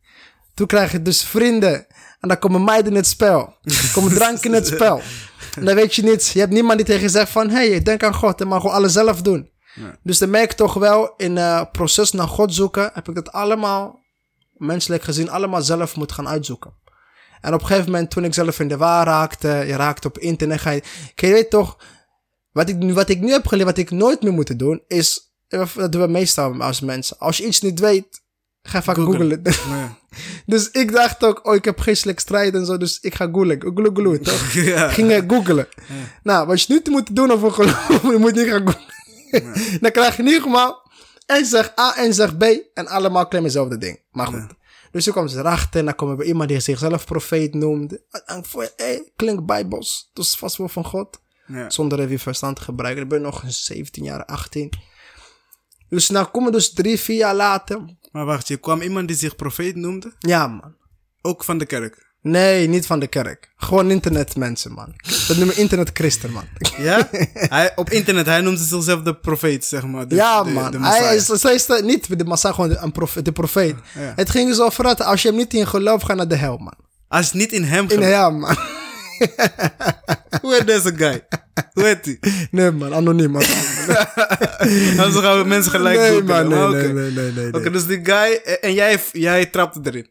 Toen 0.54 0.66
krijg 0.66 0.92
je 0.92 1.02
dus 1.02 1.24
vrienden. 1.24 1.86
En 2.20 2.28
dan 2.28 2.38
komen 2.38 2.64
meiden 2.64 2.90
in 2.92 2.96
het 2.96 3.06
spel. 3.06 3.54
Er 3.62 3.90
komen 3.94 4.14
drank 4.14 4.44
in 4.44 4.52
het 4.52 4.66
spel. 4.66 5.00
En 5.54 5.64
dan 5.64 5.74
weet 5.74 5.94
je 5.94 6.02
niet. 6.02 6.26
Je 6.28 6.38
hebt 6.38 6.52
niemand 6.52 6.76
die 6.76 6.86
tegen 6.86 7.02
je 7.02 7.08
zegt 7.08 7.30
van... 7.30 7.50
Hé, 7.50 7.70
hey, 7.70 7.82
denk 7.82 8.02
aan 8.02 8.14
God. 8.14 8.40
En 8.40 8.48
maar 8.48 8.60
gewoon 8.60 8.74
alles 8.74 8.92
zelf 8.92 9.22
doen. 9.22 9.50
Dus 10.02 10.18
dan 10.18 10.30
merk 10.30 10.50
ik 10.50 10.56
toch 10.56 10.74
wel... 10.74 11.14
In 11.16 11.36
het 11.36 11.72
proces 11.72 12.12
naar 12.12 12.28
God 12.28 12.54
zoeken... 12.54 12.90
Heb 12.94 13.08
ik 13.08 13.14
dat 13.14 13.32
allemaal... 13.32 13.98
Menselijk 14.52 15.02
gezien 15.02 15.30
allemaal 15.30 15.62
zelf 15.62 15.96
moet 15.96 16.12
gaan 16.12 16.28
uitzoeken. 16.28 16.72
En 17.40 17.54
op 17.54 17.60
een 17.60 17.66
gegeven 17.66 17.90
moment 17.90 18.10
toen 18.10 18.24
ik 18.24 18.34
zelf 18.34 18.60
in 18.60 18.68
de 18.68 18.76
waar 18.76 19.06
raakte... 19.06 19.48
Je 19.48 19.76
raakt 19.76 20.04
op 20.04 20.18
internet. 20.18 20.60
Ga 20.60 20.70
je, 20.70 20.82
je 21.14 21.32
weet 21.32 21.50
toch... 21.50 21.78
Wat 22.52 22.68
ik, 22.68 22.76
nu- 22.76 22.94
wat 22.94 23.08
ik 23.08 23.20
nu 23.20 23.30
heb 23.30 23.46
geleerd, 23.46 23.68
wat 23.68 23.78
ik 23.78 23.90
nooit 23.90 24.22
meer 24.22 24.32
moet 24.32 24.58
doen, 24.58 24.82
is... 24.86 25.34
Dat 25.48 25.92
doen 25.92 26.00
we 26.02 26.08
meestal 26.08 26.62
als 26.62 26.80
mensen. 26.80 27.18
Als 27.18 27.36
je 27.36 27.46
iets 27.46 27.60
niet 27.60 27.80
weet, 27.80 28.22
ga 28.62 28.82
vaak 28.82 28.96
Googlen. 28.96 29.40
Ja. 29.42 29.98
dus 30.46 30.70
ik 30.70 30.92
dacht 30.92 31.24
ook, 31.24 31.46
oh, 31.46 31.54
ik 31.54 31.64
heb 31.64 31.80
geestelijk 31.80 32.20
strijd 32.20 32.54
en 32.54 32.66
zo, 32.66 32.76
dus 32.76 33.00
ik 33.00 33.14
ga 33.14 33.28
googlen. 33.32 33.62
Googlen, 33.74 33.96
googlen, 33.96 34.22
toch? 34.22 34.52
Ja. 34.52 34.88
Ging 34.88 35.12
ik 35.12 35.30
googlen. 35.30 35.68
Nou, 36.22 36.46
wat 36.46 36.62
je 36.62 36.80
nu 36.84 36.92
moet 36.92 37.16
doen 37.16 37.30
over 37.30 37.52
geloof, 37.52 38.02
je 38.12 38.18
moet 38.18 38.34
niet 38.34 38.48
gaan 38.48 38.66
googlen. 38.66 38.88
Dan 39.80 39.90
krijg 39.90 40.16
je 40.16 40.22
ieder 40.22 40.42
geval 40.42 40.90
en 41.26 41.46
zeg 41.46 41.78
A 41.78 41.96
en 41.96 42.14
zeg 42.14 42.36
B 42.36 42.42
en 42.74 42.86
allemaal 42.86 43.28
claimen 43.28 43.50
hetzelfde 43.50 43.78
ding. 43.78 44.00
Maar 44.10 44.26
goed. 44.26 44.58
Dus 44.90 45.04
toen 45.04 45.12
kwam 45.12 45.28
ze 45.28 45.38
erachter 45.38 45.80
en 45.80 45.84
dan 45.84 45.94
kwam 45.94 46.10
er 46.10 46.16
bij 46.16 46.26
iemand 46.26 46.48
die 46.48 46.60
zichzelf 46.60 47.04
profeet 47.04 47.54
noemde. 47.54 48.02
En 48.24 48.44
voor 48.44 48.72
hey, 48.76 49.12
klinkt 49.16 49.46
bijbels. 49.46 50.10
Dat 50.12 50.24
is 50.24 50.34
vast 50.34 50.56
wel 50.56 50.68
van 50.68 50.84
God. 50.84 51.20
Zonder 51.68 51.98
even 51.98 52.10
je 52.10 52.18
verstand 52.18 52.56
te 52.56 52.62
gebruiken. 52.62 53.02
Ik 53.02 53.08
ben 53.08 53.22
nog 53.22 53.42
17 53.46 54.04
jaar, 54.04 54.24
18. 54.24 54.72
Dus 55.88 56.08
nou 56.08 56.26
komen 56.26 56.52
dus 56.52 56.72
drie, 56.72 57.00
vier 57.00 57.16
jaar 57.16 57.34
later. 57.34 57.96
Maar 58.10 58.24
wacht, 58.24 58.48
je 58.48 58.56
kwam 58.56 58.80
iemand 58.80 59.08
die 59.08 59.16
zich 59.16 59.36
profeet 59.36 59.76
noemde? 59.76 60.12
Ja, 60.18 60.46
man. 60.46 60.74
Ook 61.22 61.44
van 61.44 61.58
de 61.58 61.66
kerk. 61.66 62.08
Nee, 62.22 62.68
niet 62.68 62.86
van 62.86 63.00
de 63.00 63.06
kerk. 63.06 63.52
Gewoon 63.56 63.90
internetmensen, 63.90 64.72
man. 64.72 64.94
Dat 65.28 65.36
noemen 65.36 65.56
internetchristen, 65.56 66.30
man. 66.32 66.44
Ja? 66.78 67.08
hij, 67.32 67.72
op 67.76 67.90
internet, 67.90 68.26
hij 68.26 68.40
noemde 68.40 68.60
zichzelf 68.64 69.02
de 69.02 69.14
profeet, 69.16 69.64
zeg 69.64 69.86
maar. 69.86 70.08
De, 70.08 70.14
ja, 70.14 70.42
de- 70.42 70.50
man. 70.50 70.70
de 70.70 70.78
hij 70.78 71.16
is, 71.16 71.42
hij 71.42 71.54
is 71.54 71.66
de- 71.66 71.82
niet 71.84 72.18
de 72.18 72.24
massa, 72.24 72.52
gewoon 72.52 72.68
de, 72.70 72.76
een 72.76 72.92
profe- 72.92 73.22
de 73.22 73.32
profeet. 73.32 73.76
ja. 73.94 74.12
Het 74.16 74.30
ging 74.30 74.54
zo 74.54 74.70
vooruit. 74.70 75.02
Als 75.02 75.22
je 75.22 75.28
hem 75.28 75.36
niet 75.36 75.54
in 75.54 75.66
gelooft, 75.66 76.04
ga 76.04 76.14
naar 76.14 76.28
de 76.28 76.36
hel, 76.36 76.56
man. 76.56 76.74
Als 77.08 77.32
niet 77.32 77.52
in 77.52 77.64
hem 77.64 77.82
In 77.82 77.88
gelooft. 77.88 78.06
de 78.08 78.14
hel, 78.14 78.30
man. 78.32 78.56
Hoe 80.40 80.54
heet 80.54 80.66
deze 80.66 80.96
guy? 80.96 81.26
Hoe 81.72 81.84
heet 81.84 82.04
hij? 82.04 82.18
Nee, 82.50 82.70
man. 82.70 82.94
Anoniem, 82.94 83.30
man. 83.30 83.42
Anders 85.02 85.16
gaan 85.16 85.38
we 85.38 85.44
mensen 85.46 85.70
gelijk 85.72 85.98
nee, 85.98 86.22
man. 86.22 86.48
Nee, 86.48 86.58
Maar 86.58 86.72
nee, 86.72 86.92
nee, 86.92 87.10
nee, 87.10 87.32
nee, 87.32 87.52
Oké, 87.54 87.70
dus 87.70 87.86
die 87.86 88.00
guy, 88.04 88.40
eh, 88.44 88.54
en 88.60 88.74
jij, 88.74 88.98
jij 89.12 89.46
trapte 89.46 89.80
erin. 89.82 90.10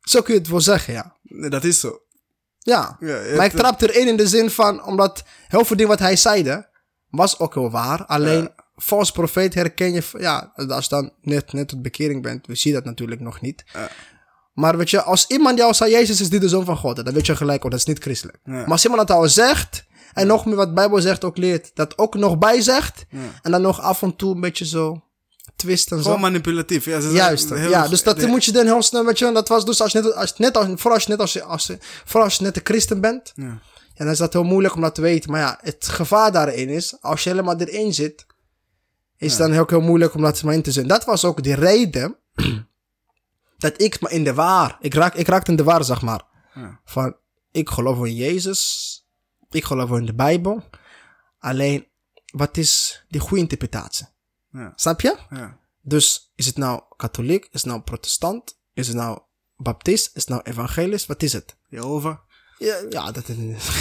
Zo 0.00 0.22
kun 0.22 0.34
je 0.34 0.40
het 0.40 0.48
wel 0.48 0.60
zeggen, 0.60 0.92
ja. 0.94 1.16
Nee, 1.22 1.50
Dat 1.50 1.64
is 1.64 1.80
zo. 1.80 1.98
Ja. 2.58 2.96
Maar 3.00 3.10
ik 3.26 3.36
hebt- 3.40 3.56
trap 3.56 3.80
erin 3.82 4.08
in 4.08 4.16
de 4.16 4.26
zin 4.26 4.50
van, 4.50 4.84
omdat 4.84 5.24
heel 5.48 5.64
veel 5.64 5.76
dingen 5.76 5.90
wat 5.90 6.00
hij 6.00 6.16
zeide, 6.16 6.68
was 7.10 7.38
ook 7.38 7.54
wel 7.54 7.70
waar. 7.70 8.04
Alleen, 8.04 8.50
vals 8.76 9.10
profeet 9.12 9.54
herken 9.54 9.92
je, 9.92 10.02
ja, 10.18 10.52
als 10.68 10.84
je 10.84 10.90
dan 10.90 11.12
net, 11.20 11.52
net 11.52 11.68
tot 11.68 11.82
bekering 11.82 12.22
bent, 12.22 12.46
we 12.46 12.54
zien 12.54 12.72
dat 12.72 12.84
natuurlijk 12.84 13.20
nog 13.20 13.40
niet. 13.40 13.64
Maar 14.52 14.76
weet 14.76 14.90
je, 14.90 15.02
als 15.02 15.26
iemand 15.26 15.58
jou 15.58 15.74
zei, 15.74 15.90
Jezus 15.90 16.20
is 16.20 16.28
niet 16.28 16.40
de 16.40 16.48
zoon 16.48 16.64
van 16.64 16.76
God, 16.76 17.04
dan 17.04 17.14
weet 17.14 17.26
je 17.26 17.36
gelijk, 17.36 17.64
oh, 17.64 17.70
dat 17.70 17.80
is 17.80 17.86
niet 17.86 17.98
christelijk. 18.02 18.38
Ja. 18.44 18.52
Maar 18.52 18.66
als 18.66 18.84
iemand 18.84 19.08
dat 19.08 19.16
al 19.16 19.28
zegt, 19.28 19.84
en 20.12 20.26
nog 20.26 20.44
meer 20.46 20.54
wat 20.56 20.66
de 20.68 20.72
Bijbel 20.74 21.00
zegt 21.00 21.24
ook 21.24 21.36
leert, 21.36 21.70
dat 21.74 21.98
ook 21.98 22.14
nog 22.14 22.38
bij 22.38 22.60
zegt, 22.60 23.04
Ja. 23.10 23.18
en 23.42 23.50
dan 23.50 23.62
nog 23.62 23.80
af 23.80 24.02
en 24.02 24.16
toe 24.16 24.34
een 24.34 24.40
beetje 24.40 24.64
zo 24.66 25.02
twist 25.56 25.90
en 25.90 25.96
zo. 25.96 26.02
Gewoon 26.02 26.20
manipulatief. 26.20 26.84
Ja, 26.84 26.94
ze 26.94 27.00
zijn 27.02 27.14
Juist, 27.14 27.48
heel- 27.50 27.70
ja, 27.70 27.88
dus 27.88 28.02
dat 28.02 28.20
de- 28.20 28.26
moet 28.26 28.44
je 28.44 28.52
dan 28.52 28.64
heel 28.64 28.82
snel, 28.82 29.04
weet 29.04 29.18
je, 29.18 29.32
dat 29.32 29.48
was 29.48 29.64
dus 29.64 29.80
als 29.80 29.92
je 29.92 30.00
net, 30.00 30.14
als, 30.14 30.36
net 30.36 30.56
als, 30.56 30.66
vooral 30.66 30.92
als 30.92 31.02
je 31.04 31.10
net 31.10 31.20
als, 31.20 31.40
als, 31.42 31.70
vooral 32.04 32.24
als 32.24 32.36
je 32.36 32.42
net 32.44 32.56
een 32.56 32.62
christen 32.64 33.00
bent, 33.00 33.32
Ja. 33.34 33.44
en 33.44 33.60
dan 34.04 34.08
is 34.08 34.18
dat 34.18 34.32
heel 34.32 34.44
moeilijk 34.44 34.74
om 34.74 34.80
dat 34.80 34.94
te 34.94 35.00
weten. 35.00 35.30
Maar 35.30 35.40
ja, 35.40 35.58
het 35.60 35.88
gevaar 35.88 36.32
daarin 36.32 36.68
is, 36.68 36.96
als 37.00 37.24
je 37.24 37.30
helemaal 37.30 37.56
erin 37.58 37.94
zit, 37.94 38.26
is 39.16 39.30
het 39.38 39.48
dan 39.48 39.58
ook 39.58 39.70
heel 39.70 39.80
moeilijk 39.80 40.14
om 40.14 40.22
dat 40.22 40.42
maar 40.42 40.54
in 40.54 40.62
te 40.62 40.72
zien. 40.72 40.86
Dat 40.86 41.04
was 41.04 41.24
ook 41.24 41.42
de 41.42 41.54
reden 41.54 42.16
dat 43.62 43.80
ik 43.80 44.00
me 44.00 44.10
in 44.10 44.24
de 44.24 44.34
waar, 44.34 44.76
ik, 44.80 44.94
raak, 44.94 45.14
ik 45.14 45.26
raakte 45.26 45.50
in 45.50 45.56
de 45.56 45.64
waar, 45.64 45.84
zeg 45.84 46.02
maar. 46.02 46.22
Ja. 46.54 46.80
Van, 46.84 47.16
ik 47.50 47.68
geloof 47.68 48.04
in 48.06 48.14
Jezus, 48.14 49.02
ik 49.50 49.64
geloof 49.64 49.90
in 49.90 50.06
de 50.06 50.14
Bijbel. 50.14 50.62
Alleen, 51.38 51.86
wat 52.32 52.56
is 52.56 53.04
die 53.08 53.20
goede 53.20 53.42
interpretatie? 53.42 54.06
Ja. 54.50 54.72
Snap 54.76 55.00
je? 55.00 55.16
Ja. 55.30 55.58
Dus 55.80 56.32
is 56.34 56.46
het 56.46 56.56
nou 56.56 56.82
katholiek? 56.96 57.44
Is 57.44 57.62
het 57.62 57.70
nou 57.70 57.80
protestant? 57.80 58.58
Is 58.72 58.86
het 58.86 58.96
nou 58.96 59.18
baptist? 59.56 60.16
Is 60.16 60.22
het 60.22 60.28
nou 60.28 60.42
evangelist? 60.42 61.06
Wat 61.06 61.22
is 61.22 61.32
het? 61.32 61.56
Jehovah. 61.68 62.18
Ja, 62.64 62.76
ja 62.90 63.10
dat 63.12 63.24
is 63.28 63.36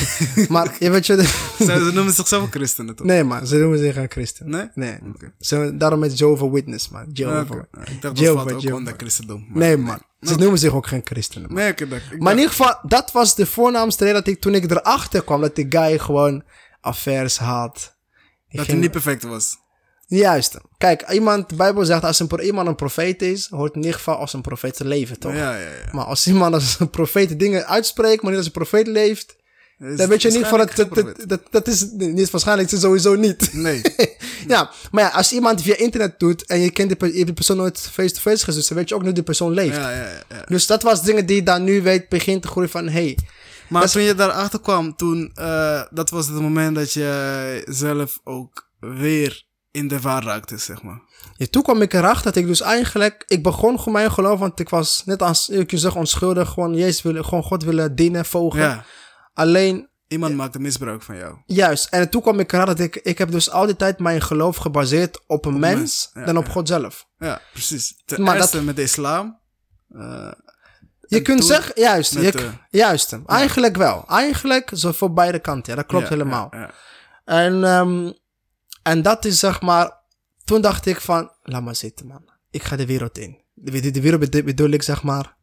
Maar 0.50 0.76
je 0.80 0.90
weet 0.90 1.06
je... 1.06 1.24
Ze, 1.66 1.90
noemen 1.94 2.14
zichzelf 2.14 2.50
christenen, 2.50 2.96
toch? 2.96 3.06
nee 3.08 3.24
man, 3.24 3.48
ze 3.48 3.58
noemen 3.58 3.78
zich 3.80 3.94
geen 3.94 4.10
christen. 4.12 4.50
Nee? 4.50 4.70
Nee. 4.74 4.98
Ze, 5.40 5.78
daarom 5.78 6.04
is 6.04 6.20
Jehovah 6.20 6.52
Witness 6.52 6.90
man. 6.90 7.06
Jehovah. 7.14 7.58
oké. 7.58 7.80
Ik 7.82 7.86
dacht 7.88 8.02
dat 8.02 8.20
Jehovah, 8.20 8.42
valt 8.44 8.54
ook 8.56 8.62
Jehovah. 8.62 8.78
onder 8.78 8.94
christendom. 8.98 9.46
maar- 9.50 9.58
Nee 9.58 9.78
man, 9.78 10.02
ze 10.22 10.36
noemen 10.36 10.60
zich 10.60 10.74
ook 10.74 10.88
geen 10.88 11.02
christenen. 11.04 11.54
man. 11.54 11.64
Nee, 11.64 11.74
dat- 11.74 12.00
ik 12.12 12.20
Maar 12.20 12.32
in 12.32 12.38
ieder 12.40 12.54
geval, 12.56 12.80
dat 12.84 13.12
was 13.12 13.36
de 13.36 13.46
voornaamste 13.46 14.04
reden 14.04 14.24
dat 14.24 14.34
ik 14.34 14.42
toen 14.42 14.56
ik 14.56 14.72
erachter 14.72 15.24
kwam 15.24 15.42
dat 15.42 15.56
die 15.56 15.66
guy 15.70 16.00
gewoon 16.00 16.44
affaires 16.82 17.38
had. 17.38 17.96
Dat 18.50 18.66
hij 18.68 18.76
niet 18.76 18.92
perfect 18.92 19.24
was. 19.24 19.58
Juist. 20.08 20.58
Kijk, 20.82 21.12
iemand, 21.12 21.50
de 21.50 21.56
Bijbel 21.56 21.86
zegt 21.86 22.04
als 22.04 22.20
een, 22.20 22.40
iemand 22.42 22.68
een 22.68 22.76
profeet 22.76 23.22
is, 23.22 23.48
hoort 23.50 23.76
in 23.76 23.82
ieder 23.82 23.96
geval 23.96 24.16
als 24.16 24.34
een 24.34 24.42
profeet 24.42 24.76
te 24.76 24.86
leven, 24.86 25.20
toch? 25.20 25.34
Ja, 25.34 25.56
ja, 25.56 25.60
ja. 25.60 25.92
Maar 25.92 26.06
als 26.06 26.28
iemand 26.28 26.54
als 26.54 26.80
een 26.80 26.90
profeet 26.90 27.40
dingen 27.40 27.68
uitspreekt, 27.68 28.22
maar 28.22 28.32
niet 28.32 28.40
als 28.40 28.46
een 28.46 28.64
profeet 28.64 28.88
leeft, 28.88 29.36
Is 29.80 29.98
dan 29.98 30.10
weet 30.10 30.22
je 30.22 30.32
niet 30.32 30.46
van 30.46 30.60
het, 30.60 30.76
dat, 30.76 30.96
dat, 30.96 31.16
dat, 31.28 31.42
dat 31.50 31.68
is 31.68 31.86
niet 31.92 32.30
waarschijnlijk 32.30 32.72
is 32.72 32.80
sowieso 32.80 33.16
niet. 33.16 33.54
Nee. 33.54 33.82
ja, 34.48 34.72
maar 34.92 35.04
ja, 35.04 35.10
als 35.10 35.32
iemand 35.32 35.62
via 35.62 35.78
internet 35.78 36.20
doet 36.20 36.46
en 36.46 36.60
je 36.60 36.72
kent 36.72 36.90
die, 36.90 37.10
je 37.10 37.14
hebt 37.14 37.26
die 37.26 37.34
persoon 37.34 37.58
nooit 37.58 37.80
face-to-face 37.80 38.44
gezien, 38.44 38.64
dan 38.68 38.78
weet 38.78 38.90
je 38.90 38.96
ook 38.96 39.04
niet 39.04 39.16
die 39.16 39.24
persoon 39.24 39.52
leeft. 39.52 39.76
Ja, 39.76 39.90
ja, 39.90 40.10
ja. 40.30 40.44
Dus 40.46 40.68
dat 40.68 40.84
was 40.84 41.04
dingen 41.04 41.26
die 41.26 41.36
je 41.36 41.44
dan 41.44 41.64
nu 41.64 41.82
weet, 41.82 42.10
begint 42.10 42.42
te 42.42 42.48
groeien 42.48 42.70
van, 42.70 42.88
hey, 42.88 43.18
Maar 43.68 43.92
toen 43.92 44.02
je 44.02 44.16
daarachter 44.16 44.60
kwam, 44.60 44.96
toen, 44.96 45.32
eh, 45.36 45.82
dat 45.90 46.10
was 46.10 46.28
het 46.28 46.40
moment 46.40 46.76
dat 46.76 46.94
je 46.94 47.64
zelf 47.70 48.20
ook 48.24 48.70
weer 48.80 49.50
in 49.72 49.88
de 49.88 50.00
raakte, 50.00 50.58
zeg 50.58 50.82
maar. 50.84 51.02
Ja, 51.38 51.46
toen 51.50 51.64
kwam 51.64 51.82
ik 51.82 51.94
erachter 51.94 52.24
dat 52.24 52.36
ik 52.36 52.48
dus 52.48 52.62
eigenlijk... 52.62 53.24
Ik 53.28 53.44
begon 53.44 53.78
gewoon 53.78 53.94
mijn 53.94 54.12
geloof, 54.12 54.40
want 54.40 54.60
ik 54.60 54.70
was 54.70 55.02
net 55.06 55.22
als 55.22 55.50
ik 55.50 55.72
je 55.72 55.78
zeg 55.78 55.96
onschuldig. 55.96 56.50
Gewoon 56.50 56.74
Jezus 56.76 57.02
willen, 57.02 57.26
gewoon 57.26 57.44
God 57.44 57.64
willen 57.64 57.96
dienen, 57.96 58.26
volgen. 58.26 58.60
Ja. 58.62 58.84
Alleen, 59.34 59.90
Iemand 60.08 60.36
maakte 60.36 60.60
misbruik 60.60 61.02
van 61.02 61.18
jou. 61.18 61.38
juist. 61.46 61.88
En 61.90 62.10
toen 62.10 62.22
kwam 62.22 62.40
ik 62.40 62.54
erachter 62.54 62.76
dat 62.76 62.86
ik... 62.86 62.96
Ik 62.96 63.18
heb 63.18 63.32
dus 63.32 63.50
al 63.50 63.66
die 63.66 63.76
tijd 63.76 64.00
mijn 64.00 64.22
geloof 64.22 64.58
gebaseerd 64.58 65.20
op 65.28 65.46
een 65.46 65.60
mens, 65.60 65.78
mens, 65.78 66.10
ja, 66.14 66.24
dan 66.26 66.38
op. 66.38 66.50
God 66.50 66.68
zelf. 66.68 67.08
Ja, 67.18 67.42
precies. 67.52 68.02
Ten 68.06 68.22
Maar 68.22 68.36
eerste 68.36 68.62
met 68.64 68.76
de 68.76 68.82
islam. 68.82 69.40
eh, 69.90 70.32
Je 71.08 71.22
kunt 71.22 71.46
zeggen, 71.46 71.82
juist. 71.82 72.14
met 72.14 72.24
Je, 72.24 72.32
de- 72.32 72.50
Juist. 72.70 73.18
Eigenlijk 73.26 73.76
wel. 73.76 74.04
Eigenlijk 74.08 74.72
zo 74.74 74.92
voor 74.92 75.14
beide 75.14 75.40
kanten. 75.40 75.72
Ja, 75.74 75.78
dat 75.80 75.88
klopt 75.88 76.10
helemaal. 76.10 76.54
En, 77.26 77.64
ehm, 77.64 78.12
en 78.84 79.02
dat 79.02 79.26
is 79.26 79.40
zeg 79.40 79.62
maar... 79.62 80.00
Toen 80.44 80.62
dacht 80.62 80.86
ik 80.86 81.02
van, 81.02 81.32
laat 81.44 81.64
maar 81.64 81.76
zitten 81.76 82.08
man. 82.08 82.30
Ik 82.52 82.64
ga 82.64 82.76
de 82.76 82.86
wereld 82.86 83.18
in. 83.18 83.38
De, 83.54 83.80
de, 83.82 83.92
de 83.92 84.02
wereld 84.02 84.20
bedo- 84.22 84.44
bedoel 84.44 84.70
ik 84.70 84.84
zeg 84.84 85.04
maar... 85.04 85.36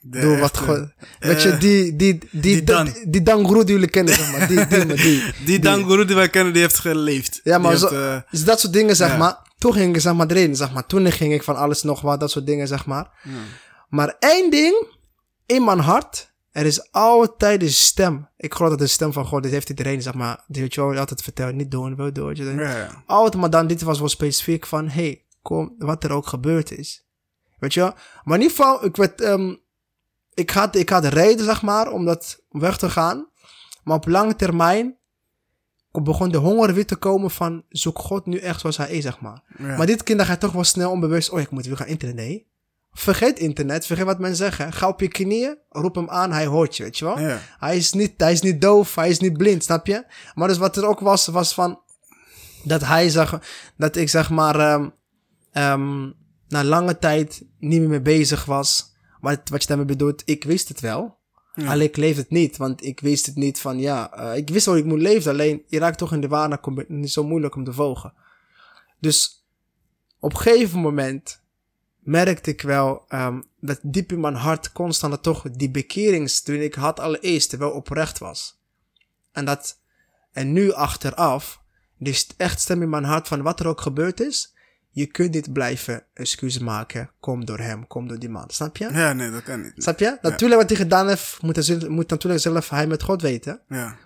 De 0.00 0.20
Doe 0.20 0.36
wat 0.38 0.56
gewoon. 0.56 0.92
Weet 1.18 1.42
je, 1.42 1.50
eh, 1.50 1.60
die, 1.60 1.96
die, 1.96 2.18
die, 2.30 2.40
die 2.40 2.64
Dan. 2.64 2.84
die, 3.08 3.22
die 3.64 3.72
jullie 3.72 3.88
kennen, 3.90 4.14
zeg 4.14 4.32
maar. 4.32 4.48
Die, 4.48 4.66
die, 4.66 4.86
die, 4.86 4.96
die. 4.96 5.22
Die 5.44 5.58
Danguru 5.58 6.04
die 6.04 6.16
wij 6.16 6.28
kennen, 6.28 6.52
die 6.52 6.62
heeft 6.62 6.78
geleefd. 6.78 7.40
Ja, 7.44 7.58
maar 7.58 7.76
zo, 7.76 7.86
eh, 7.86 8.20
dus 8.30 8.44
dat 8.44 8.60
soort 8.60 8.72
dingen, 8.72 8.96
zeg 8.96 9.18
maar. 9.18 9.36
Toen 9.58 9.72
ging 9.72 9.94
ik, 9.94 10.00
zeg 10.00 10.14
maar, 10.14 10.26
erin, 10.26 10.56
zeg 10.56 10.72
maar. 10.72 10.86
Toen 10.86 11.12
ging 11.12 11.32
ik 11.32 11.42
van 11.42 11.56
alles 11.56 11.82
nog 11.82 12.00
wat, 12.00 12.20
dat 12.20 12.30
soort 12.30 12.46
dingen, 12.46 12.68
zeg 12.68 12.86
maar. 12.86 13.20
ja. 13.22 13.30
Maar 13.88 14.16
één 14.18 14.50
ding 14.50 14.86
in 15.46 15.64
mijn 15.64 15.78
hart. 15.78 16.34
Er 16.56 16.66
is 16.66 16.92
altijd 16.92 17.62
een 17.62 17.70
stem. 17.70 18.28
Ik 18.36 18.54
geloof 18.54 18.70
dat 18.70 18.78
de 18.78 18.86
stem 18.86 19.12
van 19.12 19.26
God, 19.26 19.42
dit 19.42 19.52
heeft 19.52 19.68
iedereen, 19.68 20.02
zeg 20.02 20.14
maar. 20.14 20.44
Die 20.46 20.62
weet 20.62 20.74
je 20.74 20.80
wel, 20.80 20.98
altijd 20.98 21.22
vertelt, 21.22 21.54
niet 21.54 21.70
doen, 21.70 21.96
wil 21.96 22.12
doen. 22.12 22.34
Ja, 22.34 22.76
ja. 22.76 23.02
Altijd, 23.06 23.40
maar 23.40 23.50
dan, 23.50 23.66
dit 23.66 23.82
was 23.82 23.98
wel 23.98 24.08
specifiek 24.08 24.66
van, 24.66 24.88
hey, 24.88 25.24
kom, 25.42 25.74
wat 25.78 26.04
er 26.04 26.12
ook 26.12 26.26
gebeurd 26.26 26.70
is. 26.78 27.06
Weet 27.58 27.74
je 27.74 27.80
wel? 27.80 27.92
Maar 28.24 28.36
in 28.36 28.42
ieder 28.42 28.56
geval, 28.56 28.84
ik 28.84 28.96
werd, 28.96 29.20
ehm, 29.20 29.54
ik 30.34 30.50
had, 30.50 30.76
ik 30.76 30.88
had 30.88 31.04
reden, 31.04 31.44
zeg 31.44 31.62
maar, 31.62 31.90
om 31.90 32.04
dat 32.04 32.42
weg 32.48 32.78
te 32.78 32.90
gaan. 32.90 33.28
Maar 33.84 33.96
op 33.96 34.06
lange 34.06 34.36
termijn 34.36 34.96
begon 35.90 36.28
de 36.28 36.38
honger 36.38 36.74
weer 36.74 36.86
te 36.86 36.96
komen 36.96 37.30
van, 37.30 37.64
zoek 37.68 37.98
God 37.98 38.26
nu 38.26 38.38
echt 38.38 38.60
zoals 38.60 38.76
hij 38.76 38.90
is, 38.90 39.02
zeg 39.02 39.20
maar. 39.20 39.42
Ja. 39.58 39.76
Maar 39.76 39.86
dit 39.86 40.02
kind, 40.02 40.18
dan 40.18 40.26
ga 40.26 40.32
je 40.32 40.38
toch 40.38 40.52
wel 40.52 40.64
snel 40.64 40.90
onbewust, 40.90 41.30
oh, 41.30 41.40
ik 41.40 41.50
moet 41.50 41.66
weer 41.66 41.76
gaan 41.76 41.86
internet. 41.86 42.16
Nee. 42.16 42.46
Vergeet 42.98 43.38
internet, 43.38 43.86
vergeet 43.86 44.04
wat 44.04 44.18
mensen 44.18 44.36
zeggen. 44.36 44.72
Ga 44.72 44.88
op 44.88 45.00
je 45.00 45.08
knieën, 45.08 45.58
roep 45.68 45.94
hem 45.94 46.10
aan, 46.10 46.32
hij 46.32 46.46
hoort 46.46 46.76
je, 46.76 46.82
weet 46.82 46.98
je 46.98 47.04
wel. 47.04 47.18
Ja. 47.18 47.40
Hij 47.58 47.76
is 47.76 47.92
niet, 47.92 48.12
hij 48.16 48.32
is 48.32 48.40
niet 48.40 48.60
doof, 48.60 48.94
hij 48.94 49.08
is 49.08 49.18
niet 49.18 49.36
blind, 49.36 49.64
snap 49.64 49.86
je? 49.86 50.04
Maar 50.34 50.48
dus 50.48 50.58
wat 50.58 50.76
er 50.76 50.86
ook 50.86 51.00
was, 51.00 51.26
was 51.26 51.54
van 51.54 51.80
dat 52.64 52.84
hij 52.84 53.08
zag, 53.08 53.40
dat 53.76 53.96
ik 53.96 54.08
zeg 54.08 54.30
maar 54.30 54.60
ehm, 54.60 54.88
ehm, 55.52 56.10
na 56.48 56.64
lange 56.64 56.98
tijd 56.98 57.44
niet 57.58 57.80
meer 57.80 57.88
mee 57.88 58.02
bezig 58.02 58.44
was. 58.44 58.94
Wat, 59.20 59.40
wat 59.44 59.62
je 59.62 59.68
daarmee 59.68 59.86
bedoelt, 59.86 60.22
ik 60.24 60.44
wist 60.44 60.68
het 60.68 60.80
wel. 60.80 61.18
Ja. 61.54 61.70
Alleen 61.70 61.88
ik 61.88 61.96
leefde 61.96 62.20
het 62.20 62.30
niet, 62.30 62.56
want 62.56 62.84
ik 62.84 63.00
wist 63.00 63.26
het 63.26 63.36
niet 63.36 63.60
van 63.60 63.78
ja, 63.78 64.12
eh, 64.12 64.36
ik 64.36 64.48
wist 64.48 64.66
wel 64.66 64.76
ik 64.76 64.84
moet 64.84 65.00
leven, 65.00 65.32
alleen 65.32 65.62
je 65.66 65.78
raakt 65.78 65.98
toch 65.98 66.12
in 66.12 66.20
de 66.20 66.28
waan, 66.28 66.50
dan 66.50 66.60
komt 66.60 66.78
het 66.78 66.88
niet 66.88 67.12
zo 67.12 67.24
moeilijk 67.24 67.54
om 67.54 67.64
te 67.64 67.72
volgen. 67.72 68.12
Dus 69.00 69.46
op 70.20 70.32
een 70.32 70.38
gegeven 70.38 70.80
moment 70.80 71.44
merkte 72.06 72.50
ik 72.50 72.62
wel 72.62 73.04
ehm, 73.08 73.40
dat 73.60 73.78
diep 73.82 74.12
in 74.12 74.20
mijn 74.20 74.34
hart 74.34 74.72
constant 74.72 75.22
toch 75.22 75.42
die 75.50 75.70
bekerings 75.70 76.42
toen 76.42 76.56
ik 76.60 76.74
had 76.74 77.00
allereerst 77.00 77.56
wel 77.56 77.70
oprecht 77.70 78.18
was. 78.18 78.60
En 79.32 79.44
dat, 79.44 79.80
en 80.32 80.52
nu 80.52 80.72
achteraf, 80.72 81.60
st- 82.00 82.34
echt 82.36 82.60
stem 82.60 82.82
in 82.82 82.88
mijn 82.88 83.04
hart 83.04 83.28
van 83.28 83.42
wat 83.42 83.60
er 83.60 83.66
ook 83.66 83.80
gebeurd 83.80 84.20
is, 84.20 84.54
je 84.90 85.06
kunt 85.06 85.34
niet 85.34 85.52
blijven 85.52 86.04
excuses 86.14 86.62
maken, 86.62 87.10
kom 87.20 87.44
door 87.44 87.58
hem, 87.58 87.86
kom 87.86 88.08
door 88.08 88.18
die 88.18 88.28
man, 88.28 88.50
snap 88.50 88.76
je? 88.76 88.88
ja, 88.92 89.12
nee, 89.12 89.30
dat 89.30 89.42
kan 89.42 89.62
niet. 89.62 89.72
Snap 89.76 89.98
je? 89.98 90.18
Natuurlijk 90.22 90.60
wat 90.60 90.68
hij 90.70 90.78
gedaan 90.78 91.08
heeft, 91.08 91.42
moet, 91.42 91.66
hij, 91.66 91.88
moet 91.88 92.08
natuurlijk 92.08 92.42
zelf 92.42 92.68
hij 92.68 92.86
met 92.86 93.02
God 93.02 93.22
weten. 93.22 93.60
Ja, 93.68 93.96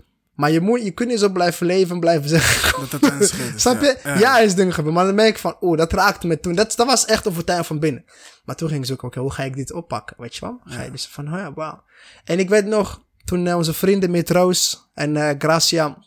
Maar 0.40 0.50
je, 0.50 0.60
moet, 0.60 0.82
je 0.82 0.90
kunt 0.90 1.08
niet 1.08 1.18
zo 1.18 1.28
blijven 1.28 1.66
leven 1.66 1.94
en 1.94 2.00
blijven 2.00 2.28
zeggen. 2.28 3.00
dat 3.00 3.20
is. 3.20 3.32
Snap 3.62 3.80
je? 3.80 3.98
Ja, 4.18 4.38
is 4.38 4.54
dingen 4.54 4.74
gebeurd. 4.74 4.94
Maar 4.94 5.04
dan 5.04 5.14
merk 5.14 5.28
ik 5.28 5.38
van, 5.38 5.56
oeh, 5.60 5.78
dat 5.78 5.92
raakte 5.92 6.26
me 6.26 6.40
toen. 6.40 6.54
Dat, 6.54 6.76
dat 6.76 6.86
was 6.86 7.04
echt 7.04 7.28
overtuiging 7.28 7.66
van 7.66 7.78
binnen. 7.78 8.04
Maar 8.44 8.56
toen 8.56 8.68
ging 8.68 8.80
ik 8.80 8.86
zoeken, 8.86 9.08
oké, 9.08 9.20
hoe 9.20 9.32
ga 9.32 9.42
ik 9.42 9.54
dit 9.54 9.72
oppakken? 9.72 10.16
Weet 10.18 10.34
je 10.34 10.40
wel? 10.40 10.60
Ga 10.64 10.82
je 10.82 10.90
dus 10.90 11.06
van, 11.06 11.32
oh 11.32 11.38
ja, 11.38 11.52
wauw. 11.52 11.82
En 12.24 12.38
ik 12.38 12.48
weet 12.48 12.66
nog, 12.66 13.02
toen 13.24 13.46
eh, 13.46 13.56
onze 13.56 13.72
vrienden 13.72 14.10
met 14.10 14.30
Roos 14.30 14.90
en 14.94 15.16
eh, 15.16 15.34
Gracia 15.38 15.98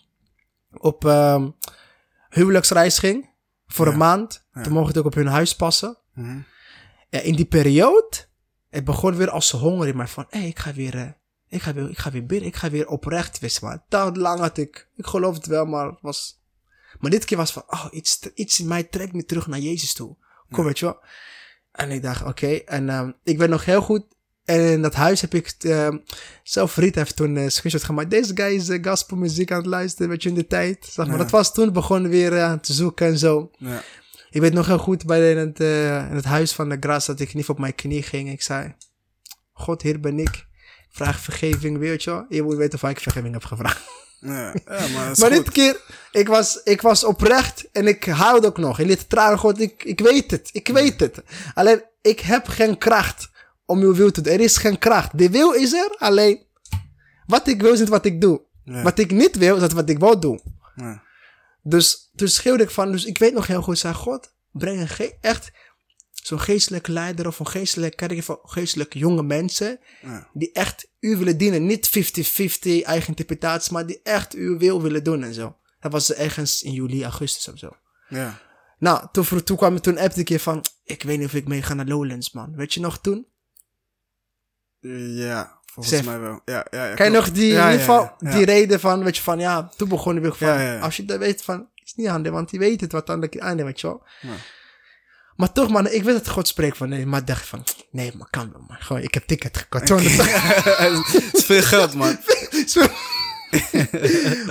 op 0.72 1.06
ehm, 1.06 1.50
huwelijksreis 2.30 3.00
ging. 3.00 3.30
Voor 3.68 3.88
een 3.88 3.98
maand. 3.98 4.48
Toen 4.64 4.74
mocht 4.74 4.90
ik 4.90 4.98
ook 4.98 5.06
op 5.06 5.14
hun 5.14 5.28
huis 5.28 5.56
passen. 5.56 5.98
Mhm. 6.14 6.40
Ja, 7.10 7.20
in 7.20 7.36
die 7.36 7.46
periode, 7.46 8.18
het 8.70 8.84
begon 8.84 9.16
weer 9.16 9.30
als 9.30 9.52
honger 9.52 9.88
in 9.88 9.98
mij 9.98 10.08
van, 10.08 10.26
hé, 10.30 10.40
ik 10.40 10.60
ga 10.60 10.74
weer, 10.74 10.98
eh, 10.98 11.10
ik 11.54 11.62
ga 11.62 11.74
weer, 11.74 11.90
ik 11.90 11.98
ga 11.98 12.12
weer 12.12 12.26
binnen, 12.26 12.48
ik 12.48 12.56
ga 12.56 12.70
weer 12.70 12.88
oprecht, 12.88 13.40
wist 13.40 13.60
je 13.60 13.66
maar. 13.66 13.84
Te 13.90 14.12
lang 14.20 14.40
had 14.40 14.58
ik, 14.58 14.88
ik 14.96 15.06
geloof 15.06 15.36
het 15.36 15.46
wel, 15.46 15.66
maar 15.66 15.86
het 15.86 16.02
was, 16.02 16.42
maar 17.00 17.12
dit 17.12 17.26
keer 17.26 17.38
was 17.38 17.52
van, 17.52 17.64
oh, 17.68 17.86
iets, 17.92 18.20
iets 18.34 18.60
in 18.60 18.68
mij 18.68 18.84
trekt 18.84 19.14
me 19.14 19.26
terug 19.26 19.48
naar 19.48 19.60
Jezus 19.60 19.94
toe. 19.94 20.16
Kom, 20.52 20.66
weet 20.66 20.80
je 20.80 20.86
wel. 20.86 21.00
En 21.72 21.92
ik 21.92 22.02
dacht, 22.02 22.24
oké, 22.24 22.48
en 22.48 22.90
ehm, 22.90 23.12
ik 23.24 23.38
weet 23.38 23.50
nog 23.50 23.66
heel 23.66 23.82
goed, 23.82 24.06
en 24.46 24.60
in 24.72 24.82
dat 24.82 24.94
huis 24.94 25.22
heb 25.22 25.34
ik, 25.34 25.56
ehm 25.60 25.98
zelf 26.44 26.76
Riet 26.76 26.96
heeft 26.96 27.16
toen 27.16 27.36
een 27.36 27.52
screenshot 27.52 27.84
gemaakt. 27.84 28.10
Deze 28.10 28.32
guy 28.36 28.56
is 28.56 28.70
uh, 28.70 28.84
gospelmuziek 28.84 29.52
aan 29.52 29.58
het 29.58 29.66
luisteren, 29.66 30.10
weet 30.10 30.24
je, 30.24 30.30
in 30.30 30.36
de 30.36 30.48
tijd. 30.48 30.86
Zeg 30.86 31.06
maar, 31.06 31.18
Ja. 31.18 31.22
dat 31.22 31.32
was 31.32 31.54
toen 31.54 31.74
begonnen 31.74 32.12
weer 32.12 32.38
eh, 32.38 32.54
te 32.54 32.74
zoeken 32.74 33.08
en 33.08 33.18
zo. 33.18 33.52
Ja. 33.58 33.82
Ik 34.30 34.42
weet 34.42 34.54
nog 34.54 34.66
heel 34.68 34.78
goed 34.78 35.06
bij 35.06 35.20
de, 35.20 35.30
in, 35.30 35.38
het, 35.48 35.60
in 36.10 36.16
het 36.16 36.26
huis 36.26 36.54
van 36.54 36.70
de 36.70 36.78
Gras 36.80 37.06
dat 37.06 37.20
ik 37.20 37.34
niet 37.34 37.50
op 37.50 37.60
mijn 37.60 37.76
knie 37.76 38.04
ging. 38.04 38.32
Ik 38.32 38.42
zei, 38.42 38.76
God, 39.52 39.82
hier 39.82 40.00
ben 40.00 40.20
ik. 40.20 40.48
Vraag 40.94 41.20
vergeving, 41.20 41.78
weet 41.78 42.04
je 42.04 42.10
wel. 42.10 42.26
Je 42.30 42.44
moet 42.44 42.56
weten 42.56 42.84
of 42.84 42.90
ik 42.90 43.00
vergeving 43.00 43.34
heb 43.34 43.46
gevraagd. 43.46 43.82
Ja, 44.20 44.54
ja, 44.66 44.88
maar 44.96 45.20
Maar 45.20 45.30
dit 45.30 45.52
keer, 45.52 45.82
ik 46.12 46.28
was, 46.28 46.62
ik 46.64 46.82
was 46.82 47.04
oprecht 47.04 47.72
en 47.72 47.88
ik 47.88 48.06
huilde 48.06 48.48
ook 48.48 48.58
nog. 48.58 48.80
In 48.80 48.88
dit 48.88 49.10
tranen, 49.10 49.38
God, 49.38 49.60
ik, 49.60 49.84
ik 49.84 50.00
weet 50.00 50.32
het, 50.32 50.50
ik 50.52 50.68
weet 50.68 51.00
het. 51.00 51.22
Alleen, 51.54 51.84
ik 52.02 52.20
heb 52.20 52.48
geen 52.48 52.78
kracht 52.78 53.30
om 53.66 53.80
uw 53.80 53.94
wil 53.94 54.12
te 54.12 54.22
doen. 54.22 54.34
Er 54.34 54.40
is 54.40 54.58
geen 54.58 54.78
kracht. 54.78 55.18
De 55.18 55.30
wil 55.30 55.52
is 55.52 55.74
er, 55.74 55.96
alleen 55.98 56.46
wat 57.26 57.48
ik 57.48 57.62
wil 57.62 57.74
is 57.74 57.80
niet 57.80 57.90
wat 57.90 58.06
ik 58.06 58.22
doe. 58.22 58.42
Ja. 58.64 58.82
Wat 58.82 59.00
ik 59.00 59.12
niet 59.12 59.36
wil 59.36 59.56
is 59.56 59.62
dat 59.62 59.72
wat 59.72 59.90
ik 59.90 60.00
wil 60.00 60.20
doen. 60.20 60.42
Dus 61.62 62.12
toen 62.16 62.28
schreeuwde 62.28 62.64
ik 62.64 62.70
van, 62.70 62.92
dus 62.92 63.06
ik 63.06 63.18
weet 63.18 63.34
nog 63.34 63.48
heel 63.48 63.62
goed, 63.62 63.78
zei 63.78 63.94
God, 63.94 64.34
breng 64.52 64.90
een 64.98 65.12
echt 65.22 65.52
zo'n 66.28 66.40
geestelijke 66.40 66.92
leider 66.92 67.28
of 67.28 67.40
een 67.40 67.48
geestelijke 67.48 67.96
kerk 67.96 68.24
van 68.24 68.40
geestelijke 68.44 68.98
jonge 68.98 69.24
mensen, 69.24 69.80
Ja. 70.02 70.28
die 70.34 70.52
echt 70.52 70.88
u 71.00 71.18
willen 71.18 71.38
dienen. 71.38 71.66
Niet 71.66 71.88
50-50 71.90 72.82
eigen 72.84 73.08
interpretatie, 73.08 73.74
maar 73.74 73.86
die 73.86 74.00
echt 74.04 74.34
uw 74.34 74.58
wil 74.58 74.82
willen 74.82 75.04
doen 75.04 75.24
en 75.24 75.34
zo. 75.34 75.56
Dat 75.80 75.92
was 75.92 76.14
ergens 76.14 76.64
in 76.64 76.72
juli, 76.72 77.04
augustus 77.04 77.48
of 77.54 77.60
zo. 77.60 77.70
Ja. 78.10 78.40
Nou, 78.80 79.08
toen, 79.12 79.44
toen 79.44 79.58
kwam 79.58 79.82
toen 79.82 79.98
appte 79.98 80.20
ik 80.20 80.30
je 80.30 80.40
van, 80.40 80.66
ik 80.84 81.04
weet 81.04 81.18
niet 81.18 81.28
of 81.28 81.34
ik 81.34 81.48
mee 81.48 81.62
ga 81.62 81.74
naar 81.74 81.86
Lowlands, 81.86 82.32
man. 82.32 82.56
Weet 82.56 82.74
je 82.74 82.80
nog 82.80 82.98
toen? 83.02 83.26
Ja, 84.80 85.60
volgens 85.66 86.02
mij 86.02 86.20
wel. 86.20 86.42
Ja, 86.46 86.66
ja, 86.72 86.88
ja, 86.88 86.94
Kan 86.96 87.06
je 87.06 87.12
nog 87.12 87.32
die, 87.32 87.52
Ja, 87.52 87.66
in 87.66 87.72
ieder 87.72 87.86
geval, 87.86 88.16
die 88.20 88.46
reden 88.46 88.80
van, 88.80 89.04
weet 89.04 89.16
je, 89.18 89.24
van, 89.24 89.40
ja, 89.40 89.70
toen 89.78 89.90
begon 89.90 90.26
ik 90.26 90.34
van, 90.34 90.80
als 90.82 90.98
je 90.98 91.06
dat 91.06 91.20
weet 91.20 91.44
van, 91.44 91.68
is 91.84 91.96
niet 91.96 92.08
aan 92.08 92.24
de, 92.24 92.30
want 92.30 92.50
die 92.50 92.60
weet 92.60 92.82
het 92.82 92.92
wat 92.92 93.10
aan 93.10 93.20
de 93.22 93.30
einde, 93.40 93.64
weet 93.64 93.82
je 93.82 93.88
wel. 93.88 94.04
Maar 95.36 95.52
toch, 95.52 95.70
man, 95.70 95.88
ik 95.88 96.04
weet 96.04 96.14
dat 96.16 96.30
God 96.30 96.48
spreekt 96.48 96.78
van, 96.78 96.90
nee, 96.90 97.06
maar 97.06 97.20
ik 97.20 97.28
dacht 97.28 97.46
van, 97.48 97.64
nee, 97.92 98.12
maar 98.18 98.28
kan 98.30 98.52
wel, 98.52 98.64
man. 98.68 98.78
Gewoon, 98.80 99.02
ik 99.02 99.14
heb 99.14 99.24
ticket 99.26 99.58
gekocht. 99.58 99.86
200 99.86 100.32
Het 101.24 101.34
is 101.34 101.46
veel 101.46 101.62
geld, 101.62 101.94
man. 101.94 102.18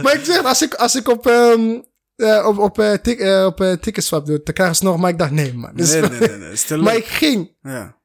maar 0.03 0.15
ik 0.15 0.25
zeg, 0.25 0.45
als 0.45 0.63
ik, 0.63 0.75
als 0.75 0.95
ik 0.95 1.09
op, 1.09 1.27
ehm 1.27 1.81
eh, 2.17 2.47
op, 2.47 2.59
op, 2.59 2.99
tik, 3.03 3.19
eh, 3.21 3.45
op 3.45 3.77
ticketswap 3.81 4.27
doe, 4.27 4.41
dan 4.45 4.55
krijgen 4.55 4.77
ze 4.77 4.85
nog, 4.85 4.97
maar 4.99 5.11
ik 5.11 5.19
dacht, 5.19 5.31
nee, 5.31 5.55
man. 5.55 5.75
Dus- 5.75 5.93
Nee, 5.93 6.01
nee, 6.01 6.19
nee. 6.29 6.37
nee. 6.39 6.57
Stel 6.57 6.83
maar 6.83 6.97
ik 6.97 7.07
ging. 7.07 7.57
Ja, 7.63 8.01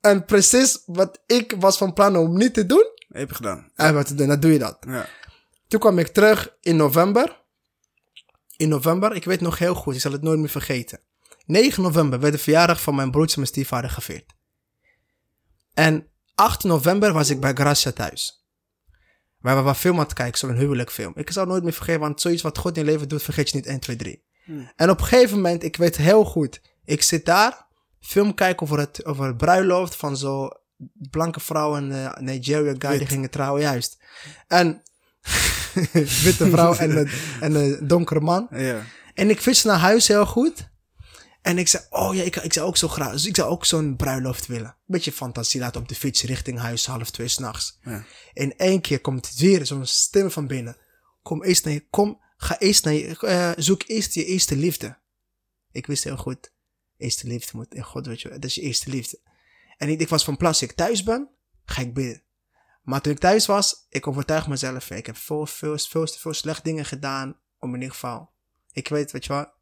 En 0.00 0.24
precies 0.24 0.82
wat 0.86 1.22
ik 1.26 1.54
was 1.58 1.76
van 1.78 1.92
plan 1.92 2.16
om 2.16 2.36
niet 2.36 2.54
te 2.54 2.66
doen, 2.66 2.84
heb 3.08 3.28
je 3.28 3.34
gedaan. 3.34 3.70
en 3.74 3.94
wat 3.94 4.06
te 4.06 4.14
doen, 4.14 4.28
dan 4.28 4.40
doe 4.40 4.52
je 4.52 4.58
dat. 4.58 4.78
Ja. 4.80 5.06
Toen 5.68 5.80
kwam 5.80 5.98
ik 5.98 6.08
terug 6.08 6.56
in 6.60 6.76
november. 6.76 7.38
In 8.56 8.68
november, 8.68 9.14
ik 9.14 9.24
weet 9.24 9.40
nog 9.40 9.58
heel 9.58 9.74
goed, 9.74 9.94
ik 9.94 10.00
zal 10.00 10.12
het 10.12 10.22
nooit 10.22 10.38
meer 10.38 10.48
vergeten. 10.48 11.00
9 11.46 11.82
november 11.82 12.20
werd 12.20 12.32
de 12.32 12.38
verjaardag 12.38 12.80
van 12.80 12.94
mijn 12.94 13.10
broertje 13.10 13.34
en 13.34 13.40
mijn 13.40 13.52
stiefvader 13.52 13.90
gevierd. 13.90 14.32
En 15.74 16.06
8 16.34 16.64
november 16.64 17.12
was 17.12 17.30
ik 17.30 17.40
bij 17.40 17.54
Gracia 17.54 17.92
thuis. 17.92 18.44
Waar 19.38 19.56
we 19.56 19.62
wat 19.62 19.76
film 19.76 19.96
aan 19.96 20.04
het 20.04 20.12
kijken, 20.12 20.38
zo'n 20.38 20.54
huwelijkfilm. 20.56 21.12
Ik 21.14 21.30
zal 21.30 21.46
nooit 21.46 21.62
meer 21.62 21.72
vergeten, 21.72 22.00
want 22.00 22.20
zoiets 22.20 22.42
wat 22.42 22.58
God 22.58 22.76
in 22.76 22.84
je 22.84 22.90
leven 22.90 23.08
doet, 23.08 23.22
vergeet 23.22 23.50
je 23.50 23.56
niet 23.56 23.66
1, 23.66 23.80
2, 23.80 23.96
3. 23.96 24.24
En 24.76 24.90
op 24.90 25.00
een 25.00 25.06
gegeven 25.06 25.36
moment, 25.36 25.62
ik 25.62 25.76
weet 25.76 25.96
heel 25.96 26.24
goed, 26.24 26.60
ik 26.84 27.02
zit 27.02 27.24
daar, 27.24 27.66
film 28.00 28.34
kijken 28.34 28.62
over 28.62 28.78
het, 28.78 29.04
over 29.04 29.26
het 29.26 29.36
bruiloft 29.36 29.96
van 29.96 30.16
zo'n 30.16 30.52
blanke 31.10 31.40
vrouw 31.40 31.76
en 31.76 31.92
eh 32.04 32.16
Nigeria 32.20 32.74
guy 32.78 32.98
die 32.98 33.06
gingen 33.06 33.30
trouwen, 33.30 33.62
juist. 33.62 33.98
En 34.46 34.82
witte 36.24 36.50
vrouw 36.50 36.74
en 36.74 36.96
een, 36.96 37.10
en 37.40 37.54
een 37.54 37.88
donkere 37.88 38.20
man. 38.20 38.48
Ja. 38.50 38.82
En 39.14 39.30
ik 39.30 39.40
fiets 39.40 39.64
naar 39.64 39.78
huis 39.78 40.08
heel 40.08 40.26
goed. 40.26 40.69
En 41.42 41.58
ik 41.58 41.68
zei, 41.68 41.84
oh 41.90 42.14
ja, 42.14 42.22
ik, 42.22 42.36
ik 42.36 42.52
zou 42.52 42.66
ook 42.66 42.76
zo 42.76 42.88
graag, 42.88 43.12
dus 43.12 43.26
ik 43.26 43.36
zou 43.36 43.50
ook 43.50 43.64
zo'n 43.64 43.96
bruiloft 43.96 44.46
willen. 44.46 44.76
Beetje 44.86 45.12
fantasie 45.12 45.60
laten 45.60 45.80
op 45.80 45.88
de 45.88 45.94
fiets 45.94 46.22
richting 46.22 46.58
huis, 46.58 46.86
half 46.86 47.10
twee 47.10 47.28
s'nachts. 47.28 47.78
Ja. 47.82 48.04
In 48.32 48.56
één 48.56 48.80
keer 48.80 49.00
komt 49.00 49.26
het 49.26 49.38
weer 49.38 49.66
zo'n 49.66 49.86
stem 49.86 50.30
van 50.30 50.46
binnen. 50.46 50.76
Kom 51.22 51.42
eerst 51.42 51.64
naar 51.64 51.72
je, 51.72 51.88
kom, 51.88 52.20
ga 52.36 52.58
eerst 52.58 52.84
naar 52.84 52.94
je, 52.94 53.18
eh, 53.18 53.52
zoek 53.56 53.82
eerst 53.86 54.14
je 54.14 54.24
eerste 54.24 54.56
liefde. 54.56 54.98
Ik 55.72 55.86
wist 55.86 56.04
heel 56.04 56.16
goed, 56.16 56.52
eerste 56.96 57.26
liefde 57.26 57.56
moet, 57.56 57.74
in 57.74 57.82
God 57.82 58.06
weet 58.06 58.20
je, 58.20 58.28
dat 58.28 58.44
is 58.44 58.54
je 58.54 58.60
eerste 58.60 58.90
liefde. 58.90 59.20
En 59.76 59.88
ik, 59.88 60.00
ik 60.00 60.08
was 60.08 60.24
van 60.24 60.36
plan, 60.36 60.50
als 60.50 60.62
ik 60.62 60.72
thuis 60.72 61.02
ben, 61.02 61.28
ga 61.64 61.80
ik 61.80 61.94
bidden. 61.94 62.22
Maar 62.82 63.00
toen 63.00 63.12
ik 63.12 63.18
thuis 63.18 63.46
was, 63.46 63.86
ik 63.88 64.06
overtuig 64.06 64.48
mezelf, 64.48 64.90
ik 64.90 65.06
heb 65.06 65.16
veel, 65.16 65.46
veel, 65.46 65.78
veel, 65.78 66.06
veel 66.06 66.34
slechte 66.34 66.62
dingen 66.62 66.84
gedaan, 66.84 67.40
om 67.58 67.68
in 67.68 67.80
ieder 67.80 67.94
geval. 67.94 68.30
Ik 68.72 68.88
weet, 68.88 69.12
weet 69.12 69.24
je 69.24 69.32
wel, 69.32 69.52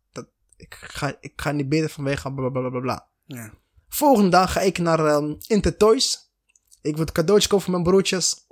ik, 0.59 0.75
ga, 0.81 1.17
ik 1.21 1.33
ga 1.37 1.51
niet 1.51 1.69
bidden 1.69 1.91
vanwege 1.91 2.33
bla 2.33 2.49
bla 2.49 2.61
bla 2.61 2.71
bla 2.71 2.81
bla. 2.81 3.07
Ja. 3.25 3.53
Volgende 3.89 4.31
dag 4.31 4.53
ga 4.53 4.61
ik 4.61 4.79
naar 4.79 5.01
um, 5.01 5.37
Intertoys. 5.47 6.31
Ik 6.81 6.97
wil 6.97 7.05
cadeautjes 7.05 7.47
kopen 7.47 7.65
voor 7.65 7.75
mijn 7.75 7.85
broertjes. 7.85 8.47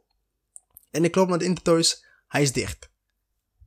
En 0.90 1.04
ik 1.04 1.14
loop 1.14 1.28
naar 1.28 1.38
de 1.38 1.44
Intertoys. 1.44 2.04
Hij 2.28 2.42
is 2.42 2.52
dicht. 2.52 2.90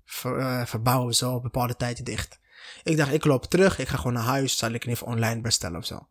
Ver, 0.05 0.37
eh, 0.37 0.65
verbouwen 0.65 1.15
zo 1.15 1.33
op 1.33 1.43
bepaalde 1.43 1.75
tijden 1.75 2.03
dicht. 2.03 2.39
Ik 2.83 2.97
dacht, 2.97 3.13
ik 3.13 3.25
loop 3.25 3.45
terug. 3.45 3.79
Ik 3.79 3.87
ga 3.87 3.97
gewoon 3.97 4.13
naar 4.13 4.23
huis. 4.23 4.57
Zal 4.57 4.71
ik 4.71 4.83
geval 4.83 5.07
online 5.07 5.41
bestellen 5.41 5.77
of 5.77 5.85
zo. 5.85 6.07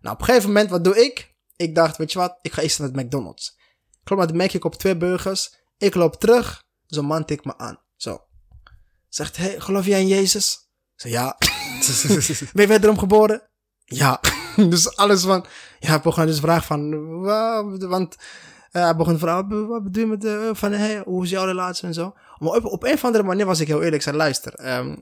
Nou, 0.00 0.14
op 0.14 0.20
een 0.20 0.26
gegeven 0.26 0.48
moment, 0.48 0.70
wat 0.70 0.84
doe 0.84 1.04
ik? 1.04 1.34
Ik 1.56 1.74
dacht, 1.74 1.96
weet 1.96 2.12
je 2.12 2.18
wat? 2.18 2.38
Ik 2.42 2.52
ga 2.52 2.62
eerst 2.62 2.78
naar 2.78 2.88
het 2.88 2.96
McDonald's. 2.96 3.58
Ik 4.02 4.08
loop 4.10 4.18
naar 4.18 4.28
de 4.28 4.34
Mac, 4.34 4.52
ik 4.52 4.60
koop 4.60 4.74
twee 4.74 4.96
burgers. 4.96 5.54
Ik 5.78 5.94
loop 5.94 6.14
terug. 6.14 6.64
Zo'n 6.86 7.04
man 7.04 7.24
tikt 7.24 7.44
me 7.44 7.58
aan. 7.58 7.78
Zo. 7.96 8.24
Zegt, 9.08 9.36
hey, 9.36 9.60
geloof 9.60 9.86
jij 9.86 10.00
in 10.00 10.08
Jezus? 10.08 10.70
Ik 10.94 11.00
zeg, 11.00 11.12
ja. 11.12 11.36
Ben 12.52 12.62
je 12.62 12.68
wederom 12.68 12.98
geboren? 12.98 13.42
Ja. 13.84 14.20
dus 14.68 14.96
alles 14.96 15.22
van... 15.22 15.44
Ja, 15.78 15.88
hij 15.88 16.00
begon 16.00 16.26
dus 16.26 16.40
vragen 16.40 16.62
van... 16.64 17.20
wa- 17.20 17.64
Want 17.78 18.16
eh, 18.70 18.82
hij 18.82 18.96
begon 18.96 19.12
te 19.12 19.18
vragen... 19.18 19.68
Wat 19.68 19.82
bedoel 19.82 20.02
je 20.02 20.08
met... 20.08 20.20
de 20.20 20.50
van, 20.52 20.72
hey, 20.72 21.02
hoe 21.04 21.24
is 21.24 21.30
jouw 21.30 21.44
relatie 21.44 21.86
en 21.86 21.94
zo? 21.94 22.12
Maar 22.38 22.52
op, 22.52 22.64
op 22.64 22.84
een 22.84 22.92
of 22.92 23.04
andere 23.04 23.24
manier 23.24 23.46
was 23.46 23.60
ik 23.60 23.66
heel 23.66 23.76
eerlijk. 23.78 23.94
Ik 23.94 24.02
zei, 24.02 24.16
luister... 24.16 24.54
ehm, 24.54 24.96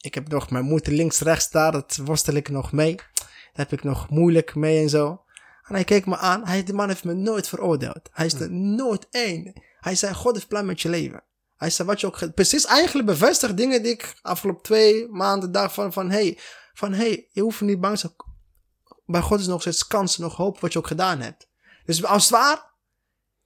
ik 0.00 0.14
heb 0.14 0.28
nog 0.28 0.50
mijn 0.50 0.64
moeder 0.64 0.92
links-rechts 0.92 1.50
daar. 1.50 1.72
Dat 1.72 1.98
worstel 2.04 2.34
ik 2.34 2.48
nog 2.48 2.72
mee. 2.72 2.94
Daar 2.94 3.68
heb 3.68 3.72
ik 3.72 3.84
nog 3.84 4.08
moeilijk 4.10 4.54
mee 4.54 4.82
en 4.82 4.88
zo. 4.88 5.22
En 5.62 5.74
hij 5.74 5.84
keek 5.84 6.06
me 6.06 6.16
aan. 6.16 6.46
Hij, 6.46 6.62
die 6.62 6.74
man 6.74 6.88
heeft 6.88 7.04
me 7.04 7.14
nooit 7.14 7.48
veroordeeld. 7.48 8.08
Hij 8.12 8.26
is 8.26 8.34
er 8.34 8.50
nooit 8.52 9.06
één. 9.10 9.62
Hij 9.80 9.94
zei, 9.94 10.14
God 10.14 10.34
heeft 10.34 10.48
plan 10.48 10.66
met 10.66 10.80
je 10.80 10.88
leven. 10.88 11.22
Hij 11.60 11.70
zei, 11.70 11.88
wat 11.88 12.00
je 12.00 12.06
ook... 12.06 12.34
Precies 12.34 12.64
eigenlijk 12.64 13.06
bevestigd 13.06 13.56
dingen 13.56 13.82
die 13.82 13.92
ik 13.92 14.14
afgelopen 14.22 14.62
twee 14.62 15.08
maanden 15.08 15.52
dacht 15.52 15.74
van... 15.74 15.92
Van, 15.92 16.10
hey, 16.10 16.38
van, 16.74 16.92
hey, 16.92 17.28
je 17.32 17.40
hoeft 17.40 17.60
niet 17.60 17.80
bang 17.80 17.94
te 17.94 18.00
zijn. 18.00 18.12
Bij 19.06 19.20
God 19.20 19.40
is 19.40 19.46
nog 19.46 19.60
steeds 19.60 19.86
kans, 19.86 20.18
nog 20.18 20.36
hoop 20.36 20.60
wat 20.60 20.72
je 20.72 20.78
ook 20.78 20.86
gedaan 20.86 21.20
hebt. 21.20 21.48
Dus 21.84 22.04
als 22.04 22.22
het 22.22 22.32
waar, 22.32 22.70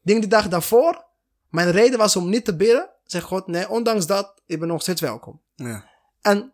dingen 0.02 0.20
die 0.20 0.30
dag 0.30 0.48
daarvoor, 0.48 1.04
mijn 1.48 1.70
reden 1.70 1.98
was 1.98 2.16
om 2.16 2.28
niet 2.28 2.44
te 2.44 2.56
bidden. 2.56 2.90
Zeg 3.04 3.22
God, 3.22 3.46
nee, 3.46 3.68
ondanks 3.68 4.06
dat, 4.06 4.42
ik 4.46 4.58
ben 4.58 4.68
nog 4.68 4.82
steeds 4.82 5.00
welkom. 5.00 5.40
Ja. 5.54 5.90
En 6.20 6.52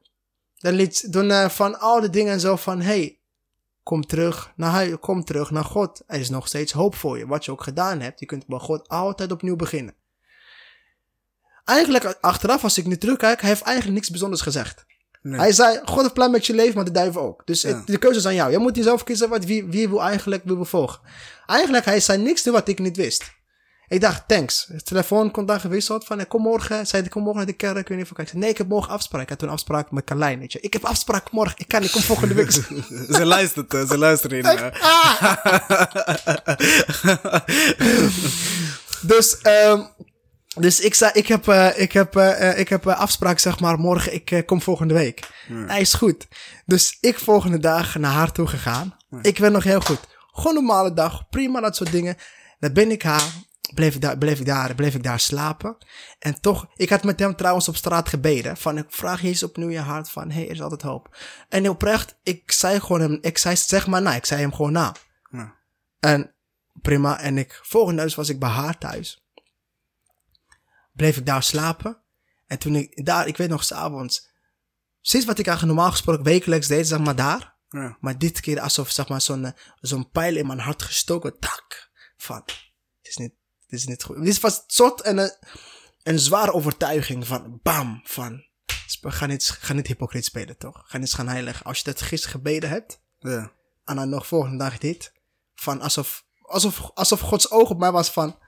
dan 0.56 0.72
liet 0.72 1.12
toen 1.12 1.30
eh, 1.30 1.48
van 1.48 1.80
al 1.80 2.00
die 2.00 2.10
dingen 2.10 2.40
zo 2.40 2.56
van, 2.56 2.80
hey, 2.80 3.18
kom 3.82 4.06
terug 4.06 4.52
naar 4.56 4.70
huis, 4.70 4.96
kom 5.00 5.24
terug 5.24 5.50
naar 5.50 5.64
God. 5.64 6.02
Er 6.06 6.20
is 6.20 6.30
nog 6.30 6.46
steeds 6.46 6.72
hoop 6.72 6.94
voor 6.94 7.18
je. 7.18 7.26
Wat 7.26 7.44
je 7.44 7.50
ook 7.50 7.62
gedaan 7.62 8.00
hebt, 8.00 8.20
je 8.20 8.26
kunt 8.26 8.46
bij 8.46 8.58
God 8.58 8.88
altijd 8.88 9.32
opnieuw 9.32 9.56
beginnen. 9.56 9.94
Eigenlijk, 11.64 12.16
achteraf, 12.20 12.62
als 12.64 12.78
ik 12.78 12.86
nu 12.86 12.96
terugkijk, 12.96 13.40
hij 13.40 13.48
heeft 13.50 13.62
eigenlijk 13.62 13.94
niks 13.96 14.10
bijzonders 14.10 14.40
gezegd. 14.42 14.84
Nee. 15.22 15.38
Hij 15.40 15.52
zei, 15.52 15.80
God 15.84 16.00
heeft 16.02 16.14
plan 16.14 16.30
met 16.30 16.46
je 16.46 16.54
leven, 16.54 16.74
maar 16.74 16.84
de 16.84 16.90
duivel 16.90 17.22
ook. 17.22 17.42
Dus 17.46 17.62
Ja. 17.62 17.68
het- 17.68 17.86
de 17.86 17.98
keuze 17.98 18.18
is 18.18 18.26
aan 18.26 18.34
jou. 18.34 18.50
Je 18.50 18.58
moet 18.58 18.78
zelf 18.82 19.04
kiezen 19.04 19.28
wat, 19.28 19.44
wie, 19.44 19.64
wie 19.64 19.88
wil 19.88 20.02
eigenlijk 20.02 20.42
wil 20.44 20.64
volgen. 20.64 21.00
Eigenlijk, 21.46 21.84
hij 21.84 22.00
zei 22.00 22.22
niks 22.22 22.44
wat 22.44 22.68
ik 22.68 22.78
niet 22.78 22.96
wist. 22.96 23.24
Ik 23.88 24.00
dacht, 24.00 24.28
thanks. 24.28 24.66
De 24.66 24.82
telefoon 24.82 25.30
kon 25.30 25.46
daar 25.46 25.60
gewisseld 25.60 26.04
van, 26.04 26.26
kom 26.26 26.42
morgen. 26.42 26.86
Zei 26.86 27.08
kom 27.08 27.22
morgen 27.22 27.36
naar 27.38 27.46
de 27.50 27.56
kerk. 27.56 27.76
Ik 27.76 27.88
weet 27.88 27.96
niet 27.98 28.06
of 28.06 28.12
ik 28.12 28.18
ik 28.18 28.28
zei, 28.28 28.40
nee, 28.40 28.50
ik 28.50 28.58
heb 28.58 28.68
morgen 28.68 28.92
afspraak. 28.92 29.22
Ik 29.22 29.28
had 29.28 29.38
toen 29.38 29.48
afspraak 29.48 29.90
met 29.90 30.04
Carlijn, 30.04 30.38
weet 30.38 30.52
je. 30.52 30.60
Ik 30.60 30.72
heb 30.72 30.84
afspraak 30.84 31.30
morgen. 31.30 31.54
Ik 31.58 31.68
kan 31.68 31.80
niet, 31.80 31.90
kom 31.90 32.00
volgende 32.02 32.34
week. 32.34 32.50
ze 33.18 33.24
luistert, 33.24 33.74
eh, 33.74 33.88
ze 33.88 33.98
luistert 33.98 34.32
in. 34.32 34.44
eh. 34.44 34.66
Dus, 39.02 39.38
ehm, 39.38 39.82
dus 40.58 40.80
ik 40.80 40.94
zei, 40.94 41.10
ik 41.14 41.26
heb, 41.26 41.48
eh, 41.48 41.78
ik 41.78 41.92
heb, 41.92 42.16
eh, 42.16 42.50
eh, 42.50 42.58
ik 42.58 42.68
heb 42.68 42.86
afspraak, 42.86 43.38
zeg 43.38 43.60
maar, 43.60 43.78
morgen. 43.78 44.14
Ik 44.14 44.42
kom 44.46 44.62
volgende 44.62 44.94
week. 44.94 45.28
Hij 45.66 45.80
is 45.80 45.94
goed. 45.94 46.28
Dus 46.66 46.96
ik 47.00 47.18
volgende 47.18 47.58
dag 47.58 47.98
naar 47.98 48.12
haar 48.12 48.32
toe 48.32 48.46
gegaan. 48.46 48.96
Ik 49.22 49.38
weet 49.38 49.52
nog 49.52 49.64
heel 49.64 49.80
goed. 49.80 50.00
Gewoon 50.32 50.56
een 50.56 50.64
normale 50.64 50.92
dag. 50.92 51.28
Prima, 51.28 51.60
dat 51.60 51.76
soort 51.76 51.92
dingen. 51.92 52.16
Dan 52.58 52.72
ben 52.72 52.90
ik 52.90 53.02
haar. 53.02 53.22
Bleef 53.74 53.94
ik, 53.94 54.00
daar, 54.00 54.18
bleef, 54.18 54.38
ik 54.38 54.46
daar, 54.46 54.74
bleef 54.74 54.94
ik 54.94 55.02
daar 55.02 55.20
slapen. 55.20 55.76
En 56.18 56.40
toch, 56.40 56.66
ik 56.74 56.90
had 56.90 57.02
met 57.02 57.20
hem 57.20 57.36
trouwens 57.36 57.68
op 57.68 57.76
straat 57.76 58.08
gebeden. 58.08 58.56
Van, 58.56 58.78
ik 58.78 58.86
vraag 58.88 59.22
Jezus 59.22 59.42
opnieuw 59.42 59.68
je 59.68 59.78
hart 59.78 60.10
van, 60.10 60.30
hey, 60.30 60.44
er 60.44 60.50
is 60.50 60.62
altijd 60.62 60.82
hoop. 60.82 61.16
En 61.48 61.68
oprecht, 61.68 62.18
ik 62.22 62.52
zei 62.52 62.80
gewoon 62.80 63.00
hem, 63.00 63.18
ik 63.20 63.38
zei 63.38 63.56
zeg 63.56 63.86
maar 63.86 64.02
na. 64.02 64.14
Ik 64.14 64.26
zei 64.26 64.40
hem 64.40 64.52
gewoon 64.54 64.72
na. 64.72 64.94
Ja. 65.30 65.54
En 66.00 66.34
prima. 66.82 67.20
En 67.20 67.38
ik, 67.38 67.60
volgende 67.62 68.00
huis 68.00 68.14
was 68.14 68.28
ik 68.28 68.38
bij 68.38 68.48
haar 68.48 68.78
thuis. 68.78 69.19
Bleef 71.00 71.16
ik 71.16 71.26
daar 71.26 71.42
slapen. 71.42 72.02
En 72.46 72.58
toen 72.58 72.74
ik 72.74 73.04
daar, 73.04 73.26
ik 73.26 73.36
weet 73.36 73.48
nog 73.48 73.64
s'avonds. 73.64 74.28
Sinds 75.00 75.26
wat 75.26 75.38
ik 75.38 75.46
eigenlijk 75.46 75.76
normaal 75.76 75.94
gesproken 75.96 76.24
wekelijks 76.24 76.66
deed, 76.66 76.86
zeg 76.86 76.98
maar 76.98 77.16
daar. 77.16 77.56
Ja. 77.68 77.96
Maar 78.00 78.18
dit 78.18 78.40
keer 78.40 78.60
alsof 78.60 78.90
zeg 78.90 79.08
maar 79.08 79.20
zo'n 79.20 79.44
eh, 79.44 79.52
zo'n 79.80 80.10
pijl 80.10 80.36
in 80.36 80.46
mijn 80.46 80.58
hart 80.58 80.82
gestoken. 80.82 81.38
Tak. 81.38 81.90
Van, 82.16 82.36
het 82.36 83.08
is 83.08 83.16
niet, 83.16 83.32
het 83.60 83.78
is 83.78 83.86
niet 83.86 84.02
goed. 84.02 84.24
Dit 84.24 84.40
was 84.40 84.64
soort 84.66 85.06
een, 85.06 85.18
eh, 85.18 85.30
een 86.02 86.18
zware 86.18 86.52
overtuiging 86.52 87.26
van 87.26 87.60
bam. 87.62 88.00
Van, 88.04 88.44
ga 89.00 89.26
niet, 89.26 89.50
ga 89.50 89.72
niet 89.72 89.86
hypocriet 89.86 90.24
spelen 90.24 90.58
toch? 90.58 90.82
Ga 90.84 90.98
niet 90.98 91.14
gaan 91.14 91.28
heilig. 91.28 91.64
Als 91.64 91.78
je 91.78 91.84
dat 91.84 92.02
gisteren 92.02 92.36
gebeden 92.36 92.70
hebt. 92.70 93.02
Ja. 93.18 93.52
En 93.84 93.96
dan 93.96 94.08
nog 94.08 94.26
volgende 94.26 94.58
dag 94.58 94.78
dit. 94.78 95.12
Van 95.54 95.80
alsof, 95.80 96.24
alsof, 96.40 96.90
alsof 96.94 97.20
Gods 97.20 97.50
oog 97.50 97.70
op 97.70 97.78
mij 97.78 97.92
was 97.92 98.10
van... 98.10 98.38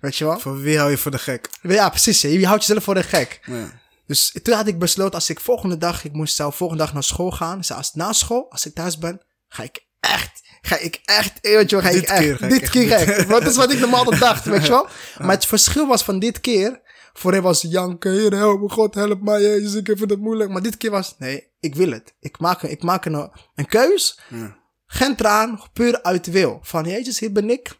Weet 0.00 0.16
je 0.16 0.24
wel? 0.24 0.38
Voor 0.38 0.60
wie 0.60 0.78
hou 0.78 0.90
je 0.90 0.96
voor 0.98 1.10
de 1.10 1.18
gek? 1.18 1.48
Ja, 1.62 1.88
precies. 1.88 2.20
Je 2.20 2.46
houdt 2.46 2.64
jezelf 2.64 2.84
voor 2.84 2.94
de 2.94 3.02
gek. 3.02 3.40
Ja. 3.44 3.80
Dus 4.06 4.34
toen 4.42 4.54
had 4.54 4.66
ik 4.66 4.78
besloten, 4.78 5.14
als 5.14 5.30
ik 5.30 5.40
volgende 5.40 5.76
dag, 5.78 6.04
ik 6.04 6.12
moest 6.12 6.36
zelf 6.36 6.56
volgende 6.56 6.82
dag 6.84 6.92
naar 6.92 7.02
school 7.02 7.30
gaan. 7.30 7.58
Dus 7.58 7.72
als 7.72 7.94
na 7.94 8.12
school, 8.12 8.46
als 8.50 8.66
ik 8.66 8.74
thuis 8.74 8.98
ben, 8.98 9.20
ga 9.48 9.62
ik 9.62 9.86
echt, 10.00 10.40
ga 10.60 10.76
ik 10.78 11.00
echt, 11.04 11.40
eh, 11.40 11.56
weet 11.56 11.70
je 11.70 11.76
wel, 11.76 11.84
ga 11.84 11.90
Dit 11.92 12.02
ik 12.02 12.08
echt, 12.08 12.20
keer 12.20 12.36
ga 12.36 12.46
dit 12.48 12.70
keer. 12.70 13.26
Want 13.28 13.42
dat 13.42 13.50
is 13.50 13.56
wat 13.56 13.72
ik 13.72 13.78
normaal 13.78 13.98
altijd 14.04 14.20
dacht, 14.20 14.44
weet 14.44 14.62
je 14.64 14.68
wel. 14.70 14.88
Maar 15.18 15.30
het 15.30 15.46
verschil 15.46 15.86
was 15.86 16.02
van 16.04 16.18
dit 16.18 16.40
keer, 16.40 16.80
voorheen 17.12 17.42
was 17.42 17.62
janken, 17.62 18.12
heer 18.12 18.32
help 18.34 18.60
me, 18.60 18.68
God 18.68 18.94
help 18.94 19.20
mij, 19.22 19.40
Jezus, 19.42 19.74
ik 19.74 19.86
vind 19.96 20.10
het 20.10 20.20
moeilijk. 20.20 20.50
Maar 20.50 20.62
dit 20.62 20.76
keer 20.76 20.90
was, 20.90 21.14
nee, 21.18 21.48
ik 21.60 21.74
wil 21.74 21.90
het. 21.90 22.14
Ik 22.20 22.38
maak, 22.38 22.62
een- 22.62 22.70
ik 22.70 22.82
maak 22.82 23.04
een, 23.04 23.30
een 23.54 23.66
keus, 23.66 24.20
Ja. 24.28 24.56
geen 24.86 25.16
traan, 25.16 25.60
puur 25.72 26.02
uit 26.02 26.26
wil. 26.26 26.58
Van, 26.62 26.84
Jezus, 26.84 27.18
hier 27.18 27.32
ben 27.32 27.50
ik. 27.50 27.70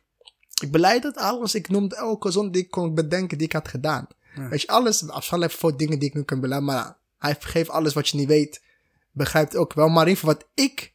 Ik 0.60 0.70
beleid 0.70 1.02
het 1.02 1.16
alles. 1.16 1.54
Ik 1.54 1.68
noemde 1.68 1.96
elke 1.96 2.30
zonde 2.30 2.50
die 2.50 2.62
ik 2.62 2.70
kon 2.70 2.94
bedenken 2.94 3.38
die 3.38 3.46
ik 3.46 3.52
had 3.52 3.68
gedaan. 3.68 4.06
Weet 4.50 4.62
je, 4.62 4.68
alles, 4.68 5.08
afzonderlijk 5.08 5.58
voor 5.58 5.76
dingen 5.76 5.98
die 5.98 6.08
ik 6.08 6.14
nu 6.14 6.22
kan 6.22 6.40
beleiden. 6.40 6.68
Maar 6.68 6.96
hij 7.18 7.36
vergeeft 7.38 7.70
alles 7.70 7.94
wat 7.94 8.08
je 8.08 8.16
niet 8.16 8.28
weet. 8.28 8.62
Begrijpt 9.12 9.56
ook 9.56 9.72
wel. 9.72 9.88
Maar 9.88 10.02
in 10.02 10.08
ieder 10.08 10.20
geval 10.20 10.34
wat 10.34 10.48
ik... 10.54 10.92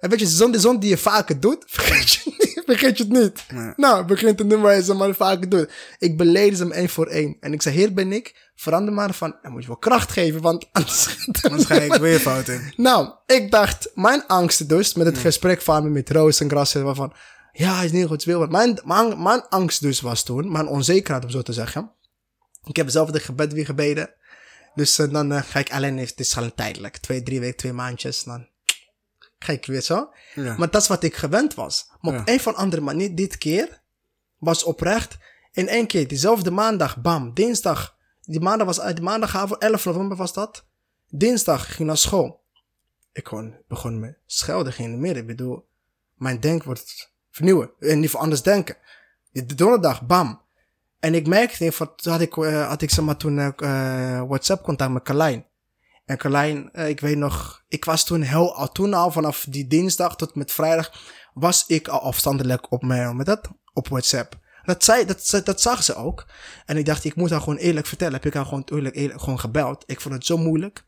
En 0.00 0.10
weet 0.10 0.20
je, 0.20 0.26
zonde, 0.26 0.58
zonde 0.58 0.80
die 0.80 0.90
je 0.90 0.96
vaker 0.96 1.40
doet, 1.40 1.64
vergeet 1.76 2.12
je, 2.12 2.34
niet, 2.38 2.62
vergeet 2.66 2.98
je 2.98 3.04
het 3.04 3.12
niet. 3.12 3.44
Nou, 3.76 4.04
begint 4.04 4.36
te 4.36 4.46
doen 4.46 4.60
waar 4.60 4.74
je 4.74 4.82
ze 4.82 4.94
maar 4.94 5.14
vaker 5.14 5.48
doet. 5.48 5.72
Ik 5.98 6.16
beleed 6.16 6.56
ze 6.56 6.62
hem 6.62 6.72
één 6.72 6.88
voor 6.88 7.06
één. 7.06 7.36
En 7.40 7.52
ik 7.52 7.62
zei, 7.62 7.76
hier 7.76 7.94
ben 7.94 8.12
ik. 8.12 8.44
Verander 8.54 8.94
maar 8.94 9.14
van, 9.14 9.36
dan 9.42 9.52
moet 9.52 9.62
je 9.62 9.66
wel 9.66 9.76
kracht 9.76 10.12
geven, 10.12 10.40
want 10.40 10.66
anders... 10.72 11.28
Anders 11.42 11.64
ga 11.64 11.74
ik 11.74 11.94
weer 11.94 12.18
fout 12.18 12.48
in. 12.48 12.72
Nou, 12.76 13.10
ik 13.26 13.50
dacht, 13.50 13.90
mijn 13.94 14.26
angst 14.26 14.68
dus, 14.68 14.94
met 14.94 15.06
het 15.06 15.18
gesprek 15.18 15.62
van 15.62 15.82
me 15.82 15.88
met 15.88 16.10
Roos 16.10 16.40
en 16.40 16.50
Gras, 16.50 16.72
waarvan, 16.72 17.12
ja, 17.56 17.74
hij 17.74 17.84
is 17.84 17.92
niet 17.92 18.06
goed 18.06 18.24
wil. 18.24 18.46
Mijn, 18.46 18.80
mijn, 18.84 19.22
mijn 19.22 19.48
angst 19.48 19.80
dus 19.80 20.00
was 20.00 20.22
toen, 20.22 20.52
mijn 20.52 20.66
onzekerheid 20.66 21.24
om 21.24 21.30
zo 21.30 21.42
te 21.42 21.52
zeggen. 21.52 21.92
Ik 22.64 22.76
heb 22.76 22.88
zelf 22.88 23.10
de 23.10 23.20
gebed 23.20 23.52
weer 23.52 23.64
gebeden. 23.64 24.14
Dus 24.74 24.98
eh, 24.98 25.10
dan 25.10 25.32
eh, 25.32 25.42
ga 25.42 25.58
ik 25.58 25.72
alleen, 25.72 25.98
het 25.98 26.20
is 26.20 26.32
gewoon 26.32 26.54
tijdelijk, 26.54 26.96
twee, 26.96 27.22
drie 27.22 27.40
weken, 27.40 27.56
twee 27.56 27.72
maandjes, 27.72 28.22
dan 28.22 28.48
ga 29.38 29.52
ik 29.52 29.66
weer 29.66 29.80
zo. 29.80 30.10
Ja. 30.34 30.56
Maar 30.56 30.70
dat 30.70 30.82
is 30.82 30.88
wat 30.88 31.02
ik 31.02 31.16
gewend 31.16 31.54
was. 31.54 31.90
Maar 32.00 32.20
op 32.20 32.28
een 32.28 32.36
of 32.36 32.46
andere 32.46 32.82
manier, 32.82 33.14
dit 33.14 33.38
keer, 33.38 33.82
was 34.38 34.64
oprecht, 34.64 35.16
in 35.52 35.68
één 35.68 35.86
keer, 35.86 36.08
diezelfde 36.08 36.50
maandag, 36.50 36.96
bam, 36.96 37.34
dinsdag, 37.34 37.96
die 38.22 38.40
maandag 38.40 38.66
was 38.66 38.80
uit, 38.80 38.96
die 38.96 39.04
maandagavond, 39.04 39.60
11 39.60 39.84
november 39.84 40.16
was 40.16 40.32
dat. 40.32 40.66
Dinsdag 41.08 41.74
ging 41.74 41.88
naar 41.88 41.96
school. 41.96 42.44
Ik 43.12 43.28
gewoon 43.28 43.56
begon 43.68 44.00
me 44.00 44.16
schelden 44.26 44.78
in 44.78 44.90
de 44.90 44.96
midden. 44.96 45.22
Ik 45.22 45.28
bedoel, 45.28 45.68
mijn 46.14 46.40
denk 46.40 46.62
wordt 46.62 47.14
vernieuwen. 47.36 47.70
En 47.80 48.00
niet 48.00 48.10
voor 48.10 48.20
anders 48.20 48.42
denken. 48.42 48.76
De 49.32 49.54
donderdag, 49.54 50.06
bam. 50.06 50.40
En 51.00 51.14
ik 51.14 51.26
merkte, 51.26 51.64
geval, 51.64 51.94
toen 51.94 52.12
had 52.12 52.20
ik, 52.20 52.36
eh, 52.36 52.68
had 52.68 52.82
ik 52.82 52.90
zeg 52.90 53.04
maar 53.04 53.16
toen 53.16 53.38
eh, 53.38 53.48
eh, 53.56 54.28
WhatsApp 54.28 54.62
contact 54.62 54.92
met 54.92 55.02
Carlijn. 55.02 55.46
En 56.06 56.16
Carlijn, 56.16 56.72
eh, 56.72 56.88
ik 56.88 57.00
weet 57.00 57.16
nog, 57.16 57.64
ik 57.68 57.84
was 57.84 58.04
toen 58.04 58.22
heel, 58.22 58.54
al 58.54 58.72
toen 58.72 58.94
al 58.94 59.10
vanaf 59.10 59.46
die 59.48 59.66
dinsdag 59.66 60.16
tot 60.16 60.34
met 60.34 60.52
vrijdag, 60.52 60.92
was 61.34 61.64
ik 61.66 61.88
al 61.88 62.00
afstandelijk 62.00 62.72
op 62.72 62.82
mijn, 62.82 63.16
met 63.16 63.26
dat, 63.26 63.48
op 63.72 63.88
WhatsApp. 63.88 64.38
Dat, 64.64 64.84
zei, 64.84 65.04
dat, 65.04 65.40
dat 65.44 65.60
zag 65.60 65.82
ze 65.82 65.94
ook. 65.94 66.26
En 66.66 66.76
ik 66.76 66.84
dacht, 66.84 67.04
ik 67.04 67.16
moet 67.16 67.30
haar 67.30 67.40
gewoon 67.40 67.56
eerlijk 67.56 67.86
vertellen. 67.86 68.14
Heb 68.14 68.24
ik 68.26 68.34
haar 68.34 68.44
gewoon 68.44 68.64
eerlijk, 68.64 69.20
gewoon 69.20 69.40
gebeld. 69.40 69.84
Ik 69.86 70.00
vond 70.00 70.14
het 70.14 70.26
zo 70.26 70.36
moeilijk. 70.36 70.84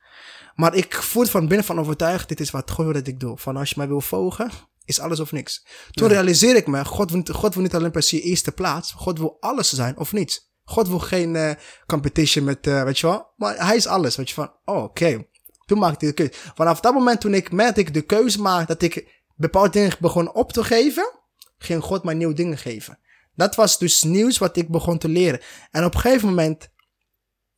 Maar 0.55 0.75
ik 0.75 0.95
voelde 0.95 1.31
van 1.31 1.49
binnen 1.49 1.67
van 1.67 1.79
overtuigd, 1.79 2.29
dit 2.29 2.41
is 2.41 2.51
wat 2.51 2.77
wil 2.77 2.93
dat 2.93 3.07
ik 3.07 3.21
doe. 3.21 3.39
Van 3.39 3.57
als 3.57 3.69
je 3.69 3.75
mij 3.79 3.89
wil 3.89 4.01
volgen, 4.01 4.51
is 4.89 5.01
alles 5.01 5.21
of 5.21 5.33
niks. 5.33 5.67
Toen 5.91 6.09
realiseer 6.09 6.57
ik 6.57 6.67
me, 6.67 6.85
God 6.85 7.09
wil, 7.11 7.19
niet- 7.19 7.31
God 7.31 7.55
wil 7.55 7.63
niet 7.63 7.75
alleen 7.75 7.91
per 7.91 8.03
se 8.03 8.21
eerste 8.21 8.53
plaats. 8.53 8.93
God 8.93 9.19
wil 9.19 9.37
alles 9.41 9.73
zijn 9.73 9.97
of 9.99 10.13
niets. 10.13 10.47
God 10.65 10.89
wil 10.89 10.99
geen 10.99 11.37
eh, 11.37 11.51
competition 11.87 12.45
met, 12.45 12.67
eh, 12.67 12.83
weet 12.83 12.99
je 12.99 13.07
wel. 13.07 13.33
Maar 13.37 13.67
hij 13.67 13.77
is 13.77 13.87
alles, 13.87 14.17
weet 14.17 14.29
je 14.29 14.35
van, 14.35 14.53
oh, 14.65 14.83
oké. 14.83 15.27
Toen 15.67 15.79
maakte 15.79 16.07
ik 16.07 16.17
de 16.17 16.23
keuze. 16.29 16.51
Vanaf 16.55 16.81
dat 16.81 16.93
moment 16.95 17.21
toen 17.21 17.35
ik 17.35 17.53
merkte 17.53 17.81
ik 17.81 17.95
de 17.95 18.03
keuze 18.03 18.41
maakte, 18.41 18.67
dat 18.73 18.83
ik 18.83 19.23
bepaalde 19.37 19.71
dingen 19.71 19.97
begon 20.01 20.35
op 20.35 20.53
te 20.53 20.65
geven, 20.65 21.11
ging 21.59 21.83
God 21.83 22.05
mij 22.05 22.15
nieuwe 22.15 22.35
dingen 22.35 22.59
geven. 22.59 22.99
Dat 23.35 23.55
was 23.55 23.79
dus 23.79 24.03
nieuws 24.03 24.39
wat 24.39 24.57
ik 24.57 24.69
begon 24.69 24.99
te 24.99 25.09
leren. 25.09 25.41
En 25.71 25.85
op 25.85 25.95
een 25.95 26.01
gegeven 26.01 26.29
moment, 26.29 26.69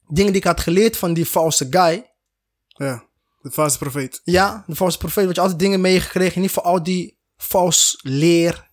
dingen 0.08 0.32
die 0.32 0.40
ik 0.40 0.46
had 0.46 0.60
geleerd 0.60 0.96
van 0.96 1.14
die 1.14 1.28
valse 1.28 1.66
guy, 1.70 2.10
Ja. 2.66 3.08
De 3.42 3.50
valse 3.50 3.78
profeet. 3.78 4.20
ja, 4.24 4.64
de 4.66 4.74
valse 4.74 4.98
profeet, 4.98 5.26
wat 5.26 5.34
je 5.34 5.40
altijd 5.40 5.58
dingen 5.60 5.80
meegekregen. 5.80 6.34
In 6.36 6.42
ieder 6.42 6.56
geval 6.56 6.72
al 6.72 6.82
die 6.82 7.18
vals 7.42 7.98
leer, 8.02 8.68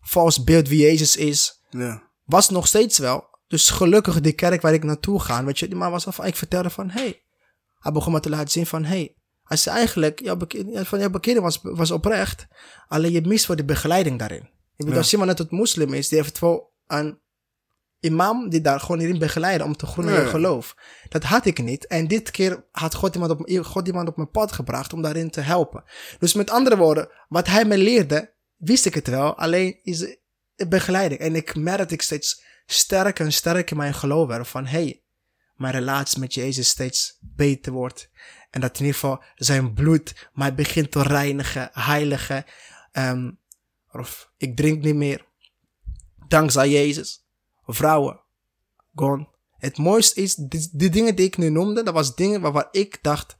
vals 0.00 0.44
beeld 0.44 0.68
wie 0.68 0.80
Jezus 0.80 1.16
is. 1.16 1.62
Ja. 1.70 2.02
Was 2.24 2.48
nog 2.48 2.66
steeds 2.66 2.98
wel. 2.98 3.28
Dus 3.46 3.70
gelukkig 3.70 4.20
die 4.20 4.32
kerk 4.32 4.62
waar 4.62 4.74
ik 4.74 4.84
naartoe 4.84 5.20
ga, 5.20 5.44
weet 5.44 5.58
je. 5.58 5.74
Maar 5.74 5.90
was 5.90 6.06
al 6.06 6.12
van, 6.12 6.26
ik 6.26 6.36
vertelde 6.36 6.70
van, 6.70 6.90
hey. 6.90 7.22
Hij 7.78 7.92
begon 7.92 8.12
me 8.12 8.20
te 8.20 8.28
laten 8.30 8.50
zien 8.50 8.66
van, 8.66 8.84
hey. 8.84 9.14
Hij 9.42 9.56
zei 9.56 9.76
eigenlijk, 9.76 10.20
jouw 10.20 10.36
bekering, 10.36 10.88
van 10.88 10.98
jouw 10.98 11.10
bekering 11.10 11.42
was, 11.42 11.58
was 11.62 11.90
oprecht. 11.90 12.46
Alleen 12.88 13.12
je 13.12 13.20
mist 13.20 13.46
voor 13.46 13.56
de 13.56 13.64
begeleiding 13.64 14.18
daarin. 14.18 14.42
Ik 14.42 14.50
bedoel, 14.76 14.92
Ja. 14.92 14.98
als 14.98 15.10
iemand 15.12 15.30
net 15.30 15.38
het 15.38 15.50
moslim 15.50 15.94
is, 15.94 16.08
die 16.08 16.18
heeft 16.18 16.38
wel 16.38 16.72
een 16.86 17.20
imam 18.00 18.48
die 18.48 18.60
daar 18.60 18.80
gewoon 18.80 19.00
in 19.00 19.18
begeleiden 19.18 19.66
om 19.66 19.76
te 19.76 19.86
groeien 19.86 20.22
in 20.22 20.28
geloof. 20.28 20.76
Dat 21.08 21.22
had 21.22 21.46
ik 21.46 21.62
niet. 21.62 21.86
En 21.86 22.08
dit 22.08 22.30
keer 22.30 22.64
had 22.72 22.94
God 22.94 23.14
iemand, 23.14 23.32
op, 23.32 23.66
God 23.66 23.86
iemand 23.86 24.08
op 24.08 24.16
mijn 24.16 24.30
pad 24.30 24.52
gebracht 24.52 24.92
om 24.92 25.02
daarin 25.02 25.30
te 25.30 25.40
helpen. 25.40 25.84
Dus 26.18 26.34
met 26.34 26.50
andere 26.50 26.76
woorden, 26.76 27.08
wat 27.28 27.46
hij 27.46 27.64
me 27.64 27.78
leerde, 27.78 28.32
wist 28.56 28.86
ik 28.86 28.94
het 28.94 29.08
wel. 29.08 29.36
Alleen 29.36 29.78
is 29.82 29.98
de 30.54 30.68
begeleiding. 30.68 31.20
En 31.20 31.34
ik 31.34 31.54
merk 31.54 31.78
dat 31.78 31.90
ik 31.90 32.02
steeds 32.02 32.42
sterker 32.66 33.24
en 33.24 33.32
sterker 33.32 33.70
in 33.70 33.76
mijn 33.76 33.94
geloof 33.94 34.28
werd. 34.28 34.48
Van 34.48 34.66
hey, 34.66 35.02
mijn 35.56 35.74
relatie 35.74 36.20
met 36.20 36.34
Jezus 36.34 36.68
steeds 36.68 37.18
beter 37.20 37.72
wordt. 37.72 38.10
En 38.50 38.60
dat 38.60 38.78
in 38.78 38.84
ieder 38.84 39.00
geval 39.00 39.22
zijn 39.34 39.74
bloed 39.74 40.28
mij 40.32 40.54
begint 40.54 40.90
te 40.90 41.02
reinigen, 41.02 41.70
heiligen. 41.72 42.44
Ehm, 42.92 43.30
of 43.92 44.30
ik 44.36 44.56
drink 44.56 44.82
niet 44.82 44.94
meer. 44.94 45.24
Dankzij 46.28 46.68
Jezus. 46.68 47.24
Vrouwen. 47.74 48.20
Gone. 48.94 49.28
Het 49.58 49.78
mooiste 49.78 50.20
is, 50.20 50.34
die, 50.34 50.68
die 50.72 50.90
dingen 50.90 51.14
die 51.14 51.26
ik 51.26 51.36
nu 51.36 51.50
noemde, 51.50 51.82
dat 51.82 51.94
was 51.94 52.14
dingen 52.14 52.40
waarvan 52.40 52.68
ik 52.70 52.98
dacht, 53.02 53.36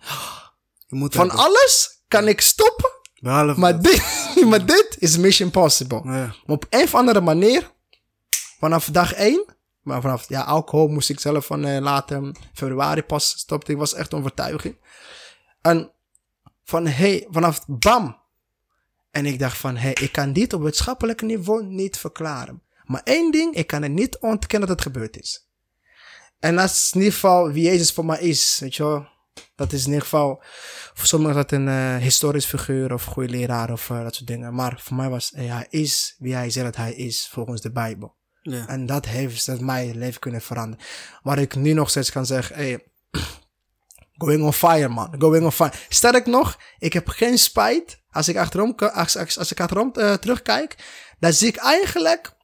moet 0.89 1.15
van 1.15 1.27
hebben. 1.27 1.44
alles 1.44 2.02
kan 2.09 2.28
ik 2.28 2.40
stoppen, 2.40 2.90
Behalve 3.20 3.61
maar 3.61 3.82
dit, 3.82 4.02
maar 4.51 4.66
dit 4.66 4.97
is 4.98 5.16
mission 5.16 5.51
possible. 5.51 6.01
Ja. 6.05 6.35
Op 6.47 6.66
een 6.70 6.82
of 6.82 6.94
andere 6.94 7.20
manier, 7.20 7.70
vanaf 8.59 8.85
dag 8.85 9.12
1, 9.12 9.44
maar 9.82 10.01
vanaf 10.01 10.28
ja, 10.28 10.43
alcohol 10.43 10.89
moest 10.89 11.11
ik 11.11 11.20
zelf 11.20 11.47
van 11.47 11.65
eh, 11.65 11.81
later 11.81 12.35
februari 12.52 13.02
pas 13.02 13.28
stoppen. 13.28 13.73
Ik 13.73 13.78
was 13.78 13.94
echt 13.94 14.15
overtuiging. 14.15 14.77
En 15.61 15.93
van 16.65 16.86
hey, 16.86 17.27
vanaf 17.31 17.65
bam. 17.66 18.19
En 19.11 19.27
ik 19.27 19.39
dacht 19.39 19.59
van 19.59 19.77
hey, 19.77 19.93
ik 19.93 20.12
kan 20.12 20.32
dit 20.32 20.52
op 20.52 20.62
wetenschappelijk 20.62 21.23
niveau 21.23 21.65
niet 21.65 21.98
verklaren. 21.98 22.62
Maar 22.91 23.03
één 23.05 23.31
ding, 23.31 23.55
ik 23.55 23.67
kan 23.67 23.83
het 23.83 23.93
niet 23.93 24.19
ontkennen 24.19 24.69
dat 24.69 24.79
het 24.79 24.87
gebeurd 24.87 25.17
is. 25.17 25.49
En 26.39 26.57
dat 26.57 26.71
is 26.71 26.91
in 26.95 26.99
ieder 26.99 27.15
geval 27.15 27.51
wie 27.51 27.62
Jezus 27.62 27.93
voor 27.93 28.05
mij 28.05 28.21
is, 28.21 28.59
weet 28.61 28.75
je 28.75 28.83
wel. 28.85 29.09
Dat 29.55 29.73
is 29.73 29.81
in 29.81 29.87
ieder 29.87 30.03
geval, 30.03 30.43
voor 30.95 31.07
sommigen 31.07 31.37
dat 31.37 31.53
een 31.53 31.69
eh, 31.69 31.97
historisch 31.97 32.47
figuur 32.47 32.93
of 32.93 33.05
goede 33.05 33.29
leraar 33.29 33.73
of 33.73 33.91
eh, 33.91 34.03
dat 34.03 34.15
soort 34.15 34.27
dingen. 34.27 34.55
Maar 34.55 34.81
voor 34.83 34.97
mij 34.97 35.09
was, 35.09 35.33
eh, 35.33 35.53
hij 35.53 35.67
is 35.69 36.15
wie 36.19 36.35
hij 36.35 36.51
zegt 36.51 36.67
dat 36.67 36.77
hij 36.77 36.95
is 36.95 37.29
volgens 37.33 37.61
de 37.61 37.73
Bijbel. 37.73 38.15
Ja. 38.43 38.69
En 38.69 38.87
dat 38.87 39.07
heeft 39.07 39.47
dat 39.47 39.61
mijn 39.61 39.99
leven 39.99 40.21
kunnen 40.21 40.41
veranderen. 40.41 40.87
Waar 41.23 41.39
ik 41.39 41.55
nu 41.55 41.73
nog 41.73 41.91
steeds 41.91 42.11
kan 42.11 42.27
zeggen, 42.27 42.57
hey, 42.57 42.87
going 44.25 44.43
on 44.43 44.53
fire 44.53 44.89
man, 44.89 45.15
going 45.19 45.45
on 45.45 45.53
fire. 45.53 45.73
Sterk 45.89 46.27
nog, 46.27 46.59
ik 46.79 46.93
heb 46.93 47.09
geen 47.09 47.39
spijt 47.39 48.03
als 48.11 48.29
ik 48.29 48.37
achterom, 48.37 48.75
als, 48.77 49.17
als, 49.17 49.39
als 49.39 49.51
ik 49.51 49.61
achterom 49.61 49.93
terugkijk. 49.93 50.77
Dan 51.19 51.33
zie 51.33 51.49
ik 51.49 51.57
eigenlijk 51.57 52.39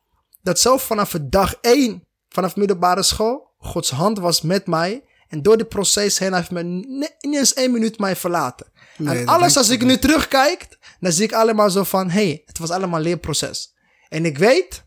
dat 0.46 0.60
zo 0.60 0.76
vanaf 0.76 1.16
dag 1.22 1.54
één, 1.60 2.04
vanaf 2.28 2.56
middelbare 2.56 3.02
school, 3.02 3.54
Gods 3.58 3.90
hand 3.90 4.18
was 4.18 4.40
met 4.42 4.66
mij. 4.66 5.04
En 5.28 5.42
door 5.42 5.56
dit 5.56 5.68
proces 5.68 6.18
heen 6.18 6.34
heeft 6.34 6.50
me 6.50 6.62
niet 6.62 7.16
eens 7.20 7.54
één 7.54 7.72
minuut 7.72 7.98
mij 7.98 8.16
verlaten. 8.16 8.66
Nee, 8.98 9.18
en 9.18 9.26
alles 9.26 9.56
als 9.56 9.68
ik 9.68 9.82
nu 9.82 9.98
terugkijk, 9.98 10.78
dan 11.00 11.12
zie 11.12 11.24
ik 11.24 11.32
allemaal 11.32 11.70
zo 11.70 11.84
van, 11.84 12.10
hey, 12.10 12.42
het 12.44 12.58
was 12.58 12.70
allemaal 12.70 12.98
een 12.98 13.04
leerproces. 13.04 13.74
En 14.08 14.24
ik 14.24 14.38
weet 14.38 14.84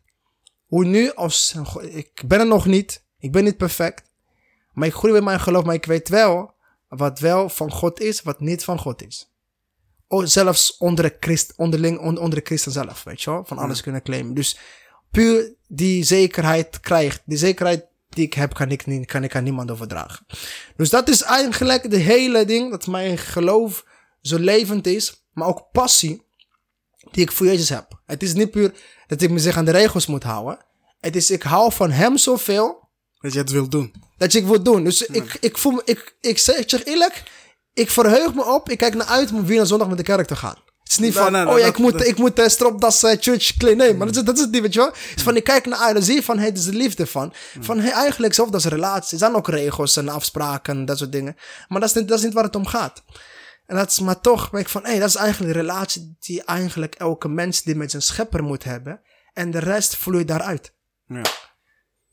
hoe 0.66 0.86
nu, 0.86 1.14
als, 1.14 1.56
ik 1.82 2.22
ben 2.28 2.40
er 2.40 2.48
nog 2.48 2.66
niet, 2.66 3.06
ik 3.18 3.32
ben 3.32 3.44
niet 3.44 3.58
perfect, 3.58 4.12
maar 4.74 4.88
ik 4.88 4.94
groei 4.94 5.16
in 5.18 5.24
mijn 5.24 5.40
geloof, 5.40 5.64
maar 5.64 5.76
ik 5.76 5.86
weet 5.86 6.10
wel 6.10 6.54
wat 6.88 7.20
wel 7.20 7.50
van 7.50 7.72
God 7.72 8.00
is, 8.00 8.22
wat 8.22 8.40
niet 8.40 8.64
van 8.64 8.80
God 8.80 9.06
is. 9.06 9.34
Oh, 10.08 10.26
zelfs 10.26 10.78
onder 10.78 11.04
de, 11.04 11.18
christ, 11.20 11.54
onderling, 11.56 12.00
on- 12.00 12.18
onder 12.18 12.40
de 12.40 12.46
christen 12.46 12.72
zelf, 12.72 13.04
weet 13.04 13.22
je 13.22 13.30
wel, 13.30 13.46
van 13.46 13.58
alles 13.58 13.82
kunnen 13.82 14.02
claimen. 14.02 14.34
Dus 14.34 14.58
puur 15.12 15.54
die 15.68 16.04
zekerheid 16.04 16.80
krijgt, 16.80 17.22
die 17.26 17.38
zekerheid 17.38 17.86
die 18.10 18.26
ik 18.26 18.34
heb, 18.34 18.54
kan 18.54 18.72
ik, 18.72 18.86
niet, 18.86 19.06
kan 19.06 19.24
ik 19.24 19.36
aan 19.36 19.44
niemand 19.44 19.72
overdragen. 19.72 20.26
Dus 20.76 20.90
dat 20.90 21.10
is 21.10 21.22
eigenlijk 21.22 21.90
de 21.90 21.98
hele 21.98 22.46
ding, 22.46 22.72
dat 22.72 22.88
mijn 22.88 23.18
geloof 23.18 23.86
zo 24.22 24.38
levend 24.38 24.88
is, 24.88 25.24
maar 25.34 25.48
ook 25.48 25.68
passie. 25.72 26.28
die 27.12 27.24
ik 27.24 27.32
voor 27.32 27.46
Jezus 27.46 27.70
heb. 27.70 28.02
Het 28.06 28.24
is 28.24 28.34
niet 28.34 28.52
puur 28.52 28.74
dat 29.08 29.22
ik 29.22 29.30
me 29.30 29.40
zich 29.40 29.58
aan 29.58 29.66
de 29.66 29.72
regels 29.72 30.08
moet 30.08 30.24
houden. 30.24 30.66
Het 31.00 31.16
is, 31.16 31.32
ik 31.32 31.44
hou 31.44 31.74
van 31.74 31.92
hem 31.92 32.18
zoveel 32.18 32.90
Dat 33.20 33.34
je 33.34 33.40
het 33.40 33.52
wilt 33.52 33.72
doen. 33.72 33.94
dat 34.18 34.32
je 34.32 34.40
het 34.40 34.48
wil 34.48 34.64
doen. 34.64 34.84
Dus 34.84 35.02
ik, 35.02 35.38
ik 35.40 35.58
voel 35.58 35.72
me, 35.72 35.82
ik, 35.86 36.16
ik, 36.22 36.38
zeg, 36.38 36.56
ik 36.58 36.70
zeg 36.70 36.86
eerlijk, 36.86 37.24
ik 37.74 37.90
verheug 37.90 38.34
me 38.34 38.46
op, 38.46 38.70
ik 38.70 38.78
kijk 38.78 38.94
naar 38.94 39.08
uit 39.08 39.32
om 39.32 39.46
weer 39.46 39.58
naar 39.58 39.66
zondag 39.66 39.88
met 39.88 39.98
de 39.98 40.04
kerk 40.04 40.28
te 40.28 40.36
gaan. 40.36 40.58
Het 40.90 41.00
is 41.00 41.06
niet 41.06 41.14
van, 41.14 41.32
nee, 41.32 41.44
nee, 41.44 41.54
oh 41.54 41.60
ja, 41.60 41.66
dat- 41.66 41.74
ik 41.76 41.80
moet, 41.82 41.92
dat- 41.92 42.08
ik 42.08 42.18
moet 42.18 42.40
uh, 42.40 42.48
stropdas 42.48 43.04
uh, 43.04 43.16
church 43.20 43.58
clean. 43.58 43.78
Nee, 43.78 43.94
maar 43.94 44.08
dat 44.08 44.16
is, 44.16 44.24
dat 44.24 44.36
is 44.36 44.42
het 44.42 44.52
niet, 44.52 44.62
weet 44.62 44.74
je 44.74 44.80
wel. 44.80 44.88
Het 44.90 45.14
is 45.16 45.24
van, 45.24 45.36
ik 45.36 45.44
kijk 45.44 45.66
naar 45.66 45.94
dan 45.94 46.04
zie 46.04 46.24
van, 46.24 46.38
hey, 46.38 46.48
dit 46.52 46.58
is 46.58 46.66
de 46.66 46.74
liefde 46.74 47.08
van. 47.08 47.34
Van, 47.60 47.80
hey, 47.80 47.92
eigenlijk 47.92 48.34
zelf, 48.34 48.50
dat 48.50 48.60
is 48.60 48.66
relatie. 48.66 49.12
Er 49.14 49.18
zijn 49.18 49.36
ook 49.36 49.48
regels 49.48 49.98
en 49.98 50.10
afspraken 50.10 50.78
en 50.78 50.86
dat 50.86 50.98
soort 50.98 51.12
dingen. 51.12 51.36
Maar 51.68 51.80
dat 51.80 51.90
is 51.90 51.96
niet, 51.96 52.08
dat 52.08 52.18
is 52.18 52.24
niet 52.24 52.34
waar 52.34 52.44
het 52.44 52.56
om 52.56 52.66
gaat. 52.66 53.04
En 53.66 53.76
dat 53.76 53.90
is, 53.90 54.00
maar 54.00 54.20
toch 54.22 54.50
ben 54.50 54.60
ik 54.62 54.70
van, 54.70 54.84
hé, 54.84 54.90
hey, 54.90 55.00
dat 55.00 55.10
is 55.10 55.16
eigenlijk 55.16 55.54
de 55.54 55.60
relatie 55.60 56.16
die 56.20 56.44
eigenlijk 56.44 56.96
elke 56.96 57.28
mens 57.28 57.62
die 57.62 57.76
met 57.76 57.92
zijn 57.92 58.02
schepper 58.04 58.44
moet 58.44 58.64
hebben. 58.64 59.02
En 59.34 59.52
de 59.52 59.60
rest 59.60 59.96
vloeit 59.96 60.28
daaruit. 60.28 60.74
Ja. 61.08 61.22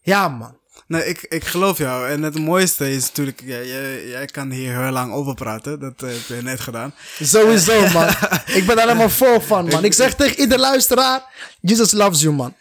Ja, 0.00 0.28
man. 0.28 0.55
Nee, 0.88 1.04
ik, 1.06 1.26
ik 1.28 1.44
geloof 1.44 1.78
jou. 1.78 2.08
En 2.08 2.22
het 2.22 2.38
mooiste 2.38 2.92
is 2.92 3.02
natuurlijk, 3.02 3.42
ja, 3.44 3.56
jij, 3.60 4.06
jij 4.06 4.26
kan 4.26 4.50
hier 4.50 4.80
heel 4.82 4.90
lang 4.90 5.12
over 5.12 5.34
praten. 5.34 5.80
Dat 5.80 6.02
eh, 6.02 6.08
heb 6.08 6.36
je 6.36 6.42
net 6.42 6.60
gedaan. 6.60 6.94
Sowieso, 7.22 7.88
man. 7.88 8.08
ik 8.58 8.66
ben 8.66 8.76
er 8.76 8.82
helemaal 8.82 9.10
vol 9.10 9.40
van, 9.40 9.66
man. 9.68 9.84
Ik 9.84 9.92
zeg 9.92 10.14
tegen 10.14 10.40
ieder 10.40 10.58
luisteraar, 10.58 11.22
Jesus 11.60 11.92
loves 11.92 12.20
you, 12.20 12.34
man. 12.34 12.54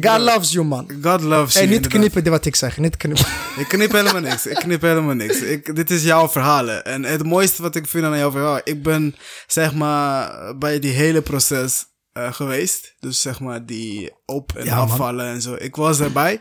God 0.00 0.20
loves 0.20 0.52
you, 0.52 0.64
man. 0.66 0.90
God 1.02 1.20
loves 1.20 1.54
En 1.54 1.60
you. 1.60 1.66
niet 1.66 1.84
inderdaad. 1.84 2.10
knippen 2.10 2.30
wat 2.30 2.44
ik 2.44 2.56
zeg, 2.56 2.78
niet 2.78 2.96
knippen. 2.96 3.26
Ik 3.58 3.68
knip 3.68 3.92
helemaal 3.92 4.20
niks. 4.20 4.46
Ik 4.46 4.56
knip 4.56 4.80
helemaal 4.80 5.14
niks. 5.14 5.40
Ik, 5.40 5.76
dit 5.76 5.90
is 5.90 6.02
jouw 6.02 6.28
verhalen. 6.28 6.84
En 6.84 7.02
het 7.02 7.24
mooiste 7.24 7.62
wat 7.62 7.74
ik 7.74 7.86
vind 7.86 8.04
aan 8.04 8.18
jouw 8.18 8.30
verhaal, 8.30 8.60
ik 8.64 8.82
ben 8.82 9.14
zeg 9.46 9.74
maar 9.74 10.58
bij 10.58 10.78
die 10.78 10.90
hele 10.90 11.20
proces 11.22 11.84
eh, 12.12 12.32
geweest. 12.32 12.94
Dus 13.00 13.20
zeg 13.20 13.40
maar 13.40 13.66
die 13.66 14.12
op- 14.26 14.52
en 14.56 14.64
Ja, 14.64 14.76
man. 14.76 14.90
afvallen 14.90 15.26
en 15.26 15.42
zo. 15.42 15.54
Ik 15.58 15.76
was 15.76 16.00
erbij. 16.00 16.40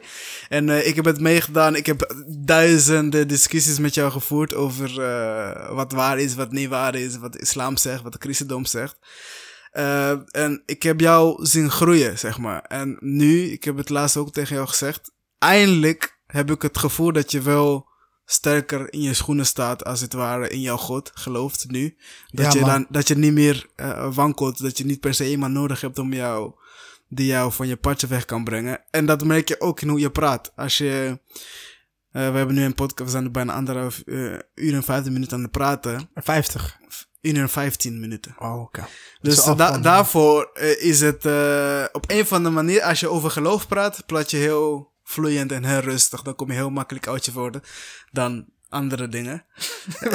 En 0.50 0.70
eh, 0.70 0.88
ik 0.88 0.96
heb 0.96 1.06
het 1.06 1.20
meegedaan. 1.20 1.76
Ik 1.76 1.86
heb 1.86 2.14
duizenden 2.46 3.28
discussies 3.28 3.80
met 3.80 3.94
jou 3.94 4.12
gevoerd 4.12 4.54
over 4.54 5.02
eh, 5.02 5.76
wat 5.76 5.92
waar 5.92 6.20
is, 6.20 6.36
wat 6.36 6.52
niet 6.52 6.70
waar 6.70 6.96
is, 6.96 7.18
wat 7.18 7.34
de 7.34 7.40
islam 7.40 7.78
zegt, 7.78 8.04
wat 8.04 8.12
de 8.14 8.20
christendom 8.22 8.66
zegt. 8.66 8.98
En 10.32 10.64
ik 10.66 10.84
heb 10.84 11.00
jou 11.00 11.46
zien 11.46 11.72
groeien, 11.72 12.20
zeg 12.20 12.38
maar. 12.38 12.62
En 12.62 12.98
nu, 13.00 13.52
ik 13.52 13.64
heb 13.64 13.78
het 13.78 13.90
laatst 13.90 14.18
ook 14.18 14.32
tegen 14.34 14.56
jou 14.56 14.68
gezegd, 14.68 15.12
eindelijk 15.38 16.20
heb 16.26 16.52
ik 16.52 16.62
het 16.62 16.78
gevoel 16.78 17.12
dat 17.14 17.32
je 17.32 17.42
wel 17.42 17.90
sterker 18.32 18.94
in 18.94 19.02
je 19.02 19.14
schoenen 19.14 19.46
staat, 19.46 19.86
als 19.86 20.02
het 20.02 20.14
ware, 20.14 20.50
in 20.50 20.62
jouw 20.62 20.78
God 20.78 21.12
gelooft 21.14 21.66
nu. 21.72 21.98
Dat, 22.28 22.54
Ja, 22.54 22.60
je, 22.60 22.66
dan, 22.66 22.86
dat 22.90 23.08
je 23.08 23.18
niet 23.18 23.34
meer 23.34 23.66
eh, 23.76 24.16
wankelt, 24.16 24.62
dat 24.62 24.78
je 24.78 24.86
niet 24.86 25.00
per 25.00 25.14
se 25.14 25.30
iemand 25.30 25.54
nodig 25.54 25.82
hebt 25.82 26.00
om 26.00 26.14
jou, 26.14 26.54
die 27.08 27.26
jou 27.26 27.52
van 27.52 27.68
je 27.68 27.76
padje 27.76 28.08
weg 28.08 28.26
kan 28.26 28.44
brengen. 28.44 28.84
En 28.90 29.06
dat 29.06 29.24
merk 29.24 29.48
je 29.48 29.62
ook 29.62 29.82
in 29.82 29.88
hoe 29.88 30.00
je 30.00 30.10
praat. 30.12 30.52
Als 30.56 30.78
je, 30.78 31.20
eh, 32.12 32.32
we 32.32 32.38
hebben 32.38 32.56
nu 32.56 32.64
een 32.64 32.74
podcast, 32.76 33.12
we 33.12 33.18
zijn 33.18 33.32
bijna 33.32 33.54
anderhalf 33.54 34.00
eh, 34.00 34.16
uur 34.56 34.74
en 34.74 34.84
vijftien 34.84 35.14
minuten 35.14 35.38
aan 35.38 35.44
het 35.44 35.52
praten. 35.52 36.10
50. 36.16 36.80
Uur 37.22 37.38
en 37.38 37.50
vijftien 37.50 38.00
minuten. 38.00 38.36
Oh, 38.40 38.62
oké. 38.62 38.88
Dus 39.22 39.36
da- 39.36 39.42
afronden. 39.42 39.82
daarvoor 39.82 40.50
is 40.80 41.00
het 41.02 41.26
op 41.92 42.04
een 42.08 42.22
of 42.22 42.34
andere 42.34 42.56
manier, 42.56 42.82
als 42.82 43.00
je 43.00 43.10
over 43.10 43.32
geloof 43.32 43.68
praat, 43.68 44.06
praat 44.06 44.32
je 44.32 44.38
heel 44.38 44.91
vloeiend 45.12 45.52
en 45.52 45.64
heel 45.64 45.80
rustig. 45.80 46.22
Dan 46.22 46.36
kom 46.36 46.48
je 46.48 46.54
heel 46.54 46.70
makkelijk 46.70 47.08
uit 47.08 47.26
je 47.26 47.32
woorden 47.32 47.62
dan 48.12 48.46
andere 48.70 49.08
dingen. 49.08 49.46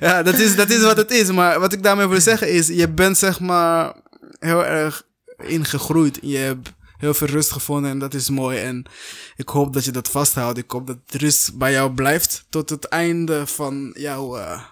Ja, 0.00 0.22
dat 0.22 0.34
is, 0.34 0.56
dat 0.56 0.70
is 0.70 0.82
wat 0.82 0.96
het 0.96 1.10
is. 1.10 1.30
Maar 1.30 1.60
wat 1.60 1.72
ik 1.72 1.82
daarmee 1.82 2.06
wil 2.06 2.20
zeggen 2.20 2.52
is, 2.52 2.66
je 2.68 2.88
bent 2.88 3.18
zeg 3.18 3.40
maar 3.40 3.94
heel 4.38 4.64
erg 4.64 5.02
ingegroeid. 5.36 6.18
Je 6.22 6.36
hebt 6.36 6.72
heel 6.98 7.14
veel 7.14 7.26
rust 7.26 7.52
gevonden 7.52 7.90
en 7.90 7.98
dat 7.98 8.14
is 8.14 8.30
mooi. 8.30 8.58
En 8.58 8.84
ik 9.36 9.48
hoop 9.48 9.72
dat 9.72 9.84
je 9.84 9.90
dat 9.90 10.08
vasthoudt. 10.08 10.58
Ik 10.58 10.70
hoop 10.70 10.86
dat 10.86 10.98
rust 11.06 11.58
bij 11.58 11.72
jou 11.72 11.92
blijft 11.92 12.46
tot 12.48 12.70
het 12.70 12.84
einde 12.84 13.46
van 13.46 13.94
jouw... 13.98 14.36
eh, 14.36 14.62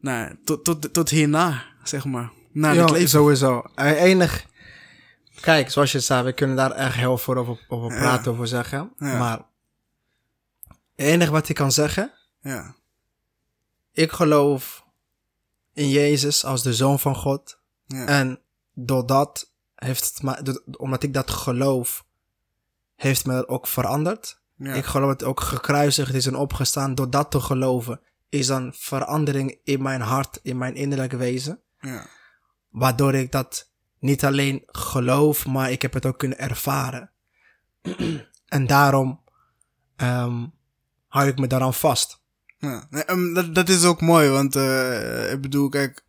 nou, 0.00 0.36
tot, 0.44 0.64
tot, 0.64 0.92
tot 0.92 1.10
hierna, 1.10 1.64
zeg 1.84 2.04
maar. 2.04 2.30
Na 2.52 2.70
dit 2.72 2.78
Ja, 2.78 2.84
leven. 2.92 3.08
sowieso. 3.08 3.62
Eh, 3.74 4.02
enig. 4.02 4.46
Kijk, 5.40 5.70
zoals 5.70 5.92
je 5.92 6.00
zei, 6.00 6.22
we 6.24 6.32
kunnen 6.32 6.56
daar 6.56 6.70
echt 6.70 6.94
heel 6.94 7.18
veel 7.18 7.36
over, 7.36 7.64
over 7.68 7.98
praten, 7.98 8.32
over 8.32 8.46
zeggen. 8.46 8.92
Ja. 8.98 9.18
Maar 9.18 9.36
het 10.68 11.06
enige 11.06 11.30
wat 11.32 11.48
ik 11.48 11.54
kan 11.54 11.72
zeggen, 11.72 12.12
Ja, 12.40 12.74
ik 13.92 14.12
geloof 14.12 14.86
in 15.72 15.88
Jezus 15.88 16.44
als 16.44 16.62
de 16.62 16.74
Zoon 16.74 16.98
van 16.98 17.14
God. 17.16 17.58
ja, 17.86 18.06
En 18.06 18.40
doordat 18.74 19.52
heeft 19.74 20.20
het 20.22 20.76
omdat 20.78 21.02
ik 21.02 21.14
dat 21.14 21.30
geloof, 21.30 22.04
heeft 22.96 23.26
me 23.26 23.32
dat 23.32 23.48
ook 23.48 23.66
veranderd. 23.66 24.40
ja. 24.56 24.74
Ik 24.74 24.84
geloof 24.84 25.08
dat 25.10 25.20
het 25.20 25.28
ook 25.28 25.40
gekruisigd 25.40 26.14
is 26.14 26.26
en 26.26 26.36
opgestaan. 26.36 26.94
Door 26.94 27.10
dat 27.10 27.30
te 27.30 27.40
geloven 27.40 28.00
is 28.28 28.46
dan 28.46 28.72
verandering 28.74 29.60
in 29.64 29.82
mijn 29.82 30.00
hart, 30.00 30.38
in 30.42 30.58
mijn 30.58 30.74
innerlijke 30.74 31.16
wezen. 31.16 31.60
ja. 31.80 32.06
Waardoor 32.68 33.14
ik 33.14 33.32
dat 33.32 33.67
niet 34.00 34.24
alleen 34.24 34.62
geloof, 34.66 35.46
maar 35.46 35.70
ik 35.70 35.82
heb 35.82 35.92
het 35.92 36.06
ook 36.06 36.18
kunnen 36.18 36.38
ervaren. 36.38 37.10
en 38.46 38.66
daarom 38.66 39.20
ehm 39.96 40.44
hou 41.08 41.28
ik 41.28 41.38
me 41.38 41.46
daaraan 41.46 41.74
vast. 41.74 42.22
Ja, 42.58 42.86
ehm, 42.90 43.52
dat, 43.52 43.68
is 43.68 43.84
ook 43.84 44.00
mooi, 44.00 44.28
want 44.28 44.56
eh, 44.56 45.32
ik 45.32 45.40
bedoel, 45.40 45.68
kijk, 45.68 46.04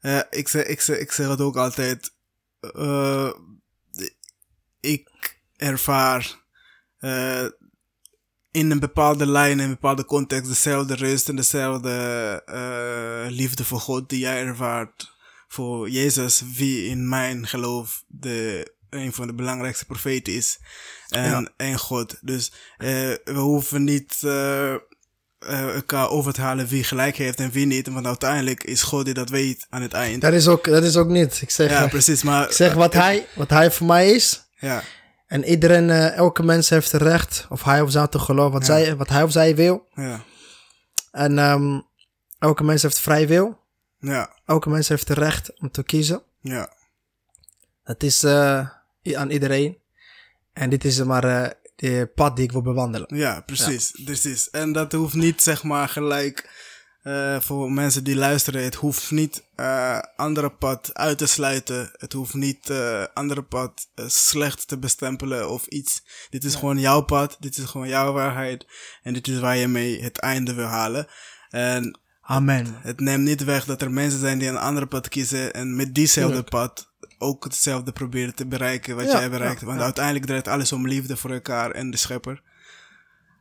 eh, 0.00 0.20
ik, 0.30 0.48
zeg, 0.48 0.66
ik, 0.66 0.80
zeg, 0.80 0.98
ik 0.98 1.12
zeg 1.12 1.28
het 1.28 1.40
ook 1.40 1.56
altijd. 1.56 2.14
eh, 2.60 3.30
ik 4.80 5.40
ervaar 5.56 6.38
in 8.50 8.70
een 8.70 8.78
bepaalde 8.80 9.26
lijn, 9.26 9.58
in 9.58 9.64
een 9.64 9.70
bepaalde 9.70 10.04
context, 10.04 10.48
dezelfde 10.48 10.94
rust 10.94 11.28
en 11.28 11.36
dezelfde 11.36 12.42
liefde 13.30 13.64
voor 13.64 13.80
God 13.80 14.08
die 14.08 14.18
jij 14.18 14.44
ervaart 14.46 15.18
voor 15.52 15.90
Jezus, 15.90 16.42
wie 16.56 16.86
in 16.86 17.08
mijn 17.08 17.46
geloof 17.46 18.02
de, 18.06 18.72
een 18.90 19.12
van 19.12 19.26
de 19.26 19.34
belangrijkste 19.34 19.84
profeten 19.84 20.32
is. 20.34 20.58
En, 21.08 21.30
Ja. 21.30 21.48
en 21.56 21.78
God. 21.78 22.16
Dus 22.20 22.52
eh, 22.78 22.88
we 23.24 23.32
hoeven 23.38 23.84
niet 23.84 24.16
eh, 24.22 24.72
eh, 24.74 24.78
elkaar 25.74 26.08
over 26.10 26.32
te 26.32 26.40
halen 26.40 26.66
wie 26.66 26.84
gelijk 26.84 27.16
heeft 27.16 27.40
en 27.40 27.50
wie 27.50 27.66
niet. 27.66 27.88
Want 27.88 28.06
uiteindelijk 28.06 28.64
is 28.64 28.82
God 28.82 29.04
die 29.04 29.14
dat 29.14 29.28
weet 29.30 29.66
aan 29.70 29.82
het 29.82 29.92
eind. 29.92 30.20
Dat 30.22 30.32
is 30.32 30.48
ook, 30.48 30.64
dat 30.64 30.82
is 30.84 30.96
ook 30.96 31.08
niet. 31.08 31.42
Ik 31.42 31.50
zeg, 31.50 31.70
Ja, 31.70 31.86
precies. 31.88 32.22
Maar, 32.22 32.44
ik 32.48 32.52
zeg 32.52 32.74
wat, 32.74 32.92
hij, 32.94 33.26
wat 33.34 33.50
hij 33.50 33.70
voor 33.70 33.86
mij 33.86 34.10
is. 34.10 34.42
Ja, 34.58 34.82
En 35.26 35.44
iedereen, 35.44 35.90
elke 35.90 36.42
mens 36.42 36.68
heeft 36.68 36.92
het 36.92 37.02
recht, 37.02 37.46
of 37.48 37.62
hij 37.64 37.80
of 37.80 37.90
zij 37.90 38.06
te 38.08 38.18
geloven 38.18 38.52
wat, 38.52 38.66
Ja. 38.66 38.78
zij, 38.78 38.96
wat 38.96 39.08
hij 39.08 39.22
of 39.22 39.32
zij 39.32 39.56
wil. 39.56 39.86
ja, 39.94 40.24
En 41.10 41.38
ehm, 41.38 41.80
elke 42.38 42.64
mens 42.64 42.82
heeft 42.82 42.98
vrij 43.00 43.28
wil. 43.28 43.58
Ja, 44.00 44.36
Elke 44.46 44.68
mens 44.68 44.88
heeft 44.88 45.08
het 45.08 45.18
recht 45.18 45.60
om 45.60 45.70
te 45.70 45.82
kiezen. 45.82 46.22
ja. 46.40 46.78
Het 47.82 48.02
is 48.02 48.22
eh, 48.22 48.68
i- 49.06 49.14
aan 49.14 49.30
iedereen. 49.30 49.78
En 50.52 50.70
dit 50.70 50.84
is 50.84 51.02
maar 51.02 51.24
eh 51.24 51.50
de 51.76 52.10
pad 52.14 52.36
die 52.36 52.44
ik 52.44 52.52
wil 52.52 52.62
bewandelen. 52.62 53.16
Ja, 53.16 53.40
precies, 53.40 54.00
precies. 54.04 54.50
En 54.50 54.72
dat 54.72 54.92
hoeft 54.92 55.14
niet, 55.14 55.42
zeg 55.42 55.62
maar, 55.62 55.88
gelijk 55.88 56.50
eh, 57.02 57.40
voor 57.40 57.72
mensen 57.72 58.04
die 58.04 58.16
luisteren. 58.16 58.62
Het 58.64 58.74
hoeft 58.74 59.10
niet 59.10 59.42
eh 59.56 59.98
andere 60.16 60.50
pad 60.50 60.90
uit 60.94 61.18
te 61.18 61.26
sluiten. 61.26 61.90
Het 61.92 62.12
hoeft 62.12 62.34
niet 62.34 62.70
eh 62.70 63.04
andere 63.14 63.42
pad 63.42 63.88
eh, 63.94 64.04
slecht 64.08 64.68
te 64.68 64.78
bestempelen 64.78 65.50
of 65.50 65.66
iets. 65.66 66.02
Dit 66.30 66.44
is 66.44 66.54
gewoon 66.54 66.78
jouw 66.78 67.00
pad. 67.00 67.36
Dit 67.40 67.56
is 67.58 67.64
gewoon 67.64 67.88
jouw 67.88 68.12
waarheid. 68.12 68.66
En 69.02 69.12
dit 69.12 69.28
is 69.28 69.38
waar 69.38 69.56
je 69.56 69.68
mee 69.68 70.02
het 70.02 70.18
einde 70.18 70.54
wil 70.54 70.66
halen. 70.66 71.06
En 71.50 71.98
Amen. 72.30 72.66
het 72.80 73.00
neemt 73.00 73.24
niet 73.24 73.44
weg 73.44 73.64
dat 73.64 73.82
er 73.82 73.90
mensen 73.90 74.20
zijn 74.20 74.38
die 74.38 74.48
een 74.48 74.56
andere 74.56 74.86
pad 74.86 75.08
kiezen 75.08 75.52
en 75.54 75.76
met 75.76 75.94
diezelfde 75.94 76.42
pad 76.42 76.92
ook 77.18 77.44
hetzelfde 77.44 77.92
proberen 77.92 78.34
te 78.34 78.46
bereiken 78.46 78.96
wat 78.96 79.04
Ja, 79.04 79.18
jij 79.18 79.30
bereikt. 79.30 79.60
ja, 79.60 79.66
Want 79.66 79.78
ja. 79.78 79.84
uiteindelijk 79.84 80.26
draait 80.26 80.48
alles 80.48 80.72
om 80.72 80.86
liefde 80.88 81.16
voor 81.16 81.30
elkaar 81.30 81.70
en 81.70 81.90
de 81.90 81.96
schepper. 81.96 82.42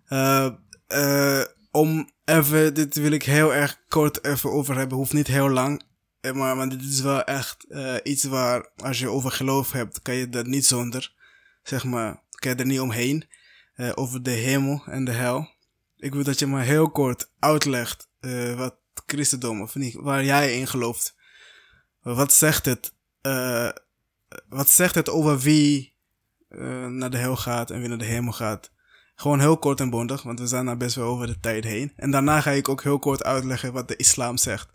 Eh, 0.05 0.49
eh, 0.87 1.41
om 1.71 2.09
even, 2.25 2.73
dit 2.73 2.95
wil 2.95 3.11
ik 3.11 3.23
heel 3.23 3.53
erg 3.53 3.79
kort 3.87 4.25
even 4.25 4.51
over 4.51 4.77
hebben, 4.77 4.97
hoeft 4.97 5.13
niet 5.13 5.27
heel 5.27 5.49
lang. 5.49 5.81
Eh, 6.21 6.31
Maar, 6.31 6.55
maar 6.57 6.69
dit 6.69 6.83
is 6.83 7.01
wel 7.01 7.23
echt 7.23 7.67
iets 8.03 8.23
waar, 8.23 8.69
als 8.75 8.99
je 8.99 9.09
over 9.09 9.31
geloof 9.31 9.71
hebt, 9.71 10.01
kan 10.01 10.15
je 10.15 10.29
dat 10.29 10.45
niet 10.47 10.65
zonder. 10.65 11.13
Zeg 11.63 11.83
maar, 11.83 12.23
kan 12.29 12.51
je 12.51 12.57
er 12.57 12.65
niet 12.65 12.79
omheen. 12.79 13.27
Over 13.95 14.23
de 14.23 14.31
hemel 14.31 14.83
en 14.85 15.05
de 15.05 15.11
hel. 15.11 15.47
Ik 15.97 16.13
wil 16.13 16.23
dat 16.23 16.39
je 16.39 16.47
maar 16.47 16.63
heel 16.63 16.89
kort 16.91 17.31
uitlegt 17.39 18.07
wat 18.55 18.75
christendom, 19.09 19.61
of 19.61 19.75
niet, 19.75 19.93
waar 19.93 20.23
jij 20.23 20.57
in 20.59 20.67
gelooft. 20.67 21.15
Wat 22.01 22.33
zegt 22.33 22.65
het, 22.65 22.93
eh, 23.21 23.69
wat 24.49 24.69
zegt 24.69 24.95
het 24.95 25.09
over 25.09 25.39
wie 25.39 25.97
eh, 26.49 26.85
naar 26.85 27.09
de 27.09 27.17
hel 27.17 27.35
gaat 27.37 27.71
en 27.71 27.79
wie 27.79 27.87
naar 27.89 27.97
de 27.97 28.05
hemel 28.05 28.31
gaat? 28.33 28.71
Gewoon 29.15 29.39
heel 29.39 29.57
kort 29.57 29.79
en 29.79 29.89
bondig, 29.89 30.21
want 30.23 30.39
we 30.39 30.47
zijn 30.47 30.65
daar 30.65 30.77
best 30.77 30.95
wel 30.95 31.07
over 31.07 31.27
de 31.27 31.39
tijd 31.39 31.63
heen. 31.63 31.93
En 31.95 32.11
daarna 32.11 32.41
ga 32.41 32.51
ik 32.51 32.69
ook 32.69 32.83
heel 32.83 32.99
kort 32.99 33.23
uitleggen 33.23 33.73
wat 33.73 33.87
de 33.87 33.95
islam 33.95 34.37
zegt. 34.37 34.69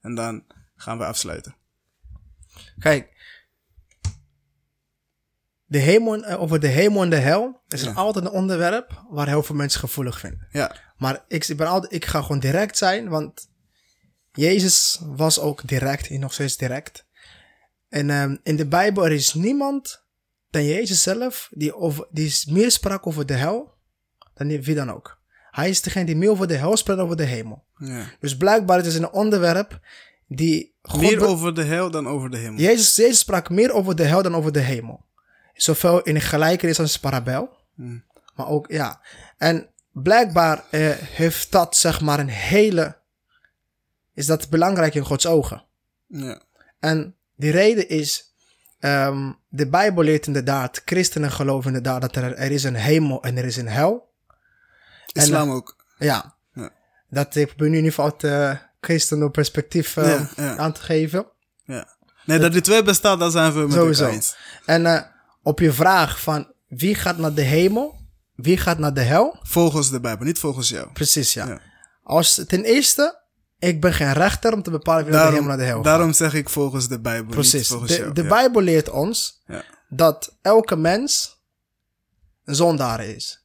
En 0.00 0.14
dan 0.14 0.44
gaan 0.76 0.98
we 0.98 1.04
afsluiten. 1.04 1.54
Kijk, 2.78 3.12
de 5.66 5.78
hemel, 5.78 6.24
eh, 6.24 6.40
over 6.40 6.60
de 6.60 6.66
hemel 6.66 7.02
en 7.02 7.10
de 7.10 7.16
hel 7.16 7.60
is 7.68 7.82
er 7.82 7.88
Ja. 7.88 7.94
altijd 7.94 8.24
een 8.24 8.30
onderwerp 8.30 9.02
waar 9.10 9.26
heel 9.28 9.42
veel 9.42 9.54
mensen 9.54 9.80
gevoelig 9.80 10.18
vinden. 10.18 10.46
Ja, 10.50 10.76
Maar 10.96 11.24
ik, 11.28 11.48
ik 11.48 11.56
ben 11.56 11.66
altijd, 11.66 11.92
ik 11.92 12.04
ga 12.04 12.22
gewoon 12.22 12.38
direct 12.38 12.76
zijn, 12.78 13.08
want 13.08 13.48
Jezus 14.34 15.00
was 15.02 15.40
ook 15.40 15.68
direct, 15.68 16.08
en 16.08 16.20
nog 16.20 16.32
steeds 16.32 16.56
direct. 16.56 17.06
En 17.88 18.10
ehm, 18.10 18.36
in 18.42 18.56
de 18.56 18.66
Bijbel 18.66 19.04
er 19.04 19.12
is 19.12 19.34
niemand 19.34 20.04
dan 20.50 20.64
Jezus 20.64 21.02
zelf 21.02 21.48
die, 21.52 21.76
over, 21.76 22.06
die 22.10 22.42
meer 22.48 22.70
sprak 22.70 23.06
over 23.06 23.26
de 23.26 23.34
hel 23.34 23.74
dan 24.34 24.62
wie 24.62 24.74
dan 24.74 24.90
ook. 24.90 25.22
Hij 25.50 25.68
is 25.68 25.82
degene 25.82 26.04
die 26.04 26.16
meer 26.16 26.30
over 26.30 26.48
de 26.48 26.56
hel 26.56 26.76
spreekt 26.76 26.98
dan 26.98 27.06
over 27.06 27.16
de 27.16 27.24
hemel. 27.24 27.64
ja. 27.78 28.04
Dus 28.20 28.36
blijkbaar 28.36 28.76
het 28.76 28.86
is 28.86 28.94
een 28.94 29.12
onderwerp 29.12 29.80
die 30.28 30.74
God 30.82 31.00
Meer 31.00 31.26
over 31.26 31.54
de 31.54 31.62
hel 31.62 31.90
dan 31.90 32.08
over 32.08 32.30
de 32.30 32.36
hemel. 32.36 32.60
Jezus, 32.60 32.96
Jezus 32.96 33.18
sprak 33.18 33.50
meer 33.50 33.72
over 33.72 33.96
de 33.96 34.04
hel 34.04 34.22
dan 34.22 34.34
over 34.36 34.52
de 34.52 34.60
hemel. 34.60 35.04
Zowel 35.54 36.02
in 36.02 36.20
gelijkenis 36.20 36.80
als 36.80 36.94
een 36.94 37.00
parabel. 37.00 37.56
Hmm. 37.74 38.04
Maar 38.34 38.48
ook, 38.48 38.70
ja. 38.70 39.00
En 39.38 39.70
blijkbaar 39.92 40.64
eh, 40.70 40.90
heeft 40.90 41.52
dat, 41.52 41.76
zeg 41.76 42.00
maar, 42.00 42.18
een 42.18 42.28
hele... 42.28 43.02
Is 44.14 44.26
dat 44.26 44.48
belangrijk 44.50 44.94
in 44.94 45.04
Gods 45.04 45.26
ogen. 45.26 45.64
Ja. 46.06 46.40
En 46.80 47.16
die 47.36 47.50
reden 47.50 47.88
is... 47.88 48.34
ehm, 48.78 49.32
de 49.48 49.68
Bijbel 49.68 50.02
leert 50.02 50.26
inderdaad, 50.26 50.82
christenen 50.84 51.30
geloven 51.30 51.66
inderdaad 51.66 52.00
dat 52.00 52.16
er, 52.16 52.34
er 52.34 52.50
is 52.50 52.64
een 52.64 52.74
hemel 52.74 53.22
en 53.22 53.36
er 53.36 53.44
is 53.44 53.56
een 53.56 53.68
hel. 53.68 54.12
Islam 55.12 55.50
ook. 55.50 55.84
Ja. 55.98 56.34
Ja. 56.52 56.70
Dat 57.10 57.34
ik 57.34 57.46
probeer 57.46 57.68
nu 57.68 57.76
in 57.78 57.84
ieder 57.84 57.92
geval 57.94 58.10
het 58.10 58.24
eh 58.24 58.58
christendom 58.80 59.30
perspectief 59.30 59.96
eh, 59.96 60.22
Ja, 60.36 60.56
aan 60.56 60.72
te 60.72 60.80
geven. 60.80 61.26
Ja. 61.64 61.88
Nee, 62.24 62.38
dat 62.38 62.52
die 62.52 62.60
twee 62.60 62.82
bestaat, 62.82 63.18
daar 63.18 63.30
zijn 63.30 63.52
we 63.52 63.60
met 63.60 63.72
Sowieso. 63.72 64.02
elkaar 64.02 64.16
eens. 64.16 64.36
En 64.66 64.86
eh, 64.86 65.02
op 65.42 65.58
je 65.58 65.72
vraag 65.72 66.20
van 66.20 66.52
wie 66.68 66.94
gaat 66.94 67.18
naar 67.18 67.34
de 67.34 67.42
hemel, 67.42 68.00
wie 68.34 68.56
gaat 68.56 68.78
naar 68.78 68.94
de 68.94 69.00
hel? 69.00 69.38
Volgens 69.42 69.90
de 69.90 70.00
Bijbel, 70.00 70.26
niet 70.26 70.38
volgens 70.38 70.68
jou. 70.68 70.92
Precies, 70.92 71.32
ja. 71.34 71.46
Ja. 71.46 71.60
Als, 72.02 72.44
ten 72.46 72.64
eerste, 72.64 73.20
ik 73.64 73.80
ben 73.80 73.92
geen 73.92 74.12
rechter 74.12 74.52
om 74.52 74.62
te 74.62 74.70
bepalen 74.70 75.04
wie 75.04 75.14
naar 75.14 75.26
de 75.26 75.32
hemel 75.32 75.48
naar 75.48 75.56
de 75.56 75.62
hel 75.64 75.74
gaat. 75.74 75.84
daarom 75.84 76.12
zeg 76.12 76.34
ik 76.34 76.48
volgens 76.48 76.88
de 76.88 77.00
Bijbel, 77.00 77.30
Precies. 77.34 77.68
volgens 77.68 77.90
De, 77.90 77.96
jou. 77.98 78.12
de 78.12 78.22
ja. 78.22 78.28
Bijbel 78.28 78.60
leert 78.60 78.90
ons 78.90 79.42
Ja. 79.46 79.64
dat 79.88 80.36
elke 80.42 80.76
mens 80.76 81.38
een 82.44 82.54
zondaar 82.54 83.04
is. 83.04 83.44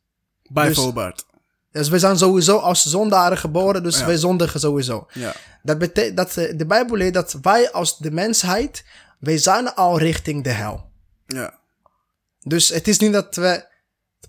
Bijvoorbeeld. 0.49 1.25
Dus 1.71 1.89
we 1.89 1.99
zijn 1.99 2.17
sowieso 2.17 2.57
als 2.57 2.83
zondaren 2.85 3.37
geboren, 3.37 3.83
dus 3.83 3.99
Ja. 3.99 4.05
wij 4.05 4.17
zondigen 4.17 4.59
sowieso. 4.59 5.07
Ja. 5.13 5.33
Dat 5.63 5.77
betekent 5.77 6.17
dat 6.17 6.37
eh, 6.37 6.57
de 6.57 6.65
Bijbel 6.65 6.95
leert 6.95 7.13
dat 7.13 7.37
wij 7.41 7.71
als 7.71 7.97
de 7.97 8.11
mensheid, 8.11 8.85
wij 9.19 9.37
zijn 9.37 9.73
al 9.73 9.99
richting 9.99 10.43
de 10.43 10.49
hel. 10.49 10.91
Ja. 11.25 11.57
Dus 12.39 12.69
het 12.69 12.87
is 12.87 12.99
niet 12.99 13.13
dat 13.13 13.35
we. 13.35 13.67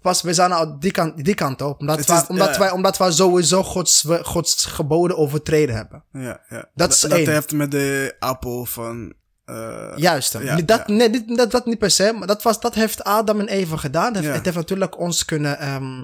Pas, 0.03 0.23
we 0.23 0.35
zijn 0.35 0.53
al 0.53 0.79
die 0.79 0.91
kant, 0.91 1.25
die 1.25 1.35
kant 1.35 1.63
op. 1.63 1.81
Omdat, 1.81 2.07
wij, 2.07 2.17
is- 2.17 2.27
omdat, 2.27 2.57
wij, 2.57 2.71
omdat 2.71 2.97
wij 2.99 3.11
sowieso 3.13 3.63
Gods, 3.63 4.05
Gods 4.23 4.65
geboden 4.65 5.17
overtreden 5.17 5.75
hebben. 5.75 6.05
Ja, 6.13 6.41
ja. 6.49 6.69
Dat 6.75 6.93
is 6.93 7.01
dat 7.01 7.13
heeft 7.19 7.53
met 7.53 7.71
de 7.71 8.17
appel 8.19 8.65
van... 8.65 9.15
eh, 9.45 9.93
Juist. 9.97 10.33
ja, 10.33 10.57
dat, 10.61 10.83
ja. 10.87 10.95
Nee, 10.95 11.11
dit- 11.11 11.37
dat, 11.37 11.51
dat 11.51 11.67
niet 11.67 11.79
per 11.79 11.91
se. 11.91 12.13
Maar 12.19 12.27
dat, 12.27 12.43
was, 12.43 12.61
dat 12.61 12.75
heeft 12.75 13.05
Adam 13.05 13.41
en 13.41 13.49
Eva 13.49 13.77
gedaan. 13.77 14.15
Het, 14.15 14.25
Ja. 14.25 14.33
het 14.33 14.45
heeft 14.45 14.57
natuurlijk 14.57 14.99
ons 14.99 15.25
kunnen. 15.25 15.59
ehm, 15.59 15.99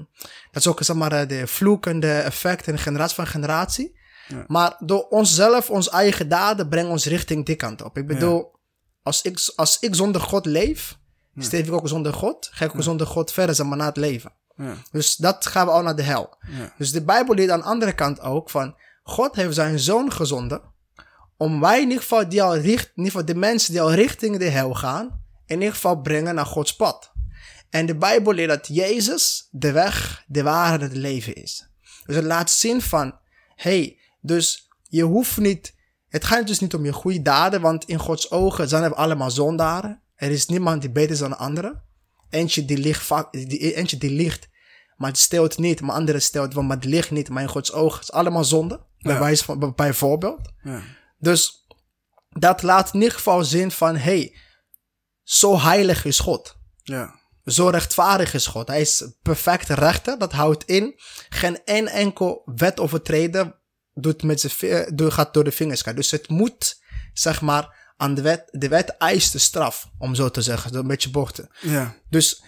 dat 0.51 0.61
is 0.61 0.67
ook 0.67 0.83
zeg 0.83 0.95
maar, 0.95 1.11
eh, 1.11 1.27
de 1.27 1.47
vloekende 1.47 2.11
effect 2.13 2.67
en 2.67 2.77
generatie 2.77 3.15
van 3.15 3.27
generatie. 3.27 3.95
Maar 4.47 4.75
door 4.79 5.07
onszelf, 5.09 5.69
onze 5.69 5.89
eigen 5.91 6.29
daden, 6.29 6.69
brengen 6.69 6.91
ons 6.91 7.05
richting 7.05 7.45
die 7.45 7.55
kant 7.55 7.81
op. 7.83 7.97
Ik 7.97 8.07
bedoel, 8.07 8.51
als, 9.03 9.21
ik, 9.21 9.39
als 9.55 9.77
ik 9.79 9.95
zonder 9.95 10.21
God 10.21 10.45
leef, 10.45 10.97
steef 11.37 11.67
ik 11.67 11.73
ook 11.73 11.87
zonder 11.87 12.13
God. 12.13 12.49
Ga 12.51 12.65
ik 12.65 12.75
ook 12.75 12.83
zonder 12.83 13.07
God 13.07 13.31
verder, 13.31 13.55
zeg 13.55 13.65
maar, 13.65 13.77
na 13.77 13.85
het 13.85 13.97
leven. 13.97 14.31
Ja. 14.55 14.73
Dus 14.91 15.15
dat 15.15 15.45
gaan 15.45 15.65
we 15.65 15.71
al 15.71 15.81
naar 15.81 15.95
de 15.95 16.01
hel. 16.01 16.37
Ja. 16.49 16.73
Dus 16.77 16.91
de 16.91 17.03
Bijbel 17.03 17.35
leert 17.35 17.49
aan 17.49 17.59
de 17.59 17.65
andere 17.65 17.93
kant 17.93 18.21
ook 18.21 18.49
van... 18.49 18.75
God 19.03 19.35
heeft 19.35 19.55
zijn 19.55 19.79
zoon 19.79 20.11
gezonden... 20.11 20.61
om 21.37 21.59
wij 21.59 21.77
in 21.77 21.87
ieder 21.87 22.01
geval, 22.01 22.29
die 22.29 22.43
al 22.43 22.57
richt, 22.57 22.85
in 22.85 23.03
ieder 23.03 23.11
geval 23.11 23.25
de 23.25 23.35
mensen 23.35 23.71
die 23.71 23.81
al 23.81 23.93
richting 23.93 24.37
de 24.37 24.49
hel 24.49 24.73
gaan... 24.73 25.23
in 25.45 25.57
ieder 25.57 25.73
geval 25.73 26.01
brengen 26.01 26.35
naar 26.35 26.45
Gods 26.45 26.75
pad. 26.75 27.11
En 27.69 27.85
de 27.85 27.95
Bijbel 27.95 28.33
leert 28.33 28.49
dat 28.49 28.67
Jezus 28.67 29.47
de 29.51 29.71
weg, 29.71 30.23
de 30.27 30.43
waarheid 30.43 30.81
en 30.81 30.87
het 30.87 30.97
leven 30.97 31.35
is. 31.35 31.69
Dus 32.05 32.15
het 32.15 32.25
laat 32.25 32.49
zien 32.49 32.81
van... 32.81 33.19
hey, 33.55 33.99
dus 34.21 34.69
je 34.83 35.03
hoeft 35.03 35.37
niet... 35.37 35.75
Het 36.09 36.25
gaat 36.25 36.47
dus 36.47 36.59
niet 36.59 36.73
om 36.73 36.85
je 36.85 36.93
goede 36.93 37.21
daden... 37.21 37.61
want 37.61 37.85
in 37.85 37.99
Gods 37.99 38.31
ogen 38.31 38.67
zijn 38.67 38.89
we 38.89 38.95
allemaal 38.95 39.31
zondaren. 39.31 40.01
Er 40.17 40.31
is 40.31 40.45
niemand 40.45 40.81
die 40.81 40.91
beter 40.91 41.11
is 41.11 41.19
dan 41.19 41.29
de 41.29 41.35
andere. 41.35 41.81
Eentje 42.29 42.65
die 42.65 42.77
ligt, 42.77 43.03
vaak, 43.03 43.31
die, 43.31 43.73
eentje 43.73 43.97
die 43.97 44.11
ligt, 44.11 44.47
maar 44.95 45.09
het 45.09 45.19
stelt 45.19 45.57
niet. 45.57 45.81
Maar 45.81 45.95
andere 45.95 46.19
stelt 46.19 46.53
maar 46.53 46.75
het 46.75 46.85
ligt 46.85 47.11
niet. 47.11 47.29
Maar 47.29 47.41
in 47.41 47.49
Gods 47.49 47.71
ogen 47.71 48.01
is 48.01 48.11
allemaal 48.11 48.43
zonde. 48.43 48.85
Bij 48.97 49.13
Ja. 49.13 49.19
wijze 49.19 49.43
van, 49.43 49.73
bijvoorbeeld. 49.75 50.51
Ja. 50.63 50.81
Dus 51.17 51.67
dat 52.29 52.61
laat 52.63 52.93
in 52.93 52.99
ieder 52.99 53.15
geval 53.15 53.43
zien 53.43 53.71
van, 53.71 53.95
hey, 53.95 54.37
zo 55.23 55.59
heilig 55.59 56.05
is 56.05 56.19
God. 56.19 56.57
Ja. 56.83 57.19
Zo 57.43 57.67
rechtvaardig 57.69 58.33
is 58.33 58.47
God. 58.47 58.67
Hij 58.67 58.81
is 58.81 59.11
perfect 59.21 59.69
rechter. 59.69 60.19
Dat 60.19 60.31
houdt 60.31 60.63
in. 60.63 60.93
Geen 61.29 61.63
één 61.65 61.87
enkel 61.87 62.41
wet 62.55 62.79
overtreden 62.79 63.55
doet 63.93 64.23
met 64.23 64.39
zijn, 64.39 65.11
gaat 65.11 65.33
door 65.33 65.43
de 65.43 65.51
vingers. 65.51 65.83
Dus 65.83 66.11
het 66.11 66.29
moet, 66.29 66.81
zeg 67.13 67.41
maar, 67.41 67.76
aan 67.97 68.13
de 68.13 68.21
wet. 68.21 68.47
De 68.51 68.67
wet 68.67 68.89
eist 68.97 69.31
de 69.31 69.37
straf, 69.37 69.89
om 69.97 70.15
zo 70.15 70.29
te 70.29 70.41
zeggen. 70.41 70.71
Door 70.71 70.81
een 70.81 70.87
beetje 70.87 71.09
bochten. 71.09 71.49
Ja. 71.61 71.95
Dus 72.09 72.43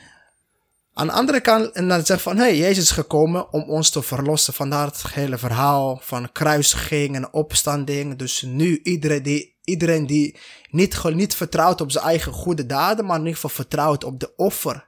aan 0.94 1.08
de 1.08 1.14
andere 1.14 1.42
kant, 1.42 1.72
en 1.72 1.88
dan 1.88 2.06
zegt 2.06 2.22
van, 2.22 2.38
hé, 2.38 2.44
hey, 2.44 2.58
Jezus 2.58 2.84
is 2.84 2.92
gekomen 2.92 3.54
om 3.54 3.70
ons 3.70 3.90
te 3.90 4.02
verlossen. 4.02 4.54
Vandaar 4.54 4.86
het 4.86 5.04
hele 5.12 5.38
verhaal 5.38 6.00
van 6.04 6.32
kruisiging 6.32 7.16
en 7.16 7.34
opstanding. 7.34 8.18
Dus 8.18 8.42
nu 8.42 8.80
iedereen 8.84 9.24
die, 9.24 9.58
iedereen 9.64 10.06
die 10.06 10.38
niet, 10.70 11.04
niet 11.04 11.36
vertrouwt 11.36 11.82
op 11.82 11.92
zijn 11.92 12.06
eigen 12.06 12.32
goede 12.32 12.66
daden, 12.66 13.06
maar 13.06 13.16
in 13.16 13.22
ieder 13.22 13.36
geval 13.36 13.50
vertrouwt 13.50 14.04
op 14.04 14.20
de 14.20 14.36
offer 14.36 14.88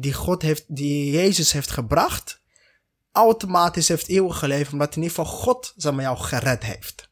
die 0.00 0.12
God 0.12 0.42
heeft, 0.42 0.64
die 0.66 1.10
Jezus 1.10 1.52
heeft 1.52 1.70
gebracht, 1.70 2.40
automatisch 3.12 3.88
heeft 3.88 4.08
eeuwig 4.08 4.38
geleefd, 4.38 4.72
omdat 4.72 4.96
in 4.96 5.02
ieder 5.02 5.16
geval 5.16 5.32
God 5.32 5.72
zeg 5.76 5.92
maar, 5.92 6.02
jou 6.02 6.18
gered 6.18 6.62
heeft. 6.62 7.10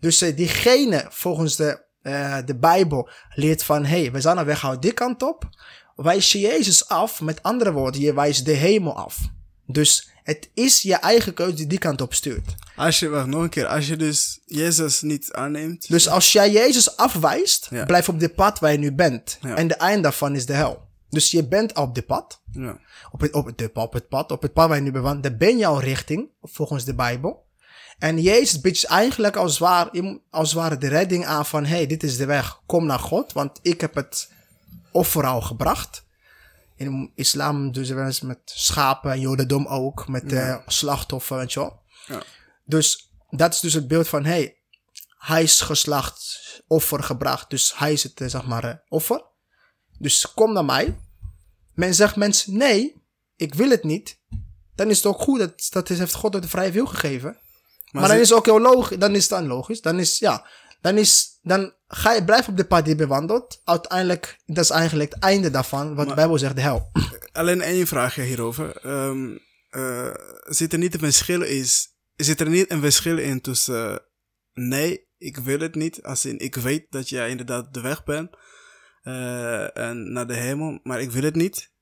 Dus 0.00 0.20
eh, 0.20 0.36
diegene 0.36 1.06
volgens 1.10 1.56
de, 1.56 1.84
eh, 2.04 2.38
de 2.44 2.56
Bijbel 2.56 3.08
leert 3.34 3.62
van, 3.62 3.84
hé, 3.84 4.00
hey, 4.00 4.12
we 4.12 4.20
zijn 4.20 4.38
op 4.38 4.46
weg 4.46 4.78
die 4.78 4.92
kant 4.92 5.22
op, 5.22 5.48
wijs 5.96 6.32
je 6.32 6.38
Jezus 6.38 6.88
af, 6.88 7.20
met 7.20 7.42
andere 7.42 7.72
woorden, 7.72 8.00
je 8.00 8.14
wijst 8.14 8.44
de 8.44 8.52
hemel 8.52 8.96
af. 8.96 9.18
Dus 9.66 10.10
het 10.22 10.50
is 10.54 10.82
je 10.82 10.94
eigen 10.94 11.34
keuze 11.34 11.54
die 11.54 11.66
die 11.66 11.78
kant 11.78 12.00
op 12.00 12.14
stuurt. 12.14 12.54
Als 12.76 12.98
je, 12.98 13.08
wacht, 13.08 13.26
nog 13.26 13.42
een 13.42 13.48
keer. 13.48 13.66
Als 13.66 13.86
je 13.86 13.96
dus 13.96 14.40
Jezus 14.44 15.02
niet 15.02 15.32
aanneemt. 15.32 15.88
Dus 15.88 16.08
als 16.08 16.32
jij 16.32 16.50
Jezus 16.50 16.96
afwijst, 16.96 17.66
Ja. 17.70 17.84
blijf 17.84 18.08
op 18.08 18.20
dit 18.20 18.34
pad 18.34 18.58
waar 18.58 18.72
je 18.72 18.78
nu 18.78 18.92
bent. 18.92 19.38
Ja. 19.40 19.54
En 19.56 19.68
de 19.68 19.74
eind 19.74 20.02
daarvan 20.02 20.34
is 20.34 20.46
de 20.46 20.52
hel. 20.52 20.82
Dus 21.10 21.30
je 21.30 21.48
bent 21.48 21.76
op 21.76 21.94
dit 21.94 22.06
pad. 22.06 22.40
Ja. 22.52 22.78
Op 23.10 23.20
het, 23.20 23.32
op, 23.32 23.46
het, 23.46 23.70
op 23.74 23.92
het 23.92 24.08
pad, 24.08 24.30
op 24.30 24.42
het 24.42 24.52
pad 24.52 24.68
waar 24.68 24.76
je 24.76 24.82
nu 24.82 24.90
bent, 24.90 25.22
daar 25.22 25.36
ben 25.36 25.58
je 25.58 25.66
al 25.66 25.80
richting, 25.80 26.28
volgens 26.42 26.84
de 26.84 26.94
Bijbel. 26.94 27.43
En 27.98 28.22
Jezus 28.22 28.60
biedt 28.60 28.80
je 28.80 28.86
eigenlijk 28.86 29.36
als 29.36 29.50
het 29.50 29.60
ware, 29.60 30.20
als 30.30 30.48
het 30.48 30.58
ware 30.58 30.78
de 30.78 30.88
redding 30.88 31.26
aan 31.26 31.46
van, 31.46 31.64
hey, 31.64 31.86
dit 31.86 32.02
is 32.02 32.16
de 32.16 32.26
weg, 32.26 32.60
kom 32.66 32.86
naar 32.86 32.98
God, 32.98 33.32
want 33.32 33.58
ik 33.62 33.80
heb 33.80 33.94
het 33.94 34.30
offer 34.92 35.26
al 35.26 35.40
gebracht. 35.40 36.04
In 36.76 37.12
islam 37.14 37.72
doen 37.72 37.84
ze 37.84 37.94
wel 37.94 38.06
eens 38.06 38.20
met 38.20 38.38
schapen 38.44 39.12
en 39.12 39.20
jodendom 39.20 39.66
ook, 39.66 40.08
met 40.08 40.32
eh 40.32 40.56
slachtoffer, 40.66 41.36
weet 41.36 41.52
je 41.52 41.60
wel. 41.60 41.82
Ja. 42.06 42.22
Dus 42.64 43.12
dat 43.30 43.54
is 43.54 43.60
dus 43.60 43.74
het 43.74 43.88
beeld 43.88 44.08
van, 44.08 44.24
hey, 44.24 44.56
hij 45.18 45.42
is 45.42 45.60
geslacht, 45.60 46.40
offer 46.66 47.02
gebracht, 47.02 47.50
dus 47.50 47.78
hij 47.78 47.92
is 47.92 48.02
het, 48.02 48.20
eh, 48.20 48.28
zeg 48.28 48.46
maar, 48.46 48.64
eh, 48.64 48.74
offer. 48.88 49.24
Dus 49.98 50.32
kom 50.34 50.52
naar 50.52 50.64
mij. 50.64 50.98
Men 51.74 51.94
zegt 51.94 52.16
mensen, 52.16 52.56
nee, 52.56 53.02
ik 53.36 53.54
wil 53.54 53.70
het 53.70 53.84
niet. 53.84 54.20
Dan 54.74 54.90
is 54.90 54.96
het 54.96 55.06
ook 55.06 55.20
goed, 55.20 55.38
dat, 55.38 55.66
dat 55.70 55.88
heeft 55.88 56.14
God 56.14 56.32
de 56.32 56.48
vrije 56.48 56.70
wil 56.70 56.86
gegeven. 56.86 57.38
Maar, 58.00 58.08
dan 58.08 58.18
is 58.18 58.28
het 58.28 58.38
ook 58.38 58.44
heel 58.44 58.60
logisch, 58.60 58.98
dan 58.98 59.14
is 59.14 59.20
het 59.20 59.30
dan 59.30 59.46
logisch. 59.46 59.80
Dan 59.80 59.98
is, 59.98 60.18
ja, 60.18 60.46
dan 60.80 60.98
is, 60.98 61.38
dan 61.42 61.72
ga 61.88 62.12
je, 62.12 62.24
blijf 62.24 62.48
op 62.48 62.56
de 62.56 62.64
pad 62.64 62.84
die 62.84 62.94
je 62.94 62.98
bewandelt. 63.06 63.60
Uiteindelijk, 63.64 64.38
dat 64.46 64.64
is 64.64 64.70
eigenlijk 64.70 65.14
het 65.14 65.22
einde 65.22 65.50
daarvan, 65.50 65.94
wat 65.94 66.08
de 66.08 66.14
Bijbel 66.14 66.38
zegt, 66.38 66.56
de 66.56 66.60
hel. 66.60 66.90
Alleen 67.32 67.60
één 67.60 67.86
vraagje 67.86 68.22
hierover. 68.22 68.76
Ehm, 68.76 69.36
eh, 69.70 70.14
zit 70.44 70.72
er 70.72 70.78
niet 70.78 70.94
een 70.94 71.00
verschil 71.00 71.42
is, 71.42 71.88
zit 72.16 72.40
er 72.40 72.48
niet 72.48 72.70
een 72.70 72.80
verschil 72.80 73.18
in 73.18 73.40
tussen 73.40 74.02
nee, 74.52 75.08
ik 75.18 75.36
wil 75.36 75.58
het 75.58 75.74
niet, 75.74 76.02
als 76.02 76.24
in 76.24 76.38
ik 76.38 76.54
weet 76.54 76.86
dat 76.90 77.08
jij 77.08 77.30
inderdaad 77.30 77.74
de 77.74 77.80
weg 77.80 78.04
bent 78.04 78.36
eh, 79.02 79.76
en 79.76 80.12
naar 80.12 80.26
de 80.26 80.34
hemel, 80.36 80.80
maar 80.82 81.00
ik 81.00 81.10
wil 81.10 81.22
het 81.22 81.34
niet. 81.34 81.72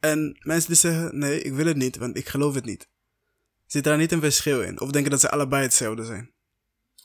En 0.00 0.38
mensen 0.40 0.68
die 0.68 0.78
zeggen 0.78 1.18
nee, 1.18 1.42
ik 1.42 1.52
wil 1.52 1.66
het 1.66 1.76
niet, 1.76 1.96
want 1.96 2.16
ik 2.16 2.28
geloof 2.28 2.54
het 2.54 2.64
niet. 2.64 2.88
Zit 3.74 3.84
daar 3.84 3.96
niet 3.96 4.12
een 4.12 4.20
verschil 4.20 4.62
in? 4.62 4.80
Of 4.80 4.90
denken 4.90 5.10
dat 5.10 5.20
ze 5.20 5.30
allebei 5.30 5.62
hetzelfde 5.62 6.04
zijn? 6.04 6.32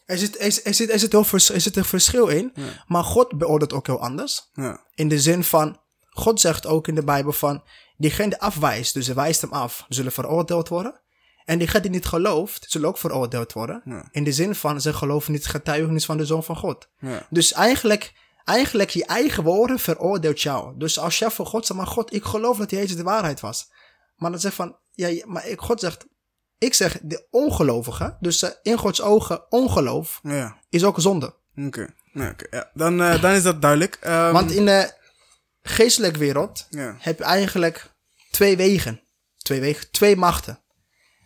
Er 0.06 0.18
zit, 0.18 0.40
er, 0.40 0.62
er 0.64 0.74
zit, 0.74 0.91
er, 0.91 1.00
zit 1.00 1.12
heel 1.12 1.24
vers- 1.24 1.50
er 1.50 1.62
zit 1.62 1.76
een 1.76 1.86
verschil 1.86 2.28
in. 2.28 2.52
Ja. 2.54 2.84
Maar 2.88 3.04
God 3.04 3.38
beoordeelt 3.38 3.74
ook 3.74 3.88
heel 3.88 4.02
anders. 4.02 4.50
Ja. 4.54 4.86
In 4.94 5.08
de 5.08 5.20
zin 5.20 5.44
van, 5.44 5.82
God 6.10 6.40
zegt 6.40 6.66
ook 6.66 6.88
in 6.88 6.96
de 6.96 7.04
Bijbel 7.04 7.32
van, 7.32 7.64
diegene 7.98 8.30
die 8.30 8.40
afwijst, 8.41 8.94
dus 8.94 9.06
hij 9.06 9.16
wijst 9.16 9.41
hem 9.41 9.52
af, 9.52 9.86
zullen 9.88 10.12
veroordeeld 10.12 10.68
worden. 10.68 11.02
En 11.46 11.58
diegene 11.58 11.82
die 11.82 11.91
niet 11.91 12.06
gelooft, 12.06 12.66
zullen 12.70 12.88
ook 12.88 12.98
veroordeeld 12.98 13.54
worden. 13.54 13.82
Ja. 13.86 14.08
In 14.12 14.24
de 14.24 14.32
zin 14.32 14.56
van, 14.56 14.82
ze 14.82 14.94
geloven 14.94 15.32
niet 15.32 15.48
getuigenis 15.48 16.06
van 16.06 16.18
de 16.18 16.26
Zoon 16.26 16.44
van 16.44 16.56
God. 16.58 16.90
Dus 17.30 17.54
eigenlijk, 17.54 18.14
eigenlijk 18.44 18.90
je 18.90 19.06
eigen 19.06 19.44
woorden 19.44 19.80
veroordeelt 19.80 20.41
jou. 20.41 20.78
Dus 20.78 21.00
als 21.00 21.20
jij 21.20 21.32
voor 21.32 21.46
God 21.46 21.66
zegt, 21.66 21.80
maar 21.80 21.90
God, 21.90 22.14
ik 22.14 22.24
geloof 22.24 22.58
dat 22.58 22.72
Jezus 22.72 22.96
de 22.96 23.04
waarheid 23.04 23.40
was. 23.40 23.72
Maar 24.16 24.32
dan 24.32 24.40
zegt 24.40 24.56
van, 24.56 24.78
ja, 24.91 25.26
maar 25.26 25.48
ik, 25.48 25.60
God 25.62 25.80
zegt, 25.80 26.06
ik 26.60 26.73
zeg 26.73 26.98
de 27.02 27.27
ongelovige, 27.31 28.18
dus 28.19 28.41
eh, 28.41 28.49
in 28.61 28.77
Gods 28.77 29.02
ogen 29.02 29.52
ongeloof, 29.52 30.19
Ja. 30.23 30.57
is 30.69 30.84
ook 30.84 30.99
zonde. 30.99 31.36
Oké. 31.56 31.88
Ja. 32.14 32.36
Dan, 32.73 33.02
eh, 33.02 33.22
dan 33.22 33.31
is 33.31 33.44
dat 33.44 33.61
duidelijk. 33.61 33.98
Ehm, 34.02 34.31
Want 34.34 34.52
in 34.52 34.65
de 34.65 34.91
geestelijke 35.61 36.19
wereld 36.19 36.68
heb 36.98 37.18
je 37.18 37.23
eigenlijk 37.23 37.94
twee 38.31 38.57
wegen. 38.57 39.02
Twee 39.38 39.60
wegen, 39.60 39.91
twee 39.91 40.15
machten. 40.15 40.60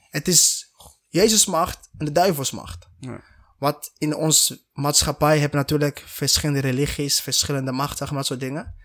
Het 0.10 0.27
is 0.27 0.72
Jezus 1.10 1.45
macht 1.45 1.89
en 1.97 2.05
de 2.05 2.11
duivels 2.11 2.51
macht. 2.51 2.88
Ja. 2.99 3.22
Wat 3.57 3.91
in 3.97 4.15
onze 4.15 4.64
maatschappij 4.73 5.39
heb 5.39 5.51
je 5.51 5.57
natuurlijk 5.57 6.03
verschillende 6.05 6.60
religies, 6.61 7.19
verschillende 7.22 7.72
machten, 7.72 8.05
maar, 8.05 8.15
dat 8.15 8.26
soort 8.26 8.39
dingen. 8.39 8.76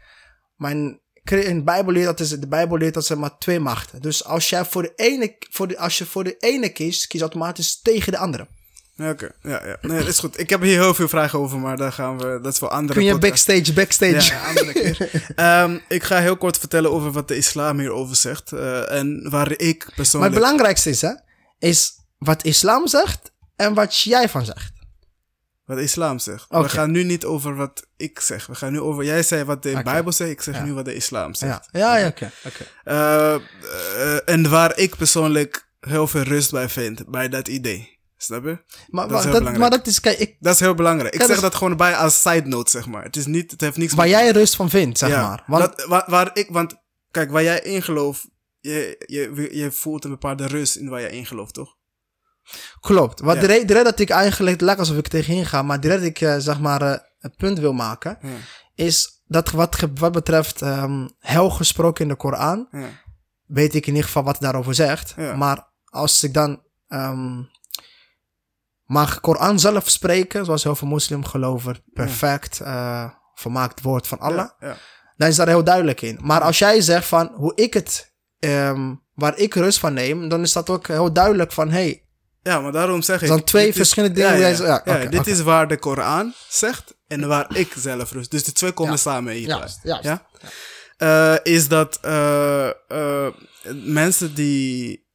Maar 0.57 0.71
in, 0.71 1.01
in 1.31 1.57
de 1.57 1.65
Bijbel 1.65 1.93
leert 1.93 2.07
dat, 2.07 2.21
is, 2.21 2.29
de 2.29 2.49
Bijbel 2.49 2.77
leert 2.79 2.95
dat 2.95 3.09
er 3.09 3.19
maar 3.19 3.39
twee 3.39 3.61
machten. 3.61 4.03
Dus 4.03 4.25
als, 4.25 4.49
jij 4.49 4.65
voor 4.65 4.83
de 4.83 4.93
ene, 4.97 5.37
voor 5.51 5.69
de, 5.69 5.79
als 5.79 5.99
je 5.99 6.07
voor 6.07 6.25
de 6.25 6.37
ene 6.39 6.69
kiest, 6.69 7.07
kies 7.07 7.21
je 7.21 7.21
automatisch 7.21 7.81
tegen 7.83 8.13
de 8.13 8.19
andere. 8.19 8.47
Oké, 9.03 9.31
ja, 9.43 9.67
ja. 9.67 9.77
Nee, 9.81 9.99
dat 9.99 10.09
is 10.09 10.19
goed. 10.19 10.41
Ik 10.41 10.51
heb 10.51 10.61
hier 10.61 10.81
heel 10.81 10.95
veel 10.95 11.09
vragen 11.09 11.39
over, 11.39 11.59
maar 11.59 11.77
daar 11.77 11.93
gaan 11.93 12.19
we, 12.19 12.39
dat 12.43 12.53
is 12.53 12.59
voor 12.59 12.69
andere 12.69 12.99
Kun 12.99 13.09
je 13.09 13.19
backstage, 13.19 13.73
backstage. 13.73 14.33
Ja, 14.35 14.47
andere 14.49 14.73
keer. 14.73 15.11
Ehm, 15.37 15.79
ik 15.89 16.03
ga 16.03 16.21
heel 16.21 16.37
kort 16.37 16.59
vertellen 16.59 16.91
over 16.93 17.13
wat 17.13 17.29
de 17.29 17.37
islam 17.37 17.79
hierover 17.79 18.17
zegt. 18.17 18.53
eh, 18.53 18.93
en 18.93 19.31
waar 19.31 19.51
ik 19.51 19.85
Maar 19.87 19.95
persoonlijk... 19.95 20.33
het 20.35 20.43
belangrijkste 20.43 20.91
is, 20.91 21.01
hè, 21.01 21.13
is 21.59 21.93
wat 22.19 22.45
islam 22.45 22.87
zegt 22.87 23.33
en 23.57 23.75
wat 23.75 24.01
jij 24.01 24.29
van 24.29 24.45
zegt. 24.45 24.73
Wat 25.69 25.77
de 25.77 25.83
islam 25.83 26.19
zegt. 26.19 26.47
We 26.49 26.69
gaan 26.69 26.91
nu 26.91 27.03
niet 27.05 27.25
over 27.25 27.55
wat 27.57 27.87
ik 27.97 28.21
zeg. 28.21 28.47
We 28.47 28.55
gaan 28.55 28.73
nu 28.73 28.81
over... 28.81 29.05
Jij 29.05 29.23
zei 29.23 29.45
wat 29.45 29.63
de. 29.63 29.81
Bijbel 29.85 30.13
zegt, 30.13 30.31
ik 30.31 30.41
zeg 30.43 30.55
Ja. 30.55 30.65
nu 30.65 30.73
wat 30.73 30.85
de 30.85 30.95
islam 30.95 31.35
zegt. 31.35 31.69
Ja, 31.73 31.79
ja, 31.81 31.97
ja 31.97 32.07
oké. 32.07 32.31
oké. 32.47 32.65
Eh, 32.85 33.35
eh, 33.35 34.19
en 34.29 34.51
waar 34.51 34.79
ik 34.79 34.97
persoonlijk 34.97 35.69
heel 35.81 36.07
veel 36.07 36.23
rust 36.23 36.51
bij 36.51 36.69
vind, 36.69 37.11
bij 37.11 37.29
dat 37.29 37.49
idee. 37.49 37.99
Snap 38.17 38.45
je? 38.45 38.59
Maar, 38.89 39.09
Dat 39.09 39.19
is 39.19 39.25
maar, 39.25 39.35
heel 39.35 39.45
dat, 39.45 39.57
maar 39.57 39.71
dat 39.71 39.87
is, 39.87 40.01
kijk, 40.01 40.19
ik, 40.19 40.37
Dat 40.41 40.55
is 40.55 40.61
heel 40.61 40.75
belangrijk. 40.75 41.15
Ik 41.15 41.21
zeg 41.21 41.29
dat- 41.31 41.41
dat 41.41 41.55
gewoon 41.55 41.77
bij 41.77 41.95
als 41.97 42.21
side 42.23 42.49
note, 42.49 42.71
zeg 42.71 42.87
maar. 42.87 43.03
Het 43.03 43.17
is 43.17 43.27
niet, 43.27 43.51
het 43.51 43.61
heeft 43.61 43.77
niks 43.77 43.95
waar 43.95 44.09
jij 44.09 44.31
rust 44.31 44.57
van 44.57 44.71
vindt, 44.71 44.99
zeg 44.99 45.09
Ja, 45.11 45.29
maar. 45.29 45.43
Want, 45.47 45.77
dat, 45.77 45.87
waar, 45.87 46.05
waar 46.07 46.31
ik, 46.33 46.49
want 46.51 46.75
kijk, 47.11 47.31
waar 47.31 47.43
jij 47.43 47.61
in 47.61 47.83
gelooft, 47.83 48.29
je, 48.61 49.05
je, 49.07 49.49
je 49.57 49.71
voelt 49.73 50.05
een 50.05 50.11
bepaalde 50.11 50.47
rust 50.47 50.77
in 50.77 50.89
waar 50.89 51.01
jij 51.01 51.11
in 51.11 51.27
gelooft, 51.27 51.55
toch? 51.55 51.77
Klopt. 52.81 53.21
Wat 53.21 53.35
Ja. 53.35 53.41
de, 53.41 53.47
re- 53.47 53.65
de 53.65 53.73
reden 53.73 53.85
dat 53.85 53.99
ik 54.01 54.11
eigenlijk, 54.11 54.53
het 54.53 54.61
lijkt 54.65 54.81
alsof 54.81 54.97
ik 54.97 55.09
tegenin 55.09 55.47
ga, 55.47 55.63
maar 55.63 55.81
de 55.81 55.89
reden 55.89 56.03
dat 56.03 56.11
ik, 56.11 56.21
eh, 56.21 56.37
zeg 56.39 56.61
maar, 56.61 56.83
eh, 56.83 56.99
een 57.21 57.35
punt 57.37 57.59
wil 57.59 57.73
maken, 57.73 58.19
Ja. 58.23 58.29
is 58.75 59.23
dat 59.27 59.51
wat, 59.51 59.77
wat 59.95 60.13
betreft 60.13 60.63
ehm 60.63 61.09
hel 61.19 61.51
gesproken 61.51 62.03
in 62.03 62.09
de 62.11 62.17
Koran, 62.17 62.69
Ja. 62.71 62.89
weet 63.47 63.75
ik 63.75 63.83
in 63.87 63.93
ieder 63.93 64.05
geval 64.07 64.23
wat 64.23 64.33
het 64.33 64.43
daarover 64.43 64.75
zegt. 64.75 65.15
Maar 65.37 65.69
als 65.85 66.23
ik 66.23 66.35
dan 66.35 66.63
ehm 66.89 67.43
mag 68.85 69.21
Koran 69.21 69.59
zelf 69.59 69.89
spreken, 69.91 70.45
zoals 70.45 70.63
heel 70.63 70.77
veel 70.77 70.89
moslim 70.89 71.25
geloven, 71.25 71.77
perfect, 71.93 72.61
eh 72.61 73.11
vermaakt 73.35 73.81
woord 73.83 74.07
van 74.07 74.19
Allah, 74.19 74.49
dan 75.17 75.29
is 75.29 75.37
daar 75.37 75.47
heel 75.49 75.65
duidelijk 75.65 76.01
in. 76.03 76.19
Maar 76.23 76.41
als 76.41 76.59
jij 76.59 76.81
zegt 76.81 77.07
van 77.07 77.31
hoe 77.35 77.53
ik 77.55 77.75
het, 77.75 78.15
ehm, 78.39 78.95
waar 79.15 79.37
ik 79.39 79.55
rust 79.55 79.79
van 79.79 79.93
neem, 79.93 80.29
dan 80.29 80.41
is 80.43 80.53
dat 80.53 80.71
ook 80.71 80.87
heel 80.87 81.13
duidelijk 81.13 81.53
van, 81.53 81.71
hey, 81.71 82.08
Ja, 82.49 82.61
maar 82.61 82.73
daarom 82.73 83.03
zeg 83.03 83.21
ik... 83.21 83.27
Zijn 83.27 83.45
twee 83.45 83.73
verschillende 83.73 84.15
dingen 84.15 84.39
Ja, 84.39 84.49
ja. 84.49 84.83
Ja, 84.85 84.97
ja, 84.97 85.09
dit 85.09 85.27
is 85.27 85.41
waar 85.41 85.69
de 85.69 85.79
Koran 85.79 86.35
zegt 86.49 86.95
en 87.07 87.29
waar 87.29 87.57
ik 87.57 87.73
zelf 87.79 88.13
rust. 88.13 88.31
Dus 88.31 88.45
de 88.45 88.53
twee 88.53 88.73
komen 88.73 88.93
Ja. 88.93 88.99
samen 88.99 89.33
hier. 89.33 89.47
Juist, 89.49 89.79
juist. 89.83 90.05
Ja? 90.05 90.27
Eh, 90.97 91.55
is 91.55 91.69
dat 91.69 91.99
eh, 92.03 92.69
eh, 92.89 93.27
mensen 93.85 94.35
die... 94.35 95.07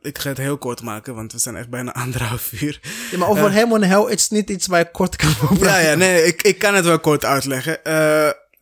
ik 0.00 0.18
ga 0.18 0.28
het 0.28 0.38
heel 0.38 0.58
kort 0.58 0.82
maken, 0.82 1.14
want 1.14 1.32
we 1.32 1.38
zijn 1.38 1.56
echt 1.56 1.70
bijna 1.70 1.92
anderhalf 2.04 2.52
uur. 2.62 2.80
ja, 3.10 3.18
maar 3.18 3.28
over 3.28 3.50
hemel 3.50 3.76
en 3.76 3.88
hel, 3.88 4.08
is 4.08 4.28
niet 4.28 4.50
iets 4.50 4.66
waar 4.66 4.78
je 4.78 4.90
kort 4.90 5.16
kan 5.16 5.28
over 5.42 5.64
Ja, 5.64 5.78
ja, 5.78 5.94
nee, 5.94 6.24
ik, 6.24 6.42
ik 6.42 6.58
kan 6.58 6.74
het 6.74 6.84
wel 6.84 7.00
kort 7.00 7.24
uitleggen. 7.24 7.80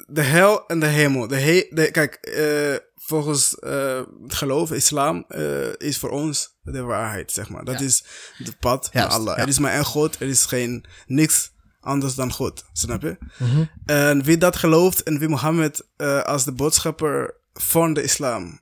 De 0.07 0.23
hel 0.23 0.67
en 0.67 0.81
de 0.81 0.87
hemel. 0.87 1.27
De 1.27 1.37
he 1.37 1.67
de, 1.71 1.91
kijk, 1.91 2.15
eh, 2.15 2.75
volgens 3.09 3.59
eh, 3.59 4.01
het 4.23 4.35
geloof, 4.35 4.73
islam, 4.73 5.25
eh, 5.29 5.73
is 5.77 5.99
voor 5.99 6.11
ons 6.11 6.57
de 6.63 6.83
waarheid, 6.83 7.33
zeg 7.33 7.49
maar. 7.49 7.65
Dat 7.65 7.79
Ja. 7.79 7.85
is 7.85 8.05
het 8.37 8.59
pad 8.59 8.91
naar 8.93 9.03
Juist, 9.03 9.19
Allah. 9.19 9.37
ja. 9.37 9.43
Er 9.43 9.49
is 9.49 9.59
maar 9.59 9.73
één 9.73 9.85
God, 9.85 10.21
er 10.21 10.29
is 10.29 10.45
geen, 10.47 10.85
niks 11.07 11.53
anders 11.81 12.15
dan 12.15 12.33
God, 12.33 12.65
snap 12.73 13.03
je? 13.03 13.17
Mhm. 13.39 13.65
En 13.87 14.23
wie 14.23 14.39
dat 14.39 14.57
gelooft 14.57 15.03
en 15.03 15.19
wie 15.19 15.29
Mohammed 15.29 15.87
eh, 15.97 16.23
als 16.23 16.45
de 16.45 16.53
boodschapper 16.53 17.35
van 17.53 17.93
de 17.95 18.03
islam 18.03 18.61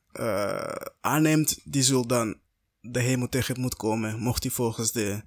aanneemt, 1.01 1.59
die 1.64 1.82
zal 1.82 2.06
dan 2.06 2.39
de 2.81 3.01
hemel 3.01 3.28
tegemoet 3.28 3.77
komen, 3.77 4.18
mocht 4.18 4.43
hij 4.43 4.52
volgens 4.52 4.93
de 4.93 5.23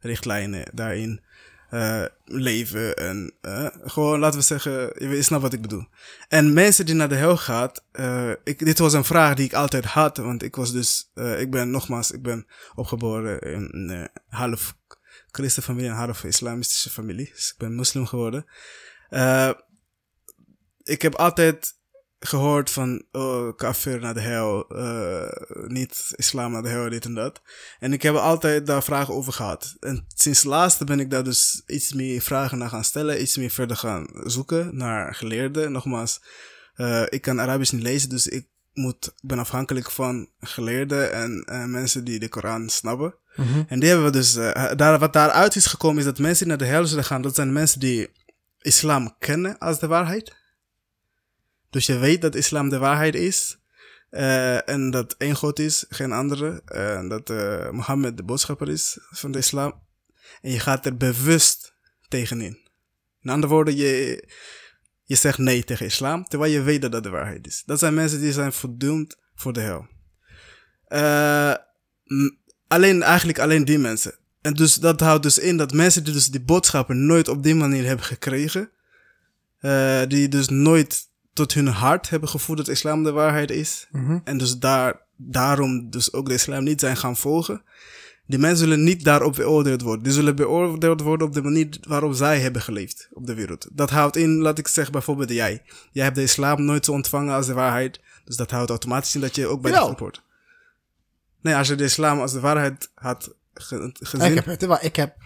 richtlijnen 0.00 0.70
daarin 0.74 1.20
eh, 1.68 2.04
leven. 2.24 2.96
En 2.96 3.34
eh, 3.40 3.66
gewoon, 3.82 4.18
laten 4.18 4.38
we 4.38 4.44
zeggen, 4.44 4.72
je 5.08 5.22
snapt 5.22 5.42
wat 5.42 5.52
ik 5.52 5.62
bedoel. 5.62 5.86
En 6.28 6.52
mensen 6.52 6.86
die 6.86 6.94
naar 6.94 7.08
de 7.08 7.14
hel 7.14 7.36
gaat, 7.36 7.84
eh, 7.92 8.30
ik, 8.44 8.64
dit 8.64 8.78
was 8.78 8.92
een 8.92 9.04
vraag 9.04 9.34
die 9.34 9.44
ik 9.44 9.52
altijd 9.52 9.84
had, 9.84 10.16
want 10.16 10.42
ik 10.42 10.56
was 10.56 10.72
dus, 10.72 11.10
ik 11.38 11.50
ben 11.50 11.70
nogmaals, 11.70 12.10
ik 12.10 12.22
ben 12.22 12.46
opgeboren 12.74 13.40
in 13.40 13.70
een 13.72 14.08
half 14.28 14.76
christenfamilie 15.30 15.88
en 15.88 15.96
half 15.96 16.24
islamistische 16.24 16.90
familie. 16.90 17.30
Dus 17.34 17.50
ik 17.50 17.58
ben 17.58 17.74
moslim 17.74 18.06
geworden. 18.06 18.46
Ik 20.82 21.02
heb 21.02 21.14
altijd 21.14 21.77
gehoord 22.20 22.70
van, 22.70 23.04
oh, 23.12 23.56
kafir 23.56 24.00
naar 24.00 24.14
de 24.14 24.20
hel, 24.20 24.68
eh, 24.68 25.66
niet 25.66 26.12
islam 26.16 26.52
naar 26.52 26.62
de 26.62 26.68
hel, 26.68 26.90
dit 26.90 27.04
en 27.04 27.14
dat. 27.14 27.42
En 27.78 27.92
ik 27.92 28.02
heb 28.02 28.14
altijd 28.14 28.66
daar 28.66 28.82
vragen 28.82 29.14
over 29.14 29.32
gehad. 29.32 29.76
En 29.80 30.04
sinds 30.14 30.44
laatste 30.44 30.84
ben 30.84 31.00
ik 31.00 31.10
daar 31.10 31.24
dus 31.24 31.62
iets 31.66 31.92
meer 31.92 32.20
vragen 32.20 32.58
naar 32.58 32.68
gaan 32.68 32.84
stellen, 32.84 33.22
iets 33.22 33.36
meer 33.36 33.50
verder 33.50 33.76
gaan 33.76 34.08
zoeken 34.24 34.76
naar 34.76 35.14
geleerden. 35.14 35.72
Nogmaals, 35.72 36.22
eh, 36.74 37.02
ik 37.08 37.22
kan 37.22 37.40
Arabisch 37.40 37.72
niet 37.72 37.82
lezen, 37.82 38.08
dus 38.08 38.26
ik 38.26 38.46
moet, 38.72 39.14
ben 39.20 39.38
afhankelijk 39.38 39.90
van 39.90 40.28
geleerden 40.40 41.12
en 41.12 41.44
eh, 41.46 41.64
mensen 41.64 42.04
die 42.04 42.18
de 42.18 42.28
Koran 42.28 42.68
snappen. 42.68 43.14
Mhm. 43.36 43.62
En 43.68 43.80
die 43.80 43.88
hebben 43.88 44.06
we 44.06 44.12
dus, 44.12 44.32
daar, 44.76 44.98
wat 44.98 45.12
daaruit 45.12 45.56
is 45.56 45.66
gekomen 45.66 45.98
is 45.98 46.04
dat 46.04 46.18
mensen 46.18 46.48
die 46.48 46.56
naar 46.56 46.66
de 46.66 46.72
hel 46.72 46.86
zullen 46.86 47.04
gaan, 47.04 47.22
dat 47.22 47.34
zijn 47.34 47.52
mensen 47.52 47.80
die 47.80 48.08
islam 48.58 49.14
kennen 49.18 49.58
als 49.58 49.78
de 49.78 49.86
waarheid. 49.86 50.36
Dus 51.70 51.86
je 51.86 51.98
weet 51.98 52.22
dat 52.22 52.34
islam 52.34 52.68
de 52.68 52.78
waarheid 52.78 53.14
is. 53.14 53.56
eh, 54.10 54.68
en 54.68 54.90
dat 54.90 55.14
één 55.18 55.34
God 55.36 55.58
is, 55.58 55.84
geen 55.88 56.12
andere. 56.12 56.62
En 56.64 57.08
dat 57.08 57.30
eh, 57.30 57.70
Mohammed 57.70 58.16
de 58.16 58.22
boodschapper 58.22 58.68
is 58.68 58.98
van 59.10 59.30
de 59.32 59.38
islam. 59.38 59.82
En 60.40 60.50
je 60.50 60.60
gaat 60.60 60.86
er 60.86 60.96
bewust 60.96 61.74
tegenin. 62.08 62.58
In 63.22 63.30
andere 63.30 63.52
woorden, 63.52 63.76
je, 63.76 64.24
je 65.04 65.14
zegt 65.14 65.38
nee 65.38 65.64
tegen 65.64 65.86
islam, 65.86 66.24
terwijl 66.24 66.52
je 66.52 66.62
weet 66.62 66.82
dat 66.82 66.92
dat 66.92 67.02
de 67.02 67.08
waarheid 67.08 67.46
is. 67.46 67.62
Dat 67.66 67.78
zijn 67.78 67.94
mensen 67.94 68.20
die 68.20 68.32
zijn 68.32 68.52
verdoemd 68.52 69.16
voor 69.34 69.52
de 69.52 69.60
hel. 69.60 69.86
Eh, 70.84 71.54
alleen, 72.68 73.02
eigenlijk 73.02 73.38
alleen 73.38 73.64
die 73.64 73.78
mensen. 73.78 74.14
En 74.40 74.54
dus 74.54 74.74
dat 74.74 75.00
houdt 75.00 75.22
dus 75.22 75.38
in 75.38 75.56
dat 75.56 75.72
mensen 75.72 76.04
die 76.04 76.12
dus 76.12 76.26
die 76.26 76.40
boodschappen 76.40 77.06
nooit 77.06 77.28
op 77.28 77.42
die 77.42 77.54
manier 77.54 77.84
hebben 77.84 78.04
gekregen, 78.06 78.70
die 80.08 80.28
dus 80.28 80.48
nooit 80.48 81.07
tot 81.38 81.54
hun 81.54 81.66
hart 81.66 82.08
hebben 82.10 82.28
gevoeld 82.28 82.58
dat 82.58 82.68
islam 82.68 83.02
de 83.04 83.12
waarheid 83.12 83.50
is, 83.50 83.86
Mhm. 83.90 84.18
en 84.24 84.38
dus 84.38 84.58
daar, 84.58 85.00
daarom 85.16 85.90
dus 85.90 86.12
ook 86.12 86.26
de 86.28 86.34
islam 86.34 86.64
niet 86.64 86.80
zijn 86.80 86.96
gaan 86.96 87.16
volgen, 87.16 87.62
die 88.26 88.38
mensen 88.38 88.58
zullen 88.58 88.84
niet 88.84 89.04
daarop 89.04 89.34
beoordeeld 89.34 89.82
worden. 89.82 90.04
Die 90.04 90.12
zullen 90.12 90.36
beoordeeld 90.36 91.00
worden 91.00 91.26
op 91.26 91.32
de 91.32 91.42
manier 91.42 91.68
waarop 91.88 92.14
zij 92.14 92.40
hebben 92.40 92.62
geleefd 92.62 93.08
op 93.12 93.26
de 93.26 93.34
wereld. 93.34 93.68
Dat 93.72 93.90
houdt 93.90 94.16
in, 94.16 94.30
laat 94.38 94.58
ik 94.58 94.68
zeggen, 94.68 94.92
bijvoorbeeld 94.92 95.30
jij. 95.30 95.62
Jij 95.92 96.04
hebt 96.04 96.16
de 96.16 96.22
islam 96.22 96.64
nooit 96.64 96.84
zo 96.84 96.92
ontvangen 96.92 97.34
als 97.34 97.46
de 97.46 97.52
waarheid, 97.54 98.00
dus 98.24 98.36
dat 98.36 98.50
houdt 98.50 98.70
automatisch 98.70 99.14
in 99.14 99.20
dat 99.20 99.34
je 99.34 99.46
ook 99.46 99.60
bij 99.62 99.70
de 99.70 99.76
groep 99.86 99.98
hoort. 99.98 100.22
Nee, 101.40 101.54
als 101.56 101.68
je 101.68 101.74
de 101.74 101.84
islam 101.84 102.20
als 102.20 102.32
de 102.32 102.40
waarheid 102.40 102.90
had 102.94 103.34
ge- 103.54 103.90
gezien, 104.00 104.28
Ik 104.36 104.44
heb, 104.44 104.60
het, 104.60 104.82
ik 104.84 104.96
heb, 104.96 105.16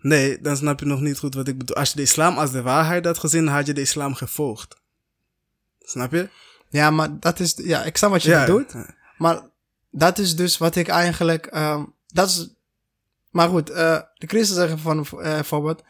nee, 0.00 0.40
dan 0.40 0.56
snap 0.56 0.80
je 0.80 0.86
nog 0.86 1.00
niet 1.00 1.18
goed 1.18 1.34
wat 1.34 1.48
ik 1.48 1.58
bedoel. 1.58 1.76
Als 1.76 1.88
je 1.90 1.96
de 1.96 2.02
islam 2.02 2.38
als 2.38 2.50
de 2.50 2.62
waarheid 2.62 3.04
had 3.04 3.18
gezien, 3.18 3.46
had 3.46 3.66
je 3.66 3.74
de 3.74 3.80
islam 3.80 4.14
gevolgd. 4.14 4.84
Snap 5.86 6.12
je? 6.12 6.28
ja, 6.68 6.90
maar 6.90 7.20
dat 7.20 7.40
is, 7.40 7.54
ja, 7.56 7.82
ik 7.84 7.96
snap 7.96 8.10
wat 8.10 8.22
je. 8.22 8.30
Ja. 8.30 8.66
Maar 9.18 9.42
dat 9.90 10.18
is 10.18 10.36
dus 10.36 10.58
wat 10.58 10.76
ik 10.76 10.88
eigenlijk, 10.88 11.46
ehm, 11.46 11.84
dat 12.06 12.28
is 12.28 12.54
Maar 13.30 13.48
goed, 13.48 13.70
eh, 13.70 13.98
de 14.14 14.26
christen 14.26 14.56
zeggen 14.56 14.78
van 14.78 14.98
eh, 14.98 15.06
bijvoorbeeld... 15.16 15.82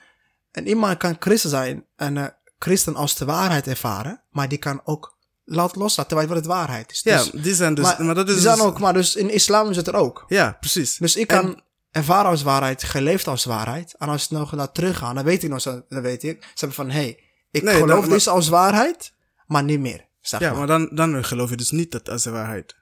En 0.50 0.66
iemand 0.66 0.98
kan 0.98 1.16
christen 1.18 1.50
zijn 1.50 1.84
en 1.96 2.16
eh, 2.16 2.24
christen 2.58 2.96
als 2.96 3.16
de 3.16 3.24
waarheid 3.24 3.66
ervaren. 3.66 4.22
Maar 4.30 4.48
die 4.48 4.58
kan 4.58 4.80
ook 4.84 5.16
laat 5.44 5.76
loslaten 5.76 6.16
terwijl 6.16 6.38
het 6.38 6.46
waarheid 6.46 6.90
is. 6.90 7.00
Ja, 7.02 7.16
Dus- 7.16 7.30
die 7.30 7.54
zijn 7.54 7.74
dus... 7.74 7.84
Maar, 7.84 8.04
maar, 8.04 8.14
dat 8.14 8.28
is 8.28 8.34
die 8.34 8.42
zijn 8.42 8.56
dus- 8.56 8.64
ook, 8.64 8.78
maar 8.78 8.92
dus 8.92 9.16
in 9.16 9.30
islam 9.30 9.70
is 9.70 9.76
het 9.76 9.86
er 9.86 9.94
ook. 9.94 10.24
Ja, 10.28 10.56
precies. 10.60 10.96
Dus 10.96 11.16
ik 11.16 11.26
kan 11.26 11.62
ervaren 11.90 12.30
als 12.30 12.42
waarheid, 12.42 12.82
geleefd 12.84 13.26
als 13.26 13.44
waarheid. 13.44 13.94
En 13.98 14.08
als 14.08 14.24
ik 14.24 14.30
nog 14.30 14.52
naar 14.52 14.72
terug 14.72 14.96
ga, 14.98 15.12
dan 15.12 15.24
weet 15.24 15.42
ik 15.42 15.50
nog 15.50 15.60
zo, 15.60 15.82
dan 15.88 16.02
weet 16.02 16.22
ik. 16.22 16.42
Ze 16.42 16.48
hebben 16.54 16.76
van, 16.76 16.90
hé, 16.90 17.00
hey, 17.00 17.20
ik 17.50 17.62
Nee, 17.62 17.74
geloof 17.74 18.00
dan- 18.00 18.08
dus 18.10 18.28
als 18.28 18.48
waarheid, 18.48 19.12
maar 19.46 19.64
niet 19.64 19.80
meer. 19.80 20.04
Zeg 20.20 20.40
Ja, 20.40 20.48
maar. 20.48 20.58
maar 20.58 20.66
dan, 20.66 20.88
dan 20.92 21.24
geloof 21.24 21.50
je 21.50 21.56
dus 21.56 21.70
niet 21.70 21.90
dat 21.92 22.08
als 22.08 22.22
de 22.22 22.30
waarheid. 22.30 22.76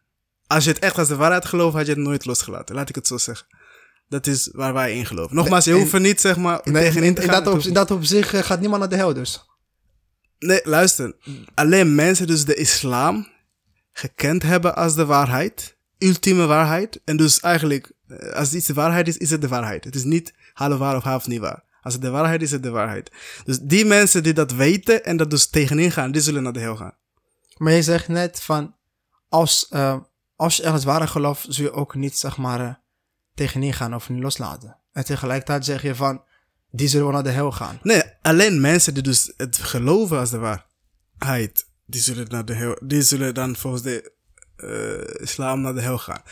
Als 0.46 0.64
je 0.64 0.70
het 0.70 0.78
echt 0.78 0.98
als 0.98 1.08
de 1.08 1.16
waarheid 1.16 1.44
gelooft, 1.44 1.76
had 1.76 1.86
je 1.86 1.92
het 1.92 2.00
nooit 2.00 2.24
losgelaten. 2.24 2.74
Laat 2.74 2.88
ik 2.88 2.94
het 2.94 3.06
zo 3.06 3.18
zeggen. 3.18 3.46
Dat 4.08 4.26
is 4.26 4.50
waar 4.52 4.72
wij 4.72 4.94
in 4.96 5.06
geloven. 5.06 5.36
Nogmaals, 5.36 5.64
je 5.64 5.72
hoeft 5.72 5.92
er 5.92 6.00
niet, 6.00 6.20
zeg 6.20 6.36
maar, 6.36 6.60
Nee, 6.64 6.84
tegenin 6.84 7.14
in, 7.14 7.26
dat 7.28 7.46
op, 7.46 7.54
Het 7.54 7.66
in 7.66 7.74
dat 7.74 7.90
op 7.90 8.04
zich 8.04 8.34
eh, 8.34 8.42
gaat 8.42 8.60
niemand 8.60 8.80
naar 8.80 8.90
de 8.90 8.96
hel 8.96 9.14
dus. 9.14 9.44
Nee, 10.38 10.60
luister. 10.64 11.16
Alleen 11.54 11.94
mensen 11.94 12.26
dus 12.26 12.44
de 12.44 12.54
islam 12.54 13.28
gekend 13.92 14.42
hebben 14.42 14.76
als 14.76 14.94
de 14.94 15.04
waarheid. 15.04 15.76
Ultieme 15.98 16.46
waarheid. 16.46 17.00
En 17.04 17.16
dus 17.16 17.40
eigenlijk, 17.40 17.92
eh, 18.08 18.32
als 18.32 18.52
iets 18.54 18.66
de 18.66 18.74
waarheid 18.74 19.08
is, 19.08 19.16
is 19.16 19.30
het 19.30 19.40
de 19.40 19.48
waarheid. 19.48 19.84
Het 19.84 19.94
is 19.94 20.04
niet 20.04 20.34
half 20.52 20.78
waar 20.78 20.96
of 20.96 21.02
half 21.02 21.26
niet 21.26 21.40
waar. 21.40 21.64
Als 21.84 21.92
het 21.92 22.02
de 22.02 22.10
waarheid 22.10 22.40
is, 22.40 22.46
is 22.46 22.52
het 22.52 22.62
de 22.62 22.70
waarheid. 22.70 23.10
Dus 23.44 23.58
die 23.58 23.84
mensen 23.84 24.22
die 24.22 24.32
dat 24.32 24.52
weten 24.52 25.04
en 25.04 25.16
dat 25.16 25.30
dus 25.30 25.46
tegenin 25.46 25.92
gaan, 25.92 26.12
die 26.12 26.20
zullen 26.20 26.42
naar 26.42 26.52
de 26.52 26.60
hel 26.60 26.76
gaan. 26.76 26.96
Maar 27.56 27.72
je 27.72 27.82
zegt 27.82 28.08
net 28.08 28.42
van, 28.42 28.74
als, 29.28 29.68
eh, 29.68 29.96
als 30.36 30.56
je 30.56 30.62
ergens 30.62 30.84
waarheid 30.84 31.10
gelooft, 31.10 31.46
zul 31.48 31.64
je 31.64 31.72
ook 31.72 31.94
niet, 31.94 32.18
zeg 32.18 32.36
maar, 32.36 32.60
eh, 32.60 32.74
tegenin 33.34 33.72
gaan 33.72 33.94
of 33.94 34.08
niet 34.08 34.22
loslaten. 34.22 34.76
En 34.92 35.04
tegelijkertijd 35.04 35.64
zeg 35.64 35.82
je 35.82 35.94
van, 35.94 36.22
die 36.70 36.88
zullen 36.88 37.04
wel 37.04 37.14
naar 37.14 37.22
de 37.22 37.30
hel 37.30 37.52
gaan. 37.52 37.78
Nee, 37.82 38.02
alleen 38.22 38.60
mensen 38.60 38.94
die 38.94 39.02
dus 39.02 39.32
het 39.36 39.56
geloven 39.56 40.18
als 40.18 40.30
de 40.30 40.38
waarheid, 41.18 41.66
die 41.86 42.00
zullen, 42.00 42.26
naar 42.28 42.44
de 42.44 42.54
hel, 42.54 42.78
die 42.82 43.02
zullen 43.02 43.34
dan 43.34 43.56
volgens 43.56 43.82
de 43.82 44.12
eh, 44.56 45.22
islam 45.22 45.60
naar 45.60 45.74
de 45.74 45.80
hel 45.80 45.98
gaan. 45.98 46.22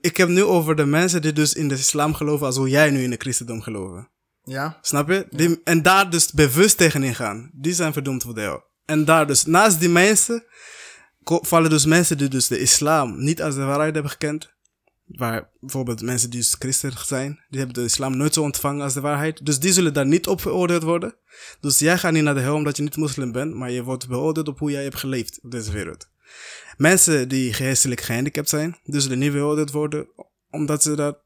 Ik 0.00 0.16
heb 0.16 0.28
nu 0.28 0.42
over 0.44 0.76
de 0.76 0.84
mensen 0.84 1.22
die 1.22 1.32
dus 1.32 1.54
in 1.54 1.68
de 1.68 1.74
islam 1.74 2.14
geloven 2.14 2.46
als 2.46 2.56
hoe 2.56 2.68
jij 2.68 2.90
nu 2.90 3.02
in 3.02 3.10
de 3.10 3.16
christendom 3.16 3.60
geloven. 3.60 4.08
Ja? 4.48 4.78
Snap 4.82 5.08
je? 5.08 5.26
Die, 5.30 5.60
en 5.64 5.82
daar 5.82 6.10
dus 6.10 6.32
bewust 6.32 6.76
tegenin 6.76 7.14
gaan. 7.14 7.50
Die 7.52 7.74
zijn 7.74 7.92
verdoemd 7.92 8.22
voor 8.22 8.34
de 8.34 8.40
hel. 8.40 8.64
En 8.84 9.04
daar 9.04 9.26
dus, 9.26 9.44
naast 9.44 9.80
die 9.80 9.88
mensen, 9.88 10.44
vallen 11.24 11.70
dus 11.70 11.84
mensen 11.84 12.18
die 12.18 12.28
dus 12.28 12.48
de 12.48 12.58
islam 12.58 13.24
niet 13.24 13.42
als 13.42 13.54
de 13.54 13.64
waarheid 13.64 13.94
hebben 13.94 14.12
gekend. 14.12 14.56
Waar 15.04 15.50
bijvoorbeeld 15.60 16.02
mensen 16.02 16.30
die 16.30 16.40
dus 16.40 16.56
christen 16.58 16.92
zijn, 17.06 17.44
die 17.48 17.58
hebben 17.58 17.74
de 17.76 17.84
islam 17.84 18.16
nooit 18.16 18.34
zo 18.34 18.42
ontvangen 18.42 18.82
als 18.82 18.94
de 18.94 19.00
waarheid. 19.00 19.46
Dus 19.46 19.58
die 19.58 19.72
zullen 19.72 19.94
daar 19.94 20.06
niet 20.06 20.26
op 20.26 20.40
veroordeeld 20.40 20.82
worden. 20.82 21.14
Dus 21.60 21.78
jij 21.78 21.98
gaat 21.98 22.12
niet 22.12 22.22
naar 22.22 22.34
de 22.34 22.40
hel 22.40 22.54
omdat 22.54 22.76
je 22.76 22.82
niet 22.82 22.96
moslim 22.96 23.32
bent, 23.32 23.54
maar 23.54 23.70
je 23.70 23.82
wordt 23.82 24.08
beoordeeld 24.08 24.48
op 24.48 24.58
hoe 24.58 24.70
jij 24.70 24.82
hebt 24.82 24.96
geleefd 24.96 25.38
op 25.42 25.50
deze 25.50 25.72
wereld. 25.72 26.08
Mensen 26.76 27.28
die 27.28 27.52
geestelijk 27.52 28.00
gehandicapt 28.00 28.48
zijn, 28.48 28.78
die 28.84 29.00
zullen 29.00 29.18
niet 29.18 29.32
beoordeeld 29.32 29.70
worden 29.70 30.08
omdat 30.50 30.82
ze 30.82 30.96
dat 30.96 31.18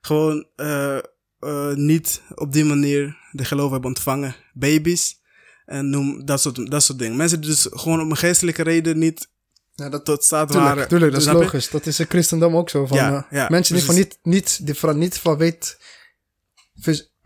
gewoon 0.00 0.46
eh, 0.56 0.98
eh, 1.44 1.74
niet 1.74 2.22
op 2.34 2.52
die 2.52 2.64
manier 2.64 3.16
de 3.32 3.44
geloof 3.44 3.70
hebben 3.70 3.88
ontvangen. 3.88 4.36
Baby's 4.52 5.22
en 5.66 5.90
noem 5.90 6.24
dat 6.24 6.40
soort, 6.40 6.70
dat 6.70 6.82
soort 6.82 6.98
dingen. 6.98 7.16
Mensen 7.16 7.40
die 7.40 7.50
dus 7.50 7.68
gewoon 7.70 8.00
om 8.00 8.10
een 8.10 8.16
geestelijke 8.16 8.62
reden 8.62 8.98
niet 8.98 9.28
ja 9.74 9.88
dat, 9.88 10.04
tot 10.04 10.24
staat 10.24 10.48
tuurlijk, 10.48 10.68
waren. 10.68 10.88
tuurlijk, 10.88 11.12
dat 11.12 11.20
is 11.20 11.26
je? 11.26 11.32
logisch. 11.32 11.70
Dat 11.70 11.86
is 11.86 12.00
in 12.00 12.06
christendom 12.08 12.56
ook 12.56 12.70
zo. 12.70 12.86
Van, 12.86 12.96
Ja, 12.96 13.26
eh, 13.30 13.38
ja, 13.38 13.46
mensen 13.50 13.74
die 13.74 13.84
van 13.84 13.94
niet, 13.94 14.18
niet, 14.22 14.66
die 14.66 14.74
van 14.74 14.98
niet 14.98 15.18
van 15.18 15.36
weet... 15.36 15.78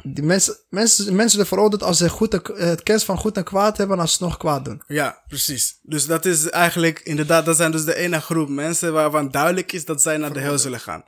Die 0.03 0.25
mensen, 0.25 0.57
mensen, 0.69 1.17
mensen 1.17 1.47
veroordeeld 1.47 1.83
als 1.83 1.99
ze 1.99 2.09
goed, 2.09 2.35
eh, 2.35 2.67
het 2.67 2.83
kennis 2.83 3.05
van 3.05 3.19
goed 3.19 3.37
en 3.37 3.45
kwaad 3.45 3.77
hebben 3.77 3.97
en 3.97 4.03
als 4.03 4.15
ze 4.15 4.25
nog 4.25 4.37
kwaad 4.37 4.65
doen. 4.65 4.83
Ja, 4.87 5.23
precies. 5.27 5.79
Dus 5.83 6.07
dat 6.07 6.25
is 6.25 6.51
eigenlijk, 6.51 7.01
inderdaad, 7.01 7.45
dat 7.45 7.57
zijn 7.57 7.71
dus 7.71 7.85
de 7.85 7.95
ene 7.95 8.21
groep 8.21 8.49
mensen 8.49 8.93
waarvan 8.93 9.31
duidelijk 9.31 9.73
is 9.73 9.85
dat 9.85 10.03
zij 10.03 10.17
naar 10.17 10.33
de 10.33 10.41
hel 10.41 10.59
zullen 10.59 10.81
gaan. 10.81 11.05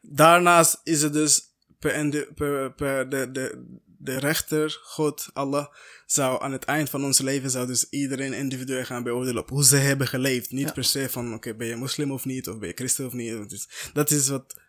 Daarnaast 0.00 0.80
is 0.82 1.02
het 1.02 1.12
dus 1.12 1.49
en 1.88 2.10
de, 2.10 2.32
per, 2.34 2.72
per 2.72 3.08
de, 3.08 3.30
de, 3.30 3.64
de 3.98 4.18
rechter, 4.18 4.78
God, 4.82 5.28
Allah, 5.32 5.66
zou 6.06 6.42
aan 6.42 6.52
het 6.52 6.64
eind 6.64 6.90
van 6.90 7.04
ons 7.04 7.18
leven, 7.18 7.50
zou 7.50 7.66
dus 7.66 7.88
iedereen 7.88 8.32
individueel 8.32 8.84
gaan 8.84 9.02
beoordelen 9.02 9.42
op 9.42 9.48
hoe 9.48 9.64
ze 9.64 9.76
hebben 9.76 10.06
geleefd. 10.06 10.50
Niet 10.50 10.74
per 10.74 10.84
se 10.84 11.08
van, 11.08 11.34
oké, 11.34 11.54
ben 11.54 11.66
je 11.66 11.76
moslim 11.76 12.12
of 12.12 12.24
niet, 12.24 12.48
of 12.48 12.58
ben 12.58 12.68
je 12.68 12.74
christen 12.74 13.06
of 13.06 13.12
niet. 13.12 13.50
Dus 13.50 13.68
dat 13.92 14.10
is 14.10 14.28
wat 14.28 14.60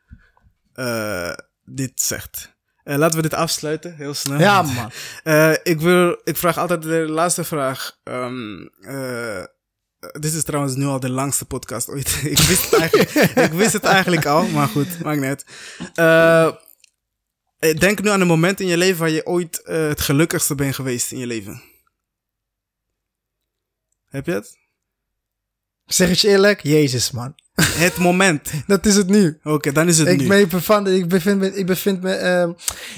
eh, 0.73 1.33
dit 1.65 2.01
zegt. 2.01 2.59
Eh, 2.83 2.97
laten 2.97 3.15
we 3.15 3.21
dit 3.21 3.33
afsluiten, 3.33 3.95
heel 3.95 4.13
snel. 4.13 4.39
Ja, 4.39 4.61
man. 4.61 4.91
Eh, 5.23 5.53
ik, 5.63 5.79
wil, 5.79 6.21
ik 6.23 6.37
vraag 6.37 6.57
altijd 6.57 6.81
de 6.81 6.89
laatste 6.89 7.43
vraag. 7.43 7.97
Eh, 8.03 9.43
dit 10.11 10.33
is 10.33 10.43
trouwens 10.43 10.75
nu 10.75 10.85
al 10.85 10.99
de 10.99 11.09
langste 11.09 11.45
podcast 11.45 11.89
ooit. 11.89 12.21
ik, 12.35 12.37
wist 12.37 12.71
het 12.71 12.79
eigenlijk, 12.79 13.11
ik 13.35 13.51
wist 13.51 13.73
het 13.73 13.83
eigenlijk 13.83 14.25
al, 14.25 14.47
maar 14.47 14.67
goed, 14.67 15.03
maakt 15.03 15.19
niet 15.19 15.45
uit. 15.95 16.59
Eh, 17.61 17.77
denk 17.77 18.01
nu 18.01 18.09
aan 18.09 18.21
een 18.21 18.27
moment 18.27 18.59
in 18.59 18.67
je 18.67 18.77
leven 18.77 18.99
waar 18.99 19.09
je 19.09 19.25
ooit 19.25 19.61
eh, 19.61 19.87
het 19.87 20.01
gelukkigste 20.01 20.55
bent 20.55 20.75
geweest 20.75 21.11
in 21.11 21.17
je 21.17 21.27
leven. 21.27 21.61
Heb 24.09 24.25
je 24.25 24.31
het? 24.31 24.57
Zeg 25.85 26.09
het 26.09 26.19
je 26.19 26.27
eerlijk, 26.27 26.63
Jezus, 26.63 27.11
man. 27.11 27.35
Het 27.85 27.97
moment. 27.97 28.51
Dat 28.67 28.85
is 28.85 28.95
het 28.95 29.07
nu. 29.07 29.39
Oké, 29.43 29.71
dan 29.71 29.87
is 29.87 29.97
het 29.97 30.07
Ik, 30.07 30.17
nu. 30.17 30.27
me 30.27 30.47
bevind, 30.47 30.87
ik, 30.87 31.07
bevind 31.07 31.39
me, 31.39 31.55
ik, 31.55 31.65
bevind 31.65 32.01
me, 32.01 32.13
ehm, 32.13 32.51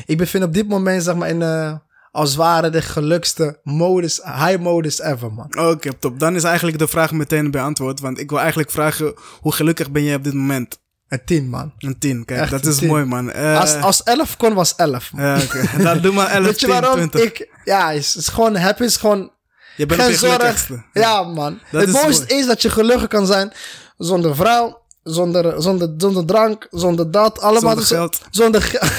ik 0.06 0.18
bevind 0.18 0.44
op 0.44 0.54
dit 0.54 0.68
moment, 0.68 1.04
zeg 1.04 1.16
maar, 1.16 1.30
in, 1.30 1.42
eh, 1.42 1.78
als 2.12 2.30
het 2.30 2.38
ware 2.38 2.70
de 2.70 2.82
gelukkigste 2.82 3.60
modus, 3.64 4.22
high 4.24 4.58
modus 4.60 5.00
ever, 5.00 5.34
man. 5.34 5.58
Oké, 5.60 5.94
top. 5.94 6.20
Dan 6.20 6.36
is 6.36 6.44
eigenlijk 6.44 6.80
de 6.80 6.88
vraag 6.88 7.12
meteen 7.12 7.52
beantwoord. 7.52 8.00
Want 8.00 8.20
ik 8.20 8.30
wil 8.30 8.40
eigenlijk 8.40 8.72
vragen, 8.72 9.14
hoe 9.40 9.54
gelukkig 9.54 9.92
ben 9.92 10.04
je 10.04 10.16
op 10.16 10.24
dit 10.24 10.34
moment? 10.34 10.82
Een 11.14 11.22
tien, 11.26 11.50
man. 11.50 11.74
Een 11.78 12.00
tien, 12.00 12.26
kijk, 12.26 12.40
Echt 12.42 12.52
dat 12.52 12.66
is 12.66 12.78
tien. 12.78 12.88
mooi, 12.88 13.04
man. 13.06 13.32
Eh, 13.32 13.60
Als, 13.60 13.74
als 13.76 14.04
elf 14.04 14.38
kon, 14.38 14.54
was 14.54 14.76
elf. 14.76 15.12
Ja, 15.18 15.40
oké. 15.42 15.84
Dan 15.84 16.02
doe 16.02 16.14
maar 16.14 16.28
11, 16.30 16.46
Weet 16.46 16.60
je 16.60 16.66
10, 16.66 16.76
waarom? 16.82 16.96
20. 17.10 17.22
Ik, 17.22 17.50
ja, 17.64 17.88
het 17.90 17.98
is, 17.98 18.16
is 18.16 18.28
gewoon, 18.28 18.56
happy 18.56 18.84
is 18.84 18.96
gewoon 18.98 19.32
je 19.78 19.86
bent 19.86 20.02
geen 20.02 20.16
zorg. 20.16 20.70
Ja, 20.94 21.24
man. 21.24 21.60
Dat 21.72 21.82
het 21.82 21.90
is 21.96 22.02
mooiste 22.02 22.26
mooi. 22.30 22.40
is 22.42 22.48
dat 22.48 22.62
je 22.62 22.70
gelukkig 22.70 23.08
kan 23.08 23.26
zijn 23.26 23.52
zonder 23.98 24.36
vrouw, 24.36 24.82
zonder, 25.04 25.62
zonder, 25.62 25.94
zonder 25.98 26.26
drank, 26.26 26.68
zonder 26.72 27.12
dat. 27.12 27.42
Allemaal 27.42 27.62
Zonder 27.72 27.86
zo- 27.86 27.96
geld. 27.96 28.22
Zonder 28.32 28.62
geld. 28.62 28.92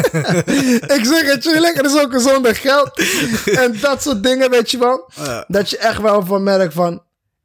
ik 0.98 1.04
zeg 1.04 1.22
het 1.32 1.44
je, 1.44 1.56
lekker 1.60 1.84
is 1.84 1.98
ook 2.00 2.20
zonder 2.20 2.54
geld. 2.56 2.90
en 3.62 3.76
dat 3.80 4.02
soort 4.02 4.22
dingen, 4.22 4.50
weet 4.50 4.70
je 4.70 4.78
wel. 4.78 5.10
Dat 5.48 5.70
je 5.70 5.78
echt 5.78 6.00
wel 6.00 6.26
van 6.26 6.42
merkt 6.42 6.74
van, 6.74 7.02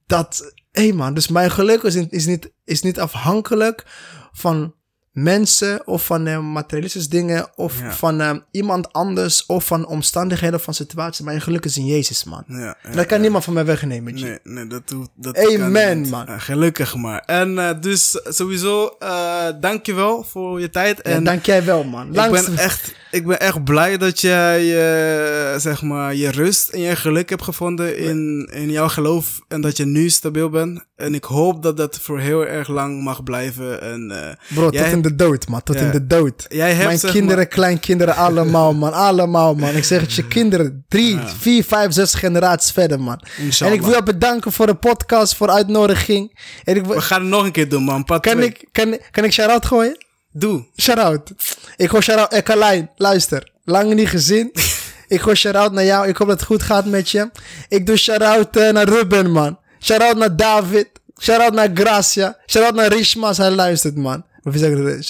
dat, 0.07 0.51
hé 0.77 0.91
man, 0.93 1.13
dus 1.13 1.27
mijn 1.27 1.51
geluk 1.51 1.83
is, 1.83 1.95
niet- 1.95 2.11
is, 2.13 2.25
niet, 2.25 2.51
is 2.65 2.81
niet 2.81 2.99
afhankelijk 2.99 3.85
van 4.31 4.75
mensen 5.11 5.87
of 5.87 6.05
van 6.05 6.27
eh, 6.27 6.39
materialistische 6.39 7.09
dingen 7.09 7.47
of 7.55 7.79
Ja. 7.79 7.91
van 7.93 8.21
eh, 8.21 8.35
iemand 8.51 8.93
anders 8.93 9.45
of 9.45 9.65
van 9.65 9.87
omstandigheden 9.87 10.55
of 10.55 10.63
van 10.63 10.73
situaties. 10.73 11.25
Mijn 11.25 11.41
geluk 11.41 11.65
is 11.65 11.77
in 11.77 11.85
Jezus, 11.85 12.23
man. 12.23 12.43
Ja, 12.47 12.77
dat 12.91 13.05
kan 13.05 13.21
niemand 13.21 13.43
van 13.43 13.53
mij 13.53 13.65
wegnemen. 13.65 14.13
Nee, 14.13 14.39
nee, 14.43 14.67
dat 14.67 14.87
doet 14.87 15.09
dat 15.15 15.37
Amen, 15.37 15.71
kan 15.89 16.01
niet. 16.01 16.11
man. 16.11 16.25
Ja, 16.27 16.37
gelukkig 16.39 16.95
maar. 16.95 17.19
En 17.25 17.57
eh, 17.59 17.81
dus 17.81 18.19
sowieso, 18.23 18.95
eh 18.99 19.47
dankjewel 19.59 20.23
voor 20.23 20.59
je 20.61 20.69
tijd. 20.69 21.01
En 21.01 21.23
dank 21.23 21.45
jij 21.45 21.63
wel, 21.65 21.83
man. 21.83 22.07
ik 22.07 22.15
Langs 22.15 22.45
ben, 22.45 22.57
echt, 22.57 22.93
ik 23.11 23.25
ben 23.27 23.39
echt 23.39 23.63
blij 23.63 23.97
dat 23.97 24.21
jij 24.21 24.59
eh, 24.59 25.59
zeg 25.59 25.81
maar, 25.81 26.15
je 26.15 26.31
rust 26.31 26.69
en 26.69 26.79
je 26.81 26.95
geluk 26.95 27.29
hebt 27.29 27.43
gevonden 27.43 27.97
in, 27.97 28.49
in 28.53 28.71
jouw 28.71 28.87
geloof. 28.87 29.39
En 29.47 29.61
dat 29.61 29.77
je 29.77 29.85
nu 29.85 30.09
stabiel 30.09 30.49
bent. 30.49 30.85
En 30.95 31.13
ik 31.13 31.23
hoop 31.23 31.63
dat 31.63 31.77
dat 31.77 31.99
voor 31.99 32.19
heel 32.19 32.45
erg 32.45 32.67
lang 32.67 33.03
mag 33.03 33.23
blijven. 33.23 33.81
En, 33.81 34.11
eh, 34.11 34.55
Bro, 34.55 34.69
jij- 34.69 34.83
tot 34.83 34.91
in 34.91 35.01
de 35.01 35.15
dood, 35.15 35.47
man. 35.47 35.63
Tot 35.63 35.75
Ja. 35.75 35.81
in 35.85 35.91
de 35.91 36.07
dood. 36.07 36.45
Jij 36.49 36.73
hebt, 36.73 36.85
Mijn 37.01 37.13
kinderen, 37.13 37.35
maar- 37.37 37.45
kleinkinderen, 37.45 38.15
allemaal, 38.15 38.73
man. 38.73 38.93
Allemaal, 38.93 39.55
man. 39.55 39.75
Ik 39.75 39.83
zeg 39.83 40.01
het 40.01 40.13
je, 40.13 40.27
kinderen. 40.37 40.85
Drie, 40.87 41.17
vier, 41.39 41.63
vijf, 41.63 41.93
zes 41.93 42.13
generaties 42.13 42.71
verder, 42.71 42.99
man. 42.99 43.21
Inshallah. 43.37 43.73
En 43.75 43.79
ik 43.79 43.85
wil 43.85 43.95
je 43.95 44.03
bedanken 44.03 44.51
voor 44.51 44.65
de 44.65 44.75
podcast, 44.75 45.35
voor 45.35 45.47
de 45.47 45.53
uitnodiging. 45.53 46.39
En 46.63 46.75
ik 46.75 46.85
wil, 46.85 46.95
We 46.95 47.01
gaan 47.01 47.21
het 47.21 47.29
nog 47.29 47.43
een 47.45 47.51
keer 47.51 47.69
doen, 47.69 47.83
man. 47.83 48.03
Part 48.03 48.21
kan, 48.21 48.33
twee. 48.33 48.47
ik, 48.47 48.65
kan, 48.71 48.97
kan 49.11 49.23
ik 49.23 49.31
shout-out 49.31 49.65
gooien? 49.65 50.05
Doe. 50.31 50.65
Shout-out. 50.77 51.31
Ik 51.75 51.89
gooi 51.89 52.01
shout-out. 52.01 52.31
Eh, 52.33 52.41
Carlijn, 52.43 52.89
luister. 52.95 53.51
Lang 53.63 53.93
niet 53.93 54.09
gezien. 54.09 54.51
ik 55.07 55.21
gooi 55.21 55.35
shout-out 55.35 55.71
naar 55.71 55.85
jou. 55.85 56.07
Ik 56.07 56.17
hoop 56.17 56.27
dat 56.27 56.37
het 56.39 56.47
goed 56.47 56.63
gaat 56.63 56.85
met 56.85 57.09
je. 57.09 57.29
Ik 57.67 57.85
doe 57.85 57.97
shout-out 57.97 58.57
eh, 58.57 58.69
naar 58.69 58.87
Ruben, 58.89 59.31
man. 59.31 59.59
Shout-out 59.79 60.17
naar 60.17 60.35
David. 60.35 60.89
Shout-out 61.19 61.53
naar 61.53 61.69
Gracia. 61.73 62.37
Shout-out 62.45 62.75
naar 62.75 62.93
Rishma 62.93 63.27
als 63.27 63.37
hij 63.37 63.51
luistert, 63.51 63.95
man. 63.95 64.25
Of 64.43 64.53
dat? 64.53 65.03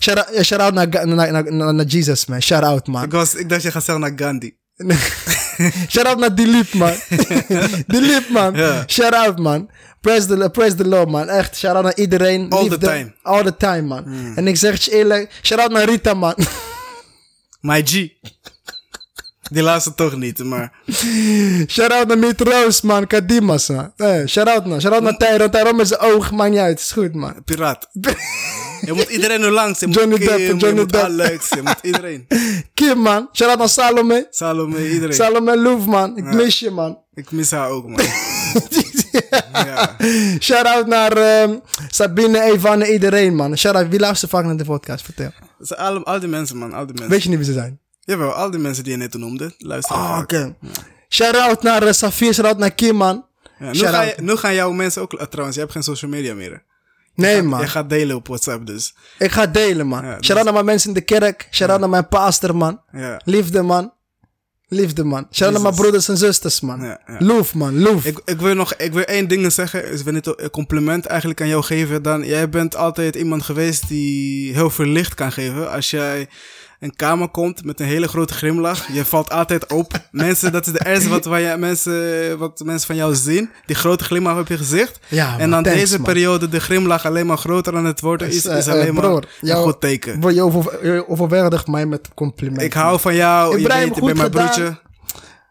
Shout-out- 0.00 0.44
shout-out 0.44 0.74
naar, 0.74 0.88
naar, 1.06 1.32
naar, 1.32 1.52
naar, 1.52 1.74
naar 1.74 1.84
Jesus, 1.86 2.26
man. 2.26 2.42
Shout-out, 2.42 2.86
man. 2.86 3.04
Ik, 3.04 3.12
was, 3.12 3.34
ik 3.34 3.48
dacht 3.48 3.62
je 3.62 3.70
gaat 3.70 3.84
zeggen 3.84 4.04
naar 4.04 4.12
Gandhi. 4.16 4.56
Shout-out 5.92 6.18
naar 6.18 6.34
Dilip, 6.34 6.72
man. 6.72 6.92
Dilip, 7.86 8.28
man. 8.28 8.54
Ja. 8.54 8.84
Shout-out, 8.86 9.38
man. 9.38 9.70
Praise 10.02 10.26
the, 10.26 10.50
praise 10.50 10.74
the 10.76 10.88
Lord, 10.88 11.08
man. 11.10 11.28
Echt, 11.28 11.56
shout-out 11.56 11.84
naar 11.84 11.96
iedereen. 11.96 12.50
All 12.50 12.58
the 12.64 12.68
Liefde. 12.70 12.86
time. 12.86 12.98
Hmm. 13.02 13.14
All 13.22 13.42
the 13.44 13.56
time, 13.56 13.82
man. 13.82 14.04
En 14.36 14.46
ik 14.46 14.56
zeg 14.56 14.72
het 14.72 14.84
je 14.84 14.90
eerlijk, 14.90 15.38
shout-out 15.42 15.70
naar 15.70 15.84
Rita, 15.84 16.14
man. 16.14 16.34
My 17.60 17.82
G. 17.86 18.08
Die 19.50 19.62
laatste 19.62 19.94
toch 19.94 20.16
niet, 20.16 20.38
maar... 20.44 20.72
shout-out 21.68 22.06
naar 22.08 22.18
Meet 22.18 22.40
Roos, 22.40 22.80
man. 22.80 23.06
Kadimas, 23.06 23.68
man. 23.68 23.92
Eh, 23.96 24.26
shout-out, 24.26 24.66
man. 24.66 24.80
Shout-out 24.80 25.02
naar 25.02 25.16
Tyrone. 25.16 25.48
Tyrone 25.48 25.72
met 25.72 25.88
zijn 25.88 26.00
oog, 26.00 26.30
maakt 26.30 26.50
niet 26.50 26.60
uit. 26.60 26.80
Is 26.80 26.92
goed, 26.92 27.14
man. 27.14 27.44
Piraat. 27.44 27.88
Je 28.86 28.92
moet 28.92 29.08
iedereen 29.08 29.42
er 29.42 29.50
langs. 29.50 29.80
Je 29.80 29.88
Johnny 29.88 30.18
Depp, 30.18 30.38
je 30.38 30.56
Johnny 30.56 30.80
moet 30.80 30.92
Depp. 30.92 31.04
Alex, 31.04 31.48
je 31.48 31.62
moet 31.62 31.78
iedereen. 31.92 32.26
Kim, 32.74 32.98
man. 32.98 33.28
Shout-out 33.32 33.58
naar 33.58 33.68
Salome. 33.68 34.26
Salome, 34.30 34.90
iedereen. 34.92 35.14
Salome 35.14 35.56
Loef, 35.58 35.86
man. 35.86 36.16
Ik 36.16 36.24
mis 36.24 36.58
je, 36.58 36.70
man. 36.70 36.98
Ik 37.14 37.30
mis 37.30 37.50
haar 37.50 37.68
ook, 37.68 37.88
man. 37.88 38.00
ja. 39.52 39.96
Shout-out 40.40 40.86
naar 40.86 41.12
ehm, 41.16 41.56
Sabine, 41.88 42.42
Evan 42.42 42.82
en 42.82 42.92
iedereen, 42.92 43.34
man. 43.34 43.56
Shout-out. 43.58 43.88
Wie 43.88 43.98
luistert 44.00 44.30
vaak 44.30 44.44
naar 44.44 44.56
de 44.56 44.64
podcast? 44.64 45.04
Vertel. 45.04 45.30
Al, 45.76 46.04
al 46.04 46.20
die 46.20 46.28
mensen, 46.28 46.56
man. 46.56 46.72
Al 46.72 46.86
die 46.86 46.94
mensen. 46.94 47.10
Weet 47.10 47.22
je 47.22 47.28
niet 47.28 47.38
wie 47.38 47.46
ze 47.46 47.52
zijn? 47.52 47.80
Jawel, 48.00 48.30
al 48.32 48.50
die 48.50 48.60
mensen 48.60 48.84
die 48.84 48.92
je 48.92 48.98
net 48.98 49.14
noemde. 49.14 49.54
Luister 49.58 49.94
Oh, 49.96 50.18
oké. 50.22 50.54
Shout-out 51.08 51.62
naar 51.62 51.82
uh, 51.82 51.92
Safir. 51.92 52.34
Shout-out 52.34 52.58
naar 52.58 52.70
Kim, 52.72 52.96
man. 52.96 53.24
Ja, 53.58 53.70
nu, 53.72 53.78
ga 53.78 54.02
je, 54.02 54.14
nu 54.20 54.36
gaan 54.36 54.54
jouw 54.54 54.70
mensen 54.72 55.02
ook... 55.02 55.12
uh, 55.12 55.20
trouwens, 55.22 55.54
je 55.56 55.62
hebt 55.62 55.72
geen 55.72 55.82
social 55.82 56.10
media 56.10 56.34
meer. 56.34 56.50
hè? 56.50 56.56
Nee, 57.14 57.42
man. 57.42 57.60
Je 57.60 57.66
gaat 57.66 57.88
delen 57.90 58.16
op 58.16 58.26
WhatsApp, 58.26 58.66
dus. 58.66 58.94
Ik 59.18 59.30
ga 59.30 59.46
delen, 59.46 59.86
man. 59.86 60.04
Ja, 60.04 60.16
Shout-out 60.20 60.44
naar 60.44 60.52
mijn 60.52 60.64
mensen 60.64 60.88
in 60.88 60.94
de 60.94 61.00
kerk. 61.00 61.48
Shout-out 61.50 61.80
naar 61.80 61.88
mijn 61.88 62.08
pastor, 62.08 62.56
man. 62.56 62.80
Ja. 62.92 63.20
Liefde, 63.24 63.62
man. 63.62 63.92
Liefde, 64.72 65.04
man. 65.04 65.26
Shout-out 65.30 65.52
naar 65.52 65.62
mijn 65.62 65.82
broeders 65.82 66.08
en 66.08 66.16
zusters, 66.16 66.60
man. 66.60 66.82
Ja, 66.82 67.00
ja. 67.06 67.16
Loef, 67.18 67.54
man. 67.54 67.80
Loef. 67.80 68.04
Ik, 68.04 68.20
ik 68.24 68.40
wil 68.40 68.54
nog 68.54 68.74
ik 68.74 68.92
wil 68.92 69.02
één 69.02 69.28
ding 69.28 69.52
zeggen. 69.52 69.92
Ik 69.92 69.98
wil 69.98 70.14
een 70.14 70.50
compliment 70.50 71.06
eigenlijk 71.06 71.40
aan 71.40 71.48
jou 71.48 71.62
geven. 71.62 72.02
Dan, 72.02 72.24
jij 72.24 72.48
bent 72.48 72.76
altijd 72.76 73.14
iemand 73.14 73.42
geweest 73.42 73.88
die 73.88 74.52
heel 74.54 74.70
veel 74.70 74.86
licht 74.86 75.14
kan 75.14 75.32
geven. 75.32 75.70
Als 75.70 75.90
jij 75.90 76.28
een 76.82 76.96
kamer 76.96 77.28
komt 77.28 77.64
met 77.64 77.80
een 77.80 77.86
hele 77.86 78.08
grote 78.08 78.32
grimlach. 78.34 78.86
Je 78.92 79.04
valt 79.04 79.30
altijd 79.30 79.72
op. 79.72 79.92
mensen, 80.10 80.52
dat 80.52 80.66
is 80.66 80.72
de 80.72 80.86
eerste 80.86 81.08
wat, 81.08 81.24
je, 81.24 81.54
mensen, 81.58 82.38
wat 82.38 82.62
mensen 82.64 82.86
van 82.86 82.96
jou 82.96 83.14
zien. 83.14 83.50
Die 83.66 83.76
grote 83.76 84.04
glimlach 84.04 84.38
op 84.38 84.48
je 84.48 84.56
gezicht. 84.56 84.98
Ja, 85.08 85.38
en 85.38 85.50
dan 85.50 85.62
Thanks, 85.62 85.78
deze 85.80 85.96
man. 85.96 86.06
periode 86.06 86.48
de 86.48 86.60
grimlach 86.60 87.06
alleen 87.06 87.26
maar 87.26 87.36
groter 87.38 87.76
aan 87.76 87.84
het 87.84 88.00
worden 88.00 88.28
is, 88.28 88.46
eh, 88.46 88.56
is 88.56 88.66
eh, 88.66 88.72
alleen 88.72 88.94
maar 88.94 89.02
broer, 89.02 89.24
een 89.40 89.48
jou- 89.48 89.62
goed 89.64 89.80
teken. 89.80 90.32
Je 90.34 90.42
over, 90.42 90.86
je 90.92 91.08
overweldigt 91.08 91.66
mij 91.66 91.86
met 91.86 92.08
complimenten. 92.14 92.64
Ik 92.66 92.72
hou 92.72 93.00
van 93.00 93.14
jou. 93.14 93.52
Je 93.54 93.60
Ibrahim, 93.60 93.86
weet, 93.88 93.94
je 93.96 94.02
bent 94.04 94.16
mijn 94.18 94.30
broertje. 94.30 94.80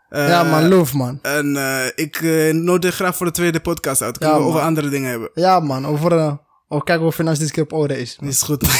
Eh, 0.09 0.27
Ja, 0.27 0.43
man. 0.43 0.67
Loef, 0.67 0.93
man. 0.93 1.19
En 1.21 1.55
eh, 1.57 1.85
ik 1.95 2.15
eh 2.15 2.53
nodig 2.53 2.95
graag 2.95 3.15
voor 3.15 3.25
de 3.25 3.31
tweede 3.31 3.59
podcast 3.59 4.01
uit. 4.01 4.17
Kunnen 4.17 4.35
Ja, 4.35 4.41
we 4.41 4.47
over 4.47 4.59
man. 4.59 4.67
andere 4.67 4.89
dingen 4.89 5.09
hebben. 5.09 5.29
Ja, 5.33 5.59
man. 5.59 5.87
Over... 5.87 6.39
oh, 6.72 6.84
kijk 6.84 7.02
of 7.02 7.15
financiën 7.15 7.43
dit 7.43 7.53
keer 7.53 7.64
op 7.64 7.73
orde 7.73 7.99
is. 7.99 8.18
Is 8.22 8.41
goed. 8.41 8.64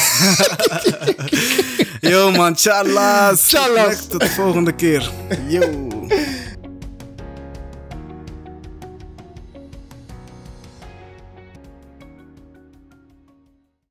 Yo 2.10 2.30
man, 2.30 2.54
tjallas. 2.54 3.46
Tjallas. 3.46 4.06
Tot 4.06 4.20
de 4.20 4.28
volgende 4.28 4.74
keer. 4.74 5.10
Yo. 5.48 5.88